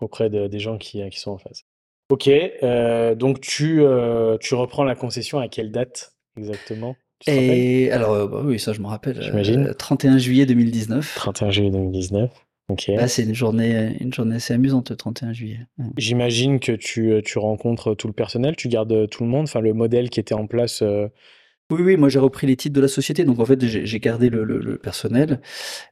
auprès 0.00 0.30
de, 0.30 0.46
des 0.46 0.58
gens 0.58 0.78
qui, 0.78 1.08
qui, 1.10 1.18
sont 1.18 1.32
en 1.32 1.38
face. 1.38 1.64
Ok, 2.10 2.28
euh, 2.28 3.14
donc 3.14 3.40
tu, 3.40 3.82
euh, 3.82 4.38
tu 4.38 4.54
reprends 4.54 4.84
la 4.84 4.94
concession 4.94 5.38
à 5.38 5.48
quelle 5.48 5.70
date 5.70 6.14
exactement? 6.38 6.96
Et 7.26 7.90
alors, 7.90 8.12
euh, 8.12 8.26
bah 8.26 8.42
oui, 8.44 8.58
ça 8.58 8.72
je 8.72 8.80
me 8.80 8.86
rappelle. 8.86 9.20
J'imagine. 9.20 9.74
31 9.76 10.18
juillet 10.18 10.46
2019. 10.46 11.14
31 11.16 11.50
juillet 11.50 11.70
2019. 11.70 12.30
Ok. 12.70 12.86
Là, 12.88 13.08
c'est 13.08 13.24
une 13.24 13.34
journée, 13.34 13.96
une 14.00 14.12
journée 14.12 14.36
assez 14.36 14.54
amusante, 14.54 14.90
le 14.90 14.96
31 14.96 15.32
juillet. 15.32 15.60
J'imagine 15.96 16.60
que 16.60 16.72
tu, 16.72 17.20
tu 17.24 17.38
rencontres 17.38 17.94
tout 17.94 18.06
le 18.06 18.12
personnel, 18.12 18.56
tu 18.56 18.68
gardes 18.68 19.08
tout 19.08 19.24
le 19.24 19.28
monde, 19.28 19.44
enfin 19.44 19.60
le 19.60 19.72
modèle 19.72 20.10
qui 20.10 20.20
était 20.20 20.34
en 20.34 20.46
place 20.46 20.82
oui, 21.70 21.82
oui, 21.82 21.96
moi 21.98 22.08
j'ai 22.08 22.18
repris 22.18 22.46
les 22.46 22.56
titres 22.56 22.74
de 22.74 22.80
la 22.80 22.88
société, 22.88 23.24
donc 23.24 23.38
en 23.40 23.44
fait 23.44 23.62
j'ai 23.62 24.00
gardé 24.00 24.30
le, 24.30 24.42
le, 24.42 24.58
le, 24.58 24.78
personnel. 24.78 25.40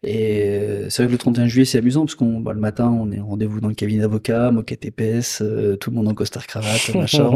Et 0.03 0.45
euh, 0.45 0.89
c'est 0.89 1.03
vrai 1.03 1.09
que 1.09 1.13
le 1.13 1.19
31 1.19 1.49
juillet 1.49 1.67
c'est 1.67 1.77
amusant 1.77 2.07
parce 2.07 2.15
qu'on 2.15 2.41
bah, 2.41 2.55
le 2.55 2.61
matin 2.61 2.89
on 2.89 3.13
est 3.13 3.21
rendez-vous 3.21 3.61
dans 3.61 3.69
le 3.69 3.75
cabinet 3.75 4.01
d'avocat, 4.01 4.51
moquette 4.51 4.87
épaisse, 4.87 5.43
euh, 5.43 5.77
tout 5.77 5.91
le 5.91 5.97
monde 5.97 6.09
en 6.09 6.15
costard 6.15 6.47
cravate, 6.47 6.89
machin. 6.95 7.31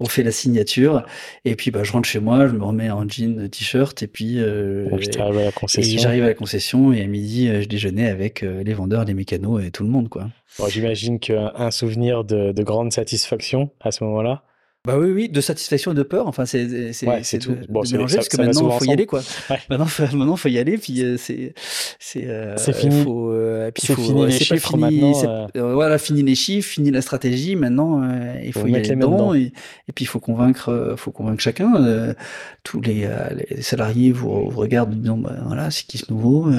on, 0.00 0.06
fait, 0.06 0.22
la 0.22 0.30
signature 0.30 1.04
et 1.44 1.56
puis 1.56 1.70
bah 1.70 1.84
je 1.84 1.92
rentre 1.92 2.08
chez 2.08 2.20
moi, 2.20 2.46
je 2.46 2.54
me 2.54 2.64
remets 2.64 2.90
en 2.90 3.06
jean, 3.06 3.50
t-shirt 3.50 4.02
et 4.02 4.06
puis 4.06 4.40
euh, 4.40 4.88
j'arrive 5.12 5.38
à 5.38 5.44
la 5.44 5.52
concession. 5.52 6.00
J'arrive 6.00 6.24
à 6.24 6.28
la 6.28 6.34
concession 6.34 6.90
et 6.94 7.02
à 7.02 7.06
midi 7.06 7.48
je 7.48 7.68
déjeunais 7.68 8.08
avec 8.08 8.40
les 8.40 8.72
vendeurs, 8.72 9.04
les 9.04 9.14
mécanos 9.14 9.62
et 9.62 9.70
tout 9.70 9.82
le 9.82 9.90
monde 9.90 10.08
quoi. 10.08 10.30
Bon, 10.58 10.68
J'imagine 10.68 11.18
qu'un 11.18 11.70
souvenir 11.70 12.24
de, 12.24 12.52
de 12.52 12.62
grande 12.62 12.92
satisfaction 12.92 13.68
à 13.80 13.90
ce 13.92 14.04
moment-là. 14.04 14.42
Bah 14.86 14.98
oui, 14.98 15.12
oui, 15.12 15.28
de 15.30 15.40
satisfaction 15.40 15.92
et 15.92 15.94
de 15.94 16.02
peur. 16.02 16.26
Enfin, 16.26 16.44
c'est 16.44 16.92
c'est 16.92 17.08
ouais, 17.08 17.22
c'est 17.22 17.38
tout. 17.38 17.56
Bon, 17.70 17.84
c'est 17.84 17.96
parce 17.96 18.28
que 18.28 18.36
maintenant 18.36 18.70
il 18.70 18.78
faut 18.78 18.84
y 18.84 18.92
aller 18.92 19.06
quoi. 19.06 19.22
Ouais. 19.48 19.58
Maintenant, 19.70 19.86
faut, 19.86 20.02
maintenant 20.14 20.36
faut 20.36 20.48
y 20.48 20.58
aller. 20.58 20.76
Puis 20.76 21.02
euh, 21.02 21.16
c'est 21.16 21.54
c'est 21.98 22.26
euh, 22.26 22.54
c'est 22.58 22.74
fini. 22.74 23.02
Faut, 23.02 23.30
euh, 23.30 23.70
puis 23.70 23.86
c'est 23.86 23.94
fini 23.94 24.26
les 24.26 24.32
chiffres 24.32 24.68
fini, 24.68 25.00
maintenant. 25.00 25.48
Euh... 25.56 25.72
voilà, 25.72 25.96
fini 25.96 26.22
les 26.22 26.34
chiffres, 26.34 26.68
fini 26.68 26.90
la 26.90 27.00
stratégie. 27.00 27.56
Maintenant, 27.56 28.02
euh, 28.02 28.34
il 28.44 28.52
faut, 28.52 28.60
faut 28.60 28.66
y 28.66 28.76
aller 28.76 28.86
dedans. 28.90 29.32
Et, 29.34 29.52
et, 29.88 29.92
puis 29.94 30.04
il 30.04 30.08
faut 30.08 30.20
convaincre, 30.20 30.94
faut 30.98 31.12
convaincre 31.12 31.40
chacun. 31.40 32.14
tous 32.62 32.82
les, 32.82 33.08
les 33.50 33.62
salariés 33.62 34.12
vous, 34.12 34.50
vous 34.50 34.60
regardent 34.60 34.92
en 34.92 34.96
disant 34.96 35.16
bah, 35.16 35.34
voilà, 35.46 35.70
c'est 35.70 35.86
qui 35.86 35.96
ce 35.96 36.12
nouveau. 36.12 36.50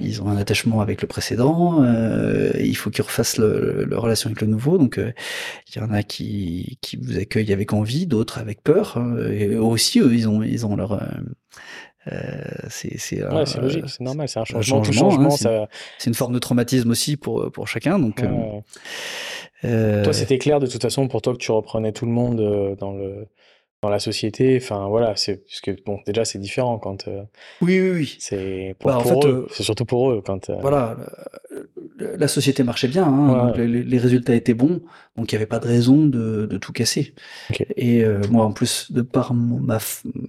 Ils 0.00 0.20
ont 0.22 0.28
un 0.28 0.36
attachement 0.36 0.80
avec 0.80 1.02
le 1.02 1.06
précédent, 1.06 1.84
euh, 1.84 2.50
il 2.58 2.76
faut 2.76 2.90
qu'ils 2.90 3.04
refassent 3.04 3.38
le, 3.38 3.84
le, 3.84 3.96
relation 3.96 4.26
avec 4.26 4.40
le 4.40 4.48
nouveau. 4.48 4.76
Donc, 4.76 4.98
euh, 4.98 5.12
il 5.68 5.78
y 5.78 5.84
en 5.84 5.92
a 5.92 6.02
qui, 6.02 6.78
qui 6.80 6.96
vous 6.96 7.16
accueillent 7.16 7.52
avec 7.52 7.72
envie, 7.72 8.06
d'autres 8.06 8.38
avec 8.38 8.60
peur. 8.64 8.96
Hein, 8.96 9.16
et 9.30 9.54
aussi, 9.54 10.00
eux, 10.00 10.12
ils 10.12 10.28
ont, 10.28 10.42
ils 10.42 10.66
ont 10.66 10.74
leur. 10.74 10.92
Euh, 10.92 11.06
euh 12.12 12.20
c'est 12.68 12.98
c'est 12.98 13.24
ouais, 13.24 13.46
c'est 13.46 13.60
logique, 13.60 13.88
c'est 13.88 14.00
normal, 14.00 14.28
c'est 14.28 14.40
un 14.40 14.44
changement. 14.44 14.82
changement, 14.82 15.10
changement 15.10 15.34
hein, 15.34 15.36
ça... 15.36 15.68
c'est 15.98 16.10
une 16.10 16.14
forme 16.14 16.34
de 16.34 16.40
traumatisme 16.40 16.90
aussi 16.90 17.16
pour 17.16 17.52
pour 17.52 17.68
chacun. 17.68 18.00
Donc, 18.00 18.20
ouais. 19.62 20.02
toi, 20.02 20.12
c'était 20.12 20.38
clair 20.38 20.58
de 20.58 20.66
toute 20.66 20.82
façon 20.82 21.06
pour 21.06 21.22
toi 21.22 21.32
que 21.34 21.38
tu 21.38 21.52
reprenais 21.52 21.92
tout 21.92 22.04
le 22.04 22.12
monde 22.12 22.76
dans 22.80 22.92
le 22.92 23.28
dans 23.84 23.90
la 23.90 23.98
société. 23.98 24.58
Enfin 24.60 24.88
voilà, 24.88 25.14
c'est 25.14 25.44
parce 25.44 25.60
que 25.60 25.72
bon 25.84 26.00
déjà 26.06 26.24
c'est 26.24 26.38
différent 26.38 26.78
quand. 26.78 27.06
Euh, 27.06 27.22
oui 27.60 27.78
oui 27.80 27.90
oui. 27.90 28.16
C'est 28.18 28.74
pour, 28.78 28.90
bah, 28.90 29.02
eux, 29.04 29.28
euh, 29.28 29.46
c'est 29.50 29.62
surtout 29.62 29.84
pour 29.84 30.10
eux 30.10 30.22
quand. 30.24 30.48
Euh, 30.48 30.56
voilà, 30.62 30.96
la 31.98 32.28
société 32.28 32.62
marchait 32.62 32.88
bien, 32.88 33.04
hein, 33.04 33.52
les, 33.56 33.98
résultats 33.98 34.34
étaient 34.34 34.54
bons, 34.54 34.80
donc 35.16 35.30
il 35.30 35.34
n'y 35.34 35.36
avait 35.36 35.46
pas 35.46 35.58
de 35.58 35.66
raison 35.66 36.06
de, 36.06 36.46
de 36.46 36.56
tout 36.56 36.72
casser. 36.72 37.14
Et 37.76 38.04
moi 38.30 38.46
en 38.46 38.52
plus 38.52 38.90
de 38.90 39.02
par 39.02 39.34
mon 39.34 39.60
ma 39.60 39.78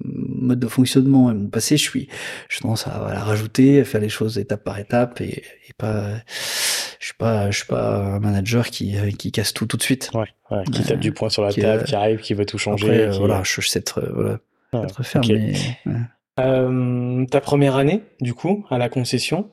mode 0.04 0.60
de 0.60 0.68
fonctionnement 0.68 1.32
et 1.32 1.34
mon 1.34 1.48
passé, 1.48 1.78
je 1.78 1.84
suis 1.90 2.10
je 2.50 2.60
tendance 2.60 2.88
à, 2.88 3.00
rajouter, 3.24 3.80
à 3.80 3.86
faire 3.86 4.02
les 4.02 4.10
choses 4.10 4.38
étape 4.38 4.66
par 4.66 4.78
étape 4.80 5.22
et, 5.22 5.44
et 5.70 5.74
pas 5.78 6.10
je 7.06 7.10
suis 7.10 7.18
pas, 7.18 7.52
je 7.52 7.58
suis 7.58 7.68
pas 7.68 7.98
un 7.98 8.20
manager 8.20 8.66
qui, 8.72 8.98
euh, 8.98 9.12
qui 9.12 9.32
casse 9.32 9.54
tout 9.54 9.68
tout 9.68 9.78
de 9.78 9.84
suite. 9.84 10.10
Ouais, 10.16 10.26
ouais 10.50 10.64
qui 10.64 10.82
tape 10.82 11.00
du 11.00 11.12
poing 11.12 11.30
sur 11.30 11.44
la 11.44 11.54
table, 11.54 11.84
qui 11.84 11.94
arrive, 11.94 12.20
qui 12.22 12.34
veut 12.34 12.48
tout 12.48 12.58
changer. 12.58 13.04
Après, 13.04 13.20
voilà, 13.20 13.44
je, 13.44 13.62
sais 13.62 13.78
être, 13.78 14.02
voilà, 14.72 14.88
mais, 15.28 15.54
euh, 16.40 17.26
ta 17.28 17.42
première 17.42 17.76
année, 17.76 18.02
du 18.22 18.34
coup, 18.34 18.66
à 18.72 18.80
la 18.80 18.90
concession, 18.90 19.52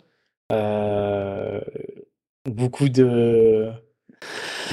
euh, 0.51 1.61
beaucoup 2.47 2.89
de, 2.89 3.71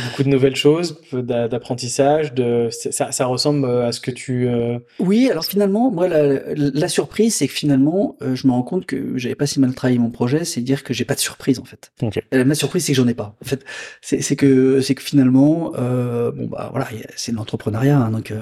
Beaucoup 0.06 0.24
de 0.24 0.30
nouvelles 0.30 0.56
choses, 0.56 0.98
d'apprentissage, 1.12 2.34
de 2.34 2.70
ça, 2.72 3.12
ça, 3.12 3.26
ressemble 3.26 3.68
à 3.68 3.92
ce 3.92 4.00
que 4.00 4.12
tu. 4.12 4.48
Euh, 4.48 4.80
oui, 5.00 5.30
alors 5.30 5.46
finalement, 5.46 5.92
moi 5.92 6.08
la, 6.08 6.54
la 6.56 6.88
surprise, 6.88 7.36
c'est 7.36 7.48
que 7.48 7.54
finalement, 7.54 8.16
euh, 8.22 8.36
je 8.36 8.48
me 8.48 8.52
rends 8.52 8.64
compte 8.64 8.86
que 8.86 9.18
j'avais 9.18 9.36
pas 9.36 9.48
si 9.48 9.60
mal 9.60 9.74
travaillé 9.74 10.00
mon 10.00 10.10
projet, 10.10 10.46
c'est 10.46 10.62
dire 10.62 10.84
que 10.84 10.94
j'ai 10.94 11.06
pas 11.06 11.16
de 11.16 11.20
surprise 11.20 11.60
en 11.60 11.66
fait. 11.66 11.92
Okay. 12.02 12.24
Euh, 12.34 12.46
ma 12.46 12.56
surprise, 12.56 12.86
c'est 12.86 12.94
que 12.94 12.98
j'en 12.98 13.08
ai 13.08 13.14
pas. 13.14 13.36
En 13.44 13.46
fait, 13.46 13.66
c'est 14.02 14.36
que 14.36 14.82
c'est 14.82 14.96
que 14.96 15.02
finalement, 15.02 15.72
bon 15.72 16.48
bah 16.48 16.70
voilà, 16.72 16.88
c'est 17.16 17.32
l'entrepreneuriat, 17.32 17.98
hein, 17.98 18.12
donc 18.12 18.34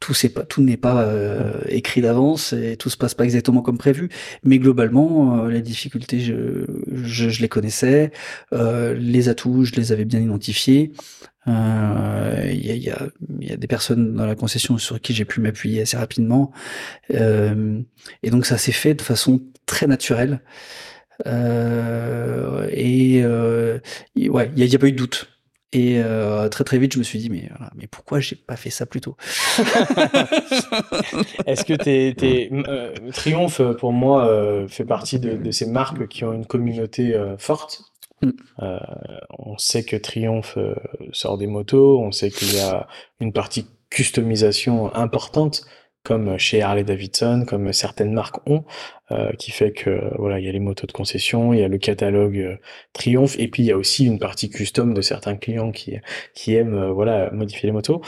tout 0.00 0.14
c'est 0.14 0.30
pas 0.30 0.42
tout 0.42 0.62
n'est 0.62 0.76
pas 0.76 1.08
écrit 1.68 2.00
d'avance 2.00 2.52
et 2.52 2.76
tout 2.76 2.90
se 2.90 2.96
passe 2.96 3.14
pas 3.14 3.24
exactement 3.24 3.62
comme 3.62 3.78
prévu. 3.78 4.08
Mais 4.42 4.58
globalement, 4.58 5.44
les 5.46 5.62
difficultés, 5.62 6.20
je, 6.20 6.64
je, 6.92 7.28
je 7.28 7.42
les 7.42 7.48
connaissais, 7.48 8.10
les 8.52 9.28
atouts, 9.28 9.64
je 9.64 9.72
les 9.72 9.92
avais 9.92 10.04
bien 10.04 10.20
identifiés. 10.20 10.45
Euh, 11.48 12.50
il 12.52 12.76
y, 12.76 12.90
a, 12.90 13.08
des 13.56 13.66
personnes 13.66 14.14
dans 14.14 14.26
la 14.26 14.34
concession 14.34 14.78
sur 14.78 15.00
qui 15.00 15.14
j'ai 15.14 15.24
pu 15.24 15.40
m'appuyer 15.40 15.82
assez 15.82 15.96
rapidement. 15.96 16.50
Euh, 17.12 17.80
et 18.22 18.30
donc 18.30 18.46
ça 18.46 18.58
s'est 18.58 18.72
fait 18.72 18.94
de 18.94 19.02
façon 19.02 19.40
très 19.64 19.86
naturelle. 19.86 20.40
Euh, 21.26 22.68
et 22.72 23.24
ouais, 24.28 24.50
il 24.56 24.66
n'y 24.66 24.74
a, 24.74 24.78
pas 24.78 24.88
eu 24.88 24.92
de 24.92 24.96
doute. 24.96 25.28
Et 25.72 26.00
très 26.50 26.64
très 26.64 26.78
vite, 26.78 26.94
je 26.94 26.98
me 26.98 27.04
suis 27.04 27.18
dit 27.18 27.28
mais 27.28 27.50
mais 27.76 27.86
pourquoi 27.86 28.18
j'ai 28.18 28.36
pas 28.36 28.56
fait 28.56 28.70
ça 28.70 28.86
plus 28.86 29.00
tôt? 29.00 29.16
Est-ce 31.46 31.64
que 31.64 31.74
t'es, 31.74 32.50
Triomphe 33.12 33.60
pour 33.78 33.92
moi 33.92 34.66
fait 34.68 34.84
partie 34.84 35.18
de, 35.20 35.50
ces 35.50 35.66
marques 35.66 36.08
qui 36.08 36.24
ont 36.24 36.32
une 36.32 36.46
communauté 36.46 37.14
forte? 37.38 37.82
Mm. 38.22 38.30
Euh, 38.62 38.78
on 39.38 39.58
sait 39.58 39.84
que 39.84 39.96
Triumph 39.96 40.54
euh, 40.56 40.74
sort 41.12 41.38
des 41.38 41.46
motos, 41.46 42.00
on 42.00 42.12
sait 42.12 42.30
qu'il 42.30 42.54
y 42.54 42.60
a 42.60 42.86
une 43.20 43.32
partie 43.32 43.66
customisation 43.90 44.94
importante 44.94 45.64
comme 46.02 46.38
chez 46.38 46.62
Harley 46.62 46.84
Davidson, 46.84 47.44
comme 47.48 47.72
certaines 47.72 48.12
marques 48.12 48.38
ont, 48.48 48.64
euh, 49.10 49.32
qui 49.32 49.50
fait 49.50 49.72
que 49.72 50.16
voilà, 50.18 50.38
il 50.38 50.46
y 50.46 50.48
a 50.48 50.52
les 50.52 50.60
motos 50.60 50.86
de 50.86 50.92
concession, 50.92 51.52
il 51.52 51.58
y 51.58 51.64
a 51.64 51.68
le 51.68 51.78
catalogue 51.78 52.60
Triumph, 52.92 53.36
et 53.40 53.48
puis 53.48 53.64
il 53.64 53.66
y 53.66 53.72
a 53.72 53.76
aussi 53.76 54.06
une 54.06 54.20
partie 54.20 54.48
custom 54.48 54.94
de 54.94 55.00
certains 55.00 55.34
clients 55.34 55.72
qui 55.72 55.98
qui 56.32 56.54
aiment 56.54 56.90
voilà 56.92 57.32
modifier 57.32 57.66
les 57.66 57.72
motos. 57.72 58.02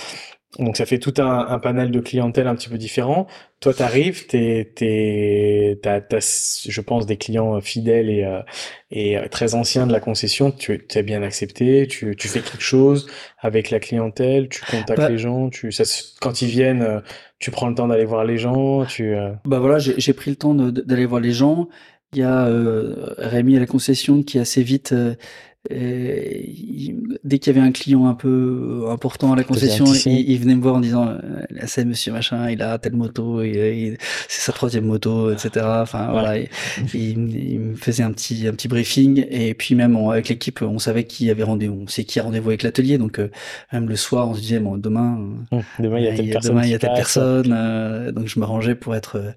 Donc 0.58 0.76
ça 0.76 0.86
fait 0.86 0.98
tout 0.98 1.14
un, 1.18 1.46
un, 1.48 1.58
panel 1.60 1.92
de 1.92 2.00
clientèle 2.00 2.48
un 2.48 2.56
petit 2.56 2.68
peu 2.68 2.78
différent. 2.78 3.28
Toi, 3.60 3.72
t'arrives, 3.74 4.26
t'es, 4.26 4.72
t'es, 4.74 5.78
t'as, 5.82 6.00
t'as, 6.00 6.64
je 6.68 6.80
pense, 6.80 7.06
des 7.06 7.16
clients 7.16 7.60
fidèles 7.60 8.10
et, 8.10 8.24
euh, 8.24 8.40
et 8.90 9.16
très 9.30 9.54
anciens 9.54 9.86
de 9.86 9.92
la 9.92 10.00
concession. 10.00 10.50
Tu 10.50 10.84
es 10.92 11.02
bien 11.04 11.22
accepté, 11.22 11.86
tu, 11.86 12.16
tu 12.16 12.26
fais 12.26 12.40
quelque 12.40 12.62
chose 12.62 13.06
avec 13.38 13.70
la 13.70 13.78
clientèle, 13.78 14.48
tu 14.48 14.60
contactes 14.64 14.98
bah 14.98 15.08
les 15.08 15.18
gens, 15.18 15.48
tu, 15.48 15.70
ça, 15.70 15.84
quand 16.20 16.42
ils 16.42 16.48
viennent, 16.48 16.82
euh, 16.82 17.00
tu 17.38 17.52
prends 17.52 17.68
le 17.68 17.76
temps 17.76 17.86
d'aller 17.86 18.04
voir 18.04 18.24
les 18.24 18.38
gens. 18.38 18.84
Tu, 18.84 19.14
euh 19.14 19.30
Bah 19.44 19.60
voilà, 19.60 19.78
j'ai, 19.78 19.94
j'ai 19.96 20.12
pris 20.12 20.30
le 20.30 20.36
temps 20.36 20.54
d'aller 20.54 21.06
voir 21.06 21.20
les 21.20 21.32
gens. 21.32 21.68
Il 22.14 22.20
y 22.20 22.22
a 22.22 22.46
euh, 22.46 23.14
Rémi 23.18 23.56
à 23.56 23.60
la 23.60 23.66
concession 23.66 24.22
qui 24.22 24.38
assez 24.38 24.62
vite 24.62 24.94
et 25.70 26.94
dès 27.24 27.38
qu'il 27.38 27.54
y 27.54 27.58
avait 27.58 27.66
un 27.66 27.72
client 27.72 28.06
un 28.06 28.14
peu 28.14 28.84
euh, 28.86 28.90
important 28.90 29.32
à 29.32 29.36
la 29.36 29.42
concession, 29.42 29.84
il, 29.86 30.30
il, 30.30 30.40
venait 30.40 30.54
me 30.54 30.62
voir 30.62 30.76
en 30.76 30.80
disant 30.80 31.08
euh, 31.08 31.18
c'est 31.66 31.84
monsieur 31.84 32.12
machin, 32.12 32.48
il 32.48 32.62
a 32.62 32.78
telle 32.78 32.94
moto, 32.94 33.42
c'est 33.42 33.98
sa 34.28 34.52
troisième 34.52 34.84
moto, 34.84 35.32
etc. 35.32 35.66
Enfin 35.66 36.10
voilà, 36.10 36.36
il, 36.94 37.18
me 37.18 37.74
faisait 37.74 38.04
un 38.04 38.12
petit 38.12 38.46
un 38.46 38.52
petit 38.52 38.68
briefing. 38.68 39.26
Et 39.30 39.52
puis 39.54 39.74
même 39.74 39.96
avec 39.96 40.28
l'équipe, 40.28 40.62
on 40.62 40.78
savait 40.78 41.04
qui 41.04 41.28
avait 41.30 41.42
rendez-vous, 41.42 41.82
on 41.82 41.88
sait 41.88 42.04
qui 42.04 42.20
a 42.20 42.22
rendez-vous 42.22 42.50
avec 42.50 42.62
l'atelier, 42.62 42.96
donc 42.96 43.18
euh, 43.18 43.30
même 43.72 43.88
le 43.88 43.96
soir, 43.96 44.28
on 44.28 44.34
se 44.34 44.40
disait 44.40 44.60
bon 44.60 44.78
demain, 44.78 45.16
hum, 45.50 45.62
demain 45.80 45.98
il 45.98 46.04
y 46.04 46.08
a 46.08 46.14
telle 46.14 46.30
personne, 46.30 46.50
demain, 46.52 46.64
il 46.64 46.70
y 46.70 46.74
a 46.74 46.78
telle 46.78 46.94
personne, 46.94 48.12
donc 48.12 48.28
je 48.28 48.38
m'arrangeais 48.38 48.76
pour 48.76 48.94
être 48.94 49.34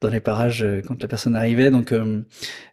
dans 0.00 0.08
les 0.08 0.20
parages 0.20 0.64
quand 0.86 1.02
la 1.02 1.08
personne 1.08 1.34
arrivait. 1.34 1.70
Donc 1.70 1.92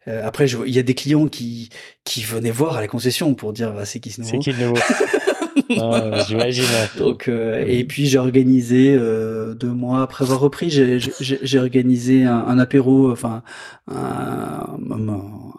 après, 0.06 0.47
je, 0.47 0.58
il 0.66 0.74
y 0.74 0.80
a 0.80 0.84
des 0.84 0.95
clients 0.95 1.28
qui 1.28 1.70
qui 2.04 2.24
venaient 2.24 2.52
voir 2.52 2.78
à 2.78 2.82
la 2.82 2.88
concession 2.88 3.34
pour 3.36 3.54
dire 3.54 3.74
bah, 3.74 3.86
c'est 3.86 3.99
qui 3.99 4.12
ce 4.12 4.22
nouveau. 4.22 4.32
C'est 4.32 4.39
qui 4.39 4.52
le 4.52 4.68
nouveau? 4.68 4.82
ah, 5.80 6.24
J'imagine. 6.28 6.66
Donc 6.97 7.28
euh, 7.28 7.64
et 7.68 7.84
puis 7.84 8.06
j'ai 8.06 8.18
organisé 8.18 8.95
euh, 8.97 9.54
deux 9.54 9.72
mois 9.72 10.02
après 10.02 10.24
avoir 10.24 10.39
repris, 10.39 10.70
j'ai 10.70 11.60
organisé 11.60 12.24
un, 12.24 12.38
un, 12.38 12.60
apéro, 12.60 13.12
enfin 13.12 13.43
un, 13.88 14.68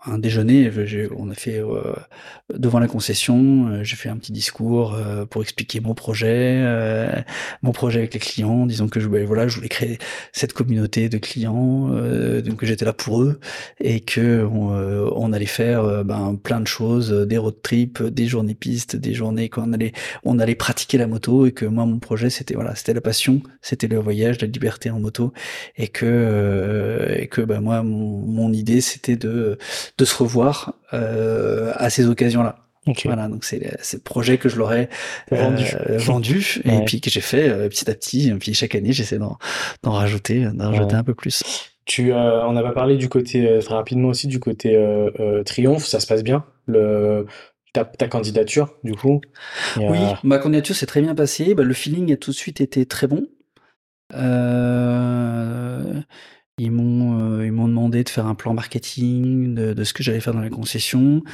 un, 0.07 0.19
déjeuner. 0.19 0.71
On 1.17 1.31
a 1.31 1.35
fait 1.35 1.59
euh, 1.59 1.95
devant 2.53 2.79
la 2.79 2.89
concession. 2.89 3.83
J'ai 3.83 3.97
fait 3.97 4.09
un 4.09 4.17
petit 4.17 4.33
discours 4.33 4.97
pour 5.31 5.43
expliquer 5.43 5.81
mon 5.81 5.95
projet, 5.95 6.65
mon 7.63 7.73
projet 7.73 8.01
avec 8.01 8.15
les 8.15 8.21
clients, 8.21 8.67
disons 8.67 8.89
que 8.89 9.01
je 9.01 9.09
ben, 9.09 9.27
voilà, 9.27 9.49
je 9.49 9.57
voulais 9.57 9.69
créer 9.69 9.99
cette 10.33 10.53
communauté 10.53 11.09
de 11.09 11.19
clients, 11.19 11.89
donc 11.89 12.57
que 12.57 12.67
j'étais 12.67 12.85
là 12.85 12.93
pour 12.93 13.23
eux 13.23 13.41
et 13.81 14.01
que 14.01 14.45
on, 14.45 14.71
on 15.15 15.33
allait 15.33 15.47
faire 15.47 16.05
ben, 16.05 16.39
plein 16.43 16.61
de 16.61 16.67
choses, 16.67 17.11
des 17.11 17.39
road 17.39 17.57
trips, 17.63 18.03
des 18.03 18.27
journées 18.27 18.55
pistes, 18.55 18.97
des 18.97 19.15
journées 19.15 19.49
quand 19.49 19.65
on 19.69 19.73
allait 19.73 19.82
on 20.25 20.39
allait 20.39 20.55
pratiquer 20.55 20.99
la 20.99 21.07
moto 21.07 21.47
et 21.47 21.53
que 21.53 21.67
moi 21.67 21.85
mon 21.87 21.99
projet 21.99 22.31
c'était 22.31 22.55
voilà 22.55 22.75
c'était 22.75 22.95
la 22.95 23.01
passion, 23.01 23.43
c'était 23.61 23.89
le 23.89 23.99
voyage, 23.99 24.41
la 24.41 24.47
liberté 24.47 24.91
en 24.91 25.01
moto 25.01 25.33
et 25.77 25.89
que 25.89 27.07
et 27.17 27.27
que 27.27 27.41
ben 27.41 27.61
moi 27.61 27.83
mon 27.83 28.13
mon 28.43 28.53
idée, 28.53 28.81
c'était 28.81 29.17
de, 29.17 29.59
de 29.99 30.05
se 30.05 30.15
revoir 30.15 30.75
euh, 30.93 31.73
à 31.77 31.91
ces 31.91 32.07
occasions-là. 32.07 32.57
Voilà, 33.05 33.29
donc 33.29 33.45
c'est 33.45 33.61
le 33.61 33.99
projet 34.01 34.39
que 34.39 34.49
je 34.49 34.57
l'aurais 34.57 34.89
vendu, 35.31 35.65
euh, 35.89 35.99
vendu 35.99 36.61
et 36.65 36.81
puis 36.85 37.01
que 37.01 37.11
j'ai 37.11 37.21
fait 37.21 37.49
euh, 37.49 37.69
petit 37.69 37.89
à 37.89 37.95
petit. 37.95 38.29
Et 38.29 38.35
puis 38.35 38.55
chaque 38.55 38.75
année, 38.75 38.93
j'essaie 38.93 39.19
d'en 39.19 39.39
rajouter, 39.85 40.47
d'en 40.53 40.71
rajouter 40.71 40.97
un 40.97 41.05
peu 41.05 41.15
plus. 41.15 41.45
Tu, 41.85 42.13
on 42.13 42.53
n'a 42.53 42.63
pas 42.63 42.73
parlé 42.73 42.97
du 42.97 43.09
côté 43.09 43.59
très 43.61 43.75
rapidement 43.75 44.09
aussi 44.09 44.27
du 44.27 44.41
côté 44.41 44.77
triomphe. 45.47 45.87
Ça 45.87 46.01
se 46.01 46.09
passe 46.09 46.25
bien? 46.25 46.45
Le 46.67 47.27
ta, 47.73 47.85
candidature 48.09 48.77
du 48.85 48.95
coup. 48.95 49.21
Oui, 49.77 49.99
ma 50.23 50.39
candidature 50.39 50.77
s'est 50.77 50.87
très 50.87 51.01
bien 51.01 51.15
passée. 51.15 51.55
Bah, 51.55 51.63
le 51.63 51.75
feeling 51.75 52.13
a 52.13 52.17
tout 52.17 52.31
de 52.31 52.37
suite 52.37 52.61
été 52.61 52.87
très 52.87 53.07
bon. 53.07 53.27
Euh, 54.15 56.01
ils 56.63 56.71
m'ont, 56.71 57.19
euh, 57.19 57.45
ils 57.45 57.51
m'ont 57.51 57.67
demandé 57.67 58.05
de 58.05 58.09
faire 58.09 58.27
un 58.27 58.37
plan 58.37 58.55
marketing 58.55 59.55
de, 59.55 59.73
de 59.73 59.85
ce 59.85 59.93
que 59.93 60.05
j'allais 60.05 60.21
faire 60.21 60.33
dans 60.33 60.41
la 60.41 60.49
concession. 60.49 61.25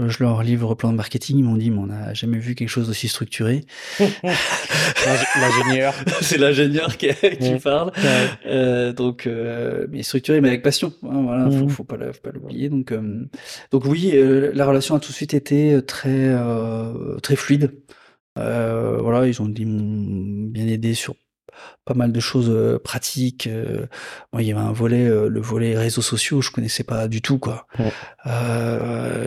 Euh, 0.00 0.08
je 0.08 0.24
leur 0.24 0.42
livre 0.42 0.70
le 0.70 0.74
plan 0.74 0.90
de 0.90 0.96
marketing. 0.96 1.38
Ils 1.38 1.44
m'ont 1.44 1.56
dit, 1.56 1.70
mais 1.70 1.78
on 1.78 1.86
n'a 1.86 2.14
jamais 2.14 2.38
vu 2.38 2.56
quelque 2.56 2.68
chose 2.68 2.88
d'aussi 2.88 3.06
structuré. 3.06 3.64
l'ingénieur. 4.00 5.94
C'est 6.20 6.38
l'ingénieur 6.38 6.96
qui, 6.96 7.10
qui 7.40 7.54
parle. 7.62 7.92
Euh, 8.44 8.92
donc, 8.92 9.28
mais 9.90 10.02
structuré, 10.02 10.40
mais 10.40 10.48
avec 10.48 10.62
passion. 10.62 10.92
Hein, 11.04 11.22
voilà, 11.22 11.48
faut, 11.50 11.68
faut 11.68 11.84
pas, 11.84 11.96
faut 12.12 12.20
pas 12.20 12.32
l'oublier. 12.32 12.68
Donc, 12.68 12.92
donc 13.70 13.84
oui, 13.84 14.12
la 14.52 14.66
relation 14.66 14.96
a 14.96 15.00
tout 15.00 15.12
de 15.12 15.16
suite 15.16 15.34
été 15.34 15.80
très, 15.86 16.34
très 17.22 17.36
fluide. 17.36 17.70
voilà, 18.34 19.28
ils 19.28 19.40
ont 19.40 19.48
dit, 19.48 19.64
bien 19.64 20.66
aidé 20.66 20.94
sur 20.94 21.14
pas 21.84 21.94
mal 21.94 22.12
de 22.12 22.20
choses 22.20 22.50
euh, 22.50 22.78
pratiques. 22.78 23.48
Euh, 23.48 23.86
moi, 24.32 24.42
il 24.42 24.48
y 24.48 24.52
avait 24.52 24.60
un 24.60 24.72
volet, 24.72 25.04
euh, 25.04 25.28
le 25.28 25.40
volet 25.40 25.76
réseaux 25.76 26.02
sociaux, 26.02 26.40
je 26.40 26.50
connaissais 26.50 26.84
pas 26.84 27.08
du 27.08 27.22
tout 27.22 27.38
quoi. 27.38 27.66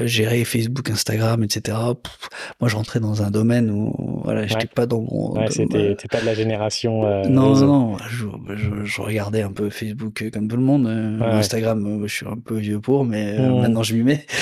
gérer 0.05 0.45
Facebook, 0.45 0.89
Instagram, 0.89 1.43
etc. 1.43 1.77
moi, 2.61 2.69
je 2.69 2.75
rentrais 2.75 2.99
dans 2.99 3.23
un 3.23 3.31
domaine 3.31 3.69
où 3.69 4.21
voilà, 4.23 4.47
j'étais 4.47 4.67
pas 4.67 4.85
dans 4.85 5.01
mon. 5.01 5.33
Ouais, 5.33 5.49
c'était 5.49 5.95
pas 6.09 6.21
de 6.21 6.25
la 6.25 6.33
génération. 6.33 7.23
non, 7.29 7.55
non, 7.55 7.97
je, 8.09 8.25
je, 8.83 9.01
regardais 9.01 9.41
un 9.41 9.51
peu 9.51 9.69
Facebook 9.69 10.29
comme 10.31 10.47
tout 10.47 10.57
le 10.57 10.63
monde. 10.63 10.87
Instagram, 11.21 12.03
je 12.05 12.13
suis 12.13 12.27
un 12.27 12.37
peu 12.37 12.55
vieux 12.55 12.79
pour, 12.79 13.05
mais 13.05 13.37
mmh. 13.37 13.61
maintenant 13.61 13.83
je 13.83 13.95
m'y 13.95 14.03
mets. 14.03 14.25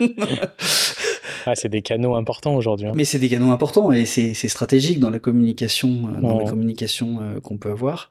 Ah, 1.46 1.54
c'est 1.54 1.68
des 1.68 1.82
canaux 1.82 2.14
importants 2.14 2.54
aujourd'hui. 2.54 2.88
Hein. 2.88 2.92
Mais 2.94 3.04
c'est 3.04 3.18
des 3.18 3.28
canaux 3.28 3.50
importants 3.50 3.92
et 3.92 4.04
c'est 4.06 4.34
stratégique 4.34 5.00
dans 5.00 5.10
la 5.10 5.18
communication, 5.18 6.08
euh, 6.08 6.20
dans 6.20 6.38
la 6.38 6.48
communication 6.48 7.18
euh, 7.20 7.40
qu'on 7.40 7.58
peut 7.58 7.70
avoir. 7.70 8.10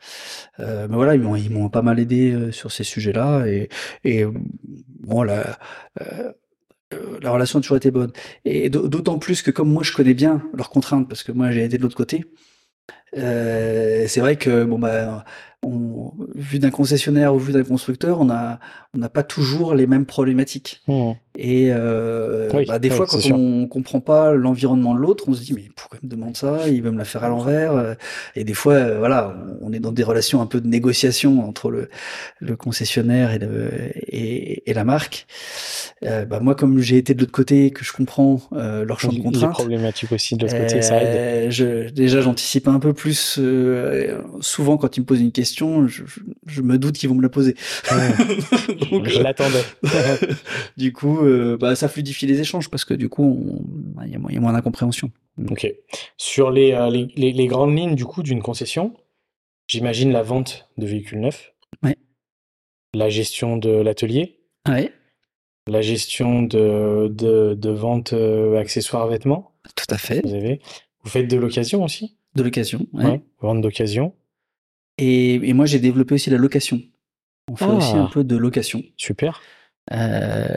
Euh, 0.60 0.88
mais 0.90 0.96
voilà, 0.96 1.16
ils 1.16 1.50
m'ont 1.52 1.70
pas 1.70 1.82
mal 1.82 2.00
aidé 2.00 2.32
euh, 2.32 2.52
sur 2.52 2.72
ces 2.72 2.84
sujets-là 2.84 3.46
et 3.48 3.70
et 4.04 4.26
bon 5.02 5.24
la 5.24 5.58
la 7.22 7.32
relation 7.32 7.60
a 7.60 7.62
toujours 7.62 7.78
été 7.78 7.92
bonne. 7.92 8.12
Et 8.46 8.70
d'autant 8.70 9.20
plus 9.20 9.42
que 9.44 9.52
comme 9.52 9.72
moi 9.72 9.84
je 9.84 9.94
connais 9.94 10.16
bien 10.16 10.42
leurs 10.54 10.70
contraintes 10.70 11.08
parce 11.08 11.22
que 11.24 11.32
moi 11.32 11.52
j'ai 11.52 11.64
été 11.64 11.78
de 11.78 11.84
l'autre 11.84 11.96
côté. 11.96 12.26
c'est 13.14 14.20
vrai 14.20 14.38
que 14.38 14.64
bon 14.64 14.80
bah 14.80 15.24
on, 15.62 16.14
vu 16.36 16.60
d'un 16.60 16.72
concessionnaire 16.72 17.36
ou 17.36 17.40
vu 17.40 17.54
d'un 17.54 17.64
constructeur, 17.64 18.22
on 18.22 18.26
n'a 18.26 19.10
pas 19.14 19.24
toujours 19.24 19.76
les 19.76 19.88
mêmes 19.88 20.06
problématiques. 20.06 20.82
Mmh. 20.88 21.12
Et 21.38 21.70
euh, 21.72 22.50
Oui, 22.54 22.66
bah, 22.66 22.80
des 22.80 22.90
oui, 22.90 22.96
fois, 22.96 23.06
quand 23.06 23.20
on 23.32 23.68
comprend 23.68 24.02
pas 24.02 24.34
l'environnement 24.34 24.96
de 24.96 25.00
l'autre, 25.00 25.26
on 25.28 25.34
se 25.34 25.42
dit 25.42 25.54
mais 25.54 25.70
pourquoi 25.76 26.00
il 26.02 26.08
me 26.08 26.12
demande 26.12 26.36
ça 26.36 26.68
Il 26.68 26.82
veut 26.82 26.92
me 26.92 26.98
la 26.98 27.06
faire 27.06 27.24
à 27.24 27.30
l'envers. 27.30 27.74
euh. 27.74 27.94
Et 28.36 28.44
des 28.44 28.54
fois, 28.56 28.74
euh, 28.74 28.98
voilà, 28.98 29.36
on 29.62 29.72
est 29.72 29.80
dans 29.80 29.92
des 29.92 30.04
relations 30.04 30.42
un 30.42 30.48
peu 30.48 30.60
de 30.60 30.68
négociation 30.68 31.48
entre 31.48 31.70
le, 31.72 31.90
le 32.40 32.56
concessionnaire 32.58 33.32
et, 33.32 33.40
le, 33.40 33.70
et, 34.08 34.70
et 34.70 34.74
la 34.74 34.84
marque. 34.84 35.28
Euh, 36.04 36.26
bah, 36.26 36.40
moi, 36.42 36.56
comme 36.56 36.80
j'ai 36.80 36.98
été 36.98 37.14
de 37.14 37.20
l'autre 37.20 37.32
côté, 37.32 37.72
que 37.72 37.86
je 37.86 37.94
comprends 37.94 38.42
euh, 38.54 38.84
leur 38.84 39.00
champ 39.00 39.10
de 39.10 39.16
Les 39.18 39.22
contraintes. 39.22 39.52
problématiques 39.52 40.12
aussi 40.12 40.36
de 40.36 40.42
l'autre 40.46 40.58
côté, 40.58 40.82
ça 40.82 41.02
aide. 41.02 41.52
Je, 41.52 41.90
déjà, 41.90 42.22
j'anticipe 42.22 42.68
un 42.68 42.80
peu 42.80 42.94
plus. 42.94 43.38
euh, 43.40 44.20
souvent, 44.42 44.78
quand 44.78 44.98
ils 44.98 45.02
me 45.02 45.06
posent 45.06 45.22
une 45.22 45.32
question, 45.32 45.88
je, 45.88 46.04
je- 46.06 46.20
je 46.48 46.62
me 46.62 46.78
doute 46.78 46.96
qu'ils 46.98 47.08
vont 47.10 47.16
me 47.16 47.22
la 47.22 47.30
poser. 47.30 47.56
Donc, 48.92 49.08
Je 49.08 49.22
l'attendais. 49.22 49.64
du 50.78 50.92
coup, 50.94 51.19
euh, 51.24 51.58
bah, 51.58 51.76
ça 51.76 51.88
fluidifie 51.88 52.26
les 52.28 52.40
échanges 52.40 52.70
parce 52.70 52.86
que 52.86 52.94
du 52.94 53.10
coup, 53.10 53.60
bah, 53.96 54.04
il 54.06 54.12
y, 54.12 54.16
a 54.16 54.20
moins- 54.20 54.30
il 54.32 54.36
y 54.36 54.38
a 54.38 54.42
moins 54.42 54.54
d'incompréhension. 54.54 55.12
Ok. 55.50 55.72
Sur 56.18 56.52
les, 56.52 56.74
euh, 56.74 56.90
les, 56.90 57.08
les- 57.16 57.32
les 57.32 57.48
grandes 57.48 57.76
lignes 57.78 57.96
du 57.96 58.06
coup 58.06 58.24
d'une 58.24 58.42
concession, 58.42 58.94
j'imagine 59.68 60.12
la 60.12 60.22
vente 60.24 60.68
de 60.78 60.86
véhicules 60.86 61.20
neufs, 61.20 61.54
Ouais. 61.84 61.98
la 62.94 63.10
gestion 63.10 63.58
de 63.58 63.70
l'atelier, 63.70 64.40
Ouais, 64.68 64.92
la 65.68 65.82
gestion 65.82 66.42
de, 66.42 67.08
de, 67.14 67.54
de 67.54 67.70
vente 67.70 68.14
euh, 68.14 68.58
accessoires 68.60 69.08
vêtements, 69.08 69.52
tout 69.76 69.86
à 69.94 69.98
fait. 69.98 70.22
vous 70.26 70.34
avez. 70.34 70.60
Vous 71.04 71.10
faites 71.10 71.30
de 71.30 71.38
l'occasion 71.38 71.84
aussi? 71.84 72.18
De 72.36 72.44
l'occasion. 72.44 72.86
Ouais. 72.94 73.22
Vente 73.40 73.62
d'occasion. 73.62 74.14
Et, 74.98 75.36
et 75.36 75.54
moi, 75.54 75.66
j'ai 75.66 75.80
développé 75.80 76.16
aussi 76.16 76.30
la 76.30 76.38
location. 76.38 76.82
On 77.50 77.56
fait 77.56 77.66
Ah. 77.66 77.76
aussi 77.78 77.96
un 77.96 78.08
peu 78.08 78.24
de 78.26 78.36
location, 78.36 78.84
Super. 78.98 79.42
Euh, 79.92 80.48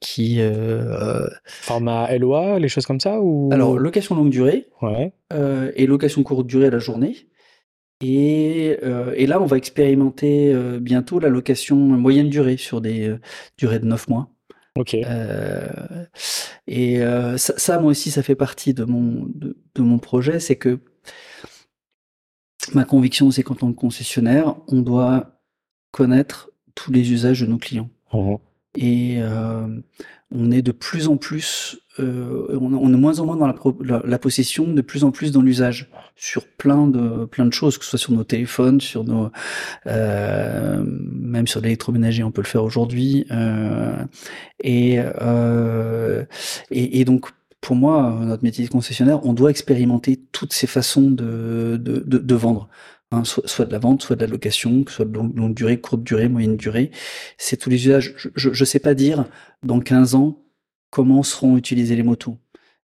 qui 0.00 0.40
euh, 0.40 1.26
Format 1.44 2.16
LOA, 2.18 2.58
les 2.58 2.68
choses 2.68 2.86
comme 2.86 3.00
ça 3.00 3.20
ou? 3.20 3.48
Alors 3.52 3.78
location 3.78 4.14
longue 4.14 4.30
durée 4.30 4.68
ouais. 4.82 5.12
euh, 5.32 5.72
et 5.74 5.86
location 5.86 6.22
courte 6.22 6.46
durée 6.46 6.66
à 6.66 6.70
la 6.70 6.78
journée. 6.78 7.28
Et, 8.00 8.78
euh, 8.84 9.12
et 9.16 9.26
là, 9.26 9.40
on 9.40 9.46
va 9.46 9.56
expérimenter 9.56 10.52
euh, 10.52 10.78
bientôt 10.78 11.18
la 11.18 11.28
location 11.28 11.76
moyenne 11.76 12.28
durée 12.28 12.56
sur 12.56 12.80
des 12.80 13.08
euh, 13.08 13.20
durées 13.56 13.80
de 13.80 13.86
9 13.86 14.08
mois. 14.08 14.30
Ok. 14.76 14.96
Et 16.68 17.00
ça, 17.00 17.58
ça, 17.58 17.80
moi 17.80 17.90
aussi, 17.90 18.12
ça 18.12 18.22
fait 18.22 18.36
partie 18.36 18.74
de 18.74 18.84
mon, 18.84 19.26
de, 19.34 19.56
de 19.74 19.82
mon 19.82 19.98
projet, 19.98 20.38
c'est 20.38 20.54
que 20.54 20.78
ma 22.74 22.84
conviction, 22.84 23.30
c'est 23.32 23.42
qu'en 23.42 23.56
tant 23.56 23.72
que 23.72 23.76
concessionnaire, 23.76 24.54
on 24.68 24.82
doit 24.82 25.40
connaître 25.90 26.50
tous 26.76 26.92
les 26.92 27.10
usages 27.10 27.40
de 27.40 27.46
nos 27.46 27.58
clients. 27.58 27.90
Mhm. 28.12 28.38
Et 28.76 29.16
euh, 29.18 29.66
on 30.30 30.50
est 30.50 30.62
de 30.62 30.72
plus 30.72 31.08
en 31.08 31.16
plus, 31.16 31.78
euh, 31.98 32.58
on, 32.60 32.92
est 32.92 32.96
moins 32.96 33.18
en 33.18 33.26
moins 33.26 33.36
dans 33.36 33.46
la, 33.46 34.18
possession, 34.18 34.68
de 34.68 34.82
plus 34.82 35.04
en 35.04 35.10
plus 35.10 35.32
dans 35.32 35.42
l'usage 35.42 35.90
sur 36.16 36.46
plein 36.46 36.86
de 36.86 37.24
plein 37.24 37.46
de 37.46 37.52
choses, 37.52 37.78
que 37.78 37.84
ce 37.84 37.90
soit 37.90 37.98
sur 37.98 38.12
nos 38.12 38.24
téléphones, 38.24 38.80
sur 38.80 39.04
nos, 39.04 39.30
euh, 39.86 40.84
même 40.84 41.46
sur 41.46 41.60
l'électroménager, 41.60 42.22
on 42.22 42.30
peut 42.30 42.42
le 42.42 42.46
faire 42.46 42.62
aujourd'hui. 42.62 43.26
et, 44.62 45.00
et 46.70 47.04
donc 47.04 47.30
pour 47.60 47.74
moi, 47.74 48.20
notre 48.22 48.44
métier 48.44 48.64
de 48.64 48.70
concessionnaire, 48.70 49.26
on 49.26 49.32
doit 49.32 49.50
expérimenter 49.50 50.20
toutes 50.30 50.52
ces 50.52 50.68
façons 50.68 51.10
de, 51.10 51.76
de 51.76 52.34
vendre. 52.34 52.68
Hein, 53.10 53.24
soit, 53.24 53.48
soit 53.48 53.64
de 53.64 53.72
la 53.72 53.78
vente, 53.78 54.02
soit 54.02 54.16
de 54.16 54.20
la 54.24 54.30
location, 54.30 54.84
que 54.84 54.92
soit 54.92 55.06
de 55.06 55.14
longue, 55.14 55.34
longue 55.34 55.54
durée, 55.54 55.80
courte 55.80 56.02
durée, 56.02 56.28
moyenne 56.28 56.56
durée. 56.58 56.90
C'est 57.38 57.56
tous 57.56 57.70
les 57.70 57.76
usages. 57.86 58.14
Je 58.36 58.50
ne 58.50 58.64
sais 58.66 58.80
pas 58.80 58.94
dire 58.94 59.24
dans 59.62 59.80
15 59.80 60.14
ans 60.14 60.44
comment 60.90 61.22
seront 61.22 61.56
utilisées 61.56 61.96
les 61.96 62.02
motos. 62.02 62.36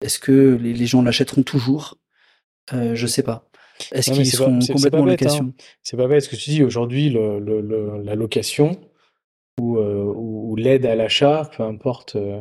Est-ce 0.02 0.20
que 0.20 0.58
les, 0.62 0.74
les 0.74 0.86
gens 0.86 1.02
l'achèteront 1.02 1.42
toujours? 1.42 1.98
Euh, 2.74 2.94
Je 2.94 3.08
sais 3.08 3.24
pas. 3.24 3.50
Est-ce 3.92 4.12
qu'ils 4.12 4.26
pas- 4.26 4.38
seront 4.38 4.62
c'est 4.62 4.74
complètement 4.74 5.00
pas 5.00 5.04
en 5.06 5.08
hein. 5.08 5.12
location? 5.12 5.54
C'est 5.82 5.98
pas 5.98 6.08
bête 6.08 6.22
ce 6.24 6.30
que 6.30 6.36
tu 6.36 6.52
dis 6.52 6.64
aujourd'hui, 6.64 7.10
le, 7.10 7.40
le- 7.40 7.62
le- 7.62 8.04
la 8.04 8.14
location 8.14 8.80
ou, 9.60 9.78
euh, 9.80 10.04
ou, 10.16 10.56
l'aide 10.56 10.86
à 10.86 10.94
l'achat, 10.96 11.50
peu 11.58 11.64
importe 11.64 12.16
euh, 12.16 12.40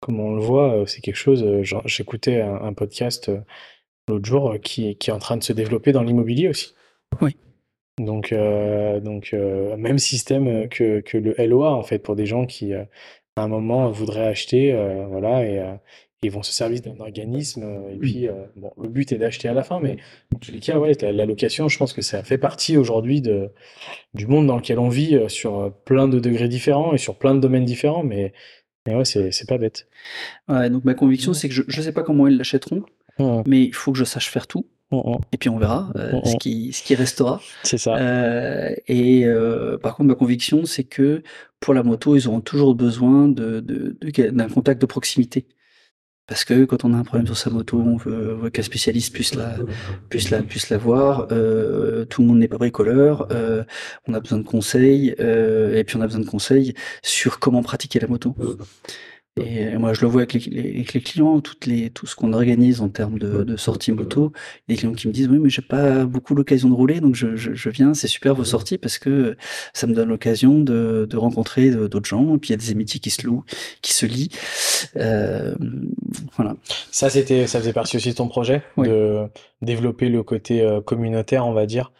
comment 0.00 0.24
on 0.24 0.34
le 0.34 0.42
voit, 0.42 0.82
c'est 0.88 1.00
quelque 1.00 1.14
chose. 1.16 1.44
J'écoutais 1.84 2.40
un, 2.40 2.54
un 2.56 2.72
podcast 2.72 3.30
l'autre 4.08 4.26
jour 4.26 4.56
qui, 4.60 4.96
qui 4.96 5.10
est 5.10 5.12
en 5.12 5.20
train 5.20 5.36
de 5.36 5.44
se 5.44 5.52
développer 5.52 5.92
dans 5.92 6.02
l'immobilier 6.02 6.48
aussi. 6.48 6.74
Oui. 7.20 7.36
Donc, 7.98 8.32
euh, 8.32 9.00
donc 9.00 9.30
euh, 9.34 9.76
même 9.76 9.98
système 9.98 10.68
que, 10.68 11.00
que 11.00 11.18
le 11.18 11.34
LOA 11.46 11.72
en 11.74 11.82
fait 11.82 11.98
pour 11.98 12.16
des 12.16 12.26
gens 12.26 12.46
qui 12.46 12.72
euh, 12.72 12.84
à 13.36 13.42
un 13.42 13.48
moment 13.48 13.90
voudraient 13.90 14.26
acheter, 14.26 14.72
euh, 14.72 15.06
voilà, 15.06 15.44
et 15.46 15.58
euh, 15.58 15.74
ils 16.22 16.30
vont 16.30 16.42
se 16.42 16.52
servir 16.52 16.80
d'un 16.80 16.98
organisme. 17.00 17.62
et 17.62 17.92
Oui. 17.94 17.98
puis, 17.98 18.28
euh, 18.28 18.32
bon, 18.56 18.72
le 18.80 18.88
but 18.88 19.10
est 19.12 19.18
d'acheter 19.18 19.48
à 19.48 19.54
la 19.54 19.62
fin, 19.62 19.80
mais 19.80 19.96
dans 20.30 20.38
tous 20.38 20.52
les 20.52 20.60
cas, 20.60 20.78
ouais, 20.78 20.92
la, 21.02 21.12
la 21.12 21.26
location, 21.26 21.68
je 21.68 21.76
pense 21.78 21.92
que 21.92 22.02
ça 22.02 22.22
fait 22.22 22.38
partie 22.38 22.76
aujourd'hui 22.76 23.20
de, 23.20 23.50
du 24.14 24.26
monde 24.26 24.46
dans 24.46 24.56
lequel 24.56 24.78
on 24.78 24.88
vit 24.88 25.18
sur 25.28 25.72
plein 25.84 26.08
de 26.08 26.18
degrés 26.20 26.48
différents 26.48 26.94
et 26.94 26.98
sur 26.98 27.18
plein 27.18 27.34
de 27.34 27.40
domaines 27.40 27.64
différents, 27.64 28.04
mais, 28.04 28.32
mais 28.86 28.94
ouais, 28.94 29.04
c'est 29.04 29.32
c'est 29.32 29.48
pas 29.48 29.58
bête. 29.58 29.88
Ouais, 30.48 30.70
Donc 30.70 30.84
ma 30.84 30.94
conviction, 30.94 31.34
c'est 31.34 31.48
que 31.48 31.54
je 31.54 31.62
ne 31.66 31.82
sais 31.82 31.92
pas 31.92 32.02
comment 32.02 32.26
ils 32.28 32.36
l'achèteront, 32.36 32.84
mais 33.46 33.64
il 33.64 33.74
faut 33.74 33.92
que 33.92 33.98
je 33.98 34.04
sache 34.04 34.28
faire 34.30 34.46
tout. 34.46 34.66
Mmh, 34.92 34.96
mmh. 35.10 35.18
Et 35.32 35.36
puis 35.38 35.48
on 35.48 35.58
verra 35.58 35.90
euh, 35.96 36.12
Mhm. 36.12 36.24
ce, 36.24 36.36
qui, 36.36 36.72
ce 36.72 36.82
qui 36.82 36.94
restera. 36.94 37.40
C'est 37.64 37.78
ça. 37.78 37.96
Euh, 37.96 38.70
et 38.88 39.24
euh, 39.26 39.78
par 39.78 39.96
contre, 39.96 40.08
ma 40.08 40.14
conviction, 40.14 40.64
c'est 40.64 40.84
que 40.84 41.22
pour 41.60 41.74
la 41.74 41.82
moto, 41.82 42.16
ils 42.16 42.28
auront 42.28 42.40
toujours 42.40 42.74
besoin 42.74 43.28
de, 43.28 43.60
de- 43.60 43.96
de- 44.00 44.30
d'un 44.30 44.48
contact 44.48 44.80
de 44.80 44.86
proximité. 44.86 45.46
Parce 46.28 46.44
que 46.44 46.64
quand 46.64 46.84
on 46.84 46.94
a 46.94 46.96
un 46.96 47.02
problème 47.02 47.26
sur 47.26 47.36
sa 47.36 47.50
moto, 47.50 47.78
on 47.78 47.96
veut, 47.96 48.48
qu'un 48.50 48.62
spécialiste 48.62 49.12
puisse 49.12 49.34
la, 49.34 49.56
puisse 50.08 50.30
la, 50.30 50.40
puisse 50.42 50.70
la 50.70 50.78
voir. 50.78 51.26
Euh, 51.32 52.04
tout 52.04 52.22
le 52.22 52.28
monde 52.28 52.38
n'est 52.38 52.48
pas 52.48 52.58
bricoleur. 52.58 53.26
Euh, 53.32 53.64
on 54.06 54.14
a 54.14 54.20
besoin 54.20 54.38
de 54.38 54.44
conseils. 54.46 55.14
euh, 55.18 55.76
et 55.76 55.82
puis 55.84 55.96
on 55.96 56.00
a 56.00 56.06
besoin 56.06 56.20
de 56.20 56.26
conseils 56.26 56.74
sur 57.02 57.40
comment 57.40 57.62
pratiquer 57.62 57.98
la 57.98 58.06
moto. 58.06 58.34
Et 59.40 59.78
moi, 59.78 59.94
je 59.94 60.02
le 60.02 60.08
vois 60.08 60.20
avec 60.22 60.34
les, 60.34 60.40
les- 60.40 60.70
avec 60.74 60.92
les 60.92 61.00
clients, 61.00 61.40
toutes 61.40 61.64
les, 61.64 61.88
tout 61.88 62.06
ce 62.06 62.14
qu'on 62.14 62.34
organise 62.34 62.82
en 62.82 62.90
termes 62.90 63.18
de, 63.18 63.44
de 63.44 63.56
sorties 63.56 63.90
moto. 63.92 64.30
Des 64.68 64.76
clients 64.76 64.92
qui 64.92 65.08
me 65.08 65.12
disent, 65.12 65.28
oui, 65.28 65.38
mais 65.38 65.48
j'ai 65.48 65.62
pas 65.62 66.04
beaucoup 66.04 66.34
l'occasion 66.34 66.68
de 66.68 66.74
rouler, 66.74 67.00
donc 67.00 67.14
je, 67.14 67.34
je, 67.34 67.54
je 67.54 67.70
viens, 67.70 67.94
c'est 67.94 68.08
super 68.08 68.34
vos 68.34 68.44
sorties 68.44 68.76
parce 68.76 68.98
que 68.98 69.38
ça 69.72 69.86
me 69.86 69.94
donne 69.94 70.10
l'occasion 70.10 70.60
de, 70.60 71.06
de 71.08 71.16
rencontrer 71.16 71.70
d'autres 71.70 72.04
gens. 72.08 72.34
Et 72.34 72.38
puis 72.38 72.50
il 72.50 72.52
y 72.52 72.54
a 72.54 72.58
des 72.58 72.70
amitiés 72.72 73.00
qui 73.00 73.08
se 73.08 73.26
louent, 73.26 73.44
qui 73.80 73.94
se 73.94 74.04
lient. 74.04 74.28
Euh, 74.96 75.54
voilà. 76.36 76.54
Ça, 76.90 77.08
c'était, 77.08 77.46
ça 77.46 77.58
faisait 77.58 77.72
partie 77.72 77.96
aussi 77.96 78.10
de 78.10 78.16
ton 78.16 78.28
projet, 78.28 78.62
Oui. 78.76 78.86
de 78.88 79.22
développer 79.62 80.10
le 80.10 80.22
côté 80.22 80.60
euh, 80.60 80.82
communautaire, 80.82 81.46
on 81.46 81.54
va 81.54 81.64
dire, 81.64 81.92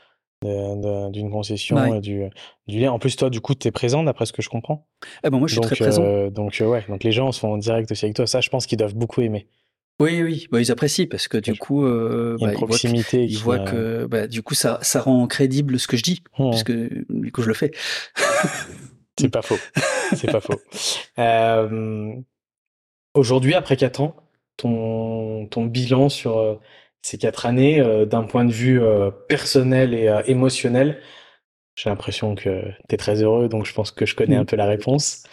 d'une 0.42 1.30
concession, 1.30 1.76
Ouais. 1.76 1.98
et 1.98 2.00
du, 2.00 2.24
du 2.66 2.78
lien. 2.80 2.92
En 2.92 2.98
plus, 2.98 3.16
toi, 3.16 3.30
du 3.30 3.40
coup, 3.40 3.54
tu 3.54 3.68
es 3.68 3.70
présent, 3.70 4.02
d'après 4.02 4.26
ce 4.26 4.32
que 4.32 4.42
je 4.42 4.48
comprends. 4.48 4.86
Ah 5.22 5.30
ben 5.30 5.38
moi, 5.38 5.48
je 5.48 5.52
suis 5.54 5.60
donc, 5.60 5.66
très 5.70 5.76
présent. 5.76 6.02
euh, 6.04 6.30
donc, 6.30 6.60
euh, 6.60 6.66
ouais, 6.66 6.84
donc 6.88 7.04
les 7.04 7.12
gens 7.12 7.32
sont 7.32 7.48
en 7.48 7.58
direct 7.58 7.90
aussi 7.90 8.04
avec 8.04 8.16
toi. 8.16 8.26
Ça, 8.26 8.40
je 8.40 8.50
pense 8.50 8.66
qu'ils 8.66 8.78
doivent 8.78 8.94
beaucoup 8.94 9.20
aimer. 9.20 9.46
Oui, 10.00 10.22
oui, 10.22 10.48
bah, 10.50 10.60
ils 10.60 10.72
apprécient 10.72 11.06
parce 11.06 11.28
que 11.28 11.36
du 11.38 11.54
coup, 11.54 11.84
euh, 11.84 12.36
bah, 12.40 12.48
ils 12.52 12.56
voient 12.56 12.60
que, 12.60 12.66
proximité 12.66 13.24
ils 13.24 13.36
qui, 13.36 13.42
voient 13.42 13.58
que 13.60 14.06
bah, 14.06 14.26
du 14.26 14.42
coup, 14.42 14.54
ça, 14.54 14.78
ça 14.82 15.00
rend 15.00 15.26
crédible 15.26 15.78
ce 15.78 15.86
que 15.86 15.96
je 15.96 16.02
dis, 16.02 16.22
hmm, 16.38 16.50
puisque 16.50 16.72
du 16.72 17.30
coup, 17.30 17.42
je 17.42 17.48
le 17.48 17.54
fais. 17.54 17.70
c'est 19.20 19.28
pas 19.28 19.42
faux. 19.42 19.58
C'est 20.16 20.30
pas 20.30 20.40
faux. 20.40 20.60
Euh, 21.18 22.14
aujourd'hui, 23.14 23.54
après 23.54 23.76
4 23.76 24.00
ans, 24.00 24.16
ton, 24.56 25.46
ton 25.46 25.66
bilan 25.66 26.08
sur 26.08 26.58
ces 27.02 27.18
4 27.18 27.46
années, 27.46 27.80
euh, 27.80 28.06
d'un 28.06 28.22
point 28.22 28.44
de 28.44 28.52
vue 28.52 28.80
euh, 28.80 29.10
personnel 29.28 29.92
et 29.92 30.08
euh, 30.08 30.22
émotionnel, 30.26 31.00
j'ai 31.74 31.90
l'impression 31.90 32.34
que 32.34 32.62
tu 32.88 32.94
es 32.94 32.96
très 32.96 33.22
heureux, 33.22 33.48
donc 33.48 33.66
je 33.66 33.74
pense 33.74 33.90
que 33.90 34.06
je 34.06 34.14
connais 34.14 34.36
Mm. 34.36 34.40
un 34.40 34.44
peu 34.44 34.56
la 34.56 34.66
réponse. 34.66 35.24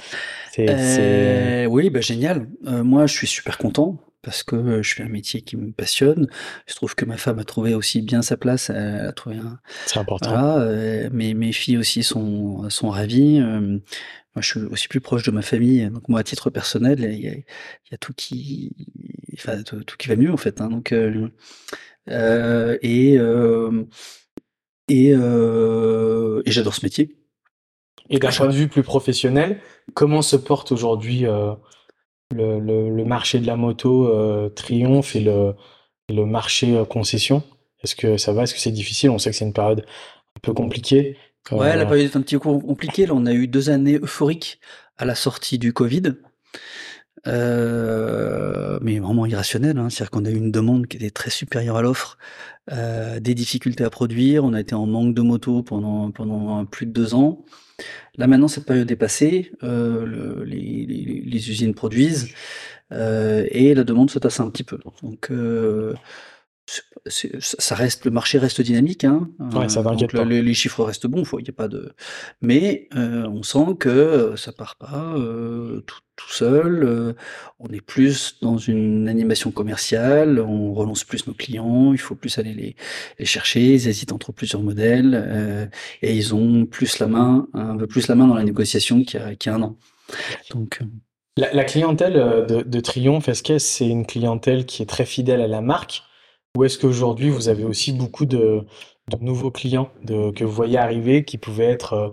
Oui, 0.58 1.90
bah, 1.90 2.02
génial. 2.02 2.48
Moi, 2.64 3.06
je 3.08 3.14
suis 3.14 3.28
super 3.28 3.58
content 3.58 4.02
parce 4.22 4.44
que 4.44 4.82
je 4.82 4.96
fais 4.96 5.04
un 5.04 5.10
métier 5.10 5.42
qui 5.42 5.56
me 5.58 5.72
passionne. 5.72 6.28
Je 6.66 6.76
trouve 6.76 6.96
que 6.96 7.06
ma 7.06 7.18
femme 7.18 7.40
a 7.40 7.44
trouvé 7.44 7.74
aussi 7.76 8.02
bien 8.02 8.22
sa 8.22 8.36
place. 8.36 8.70
Elle 8.70 9.08
a 9.08 9.12
trouvé 9.14 9.38
un, 9.38 9.60
c'est 9.86 10.00
important. 10.00 10.32
voilà. 10.32 11.10
mes, 11.12 11.34
mes 11.34 11.52
filles 11.52 11.78
aussi 11.78 12.04
sont, 12.04 12.70
sont 12.70 12.90
ravies. 12.90 13.40
Moi, 13.40 14.42
je 14.42 14.48
suis 14.48 14.60
aussi 14.62 14.88
plus 14.88 15.02
proche 15.02 15.24
de 15.24 15.32
ma 15.32 15.42
famille. 15.42 15.90
Donc, 15.90 16.08
moi, 16.10 16.20
à 16.20 16.24
titre 16.24 16.50
personnel, 16.50 17.00
il 17.00 17.20
y 17.20 17.28
a, 17.28 17.34
il 17.34 17.92
y 17.92 17.94
a 17.94 17.98
tout 17.98 18.14
qui, 18.16 18.72
enfin, 19.40 19.64
tout, 19.64 19.84
tout 19.84 19.98
qui 19.98 20.08
va 20.08 20.16
mieux, 20.16 20.32
en 20.32 20.38
fait. 20.38 20.62
hein. 20.62 20.70
Donc, 20.70 20.92
euh, 20.92 21.30
euh, 22.10 22.78
et, 22.82 23.18
euh, 23.18 23.84
et, 24.88 25.10
et 25.10 26.52
j'adore 26.52 26.74
ce 26.74 26.86
métier. 26.86 27.16
Et 28.10 28.20
d'un 28.20 28.32
point 28.32 28.48
de 28.48 28.54
vue 28.54 28.68
plus 28.68 28.84
professionnel, 28.84 29.60
comment 29.94 30.22
se 30.22 30.36
porte 30.36 30.72
aujourd'hui 30.72 31.22
le, 31.22 32.60
le, 32.60 32.90
le 32.90 33.06
marché 33.06 33.40
de 33.40 33.46
la 33.46 33.56
moto 33.56 34.50
triomphe 34.56 35.16
et 35.16 35.22
le, 35.22 35.54
le 36.10 36.26
marché 36.26 36.84
concession? 36.90 37.44
Est-ce 37.84 37.96
que 37.96 38.18
ça 38.18 38.34
va? 38.34 38.44
Est-ce 38.44 38.54
que 38.54 38.60
c'est 38.60 38.72
difficile? 38.72 39.12
On 39.12 39.20
sait 39.20 39.30
que 39.30 39.36
c'est 39.36 39.46
une 39.46 39.54
période 39.54 39.86
un 40.36 40.40
peu 40.42 40.54
compliquée. 40.54 41.18
Ouais, 41.52 41.76
la 41.76 41.86
période 41.86 42.12
est 42.12 42.16
un 42.16 42.22
petit 42.22 42.38
peu 42.38 42.60
compliquée. 42.60 43.06
Là, 43.06 43.14
on 43.16 43.26
a 43.26 43.34
eu 43.34 43.48
deux 43.48 43.70
années 43.70 43.98
euphoriques 44.00 44.60
à 44.98 45.06
la 45.06 45.16
sortie 45.16 45.60
du 45.60 45.72
Covid. 45.72 46.16
Euh, 47.28 48.80
mais 48.82 49.00
vraiment 49.00 49.26
irrationnel, 49.26 49.78
hein. 49.78 49.90
c'est-à-dire 49.90 50.12
qu'on 50.12 50.26
a 50.26 50.30
eu 50.30 50.36
une 50.36 50.52
demande 50.52 50.88
qui 50.88 50.98
était 50.98 51.10
très 51.10 51.30
supérieure 51.30 51.78
à 51.78 51.82
l'offre, 51.82 52.18
euh, 52.72 53.20
des 53.20 53.34
difficultés 53.34 53.84
à 53.84 53.90
produire, 53.90 54.44
on 54.44 54.54
a 54.54 54.60
été 54.60 54.76
en 54.76 54.86
manque 54.86 55.14
de 55.14 55.22
motos 55.22 55.64
pendant 55.64 56.12
pendant 56.12 56.66
plus 56.66 56.86
de 56.86 56.92
deux 56.92 57.14
ans. 57.16 57.44
Là 58.18 58.28
maintenant 58.28 58.48
cette 58.48 58.66
période 58.66 58.90
est 58.90 58.96
passée, 58.96 59.52
euh, 59.64 60.44
les, 60.46 60.86
les, 61.26 61.50
usines 61.50 61.74
produisent 61.74 62.30
et 62.92 63.74
la 63.76 63.84
demande 63.84 64.10
se 64.10 64.20
tasse 64.20 64.40
un 64.40 64.50
petit 64.50 64.64
peu. 64.64 64.80
Donc 65.04 65.30
ça 67.06 67.76
reste 67.76 68.06
le 68.06 68.12
marché 68.12 68.38
reste 68.38 68.62
dynamique 68.62 69.04
hein. 69.04 69.30
Ouais, 69.54 69.70
ça 69.70 69.82
donc 69.82 70.14
les 70.14 70.54
chiffres 70.54 70.84
restent 70.84 71.08
bons, 71.08 71.24
il 71.40 71.48
y 71.48 71.50
a 71.50 71.54
pas 71.54 71.68
de 71.68 71.94
mais 72.42 72.88
euh, 72.96 73.28
on 73.28 73.44
sent 73.44 73.76
que 73.80 74.34
ça 74.36 74.52
part 74.52 74.76
pas 74.76 75.14
euh, 75.16 75.82
tout, 75.82 76.00
tout, 76.16 76.30
seul, 76.32 76.84
euh, 76.84 77.14
on 77.60 77.68
est 77.70 77.82
plus 77.82 78.38
dans 78.42 78.58
une 78.58 79.08
animation 79.08 79.52
commerciale, 79.52 80.40
on 80.40 80.74
relance 80.74 81.04
plus 81.04 81.28
nos 81.28 81.34
clients, 81.34 81.94
il 81.94 81.98
faut 81.98 82.16
plus 82.16 82.38
aller 82.38 82.54
les, 82.54 82.76
les 83.18 83.26
chercher, 83.26 83.74
ils 83.76 83.88
hésitent 83.88 84.12
entre 84.12 84.32
plusieurs 84.32 84.62
modèles 84.62 85.70
et 86.02 86.16
ils 86.16 86.36
ont 86.36 86.66
plus 86.66 87.00
la 87.00 87.08
main, 87.08 87.48
un 87.54 87.78
peu 87.78 87.88
plus 87.88 88.08
la 88.08 88.16
main 88.16 88.28
dans 88.28 88.36
la 88.36 88.44
négociation 88.44 89.04
qu'il 89.04 89.20
y 89.20 89.24
a, 89.24 89.36
qu'il 89.36 89.52
y 89.52 89.54
a 89.54 89.58
un 89.58 89.62
an. 89.62 89.78
Donc 90.52 90.80
la, 91.38 91.54
la 91.54 91.64
clientèle 91.64 92.46
de, 92.48 92.62
de 92.62 92.80
Triomphe, 92.80 93.30
est-ce 93.30 93.44
que 93.44 93.58
c'est 93.58 93.88
une 93.88 94.06
clientèle 94.06 94.66
qui 94.66 94.82
est 94.82 94.88
très 94.88 95.06
fidèle 95.06 95.42
à 95.42 95.48
la 95.48 95.62
marque 95.62 96.04
ou 96.58 96.64
est-ce 96.64 96.78
qu'aujourd'hui, 96.78 97.30
vous 97.30 97.50
avez 97.50 97.64
aussi 97.64 97.94
beaucoup 97.94 98.26
de, 98.26 98.66
de 99.10 99.18
nouveaux 99.22 99.52
clients 99.52 99.92
de, 100.04 100.32
que 100.32 100.44
vous 100.44 100.52
voyez 100.52 100.78
arriver 100.78 101.24
qui 101.26 101.38
pouvaient 101.38 101.66
être 101.66 101.94
euh, 101.94 102.10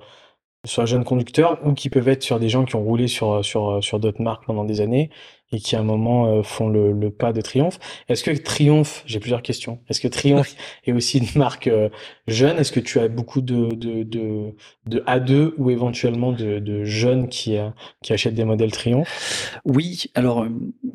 soit 0.66 0.86
jeunes 0.86 1.04
conducteurs 1.04 1.58
ou 1.64 1.72
qui 1.72 1.90
peuvent 1.90 2.08
être 2.08 2.22
sur 2.22 2.38
des 2.40 2.48
gens 2.48 2.64
qui 2.64 2.76
ont 2.76 2.82
roulé 2.82 3.08
sur, 3.08 3.44
sur, 3.44 3.82
sur 3.82 4.00
d'autres 4.00 4.22
marques 4.22 4.44
pendant 4.46 4.64
des 4.64 4.80
années 4.80 5.10
et 5.52 5.60
qui 5.60 5.76
à 5.76 5.80
un 5.80 5.84
moment 5.84 6.26
euh, 6.26 6.42
font 6.42 6.68
le, 6.68 6.92
le, 6.92 7.10
pas 7.10 7.32
de 7.32 7.40
Triomphe. 7.40 7.78
Est-ce 8.08 8.24
que 8.24 8.30
Triomphe, 8.30 9.04
j'ai 9.06 9.20
plusieurs 9.20 9.42
questions, 9.42 9.80
est-ce 9.88 10.00
que 10.00 10.08
Triomphe 10.08 10.54
est 10.84 10.92
aussi 10.92 11.18
une 11.18 11.38
marque 11.38 11.68
euh, 11.68 11.88
jeune? 12.26 12.58
Est-ce 12.58 12.72
que 12.72 12.80
tu 12.80 12.98
as 12.98 13.08
beaucoup 13.08 13.40
de, 13.40 13.68
de, 13.74 14.02
de, 14.02 14.54
de 14.86 15.00
A2 15.00 15.52
ou 15.58 15.70
éventuellement 15.70 16.32
de, 16.32 16.58
de 16.58 16.84
jeunes 16.84 17.28
qui, 17.28 17.56
euh, 17.56 17.70
qui 18.02 18.12
achètent 18.12 18.34
des 18.34 18.44
modèles 18.44 18.72
Triomphe 18.72 19.60
Oui, 19.64 20.06
alors 20.14 20.46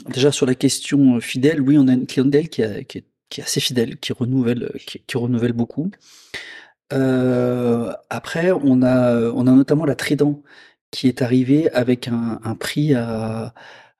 déjà 0.09 0.31
sur 0.31 0.45
la 0.45 0.55
question 0.55 1.19
fidèle, 1.21 1.61
oui, 1.61 1.77
on 1.77 1.87
a 1.87 1.93
une 1.93 2.07
clientèle 2.07 2.49
qui, 2.49 2.63
a, 2.63 2.83
qui 2.83 2.99
est 2.99 3.05
qui 3.31 3.41
est 3.41 3.43
assez 3.43 3.59
fidèle, 3.59 3.97
qui 3.97 4.13
renouvelle, 4.13 4.71
qui, 4.85 4.99
qui 4.99 5.17
renouvelle 5.17 5.53
beaucoup. 5.53 5.89
Euh, 6.93 7.91
après, 8.11 8.51
on 8.51 8.83
a, 8.83 9.31
on 9.31 9.47
a 9.47 9.51
notamment 9.51 9.85
la 9.85 9.95
Trident 9.95 10.43
qui 10.91 11.07
est 11.07 11.21
arrivée 11.23 11.71
avec 11.71 12.09
un, 12.09 12.39
un 12.43 12.55
prix 12.55 12.93
à, 12.93 13.53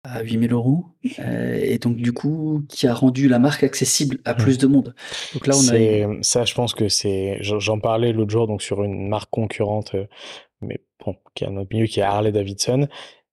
à 0.03 0.24
8000 0.24 0.52
euros 0.52 0.86
euh, 1.20 1.60
et 1.62 1.78
donc 1.78 1.98
du 1.98 2.12
coup 2.12 2.64
qui 2.70 2.88
a 2.88 2.94
rendu 2.94 3.28
la 3.28 3.38
marque 3.38 3.64
accessible 3.64 4.18
à 4.26 4.34
plus 4.34 4.58
de 4.58 4.68
monde. 4.68 4.95
Donc 5.34 5.48
là, 5.48 5.53
on 5.56 5.70
a 5.70 6.24
ça, 6.24 6.44
je 6.44 6.53
pense 6.53 6.74
que 6.74 6.90
c'est, 6.90 7.38
j'en 7.41 7.80
parlais 7.80 8.12
l'autre 8.12 8.32
jour 8.32 8.48
donc 8.48 8.62
sur 8.62 8.84
une 8.84 9.08
marque 9.08 9.30
concurrente, 9.30 9.95
euh, 9.95 10.06
mais 10.62 10.82
bon, 11.06 11.16
qui 11.36 11.44
est 11.44 11.48
un 11.48 11.58
autre 11.58 11.70
milieu 11.72 11.86
qui 11.86 11.99
est 11.99 12.03
Harley 12.03 12.32
Davidson 12.32 12.88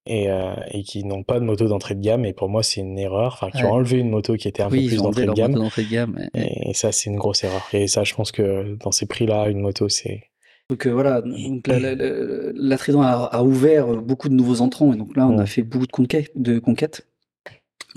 et, 0.09 0.31
euh, 0.31 0.55
et 0.71 0.83
qui 0.83 1.05
n'ont 1.05 1.23
pas 1.23 1.39
de 1.39 1.45
moto 1.45 1.69
d'entrée 1.69 1.95
de 1.95 2.01
gamme. 2.01 2.25
Et 2.25 2.33
pour 2.33 2.49
moi, 2.49 2.63
c'est 2.63 2.81
une 2.81 2.99
erreur. 2.99 3.35
Enfin, 3.35 3.51
qui 3.51 3.63
ouais. 3.63 3.69
ont 3.69 3.75
enlevé 3.75 3.99
une 3.99 4.11
moto 4.11 4.35
qui 4.37 4.49
était 4.49 4.63
un 4.63 4.69
oui, 4.71 4.85
peu 4.85 4.89
plus 4.89 5.03
d'entrée 5.03 5.27
de 5.27 5.33
gamme. 5.33 5.53
De 5.53 5.91
gamme 5.91 6.17
ouais. 6.19 6.29
et, 6.35 6.71
et, 6.71 6.75
ça, 6.75 6.91
c'est 6.93 7.11
une 7.11 7.17
grosse 7.17 7.45
erreur. 7.45 7.63
Et 7.73 7.87
ça, 7.87 8.05
je 8.05 8.15
pense 8.15 8.33
que 8.33 8.77
dans 8.77 8.93
ces 8.93 9.07
prix-là, 9.07 9.49
une 9.49 9.61
moto, 9.61 9.89
c'est. 9.89 10.25
Donc 10.71 10.87
euh, 10.87 10.91
voilà, 10.91 11.23
donc 11.23 11.67
la, 11.67 11.79
la, 11.79 11.95
la, 11.95 12.13
la 12.53 12.77
Trident 12.77 13.01
a, 13.01 13.13
a, 13.33 13.43
ouvert 13.43 13.87
beaucoup 13.87 14.29
de 14.29 14.35
nouveaux 14.35 14.61
entrants. 14.61 14.93
Et 14.93 14.97
donc 14.97 15.17
là, 15.17 15.27
on 15.27 15.37
mmh. 15.39 15.41
a 15.41 15.47
fait 15.47 15.63
beaucoup 15.63 15.87
de 15.87 15.93
conquêtes. 15.93 16.31
De 16.35 16.59
conquêtes. 16.59 17.07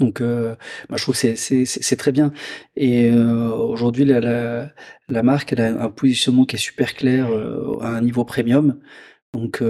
Donc, 0.01 0.21
euh, 0.21 0.55
bah, 0.89 0.95
je 0.97 1.03
trouve 1.03 1.19
que 1.19 1.35
c'est 1.35 1.95
très 1.95 2.11
bien. 2.11 2.31
Et 2.75 3.09
euh, 3.11 3.49
aujourd'hui, 3.49 4.05
la, 4.05 4.19
la, 4.19 4.69
la, 5.09 5.23
marque, 5.23 5.53
elle 5.53 5.61
a 5.61 5.83
un 5.83 5.89
positionnement 5.89 6.45
qui 6.45 6.55
est 6.55 6.59
super 6.59 6.95
clair 6.95 7.29
euh, 7.29 7.77
à 7.81 7.89
un 7.89 8.01
niveau 8.01 8.25
premium. 8.25 8.79
Donc, 9.33 9.63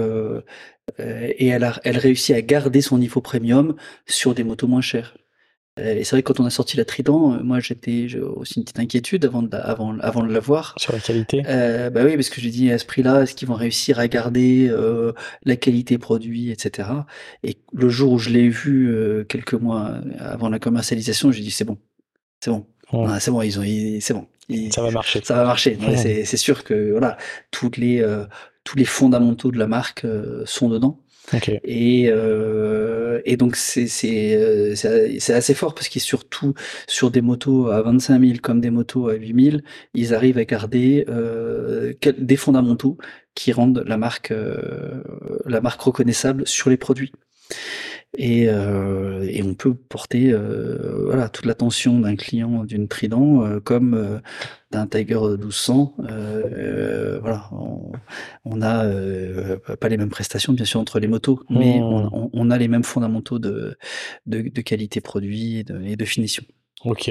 et 0.98 1.48
elle, 1.48 1.64
a, 1.64 1.80
elle 1.84 1.98
réussit 1.98 2.34
à 2.34 2.42
garder 2.42 2.80
son 2.80 2.98
niveau 2.98 3.20
premium 3.20 3.76
sur 4.06 4.34
des 4.34 4.44
motos 4.44 4.66
moins 4.66 4.80
chères. 4.80 5.14
Euh, 5.78 5.94
et 5.94 6.04
c'est 6.04 6.16
vrai 6.16 6.22
que 6.22 6.30
quand 6.32 6.40
on 6.40 6.44
a 6.44 6.50
sorti 6.50 6.76
la 6.76 6.84
Trident, 6.84 7.42
moi 7.42 7.58
j'étais 7.58 8.14
aussi 8.16 8.58
une 8.58 8.64
petite 8.64 8.78
inquiétude 8.78 9.24
avant 9.24 9.42
de, 9.42 9.56
avant, 9.56 9.98
avant 10.00 10.22
de 10.22 10.32
la 10.32 10.40
voir. 10.40 10.74
Sur 10.76 10.92
la 10.92 11.00
qualité 11.00 11.42
euh, 11.46 11.88
Bah 11.88 12.02
oui, 12.04 12.14
parce 12.14 12.28
que 12.28 12.40
je 12.42 12.48
dis 12.48 12.70
à 12.70 12.78
ce 12.78 12.84
prix-là, 12.84 13.22
est-ce 13.22 13.34
qu'ils 13.34 13.48
vont 13.48 13.54
réussir 13.54 13.98
à 13.98 14.06
garder 14.06 14.68
euh, 14.70 15.12
la 15.44 15.56
qualité 15.56 15.96
produit, 15.96 16.50
etc. 16.50 16.90
Et 17.42 17.56
le 17.72 17.88
jour 17.88 18.12
où 18.12 18.18
je 18.18 18.28
l'ai 18.28 18.50
vu 18.50 18.90
euh, 18.90 19.24
quelques 19.24 19.54
mois 19.54 20.00
avant 20.18 20.50
la 20.50 20.58
commercialisation, 20.58 21.32
j'ai 21.32 21.40
dit 21.40 21.50
c'est 21.50 21.64
bon, 21.64 21.78
c'est 22.40 22.50
bon, 22.50 22.66
mmh. 22.92 23.06
ah, 23.08 23.20
c'est 23.20 23.30
bon, 23.30 23.40
ils 23.40 23.58
ont, 23.58 24.00
c'est 24.00 24.14
bon. 24.14 24.26
Ils, 24.50 24.72
ça 24.74 24.82
va 24.82 24.90
marcher. 24.90 25.22
Ça 25.24 25.36
va 25.36 25.44
marcher. 25.44 25.78
Mmh. 25.80 25.96
C'est 26.24 26.36
sûr 26.36 26.64
que 26.64 26.90
voilà, 26.90 27.16
toutes 27.50 27.78
les 27.78 28.04
tous 28.64 28.76
les 28.76 28.84
fondamentaux 28.84 29.50
de 29.50 29.58
la 29.58 29.66
marque 29.66 30.04
euh, 30.04 30.42
sont 30.46 30.68
dedans. 30.68 30.98
Okay. 31.32 31.60
Et, 31.64 32.08
euh, 32.08 33.20
et 33.24 33.36
donc 33.36 33.56
c'est 33.56 33.86
c'est 33.86 34.74
c'est 34.74 35.32
assez 35.32 35.54
fort 35.54 35.74
parce 35.74 35.88
qu'ils 35.88 36.02
surtout 36.02 36.54
sur 36.88 37.10
des 37.10 37.20
motos 37.20 37.68
à 37.68 37.80
25 37.82 38.20
000 38.20 38.32
comme 38.42 38.60
des 38.60 38.70
motos 38.70 39.08
à 39.08 39.14
8 39.14 39.50
000, 39.50 39.56
ils 39.94 40.14
arrivent 40.14 40.38
à 40.38 40.44
garder 40.44 41.04
euh, 41.08 41.92
des 42.18 42.36
fondamentaux 42.36 42.98
qui 43.34 43.52
rendent 43.52 43.84
la 43.86 43.96
marque 43.96 44.32
euh, 44.32 45.02
la 45.46 45.60
marque 45.60 45.80
reconnaissable 45.80 46.46
sur 46.46 46.70
les 46.70 46.76
produits. 46.76 47.12
Et, 48.18 48.46
euh, 48.48 49.26
et, 49.26 49.42
on 49.42 49.54
peut 49.54 49.74
porter 49.74 50.32
euh, 50.32 51.04
voilà 51.06 51.30
toute 51.30 51.46
l'attention 51.46 51.98
d'un 51.98 52.14
client 52.14 52.64
d'une 52.64 52.86
Trident 52.86 53.42
euh, 53.42 53.58
comme 53.58 54.20
d'un 54.70 54.86
Tiger 54.86 55.18
1200 55.18 55.94
euh, 56.10 57.18
voilà 57.20 57.48
on, 57.52 57.92
on 58.44 58.60
a 58.60 58.84
euh, 58.84 59.56
pas 59.80 59.88
les 59.88 59.96
mêmes 59.96 60.10
prestations 60.10 60.52
bien 60.52 60.66
sûr 60.66 60.78
entre 60.78 61.00
les 61.00 61.08
motos 61.08 61.40
mais 61.48 61.78
mmh. 61.78 61.82
on, 61.82 62.30
on, 62.34 62.50
a 62.50 62.58
les 62.58 62.68
mêmes 62.68 62.84
fondamentaux 62.84 63.38
de 63.38 63.78
de, 64.26 64.42
de 64.42 64.60
qualité 64.60 65.00
produit 65.00 65.60
et 65.60 65.64
de, 65.64 65.80
et 65.82 65.96
de, 65.96 66.04
finition. 66.04 66.44
Ok 66.84 67.10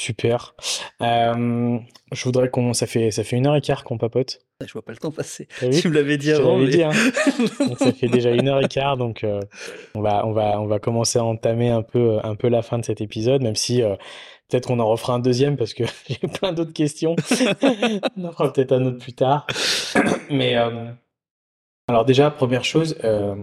super 0.00 0.54
je 0.98 2.24
voudrais 2.24 2.48
qu'on 2.50 2.72
ça 2.72 2.86
fait 2.86 3.10
ça 3.10 3.24
fait 3.24 3.36
une 3.36 3.46
heure 3.46 3.56
et 3.56 3.60
quart 3.60 3.84
qu'on 3.84 3.98
papote 3.98 4.40
je 4.66 4.72
vois 4.72 4.82
pas 4.82 4.92
le 4.92 4.98
temps 4.98 5.10
passer. 5.10 5.48
Tu 5.80 5.88
me 5.88 5.94
l'avais 5.94 6.18
dit 6.18 6.32
avant. 6.32 6.58
Mais... 6.58 6.68
Dit, 6.68 6.82
hein. 6.82 6.90
donc 7.66 7.78
ça 7.78 7.92
fait 7.92 8.08
déjà 8.08 8.30
une 8.30 8.48
heure 8.48 8.62
et 8.62 8.68
quart, 8.68 8.96
donc 8.96 9.24
euh, 9.24 9.40
on 9.94 10.02
va 10.02 10.26
on 10.26 10.32
va 10.32 10.60
on 10.60 10.66
va 10.66 10.78
commencer 10.78 11.18
à 11.18 11.24
entamer 11.24 11.70
un 11.70 11.82
peu 11.82 12.18
un 12.22 12.34
peu 12.34 12.48
la 12.48 12.62
fin 12.62 12.78
de 12.78 12.84
cet 12.84 13.00
épisode, 13.00 13.42
même 13.42 13.56
si 13.56 13.82
euh, 13.82 13.96
peut-être 14.48 14.66
qu'on 14.66 14.78
en 14.78 14.86
refera 14.86 15.14
un 15.14 15.18
deuxième 15.18 15.56
parce 15.56 15.72
que 15.74 15.84
j'ai 16.08 16.28
plein 16.28 16.52
d'autres 16.52 16.72
questions. 16.72 17.16
on 18.16 18.24
en 18.24 18.32
fera 18.32 18.52
peut-être 18.52 18.72
un 18.72 18.84
autre 18.84 18.98
plus 18.98 19.14
tard. 19.14 19.46
Mais 20.30 20.56
euh, 20.56 20.90
alors 21.90 22.04
déjà 22.04 22.30
première 22.30 22.64
chose, 22.64 22.96
euh, 23.04 23.34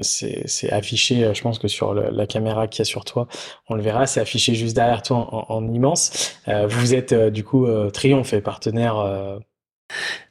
c'est 0.00 0.70
affiché. 0.72 1.34
Je 1.34 1.42
pense 1.42 1.58
que 1.58 1.68
sur 1.68 1.94
le, 1.94 2.10
la 2.10 2.26
caméra 2.26 2.66
qu'il 2.68 2.80
y 2.80 2.82
a 2.82 2.84
sur 2.84 3.04
toi, 3.04 3.28
on 3.68 3.74
le 3.74 3.82
verra. 3.82 4.06
C'est 4.06 4.20
affiché 4.20 4.54
juste 4.54 4.74
derrière 4.74 5.02
toi 5.02 5.16
en, 5.18 5.46
en, 5.48 5.56
en 5.56 5.72
immense. 5.72 6.38
vous 6.46 6.94
êtes 6.94 7.14
du 7.14 7.44
coup 7.44 7.66
Triomphe 7.92 8.32
et 8.32 8.40
partenaire 8.40 9.38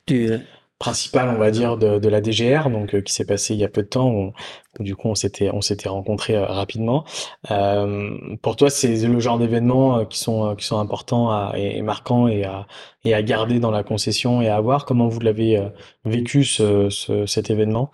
du 0.08 0.40
principal, 0.82 1.30
on 1.30 1.38
va 1.38 1.52
dire, 1.52 1.78
de, 1.78 2.00
de 2.00 2.10
la 2.10 2.22
DGR, 2.24 2.72
donc 2.72 2.96
euh, 2.96 3.02
qui 3.02 3.14
s'est 3.14 3.26
passé 3.26 3.54
il 3.54 3.60
y 3.60 3.64
a 3.64 3.70
peu 3.70 3.84
de 3.84 3.88
temps. 3.88 4.34
Du 4.80 4.96
coup, 4.96 5.10
on 5.10 5.16
s'était 5.16 5.50
on 5.52 5.62
s'était 5.62 5.90
rencontrés 5.90 6.36
euh, 6.36 6.46
rapidement. 6.46 7.04
Euh, 7.52 8.18
pour 8.42 8.56
toi, 8.56 8.70
c'est 8.70 8.96
le 9.06 9.20
genre 9.20 9.38
d'événements 9.38 10.00
euh, 10.00 10.06
qui 10.06 10.18
sont 10.18 10.56
qui 10.56 10.66
sont 10.66 10.80
importants 10.80 11.30
à, 11.30 11.54
et, 11.58 11.78
et, 11.78 11.82
marquants 11.82 12.28
et 12.28 12.46
à 12.46 12.68
et 13.04 13.14
à 13.14 13.22
garder 13.22 13.60
dans 13.60 13.72
la 13.72 13.84
concession 13.84 14.42
et 14.42 14.48
à 14.48 14.56
avoir. 14.56 14.86
Comment 14.86 15.08
vous 15.08 15.20
l'avez 15.20 15.62
vécu 16.06 16.46
ce, 16.46 16.90
ce, 16.90 17.26
cet 17.26 17.50
événement? 17.50 17.92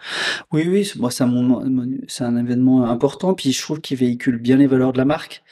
Oui, 0.51 0.65
oui, 0.67 0.91
moi 0.97 1.09
c'est 1.09 1.23
un 1.23 1.63
c'est 2.07 2.23
un 2.23 2.37
événement 2.37 2.85
important. 2.85 3.33
Puis 3.33 3.53
je 3.53 3.61
trouve 3.61 3.81
qu'il 3.81 3.97
véhicule 3.97 4.37
bien 4.37 4.57
les 4.57 4.67
valeurs 4.67 4.93
de 4.93 4.97
la 4.99 5.05
marque. 5.05 5.43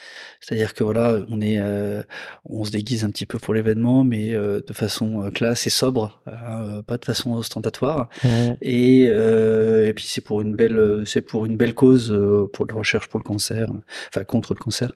C'est-à-dire 0.45 0.75
que 0.75 0.83
voilà, 0.83 1.21
on 1.29 1.41
est, 1.41 1.57
euh, 1.57 2.03
on 2.47 2.63
se 2.65 2.69
déguise 2.69 3.03
un 3.03 3.09
petit 3.09 3.25
peu 3.25 3.39
pour 3.39 3.55
l'événement, 3.55 4.03
mais 4.03 4.35
euh, 4.35 4.61
de 4.65 4.73
façon 4.73 5.31
classe 5.33 5.65
et 5.65 5.71
sobre, 5.71 6.21
euh, 6.27 6.83
pas 6.83 6.97
de 6.97 7.05
façon 7.05 7.33
ostentatoire. 7.33 8.09
Mmh. 8.23 8.27
Et, 8.61 9.05
et, 9.05 9.93
puis 9.95 10.05
c'est 10.07 10.21
pour 10.21 10.41
une 10.41 10.55
belle, 10.55 11.01
c'est 11.15 11.21
pour 11.21 11.45
une 11.45 11.57
belle 11.57 11.73
cause, 11.73 12.13
pour 12.53 12.65
la 12.67 12.75
recherche 12.75 13.07
pour 13.07 13.19
le 13.19 13.23
cancer, 13.23 13.69
enfin 14.09 14.23
contre 14.25 14.53
le 14.53 14.59
cancer, 14.59 14.91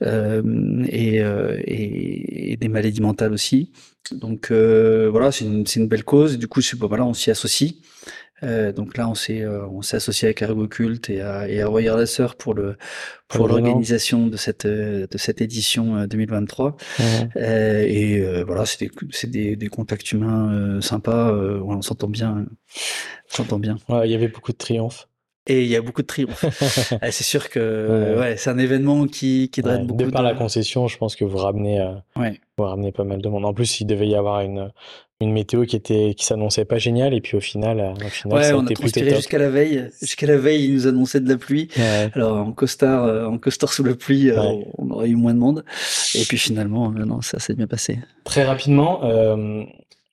et, 0.00 1.16
et, 1.18 2.52
et, 2.52 2.56
des 2.56 2.68
maladies 2.68 3.00
mentales 3.02 3.32
aussi. 3.32 3.72
Donc 4.12 4.52
voilà, 4.52 5.32
c'est 5.32 5.44
une, 5.44 5.64
une, 5.76 5.88
belle 5.88 6.04
cause. 6.04 6.38
Du 6.38 6.48
coup, 6.48 6.60
voilà, 6.80 7.04
on 7.04 7.14
s'y 7.14 7.30
associe. 7.30 7.74
Euh, 8.42 8.72
donc 8.72 8.96
là, 8.96 9.08
on 9.08 9.14
s'est 9.14 9.42
euh, 9.42 9.66
on 9.68 9.82
s'est 9.82 9.96
associé 9.96 10.26
avec 10.26 10.42
Ergocult 10.42 11.10
et 11.10 11.20
à, 11.20 11.48
et 11.48 11.60
à 11.60 11.66
Royal 11.66 12.06
Sœur 12.06 12.36
pour 12.36 12.54
le 12.54 12.76
pour 13.26 13.48
l'organisation 13.48 14.28
de 14.28 14.36
cette 14.36 14.64
euh, 14.64 15.06
de 15.10 15.18
cette 15.18 15.40
édition 15.40 16.06
2023. 16.06 16.76
et 17.36 18.42
voilà, 18.46 18.64
c'est 18.66 18.80
des 18.80 18.90
c'est 19.10 19.30
des, 19.30 19.56
des 19.56 19.68
contacts 19.68 20.12
humains 20.12 20.80
sympas. 20.80 21.32
on 21.32 21.82
s'entend 21.82 22.08
bien, 22.08 22.46
on 23.30 23.34
s'entend 23.34 23.58
bien. 23.58 23.76
il 24.04 24.10
y 24.10 24.14
avait 24.14 24.28
beaucoup 24.28 24.52
de 24.52 24.58
triomphes. 24.58 25.08
Et 25.48 25.62
il 25.62 25.68
y 25.68 25.76
a 25.76 25.82
beaucoup 25.82 26.02
de 26.02 26.06
triomphes. 26.06 26.44
Ah, 27.00 27.10
c'est 27.10 27.24
sûr 27.24 27.48
que 27.48 28.16
ouais. 28.18 28.36
c'est 28.36 28.50
un 28.50 28.58
événement 28.58 29.06
qui, 29.06 29.50
qui 29.50 29.62
draine 29.62 29.86
beaucoup. 29.86 30.04
De 30.04 30.10
par 30.10 30.22
la 30.22 30.34
concession, 30.34 30.86
je 30.86 30.96
pense 30.98 31.16
que 31.16 31.24
vous 31.24 31.38
ramenez, 31.38 31.80
ouais. 32.16 32.40
vous 32.56 32.64
ramenez 32.64 32.92
pas 32.92 33.04
mal 33.04 33.20
de 33.20 33.28
monde. 33.28 33.44
En 33.44 33.54
plus, 33.54 33.80
il 33.80 33.86
devait 33.86 34.08
y 34.08 34.14
avoir 34.14 34.42
une, 34.42 34.70
une 35.20 35.32
météo 35.32 35.64
qui 35.64 35.74
était 35.74 36.14
qui 36.16 36.24
s'annonçait 36.24 36.64
pas 36.64 36.78
géniale 36.78 37.12
et 37.12 37.20
puis 37.20 37.36
au 37.36 37.40
final, 37.40 37.80
euh, 37.80 37.92
au 37.92 38.08
final 38.08 38.38
ouais, 38.38 38.44
ça 38.44 38.56
on 38.56 38.66
a, 38.66 38.72
transpiré 38.72 39.14
jusqu'à 39.16 39.38
la 39.38 39.50
veille 39.50 39.90
jusqu'à 40.00 40.26
la 40.26 40.36
veille 40.36 40.64
ils 40.64 40.74
nous 40.74 40.86
annonçaient 40.86 41.20
de 41.20 41.28
la 41.28 41.36
pluie 41.36 41.68
alors 42.14 42.36
en 42.36 42.52
costard 42.52 43.04
euh, 43.04 43.26
en 43.26 43.38
costard 43.38 43.72
sous 43.72 43.82
la 43.82 43.94
pluie 43.94 44.30
euh, 44.30 44.40
on 44.76 44.90
aurait 44.90 45.08
eu 45.08 45.16
moins 45.16 45.34
de 45.34 45.40
monde 45.40 45.64
et 46.14 46.22
puis 46.22 46.38
finalement 46.38 46.90
non 46.90 47.20
ça 47.20 47.40
s'est 47.40 47.54
bien 47.54 47.66
passé 47.66 47.98
très 48.24 48.44
rapidement 48.44 49.00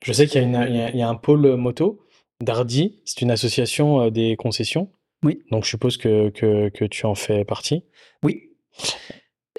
je 0.03 0.13
sais 0.13 0.25
qu'il 0.25 0.41
y 0.41 0.97
y 0.97 1.01
a, 1.01 1.09
un 1.09 1.15
pôle 1.15 1.55
moto 1.55 1.99
Dardy 2.41 2.99
c'est 3.05 3.21
une 3.21 3.31
association 3.31 4.09
des 4.09 4.35
concessions 4.35 4.89
oui 5.25 5.41
donc 5.51 5.65
je 5.65 5.69
suppose 5.69 5.97
que, 5.97 6.29
que 6.29 6.69
que 6.69 6.85
tu 6.85 7.05
en 7.05 7.15
fais 7.15 7.43
partie 7.43 7.83
oui 8.23 8.51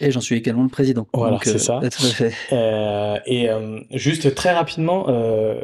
et 0.01 0.11
j'en 0.11 0.21
suis 0.21 0.37
également 0.37 0.63
le 0.63 0.69
président. 0.69 1.07
Voilà, 1.15 1.39
c'est 1.43 1.59
ça. 1.59 1.81
Tout 1.81 1.87
à 1.87 1.91
fait. 1.91 2.33
Euh, 2.53 3.19
et 3.27 3.49
euh, 3.49 3.81
juste 3.93 4.35
très 4.35 4.53
rapidement, 4.53 5.07
euh, 5.09 5.61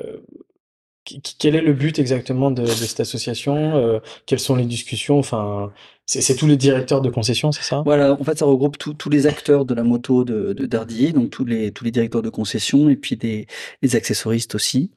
quel 1.38 1.54
est 1.54 1.60
le 1.60 1.72
but 1.72 1.98
exactement 1.98 2.50
de, 2.50 2.62
de 2.62 2.66
cette 2.66 3.00
association? 3.00 3.76
Euh, 3.76 4.00
Quelles 4.26 4.40
sont 4.40 4.56
les 4.56 4.64
discussions? 4.64 5.18
Enfin, 5.18 5.72
c'est 6.20 6.36
tous 6.36 6.46
les 6.46 6.56
directeurs 6.56 7.00
de 7.00 7.10
concession, 7.10 7.52
c'est 7.52 7.62
ça? 7.62 7.82
Voilà, 7.84 8.12
en 8.12 8.24
fait, 8.24 8.38
ça 8.38 8.44
regroupe 8.44 8.76
tous 8.76 9.10
les 9.10 9.26
acteurs 9.26 9.64
de 9.64 9.74
la 9.74 9.82
moto 9.82 10.24
de, 10.24 10.52
de 10.52 10.66
Dardier, 10.66 11.12
donc 11.12 11.30
tous 11.30 11.44
les 11.44 11.72
tous 11.72 11.84
les 11.84 11.90
directeurs 11.90 12.22
de 12.22 12.30
concession 12.30 12.88
et 12.88 12.96
puis 12.96 13.16
des 13.16 13.46
les 13.82 13.96
accessoristes 13.96 14.54
aussi. 14.54 14.90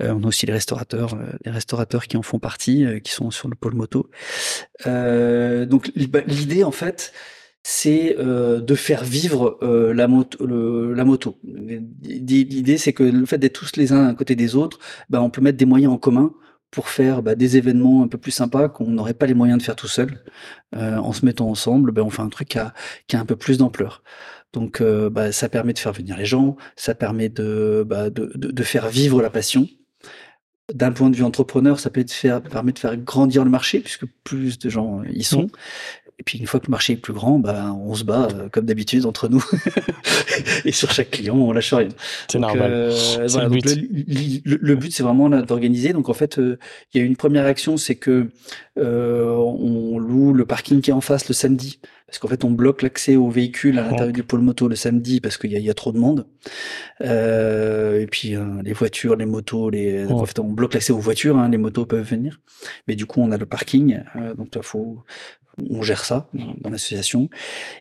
Euh, 0.00 0.14
on 0.16 0.24
a 0.24 0.26
aussi 0.26 0.46
les 0.46 0.52
restaurateurs, 0.52 1.14
euh, 1.14 1.32
les 1.44 1.50
restaurateurs 1.50 2.06
qui 2.06 2.16
en 2.16 2.22
font 2.22 2.38
partie, 2.38 2.86
qui 3.02 3.12
sont 3.12 3.30
sur 3.30 3.48
le 3.48 3.54
pôle 3.54 3.74
moto. 3.74 4.10
donc 4.84 5.90
l'idée, 5.94 6.64
en 6.64 6.72
fait 6.72 7.12
c'est 7.62 8.16
euh, 8.18 8.60
de 8.60 8.74
faire 8.74 9.04
vivre 9.04 9.58
euh, 9.62 9.94
la, 9.94 10.08
moto, 10.08 10.44
la 10.46 11.04
moto. 11.04 11.38
L'idée, 11.44 12.76
c'est 12.76 12.92
que 12.92 13.04
le 13.04 13.24
fait 13.24 13.38
d'être 13.38 13.52
tous 13.52 13.76
les 13.76 13.92
uns 13.92 14.08
à 14.08 14.14
côté 14.14 14.34
des 14.34 14.56
autres, 14.56 14.78
bah, 15.10 15.22
on 15.22 15.30
peut 15.30 15.40
mettre 15.40 15.58
des 15.58 15.64
moyens 15.64 15.92
en 15.92 15.98
commun 15.98 16.32
pour 16.72 16.88
faire 16.88 17.22
bah, 17.22 17.36
des 17.36 17.56
événements 17.56 18.02
un 18.02 18.08
peu 18.08 18.18
plus 18.18 18.32
sympas 18.32 18.68
qu'on 18.68 18.88
n'aurait 18.88 19.14
pas 19.14 19.26
les 19.26 19.34
moyens 19.34 19.58
de 19.58 19.62
faire 19.62 19.76
tout 19.76 19.86
seul. 19.86 20.24
Euh, 20.74 20.96
en 20.96 21.12
se 21.12 21.24
mettant 21.24 21.48
ensemble, 21.48 21.92
bah, 21.92 22.02
on 22.02 22.10
fait 22.10 22.22
un 22.22 22.28
truc 22.28 22.48
qui 22.48 22.58
a, 22.58 22.72
un 23.12 23.26
peu 23.26 23.36
plus 23.36 23.58
d'ampleur. 23.58 24.02
Donc 24.52 24.82
bah, 24.82 25.32
ça 25.32 25.48
permet 25.48 25.72
de 25.72 25.78
faire 25.78 25.92
venir 25.92 26.16
les 26.16 26.26
gens, 26.26 26.56
ça 26.76 26.94
permet 26.94 27.30
de, 27.30 27.84
bah, 27.86 28.10
de, 28.10 28.62
faire 28.62 28.88
vivre 28.88 29.22
la 29.22 29.30
passion. 29.30 29.66
D'un 30.74 30.92
point 30.92 31.08
de 31.08 31.16
vue 31.16 31.24
entrepreneur, 31.24 31.80
ça 31.80 31.88
peut 31.88 32.04
faire, 32.06 32.42
permet 32.42 32.72
de 32.72 32.78
faire 32.78 32.96
grandir 32.96 33.44
le 33.44 33.50
marché 33.50 33.80
puisque 33.80 34.04
plus 34.24 34.58
de 34.58 34.68
gens 34.68 35.02
y 35.04 35.24
sont. 35.24 35.48
Et 36.18 36.24
puis 36.24 36.38
une 36.38 36.46
fois 36.46 36.60
que 36.60 36.66
le 36.66 36.70
marché 36.70 36.92
est 36.92 36.96
plus 36.96 37.12
grand, 37.12 37.38
bah, 37.38 37.72
on 37.74 37.94
se 37.94 38.04
bat 38.04 38.28
euh, 38.30 38.48
comme 38.48 38.66
d'habitude 38.66 39.06
entre 39.06 39.28
nous. 39.28 39.44
et 40.64 40.70
sur 40.70 40.90
chaque 40.92 41.10
client, 41.10 41.34
on 41.34 41.52
lâche 41.52 41.72
rien. 41.72 41.88
C'est 42.30 42.38
normal. 42.38 42.70
Euh, 42.72 42.90
le, 43.26 43.48
but. 43.48 44.44
Le, 44.44 44.74
but, 44.76 44.92
c'est 44.92 45.02
vraiment 45.02 45.30
d'organiser. 45.30 45.92
Donc 45.92 46.08
en 46.08 46.14
fait, 46.14 46.38
euh, 46.38 46.58
il 46.92 47.00
y 47.00 47.02
a 47.02 47.06
une 47.06 47.16
première 47.16 47.46
action, 47.46 47.76
c'est 47.76 47.96
que 47.96 48.28
on 48.76 49.98
loue 49.98 50.32
le 50.32 50.44
parking 50.44 50.80
qui 50.80 50.90
est 50.90 50.94
en 50.94 51.00
face 51.00 51.28
le 51.28 51.34
samedi. 51.34 51.80
Parce 52.06 52.18
qu'en 52.18 52.28
fait, 52.28 52.44
on 52.44 52.50
bloque 52.50 52.82
l'accès 52.82 53.16
aux 53.16 53.30
véhicules 53.30 53.78
à 53.78 53.82
l'intérieur 53.82 54.12
du 54.12 54.22
pôle 54.22 54.42
moto 54.42 54.68
le 54.68 54.76
samedi 54.76 55.20
parce 55.20 55.38
qu'il 55.38 55.50
y, 55.50 55.58
y, 55.58 55.70
a 55.70 55.74
trop 55.74 55.92
de 55.92 55.98
monde. 55.98 56.26
et 57.00 58.06
puis 58.10 58.36
les 58.62 58.72
voitures, 58.74 59.16
les 59.16 59.24
motos, 59.24 59.70
les... 59.70 60.04
en 60.06 60.24
fait, 60.26 60.38
on 60.38 60.50
bloque 60.50 60.74
l'accès 60.74 60.92
aux 60.92 60.98
voitures. 60.98 61.38
Hein, 61.38 61.48
les 61.48 61.56
motos 61.56 61.86
peuvent 61.86 62.06
venir, 62.06 62.38
mais 62.86 62.96
du 62.96 63.06
coup, 63.06 63.22
on 63.22 63.32
a 63.32 63.38
le 63.38 63.46
parking. 63.46 64.02
donc, 64.36 64.48
il 64.54 64.62
faut 64.62 65.02
on 65.70 65.82
gère 65.82 66.04
ça 66.04 66.28
dans 66.60 66.70
l'association. 66.70 67.28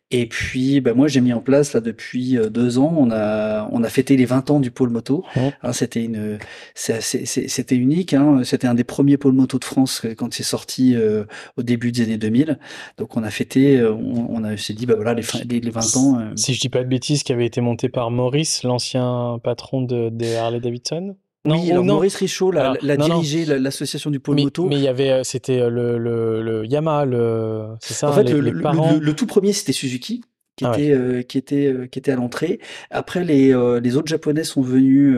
Et 0.10 0.26
puis, 0.28 0.82
bah, 0.82 0.94
moi, 0.94 1.08
j'ai 1.08 1.22
mis 1.22 1.32
en 1.32 1.40
place 1.40 1.74
là 1.74 1.80
depuis 1.80 2.38
euh, 2.38 2.50
deux 2.50 2.78
ans. 2.80 2.94
On 2.98 3.12
a 3.12 3.70
on 3.72 3.84
a 3.84 3.90
fêté 3.90 4.18
les 4.18 4.26
20 4.26 4.52
ans 4.52 4.60
du 4.60 4.72
pôle 4.72 4.90
moto. 4.90 5.24
Hein, 5.36 5.74
c'était 5.74 6.04
une 6.04 6.38
c'était 6.76 7.76
unique. 7.76 8.14
Hein, 8.14 8.42
c'était 8.44 8.68
un 8.68 8.74
des 8.74 8.84
premiers 8.84 9.18
pôles 9.18 9.34
moto 9.34 9.58
de 9.58 9.66
France 9.66 10.02
euh, 10.04 10.14
quand 10.14 10.34
c'est 10.34 10.44
sorti 10.44 10.96
euh, 10.96 11.24
au 11.58 11.64
début 11.64 11.92
des 11.92 12.04
années 12.04 12.18
2000. 12.18 12.60
Donc, 12.98 13.16
on 13.16 13.24
a 13.24 13.32
fêté. 13.32 13.82
On, 13.84 14.28
on 14.30 14.44
a 14.44 14.58
s'est 14.58 14.74
dit 14.74 14.86
bah 14.86 14.96
voilà 14.96 15.14
les, 15.14 15.24
les, 15.60 15.70
20 15.70 15.98
ans. 15.98 16.20
Si 16.36 16.54
je 16.54 16.60
dis 16.60 16.70
pas 16.70 16.84
de 16.84 16.90
bêtises, 16.90 17.24
qui 17.24 17.32
avait 17.32 17.46
été 17.46 17.62
monté 17.62 17.90
par 17.90 18.12
Maurice, 18.12 18.64
l'ancien 18.64 19.40
patron 19.44 19.82
de 19.82 20.10
des 20.10 20.36
Harley 20.36 20.60
Davidson? 20.60 21.16
Non, 21.46 21.60
oui, 21.60 21.72
alors 21.72 21.84
Maurice 21.84 22.16
Richaud 22.16 22.52
l'a, 22.52 22.76
dirigé 22.98 23.46
l'association 23.46 24.12
du 24.12 24.20
pôle 24.20 24.40
moto. 24.40 24.68
Mais 24.68 24.76
il 24.76 24.82
y 24.82 24.88
avait, 24.88 25.12
euh, 25.12 25.24
c'était 25.24 25.60
euh, 25.60 25.70
le, 25.70 25.98
le, 25.98 26.42
le 26.44 26.66
Yamaha, 26.66 27.06
le, 27.06 27.66
c'est 27.80 27.96
ça. 27.96 28.10
En 28.10 28.14
fait, 28.14 28.24
le, 28.24 28.40
le, 28.40 29.14
tout 29.14 29.26
premier 29.26 29.54
c'était 29.54 29.74
Suzuki. 29.74 30.22
Qui, 30.58 30.66
ah 30.66 30.74
était, 30.74 30.92
euh, 30.92 31.22
qui 31.22 31.38
était 31.38 31.88
qui 31.90 31.98
était 31.98 32.12
à 32.12 32.18
l'entrée. 32.18 32.60
Après 32.92 33.24
les 33.24 33.56
les 33.82 33.96
autres 33.96 34.10
japonais 34.10 34.44
sont 34.44 34.62
venus 34.62 35.18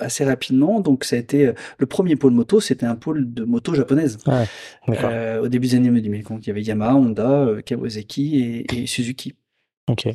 assez 0.00 0.24
rapidement, 0.24 0.80
donc 0.80 1.04
ça 1.04 1.16
a 1.16 1.18
été 1.18 1.52
le 1.76 1.86
premier 1.86 2.16
pôle 2.16 2.32
moto, 2.32 2.60
c'était 2.60 2.86
un 2.86 2.96
pôle 2.96 3.32
de 3.32 3.44
moto 3.44 3.74
japonaise. 3.74 4.16
Ouais, 4.26 5.38
au 5.40 5.48
début 5.48 5.68
des 5.68 5.74
années 5.76 5.90
2000, 5.90 6.24
il 6.40 6.46
y 6.46 6.50
avait 6.50 6.62
Yamaha, 6.62 6.96
Honda, 6.96 7.46
Kawasaki 7.64 8.40
et, 8.40 8.82
et 8.82 8.86
Suzuki. 8.86 9.34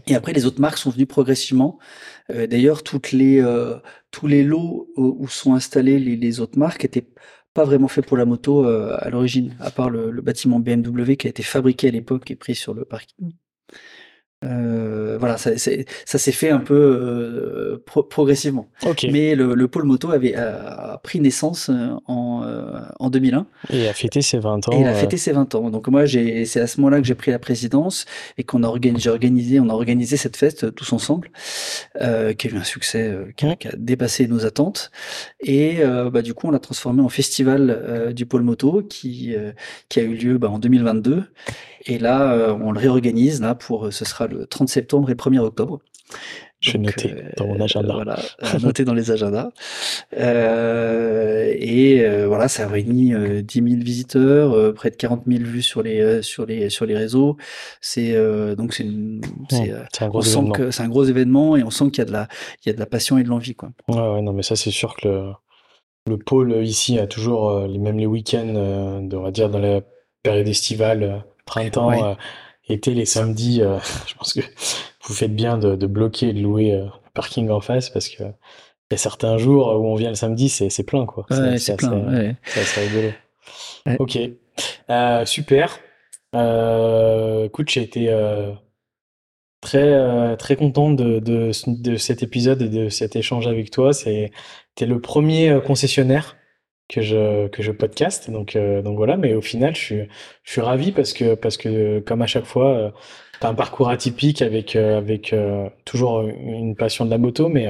Et 0.07 0.15
après, 0.15 0.33
les 0.33 0.45
autres 0.45 0.61
marques 0.61 0.77
sont 0.77 0.89
venues 0.89 1.05
progressivement. 1.05 1.79
Euh, 2.31 2.47
D'ailleurs, 2.47 2.83
toutes 2.83 3.11
les 3.11 3.41
euh, 3.41 3.77
tous 4.11 4.27
les 4.27 4.43
lots 4.43 4.89
où 4.95 5.27
sont 5.27 5.53
installés 5.53 5.99
les, 5.99 6.39
autres 6.39 6.57
marques 6.57 6.85
étaient 6.85 7.07
pas 7.53 7.65
vraiment 7.65 7.87
faits 7.87 8.05
pour 8.05 8.17
la 8.17 8.25
moto 8.25 8.65
euh, 8.65 8.95
à 8.99 9.09
l'origine, 9.09 9.55
à 9.59 9.71
part 9.71 9.89
le, 9.89 10.11
bâtiment 10.21 10.59
BMW 10.59 11.15
qui 11.15 11.27
a 11.27 11.29
été 11.29 11.43
fabriqué 11.43 11.87
à 11.87 11.91
l'époque 11.91 12.29
et 12.31 12.35
pris 12.35 12.55
sur 12.55 12.73
le 12.73 12.85
parking. 12.85 13.33
Euh, 14.45 15.17
voilà, 15.19 15.37
ça, 15.37 15.51
ça 15.57 16.17
s'est 16.17 16.31
fait 16.31 16.49
un 16.49 16.59
peu 16.59 16.75
euh, 16.75 17.83
progressivement. 18.09 18.67
Mais 19.11 19.35
le, 19.35 19.55
le, 19.55 19.67
pôle 19.67 19.83
moto 19.85 20.11
avait 20.11 20.35
a, 20.35 20.99
pris 21.03 21.19
naissance 21.19 21.69
euh, 21.69 21.89
en, 22.05 22.43
euh, 22.43 22.79
en 22.99 23.09
2001. 23.09 23.47
Et 23.71 23.87
a 23.87 23.93
fêté 23.93 24.21
ses 24.21 24.37
20 24.37 24.67
ans. 24.67 24.71
Et 24.73 24.81
il 24.81 24.87
a 24.87 24.93
fêté 24.93 25.17
ses 25.17 25.31
20 25.31 25.55
ans. 25.55 25.69
Donc 25.69 25.87
moi, 25.87 26.05
c'est 26.07 26.59
à 26.59 26.67
ce 26.67 26.79
moment-là 26.81 27.01
que 27.01 27.07
j'ai 27.07 27.15
pris 27.15 27.31
la 27.31 27.39
présidence 27.39 28.05
et 28.37 28.43
qu'on 28.43 28.63
a 28.63 28.67
organisé, 28.67 29.09
organisé, 29.09 29.59
on 29.59 29.69
a 29.69 29.73
organisé 29.73 30.17
cette 30.17 30.37
fête 30.37 30.73
tous 30.75 30.93
ensemble, 30.93 31.31
euh, 32.01 32.33
qui 32.33 32.47
a 32.47 32.51
eu 32.51 32.57
un 32.57 32.63
succès 32.63 33.15
qui, 33.37 33.45
a, 33.45 33.55
qui, 33.55 33.67
a, 33.67 33.73
dépassé 33.77 34.27
nos 34.27 34.45
attentes. 34.45 34.91
Et 35.41 35.79
bah, 36.11 36.21
du 36.21 36.33
coup, 36.33 36.47
on 36.47 36.51
l'a 36.51 36.59
transformé 36.59 37.01
en 37.01 37.09
festival 37.09 38.13
du 38.13 38.25
pôle 38.25 38.41
moto 38.41 38.81
qui, 38.81 39.35
qui 39.89 39.99
a 39.99 40.03
eu 40.03 40.15
lieu 40.15 40.37
bah, 40.37 40.49
en 40.49 40.59
2022. 40.59 41.23
Et 41.85 41.99
là, 41.99 42.33
euh, 42.33 42.57
on 42.59 42.71
le 42.71 42.79
réorganise 42.79 43.41
là 43.41 43.55
pour, 43.55 43.87
euh, 43.87 43.91
ce 43.91 44.05
sera 44.05 44.27
le 44.27 44.47
30 44.47 44.69
septembre 44.69 45.09
et 45.09 45.13
le 45.13 45.17
1er 45.17 45.39
octobre. 45.39 45.79
Je 46.61 46.71
vais 46.71 46.77
noter 46.79 47.11
euh, 47.11 47.29
dans 47.37 47.47
mon 47.47 47.59
agenda. 47.59 47.93
voilà, 47.93 48.19
noter 48.61 48.85
dans 48.85 48.93
les 48.93 49.11
agendas. 49.11 49.49
Euh, 50.17 51.53
et 51.57 52.03
euh, 52.03 52.27
voilà, 52.27 52.47
ça 52.47 52.63
a 52.63 52.67
réuni 52.67 53.13
10 53.43 53.53
000 53.53 53.65
visiteurs, 53.83 54.73
près 54.73 54.89
de 54.89 54.95
40 54.95 55.23
000 55.27 55.43
vues 55.43 55.61
sur 55.61 55.83
les 55.83 56.21
sur 56.21 56.45
les 56.45 56.69
sur 56.69 56.85
les 56.85 56.95
réseaux. 56.95 57.37
C'est 57.81 58.13
donc 58.55 58.73
c'est 58.73 58.87
c'est 59.49 60.03
un 60.03 60.07
gros 60.07 60.21
événement. 60.21 60.51
que 60.51 60.71
c'est 60.71 60.83
un 60.83 60.89
gros 60.89 61.03
événement 61.03 61.55
et 61.55 61.63
on 61.63 61.69
sent 61.69 61.91
qu'il 61.91 61.99
y 61.99 62.01
a 62.01 62.05
de 62.05 62.13
la 62.13 62.27
il 62.65 62.69
y 62.69 62.71
a 62.71 62.73
de 62.73 62.79
la 62.79 62.85
passion 62.87 63.17
et 63.17 63.23
de 63.23 63.29
l'envie 63.29 63.55
quoi. 63.55 63.69
Ouais, 63.87 63.95
ouais, 63.99 64.21
non 64.21 64.33
mais 64.33 64.43
ça 64.43 64.55
c'est 64.55 64.71
sûr 64.71 64.95
que 64.95 65.07
le 65.07 65.31
le 66.07 66.17
pôle 66.17 66.63
ici 66.63 66.99
a 66.99 67.07
toujours 67.07 67.67
les 67.67 67.79
même 67.79 67.97
les 67.97 68.05
week-ends, 68.05 68.53
on 68.55 69.21
va 69.21 69.31
dire 69.31 69.49
dans 69.49 69.59
la 69.59 69.81
période 70.23 70.47
estivale 70.47 71.25
printemps, 71.45 71.91
euh, 71.91 72.15
été, 72.67 72.93
les 72.93 73.05
samedis, 73.05 73.61
euh, 73.61 73.77
je 74.07 74.15
pense 74.15 74.33
que 74.33 74.41
vous 75.03 75.13
faites 75.13 75.35
bien 75.35 75.57
de, 75.57 75.75
de 75.75 75.87
bloquer 75.87 76.29
et 76.29 76.33
de 76.33 76.41
louer 76.41 76.73
euh, 76.73 76.85
le 76.85 77.11
parking 77.13 77.49
en 77.49 77.61
face 77.61 77.89
parce 77.89 78.09
que 78.09 78.23
il 78.23 78.93
y 78.93 78.95
a 78.95 78.97
certains 78.97 79.39
jours 79.39 79.67
où 79.79 79.87
on 79.87 79.95
vient 79.95 80.09
le 80.09 80.15
samedi, 80.15 80.47
c'est 80.47 80.83
plein 80.83 81.07
quoi. 81.07 81.25
Ouais, 81.31 81.57
c'est 81.57 81.75
plein. 81.75 81.91
Ouais. 81.91 82.35
Rigolo. 82.55 83.11
Ok, 83.97 84.19
super. 85.25 85.79
Écoute, 87.45 87.69
j'ai 87.69 87.81
été 87.81 88.15
très 89.59 90.37
très 90.37 90.55
content 90.55 90.91
de, 90.91 91.17
de, 91.17 91.49
de, 91.65 91.95
cet 91.95 92.21
épisode 92.21 92.61
et 92.61 92.69
de 92.69 92.89
cet 92.89 93.15
échange 93.15 93.47
avec 93.47 93.71
toi. 93.71 93.91
C'est 93.91 94.31
es 94.79 94.85
le 94.85 95.01
premier 95.01 95.59
concessionnaire 95.65 96.35
que 96.89 97.01
je 97.01 97.47
que 97.47 97.63
je 97.63 97.71
podcast. 97.71 98.29
Donc 98.29 98.55
euh, 98.55 98.81
donc 98.81 98.97
voilà. 98.97 99.17
Mais 99.17 99.33
au 99.33 99.41
final 99.41 99.75
je 99.75 99.81
suis 99.81 100.01
je 100.43 100.51
suis 100.51 100.61
ravi 100.61 100.91
parce 100.91 101.13
que 101.13 101.35
parce 101.35 101.57
que 101.57 101.99
comme 101.99 102.21
à 102.21 102.27
chaque 102.27 102.45
fois 102.45 102.75
euh, 102.75 102.89
tu 103.39 103.45
as 103.45 103.49
un 103.49 103.53
parcours 103.53 103.89
atypique 103.89 104.41
avec 104.41 104.75
euh, 104.75 104.97
avec 104.97 105.33
euh, 105.33 105.69
toujours 105.85 106.21
une 106.21 106.75
passion 106.75 107.05
de 107.05 107.09
la 107.09 107.17
moto 107.17 107.49
mais 107.49 107.67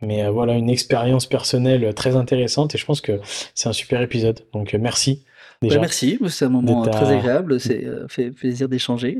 mais 0.00 0.28
voilà 0.28 0.54
une 0.54 0.68
expérience 0.68 1.26
personnelle 1.26 1.94
très 1.94 2.16
intéressante. 2.16 2.74
Et 2.74 2.78
je 2.78 2.84
pense 2.84 3.00
que 3.00 3.20
c'est 3.54 3.68
un 3.68 3.72
super 3.72 4.02
épisode. 4.02 4.40
Donc 4.52 4.74
merci 4.74 5.24
Bah, 5.62 5.68
merci, 5.80 6.18
c'est 6.26 6.46
un 6.46 6.48
moment 6.48 6.82
très 6.82 7.12
agréable, 7.12 7.60
c'est 7.60 7.84
fait 8.08 8.30
plaisir 8.30 8.68
d'échanger. 8.68 9.18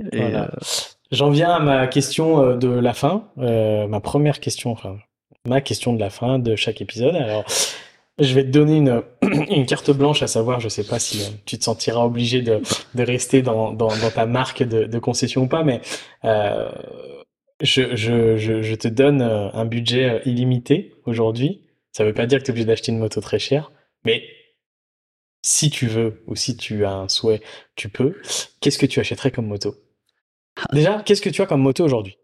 J'en 1.13 1.31
viens 1.31 1.51
à 1.51 1.61
ma 1.61 1.87
question 1.87 2.57
de 2.57 2.69
la 2.69 2.95
fin, 2.95 3.29
ma 3.37 4.01
première 4.01 4.41
question, 4.41 4.73
enfin 4.73 4.97
ma 5.47 5.61
question 5.61 5.93
de 5.93 6.01
la 6.01 6.11
fin 6.11 6.39
de 6.39 6.57
chaque 6.57 6.81
épisode. 6.81 7.15
Alors, 7.15 7.45
je 8.19 8.35
vais 8.35 8.45
te 8.45 8.51
donner 8.51 8.77
une, 8.77 9.03
une 9.51 9.67
carte 9.67 9.91
blanche, 9.91 10.23
à 10.23 10.27
savoir, 10.27 10.61
je 10.61 10.69
sais 10.69 10.85
pas 10.85 10.99
si 10.99 11.41
tu 11.45 11.59
te 11.59 11.65
sentiras 11.65 12.05
obligé 12.05 12.43
de, 12.43 12.61
de 12.95 13.03
rester 13.03 13.43
dans, 13.43 13.73
dans, 13.73 13.89
dans, 13.89 14.11
ta 14.11 14.27
marque 14.27 14.63
de, 14.63 14.85
de, 14.85 14.99
concession 14.99 15.43
ou 15.43 15.47
pas, 15.49 15.65
mais 15.65 15.81
euh, 16.25 16.71
je, 17.61 17.97
je, 17.97 18.37
je, 18.37 18.63
je, 18.63 18.75
te 18.75 18.89
donne 18.89 19.23
un 19.23 19.65
budget 19.65 20.23
illimité 20.25 20.95
aujourd'hui. 21.07 21.63
Ça 21.93 22.05
veut 22.05 22.15
pas 22.15 22.27
dire 22.27 22.39
que 22.39 22.45
tu 22.45 22.51
es 22.51 22.53
obligé 22.53 22.67
d'acheter 22.67 22.93
une 22.93 22.99
moto 22.99 23.21
très 23.21 23.39
chère, 23.39 23.73
mais 24.05 24.23
si 25.43 25.71
tu 25.71 25.87
veux 25.87 26.23
ou 26.27 26.37
si 26.37 26.57
tu 26.57 26.85
as 26.85 26.93
un 26.93 27.09
souhait, 27.09 27.41
tu 27.77 27.89
peux. 27.89 28.21
Qu'est-ce 28.61 28.79
que 28.79 28.87
tu 28.87 29.01
achèterais 29.01 29.31
comme 29.31 29.47
moto? 29.47 29.75
Déjà, 30.73 31.03
qu'est-ce 31.05 31.23
que 31.23 31.31
tu 31.31 31.43
as 31.43 31.47
comme 31.47 31.63
moto 31.63 31.85
aujourd'hui? 31.85 32.17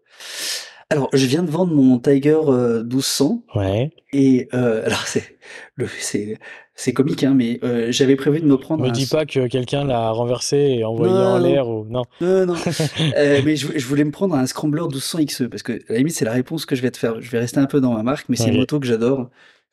Alors, 0.91 1.09
je 1.13 1.25
viens 1.27 1.43
de 1.43 1.51
vendre 1.51 1.71
mon 1.71 1.99
Tiger 1.99 2.39
1200. 2.83 3.43
Euh, 3.55 3.59
ouais. 3.59 3.91
Et 4.11 4.47
euh, 4.55 4.83
alors 4.85 5.05
c'est 5.05 5.37
le 5.75 5.87
c'est 5.99 6.39
c'est 6.73 6.93
comique 6.93 7.23
hein, 7.23 7.33
mais 7.35 7.59
euh, 7.63 7.91
j'avais 7.91 8.15
prévu 8.15 8.39
de 8.39 8.45
me 8.45 8.57
prendre. 8.57 8.83
Me 8.83 8.89
dis 8.89 9.05
pas 9.05 9.27
que 9.27 9.45
quelqu'un 9.47 9.85
l'a 9.85 10.09
renversé 10.09 10.57
et 10.57 10.83
envoyé 10.83 11.13
en 11.13 11.37
l'air 11.37 11.67
ou 11.67 11.85
non. 11.85 12.05
Non 12.21 12.47
non. 12.47 12.55
euh, 13.17 13.41
mais 13.45 13.55
je, 13.55 13.67
je, 13.75 13.85
voulais 13.85 14.03
me 14.03 14.09
prendre 14.09 14.33
un 14.33 14.47
Scrambler 14.47 14.81
1200 14.81 15.19
XE 15.25 15.43
parce 15.51 15.61
que 15.61 15.73
à 15.73 15.77
la 15.89 15.97
limite 15.99 16.15
c'est 16.15 16.25
la 16.25 16.31
réponse 16.31 16.65
que 16.65 16.75
je 16.75 16.81
vais 16.81 16.89
te 16.89 16.97
faire. 16.97 17.21
Je 17.21 17.29
vais 17.29 17.37
rester 17.37 17.59
un 17.59 17.67
peu 17.67 17.81
dans 17.81 17.93
ma 17.93 18.01
marque, 18.01 18.27
mais 18.27 18.35
c'est 18.35 18.49
une 18.49 18.57
moto 18.57 18.79
que 18.79 18.87
j'adore. 18.87 19.29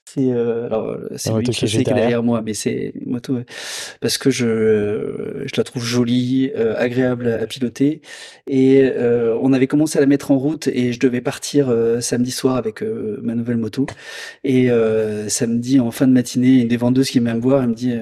C'est 0.09 0.31
euh, 0.31 0.67
alors 0.67 0.97
c'est 1.17 1.31
une 1.31 1.43
qui 1.43 1.65
est 1.65 1.83
derrière. 1.83 2.23
moi, 2.23 2.41
mais 2.41 2.55
c'est 2.55 2.93
moto 3.05 3.41
parce 4.01 4.19
que 4.19 4.31
je 4.31 5.43
je 5.45 5.53
la 5.57 5.65
trouve 5.65 5.83
jolie, 5.83 6.53
euh, 6.55 6.75
agréable 6.79 7.29
à, 7.29 7.47
piloter. 7.47 8.03
Et 8.47 8.83
euh, 8.83 9.37
on 9.43 9.53
avait 9.53 9.67
commencé 9.67 9.99
à 9.99 10.01
la 10.01 10.07
mettre 10.07 10.31
en 10.31 10.39
route 10.39 10.69
et 10.69 10.93
je 10.93 11.01
devais 11.01 11.21
partir 11.21 11.69
euh, 11.71 12.01
samedi 12.01 12.31
soir 12.31 12.55
avec 12.57 12.83
euh, 12.83 13.19
ma 13.23 13.35
nouvelle 13.35 13.57
moto. 13.57 13.87
Et 14.45 14.69
samedi 15.29 15.81
en 15.81 15.91
fin 15.91 16.07
de 16.07 16.13
matinée 16.13 16.61
une 16.61 16.69
des 16.69 16.77
vendeuses 16.77 17.11
qui 17.11 17.19
vient 17.19 17.35
me 17.35 17.41
voir 17.41 17.63
elle 17.63 17.71
me 17.71 17.75
dit 17.75 17.93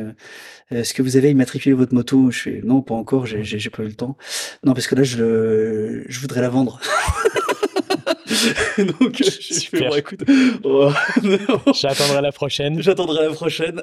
est-ce 0.70 0.92
que 0.94 1.02
vous 1.02 1.16
avez 1.16 1.30
immatriculé 1.30 1.74
votre 1.74 1.94
moto? 1.94 2.30
Je 2.30 2.40
fais 2.40 2.60
non, 2.64 2.82
pas 2.82 2.94
encore, 2.94 3.26
j'ai 3.26 3.70
pas 3.70 3.82
eu 3.82 3.86
le 3.86 3.94
temps. 3.94 4.16
Non, 4.64 4.74
parce 4.74 4.86
que 4.86 4.94
là, 4.94 5.02
je, 5.02 6.02
je 6.06 6.20
voudrais 6.20 6.40
la 6.40 6.48
vendre. 6.48 6.80
Donc, 8.78 9.16
je 9.16 9.68
fais, 9.68 9.88
bon, 9.88 9.94
écoute, 9.94 10.24
oh, 10.64 10.90
j'attendrai 11.74 12.20
la 12.22 12.32
prochaine. 12.32 12.80
J'attendrai 12.82 13.26
la 13.26 13.32
prochaine. 13.32 13.82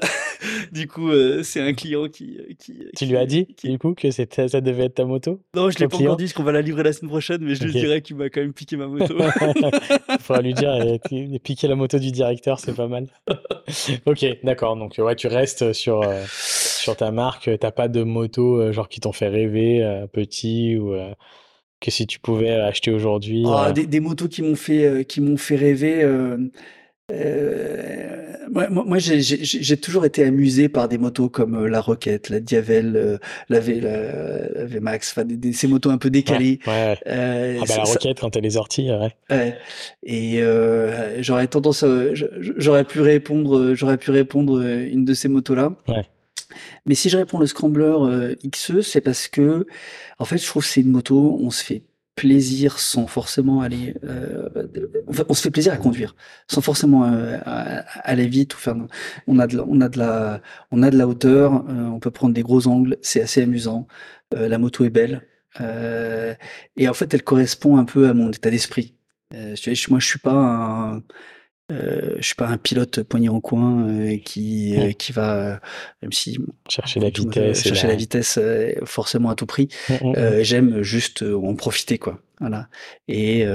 du 0.72 0.88
coup, 0.88 1.10
euh, 1.10 1.44
c'est 1.44 1.62
un 1.62 1.74
client 1.74 2.08
qui, 2.08 2.38
qui. 2.60 2.86
Tu 2.96 3.06
lui 3.06 3.18
as 3.18 3.26
dit, 3.26 3.48
qui... 3.58 3.70
du 3.70 3.78
coup, 3.78 3.94
que 3.94 4.12
ça 4.12 4.26
devait 4.62 4.86
être 4.86 4.96
ta 4.96 5.06
moto 5.06 5.42
Non, 5.56 5.70
je 5.70 5.80
l'ai 5.80 5.88
pas 5.88 5.98
encore 5.98 6.18
dit, 6.18 6.26
parce 6.26 6.34
qu'on 6.34 6.44
va 6.44 6.52
la 6.52 6.62
livrer 6.62 6.84
la 6.84 6.94
semaine 6.94 7.10
prochaine, 7.10 7.42
mais 7.42 7.56
je 7.56 7.64
lui 7.64 7.72
dirais 7.72 8.02
qu'il 8.02 8.16
m'a 8.16 8.30
quand 8.30 8.42
même 8.42 8.54
piqué 8.54 8.78
ma 8.78 8.88
moto. 8.88 9.16
Il 9.18 10.20
faudra 10.20 10.42
lui 10.42 10.54
dire, 10.54 10.74
piquer 11.44 11.68
la 11.68 11.76
moto 11.76 12.00
du 12.00 12.12
directeur, 12.12 12.60
c'est 12.60 12.76
pas 12.76 12.88
mal. 12.88 13.08
ok, 14.06 14.26
d'accord. 14.44 14.76
Donc, 14.76 14.96
ouais, 14.98 15.16
tu 15.16 15.28
restes 15.28 15.74
sur, 15.74 16.02
euh, 16.02 16.24
sur 16.28 16.96
ta 16.96 17.12
marque. 17.12 17.50
T'as 17.60 17.72
pas 17.72 17.88
de 17.88 18.04
moto, 18.04 18.60
euh, 18.60 18.72
genre, 18.72 18.90
qui 18.90 19.00
t'ont 19.00 19.12
fait 19.12 19.30
rêver, 19.30 20.06
petit 20.12 20.78
ou 20.78 20.94
que 21.82 21.92
si 21.92 22.08
tu 22.08 22.20
pouvais 22.20 22.52
acheter 22.52 22.92
aujourd'hui 22.92 23.44
ah, 23.48 23.70
euh, 23.70 23.72
des, 23.74 24.00
motos 24.00 24.28
qui 24.28 24.44
m'ont 24.44 24.56
fait, 24.56 24.86
euh, 24.86 25.04
qui 25.04 25.20
m'ont 25.20 25.38
fait 25.38 25.56
rêver. 25.56 26.04
Euh, 26.04 26.38
moi, 28.50 28.70
moi 28.70 28.98
j'ai 29.00 29.78
toujours 29.78 30.06
été 30.06 30.24
amusé 30.24 30.70
par 30.70 30.88
des 30.88 30.98
motos 30.98 31.28
comme 31.28 31.66
la 31.66 31.82
Rocket, 31.82 32.30
la 32.30 32.40
Diavel, 32.40 33.20
la, 33.50 33.60
v, 33.60 33.82
la, 33.82 34.66
VMAX, 34.66 35.12
enfin 35.12 35.26
des, 35.26 35.52
ces 35.52 35.68
motos 35.68 35.90
un 35.90 35.98
peu 35.98 36.10
décalées. 36.10 36.60
Ouais, 36.66 36.98
ah 37.06 37.66
bah 37.68 37.76
la 37.78 37.84
Rocket 37.84 38.20
quand 38.20 38.36
elle 38.38 38.46
est 38.46 38.52
sortie, 38.52 38.90
ouais. 38.90 39.12
ouais. 39.30 39.58
Et 40.04 40.42
j'aurais 41.22 41.48
tendance, 41.48 41.84
j'aurais 42.40 42.86
pu 42.86 43.02
répondre, 43.02 43.74
j'aurais 43.74 43.98
pu 43.98 44.12
répondre 44.12 44.62
une 44.62 45.04
de 45.04 45.14
ces 45.14 45.28
motos 45.28 45.56
là. 45.56 45.74
Ouais. 45.90 46.06
Mais 46.86 46.96
si 46.96 47.10
je 47.10 47.18
réponds 47.18 47.40
le 47.40 47.46
Scrambler 47.46 47.96
euh, 48.00 48.36
XE, 48.50 48.82
c'est 48.82 49.02
parce 49.02 49.28
que, 49.28 49.66
en 50.20 50.26
fait, 50.26 50.38
je 50.38 50.46
trouve 50.46 50.64
que 50.64 50.70
c'est 50.70 50.82
une 50.82 50.92
moto, 50.92 51.38
on 51.42 51.52
se 51.52 51.64
fait 51.64 51.84
plaisir 52.16 52.80
sans 52.80 53.08
forcément 53.08 53.62
aller, 53.62 53.96
euh, 54.04 54.50
on 55.30 55.34
se 55.34 55.42
fait 55.42 55.52
plaisir 55.52 55.74
à 55.74 55.78
conduire, 55.78 56.16
sans 56.48 56.62
forcément 56.62 57.06
euh, 57.06 57.38
aller 57.46 58.28
vite 58.28 58.56
ou 58.56 58.58
faire. 58.58 58.76
On 59.28 59.40
a 59.40 59.48
de, 59.48 59.58
la, 59.58 59.66
on 59.68 59.82
a 59.82 59.90
de 59.90 59.98
la, 59.98 60.42
on 60.72 60.84
a 60.84 60.90
de 60.92 60.98
la 60.98 61.08
hauteur, 61.08 61.66
on 61.68 62.00
peut 62.00 62.12
prendre 62.12 62.34
des 62.34 62.44
gros 62.44 62.68
angles, 62.68 62.98
c'est 63.02 63.22
assez 63.22 63.42
amusant. 63.42 63.88
La 64.32 64.58
moto 64.58 64.84
est 64.86 64.90
belle 64.90 65.28
et 66.78 66.90
en 66.90 66.94
fait, 66.94 67.14
elle 67.14 67.24
correspond 67.24 67.78
un 67.78 67.86
peu 67.86 68.08
à 68.10 68.14
mon 68.14 68.30
état 68.32 68.50
d'esprit. 68.52 68.96
moi, 69.34 70.00
je 70.00 70.06
suis 70.06 70.20
pas 70.20 70.34
un 70.34 71.04
euh, 71.72 72.16
je 72.18 72.26
suis 72.26 72.36
pas 72.36 72.48
un 72.48 72.58
pilote 72.58 73.04
poigné 73.04 73.30
en 73.30 73.40
coin 73.40 73.88
euh, 73.88 74.18
qui 74.18 74.78
euh, 74.78 74.92
qui 74.92 75.12
va 75.12 75.60
même 76.02 76.12
si 76.12 76.38
chercher 76.70 77.00
la 77.00 77.10
vitesse 77.10 77.64
chercher 77.64 77.88
la, 77.88 77.96
vitesse 77.96 78.40
forcément 78.84 79.30
à 79.30 79.36
tout 79.36 79.46
prix. 79.46 79.70
Mmh, 79.90 79.94
mmh, 79.94 80.12
mmh. 80.12 80.42
j'aime 80.44 80.82
juste 80.82 81.24
en 81.24 81.56
profiter 81.56 81.98
quoi. 81.98 82.20
Voilà. 82.40 82.68
Et, 83.08 83.42
et 83.42 83.46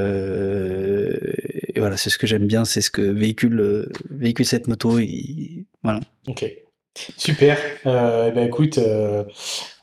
voilà 1.78 1.97
c'est 1.97 2.10
ce 2.10 2.18
que 2.18 2.26
j'aime 2.26 2.47
bien 2.47 2.64
c'est 2.64 2.80
ce 2.80 2.90
que 2.90 3.02
véhicule 3.02 3.88
véhicule 4.10 4.47
cette 4.47 4.68
moto 4.68 4.98
et 4.98 5.66
voilà. 5.82 6.01
Ok 6.28 6.44
super 7.16 7.59
eh 7.85 8.31
ben 8.32 8.47
écoute 8.47 8.78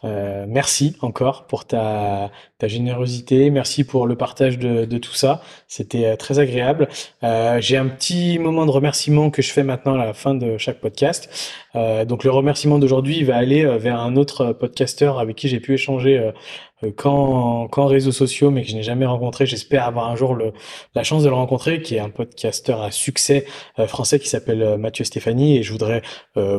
euh, 0.03 0.45
merci 0.47 0.97
encore 1.01 1.47
pour 1.47 1.65
ta, 1.65 2.29
ta, 2.57 2.67
générosité, 2.67 3.49
merci 3.49 3.85
pour 3.85 4.05
le 4.05 4.15
partage 4.17 4.59
de, 4.59 4.83
de 4.83 4.97
tout 4.97 5.13
ça, 5.13 5.41
c'était 5.67 6.05
euh, 6.05 6.15
très 6.17 6.39
agréable. 6.39 6.89
Euh, 7.23 7.61
J'ai 7.61 7.77
un 7.77 7.87
petit 7.87 8.37
moment 8.37 8.65
de 8.65 8.71
remerciement 8.71 9.29
que 9.29 9.41
je 9.41 9.51
fais 9.51 9.63
maintenant 9.63 9.95
à 9.95 10.05
la 10.05 10.13
fin 10.13 10.35
de 10.35 10.57
chaque 10.57 10.81
podcast. 10.81 11.53
Euh, 11.75 12.03
donc 12.03 12.25
le 12.25 12.31
remerciement 12.31 12.79
d'aujourd'hui 12.79 13.23
va 13.23 13.37
aller 13.37 13.63
euh, 13.65 13.77
vers 13.77 13.99
un 13.99 14.17
autre 14.17 14.51
podcasteur 14.51 15.19
avec 15.19 15.37
qui 15.37 15.47
j'ai 15.47 15.61
pu 15.61 15.73
échanger 15.73 16.31
qu'en 16.91 17.67
qu'en 17.67 17.85
réseaux 17.85 18.11
sociaux, 18.11 18.51
mais 18.51 18.63
que 18.63 18.69
je 18.69 18.75
n'ai 18.75 18.83
jamais 18.83 19.05
rencontré. 19.05 19.45
J'espère 19.45 19.85
avoir 19.85 20.09
un 20.09 20.15
jour 20.15 20.35
le, 20.35 20.53
la 20.95 21.03
chance 21.03 21.23
de 21.23 21.29
le 21.29 21.35
rencontrer, 21.35 21.81
qui 21.81 21.95
est 21.95 21.99
un 21.99 22.09
podcasteur 22.09 22.81
à 22.81 22.91
succès 22.91 23.45
français 23.87 24.19
qui 24.19 24.29
s'appelle 24.29 24.77
Mathieu 24.77 25.03
Stéphanie, 25.05 25.57
et 25.57 25.63
je 25.63 25.71
voudrais 25.71 26.01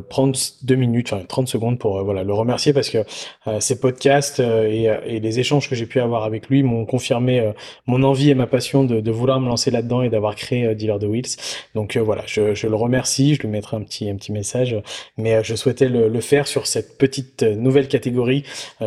prendre 0.08 0.38
deux 0.62 0.76
minutes, 0.76 1.12
enfin 1.12 1.24
30 1.26 1.48
secondes 1.48 1.78
pour 1.78 2.02
voilà 2.04 2.22
le 2.24 2.32
remercier 2.32 2.72
parce 2.72 2.90
que 2.90 3.04
euh, 3.46 3.60
ces 3.60 3.80
podcasts 3.80 4.40
euh, 4.40 4.68
et, 4.68 4.88
euh, 4.88 4.98
et, 5.06 5.20
les 5.20 5.40
échanges 5.40 5.68
que 5.68 5.74
j'ai 5.74 5.86
pu 5.86 6.00
avoir 6.00 6.24
avec 6.24 6.48
lui 6.48 6.62
m'ont 6.62 6.84
confirmé 6.84 7.52
mon 7.86 8.02
envie 8.02 8.30
et 8.30 8.34
ma 8.34 8.46
passion 8.46 8.84
de, 8.84 9.00
de 9.00 9.10
vouloir 9.10 9.40
me 9.40 9.48
lancer 9.48 9.70
là-dedans 9.70 10.02
et 10.02 10.10
d'avoir 10.10 10.34
créé 10.34 10.74
Dealer 10.74 10.98
de 10.98 11.06
Wheels. 11.06 11.36
Donc 11.74 11.96
voilà, 11.96 12.22
je, 12.26 12.54
je, 12.54 12.66
le 12.66 12.76
remercie, 12.76 13.34
je 13.34 13.42
lui 13.42 13.48
mettrai 13.48 13.76
un 13.76 13.82
petit, 13.82 14.08
un 14.10 14.16
petit 14.16 14.32
message, 14.32 14.76
mais 15.16 15.42
je 15.42 15.54
souhaitais 15.54 15.88
le, 15.88 16.08
le 16.08 16.20
faire 16.20 16.46
sur 16.46 16.66
cette 16.66 16.98
petite 16.98 17.42
nouvelle 17.42 17.88
catégorie 17.88 18.44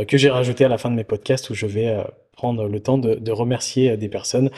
que 0.07 0.17
j'ai 0.17 0.29
rajoutée 0.29 0.65
à 0.65 0.67
la 0.67 0.77
fin 0.77 0.89
de 0.89 0.95
mes 0.95 1.03
podcasts 1.03 1.26
où 1.49 1.53
je 1.53 1.65
vais 1.65 2.03
prendre 2.31 2.67
le 2.67 2.79
temps 2.79 2.97
de, 2.97 3.31
remercier 3.31 3.97
des 3.97 4.09
personnes 4.09 4.49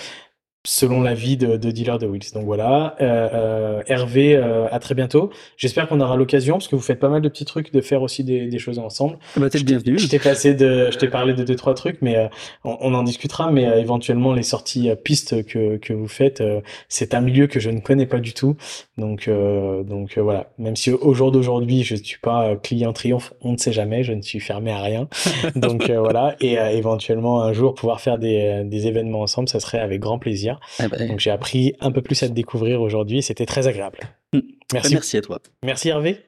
selon 0.65 1.01
la 1.01 1.13
vie 1.13 1.37
de, 1.37 1.55
de 1.55 1.71
dealer 1.71 1.97
de 1.99 2.05
Wheels. 2.05 2.33
Donc 2.33 2.43
voilà, 2.43 2.95
euh, 2.99 3.29
euh, 3.33 3.81
Hervé, 3.87 4.35
euh, 4.35 4.67
à 4.71 4.79
très 4.79 4.93
bientôt. 4.93 5.29
J'espère 5.55 5.87
qu'on 5.87 6.01
aura 6.01 6.17
l'occasion, 6.17 6.55
parce 6.55 6.67
que 6.67 6.75
vous 6.75 6.81
faites 6.81 6.99
pas 6.99 7.07
mal 7.07 7.21
de 7.21 7.29
petits 7.29 7.45
trucs, 7.45 7.71
de 7.71 7.79
faire 7.79 8.01
aussi 8.01 8.25
des, 8.25 8.47
des 8.47 8.59
choses 8.59 8.77
ensemble. 8.77 9.17
Ah 9.37 9.39
bah, 9.39 9.49
t'es 9.49 9.63
bienvenu. 9.63 9.97
Je 9.97 10.07
t'ai 10.07 10.19
passé 10.19 10.53
de, 10.53 10.89
je 10.91 10.97
t'ai 10.97 11.07
parlé 11.07 11.33
de 11.33 11.43
deux 11.45 11.55
trois 11.55 11.75
trucs, 11.75 12.01
mais 12.01 12.29
on, 12.65 12.77
on, 12.81 12.93
en 12.93 13.03
discutera. 13.03 13.51
Mais 13.51 13.79
éventuellement 13.79 14.33
les 14.33 14.43
sorties 14.43 14.91
pistes 15.03 15.45
que 15.45 15.77
que 15.77 15.93
vous 15.93 16.07
faites, 16.07 16.43
c'est 16.89 17.13
un 17.13 17.21
milieu 17.21 17.47
que 17.47 17.59
je 17.59 17.69
ne 17.69 17.79
connais 17.79 18.05
pas 18.05 18.19
du 18.19 18.33
tout. 18.33 18.57
Donc 18.97 19.29
donc 19.29 20.17
voilà. 20.17 20.51
Même 20.57 20.75
si 20.75 20.91
au 20.91 21.13
jour 21.13 21.31
d'aujourd'hui 21.31 21.83
je 21.83 21.95
ne 21.95 21.99
suis 21.99 22.19
pas 22.19 22.55
client 22.57 22.91
triomphe, 22.91 23.33
on 23.41 23.53
ne 23.53 23.57
sait 23.57 23.71
jamais. 23.71 24.03
Je 24.03 24.11
ne 24.11 24.21
suis 24.21 24.41
fermé 24.41 24.71
à 24.71 24.81
rien. 24.81 25.07
donc 25.55 25.89
voilà. 25.89 26.35
Et 26.41 26.53
éventuellement 26.55 27.43
un 27.43 27.53
jour 27.53 27.75
pouvoir 27.75 28.01
faire 28.01 28.17
des 28.17 28.63
des 28.65 28.87
événements 28.87 29.21
ensemble, 29.21 29.47
ça 29.47 29.61
serait 29.61 29.79
avec 29.79 30.01
grand 30.01 30.19
plaisir. 30.19 30.48
Ah 30.79 30.87
bah, 30.87 30.97
Donc 31.05 31.19
j'ai 31.19 31.31
appris 31.31 31.73
un 31.79 31.91
peu 31.91 32.01
plus 32.01 32.21
à 32.23 32.27
te 32.27 32.33
découvrir 32.33 32.81
aujourd'hui. 32.81 33.21
C'était 33.21 33.45
très 33.45 33.67
agréable. 33.67 33.99
Hmm. 34.33 34.39
Merci. 34.73 34.93
Merci 34.93 35.17
à 35.17 35.21
toi. 35.21 35.39
Merci 35.63 35.89
Hervé. 35.89 36.23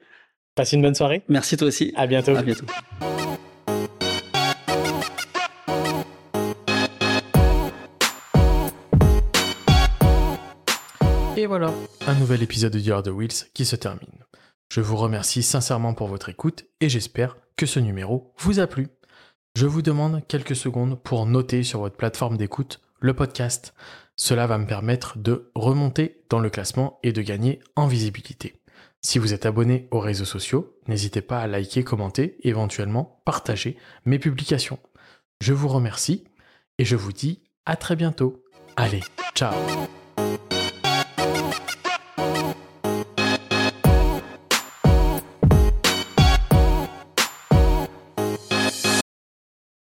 Passe 0.54 0.72
une 0.72 0.82
bonne 0.82 0.94
soirée. 0.94 1.22
Merci 1.28 1.56
toi 1.56 1.68
aussi. 1.68 1.92
À 1.96 2.06
bientôt. 2.06 2.36
À 2.36 2.42
bientôt. 2.42 2.66
Et 11.42 11.46
voilà, 11.46 11.74
un 12.06 12.14
nouvel 12.14 12.42
épisode 12.44 12.72
de 12.72 12.78
Dear 12.78 13.02
the 13.02 13.08
Wheels 13.08 13.48
qui 13.52 13.64
se 13.64 13.74
termine. 13.74 14.24
Je 14.72 14.80
vous 14.80 14.96
remercie 14.96 15.42
sincèrement 15.42 15.92
pour 15.92 16.06
votre 16.06 16.28
écoute 16.28 16.66
et 16.80 16.88
j'espère 16.88 17.36
que 17.56 17.66
ce 17.66 17.80
numéro 17.80 18.32
vous 18.38 18.60
a 18.60 18.66
plu. 18.68 18.86
Je 19.56 19.66
vous 19.66 19.82
demande 19.82 20.22
quelques 20.28 20.54
secondes 20.54 21.02
pour 21.02 21.26
noter 21.26 21.62
sur 21.62 21.80
votre 21.80 21.96
plateforme 21.96 22.36
d'écoute 22.36 22.80
le 23.00 23.12
podcast. 23.12 23.74
Cela 24.16 24.46
va 24.46 24.58
me 24.58 24.66
permettre 24.66 25.18
de 25.18 25.50
remonter 25.54 26.24
dans 26.28 26.38
le 26.38 26.50
classement 26.50 26.98
et 27.02 27.12
de 27.12 27.22
gagner 27.22 27.60
en 27.76 27.86
visibilité. 27.86 28.54
Si 29.00 29.18
vous 29.18 29.34
êtes 29.34 29.46
abonné 29.46 29.88
aux 29.90 29.98
réseaux 29.98 30.24
sociaux, 30.24 30.78
n'hésitez 30.86 31.22
pas 31.22 31.40
à 31.40 31.46
liker, 31.46 31.82
commenter, 31.82 32.36
éventuellement 32.42 33.20
partager 33.24 33.76
mes 34.04 34.18
publications. 34.18 34.78
Je 35.40 35.52
vous 35.52 35.68
remercie 35.68 36.24
et 36.78 36.84
je 36.84 36.96
vous 36.96 37.12
dis 37.12 37.42
à 37.66 37.76
très 37.76 37.96
bientôt. 37.96 38.44
Allez, 38.76 39.02
ciao 39.34 39.54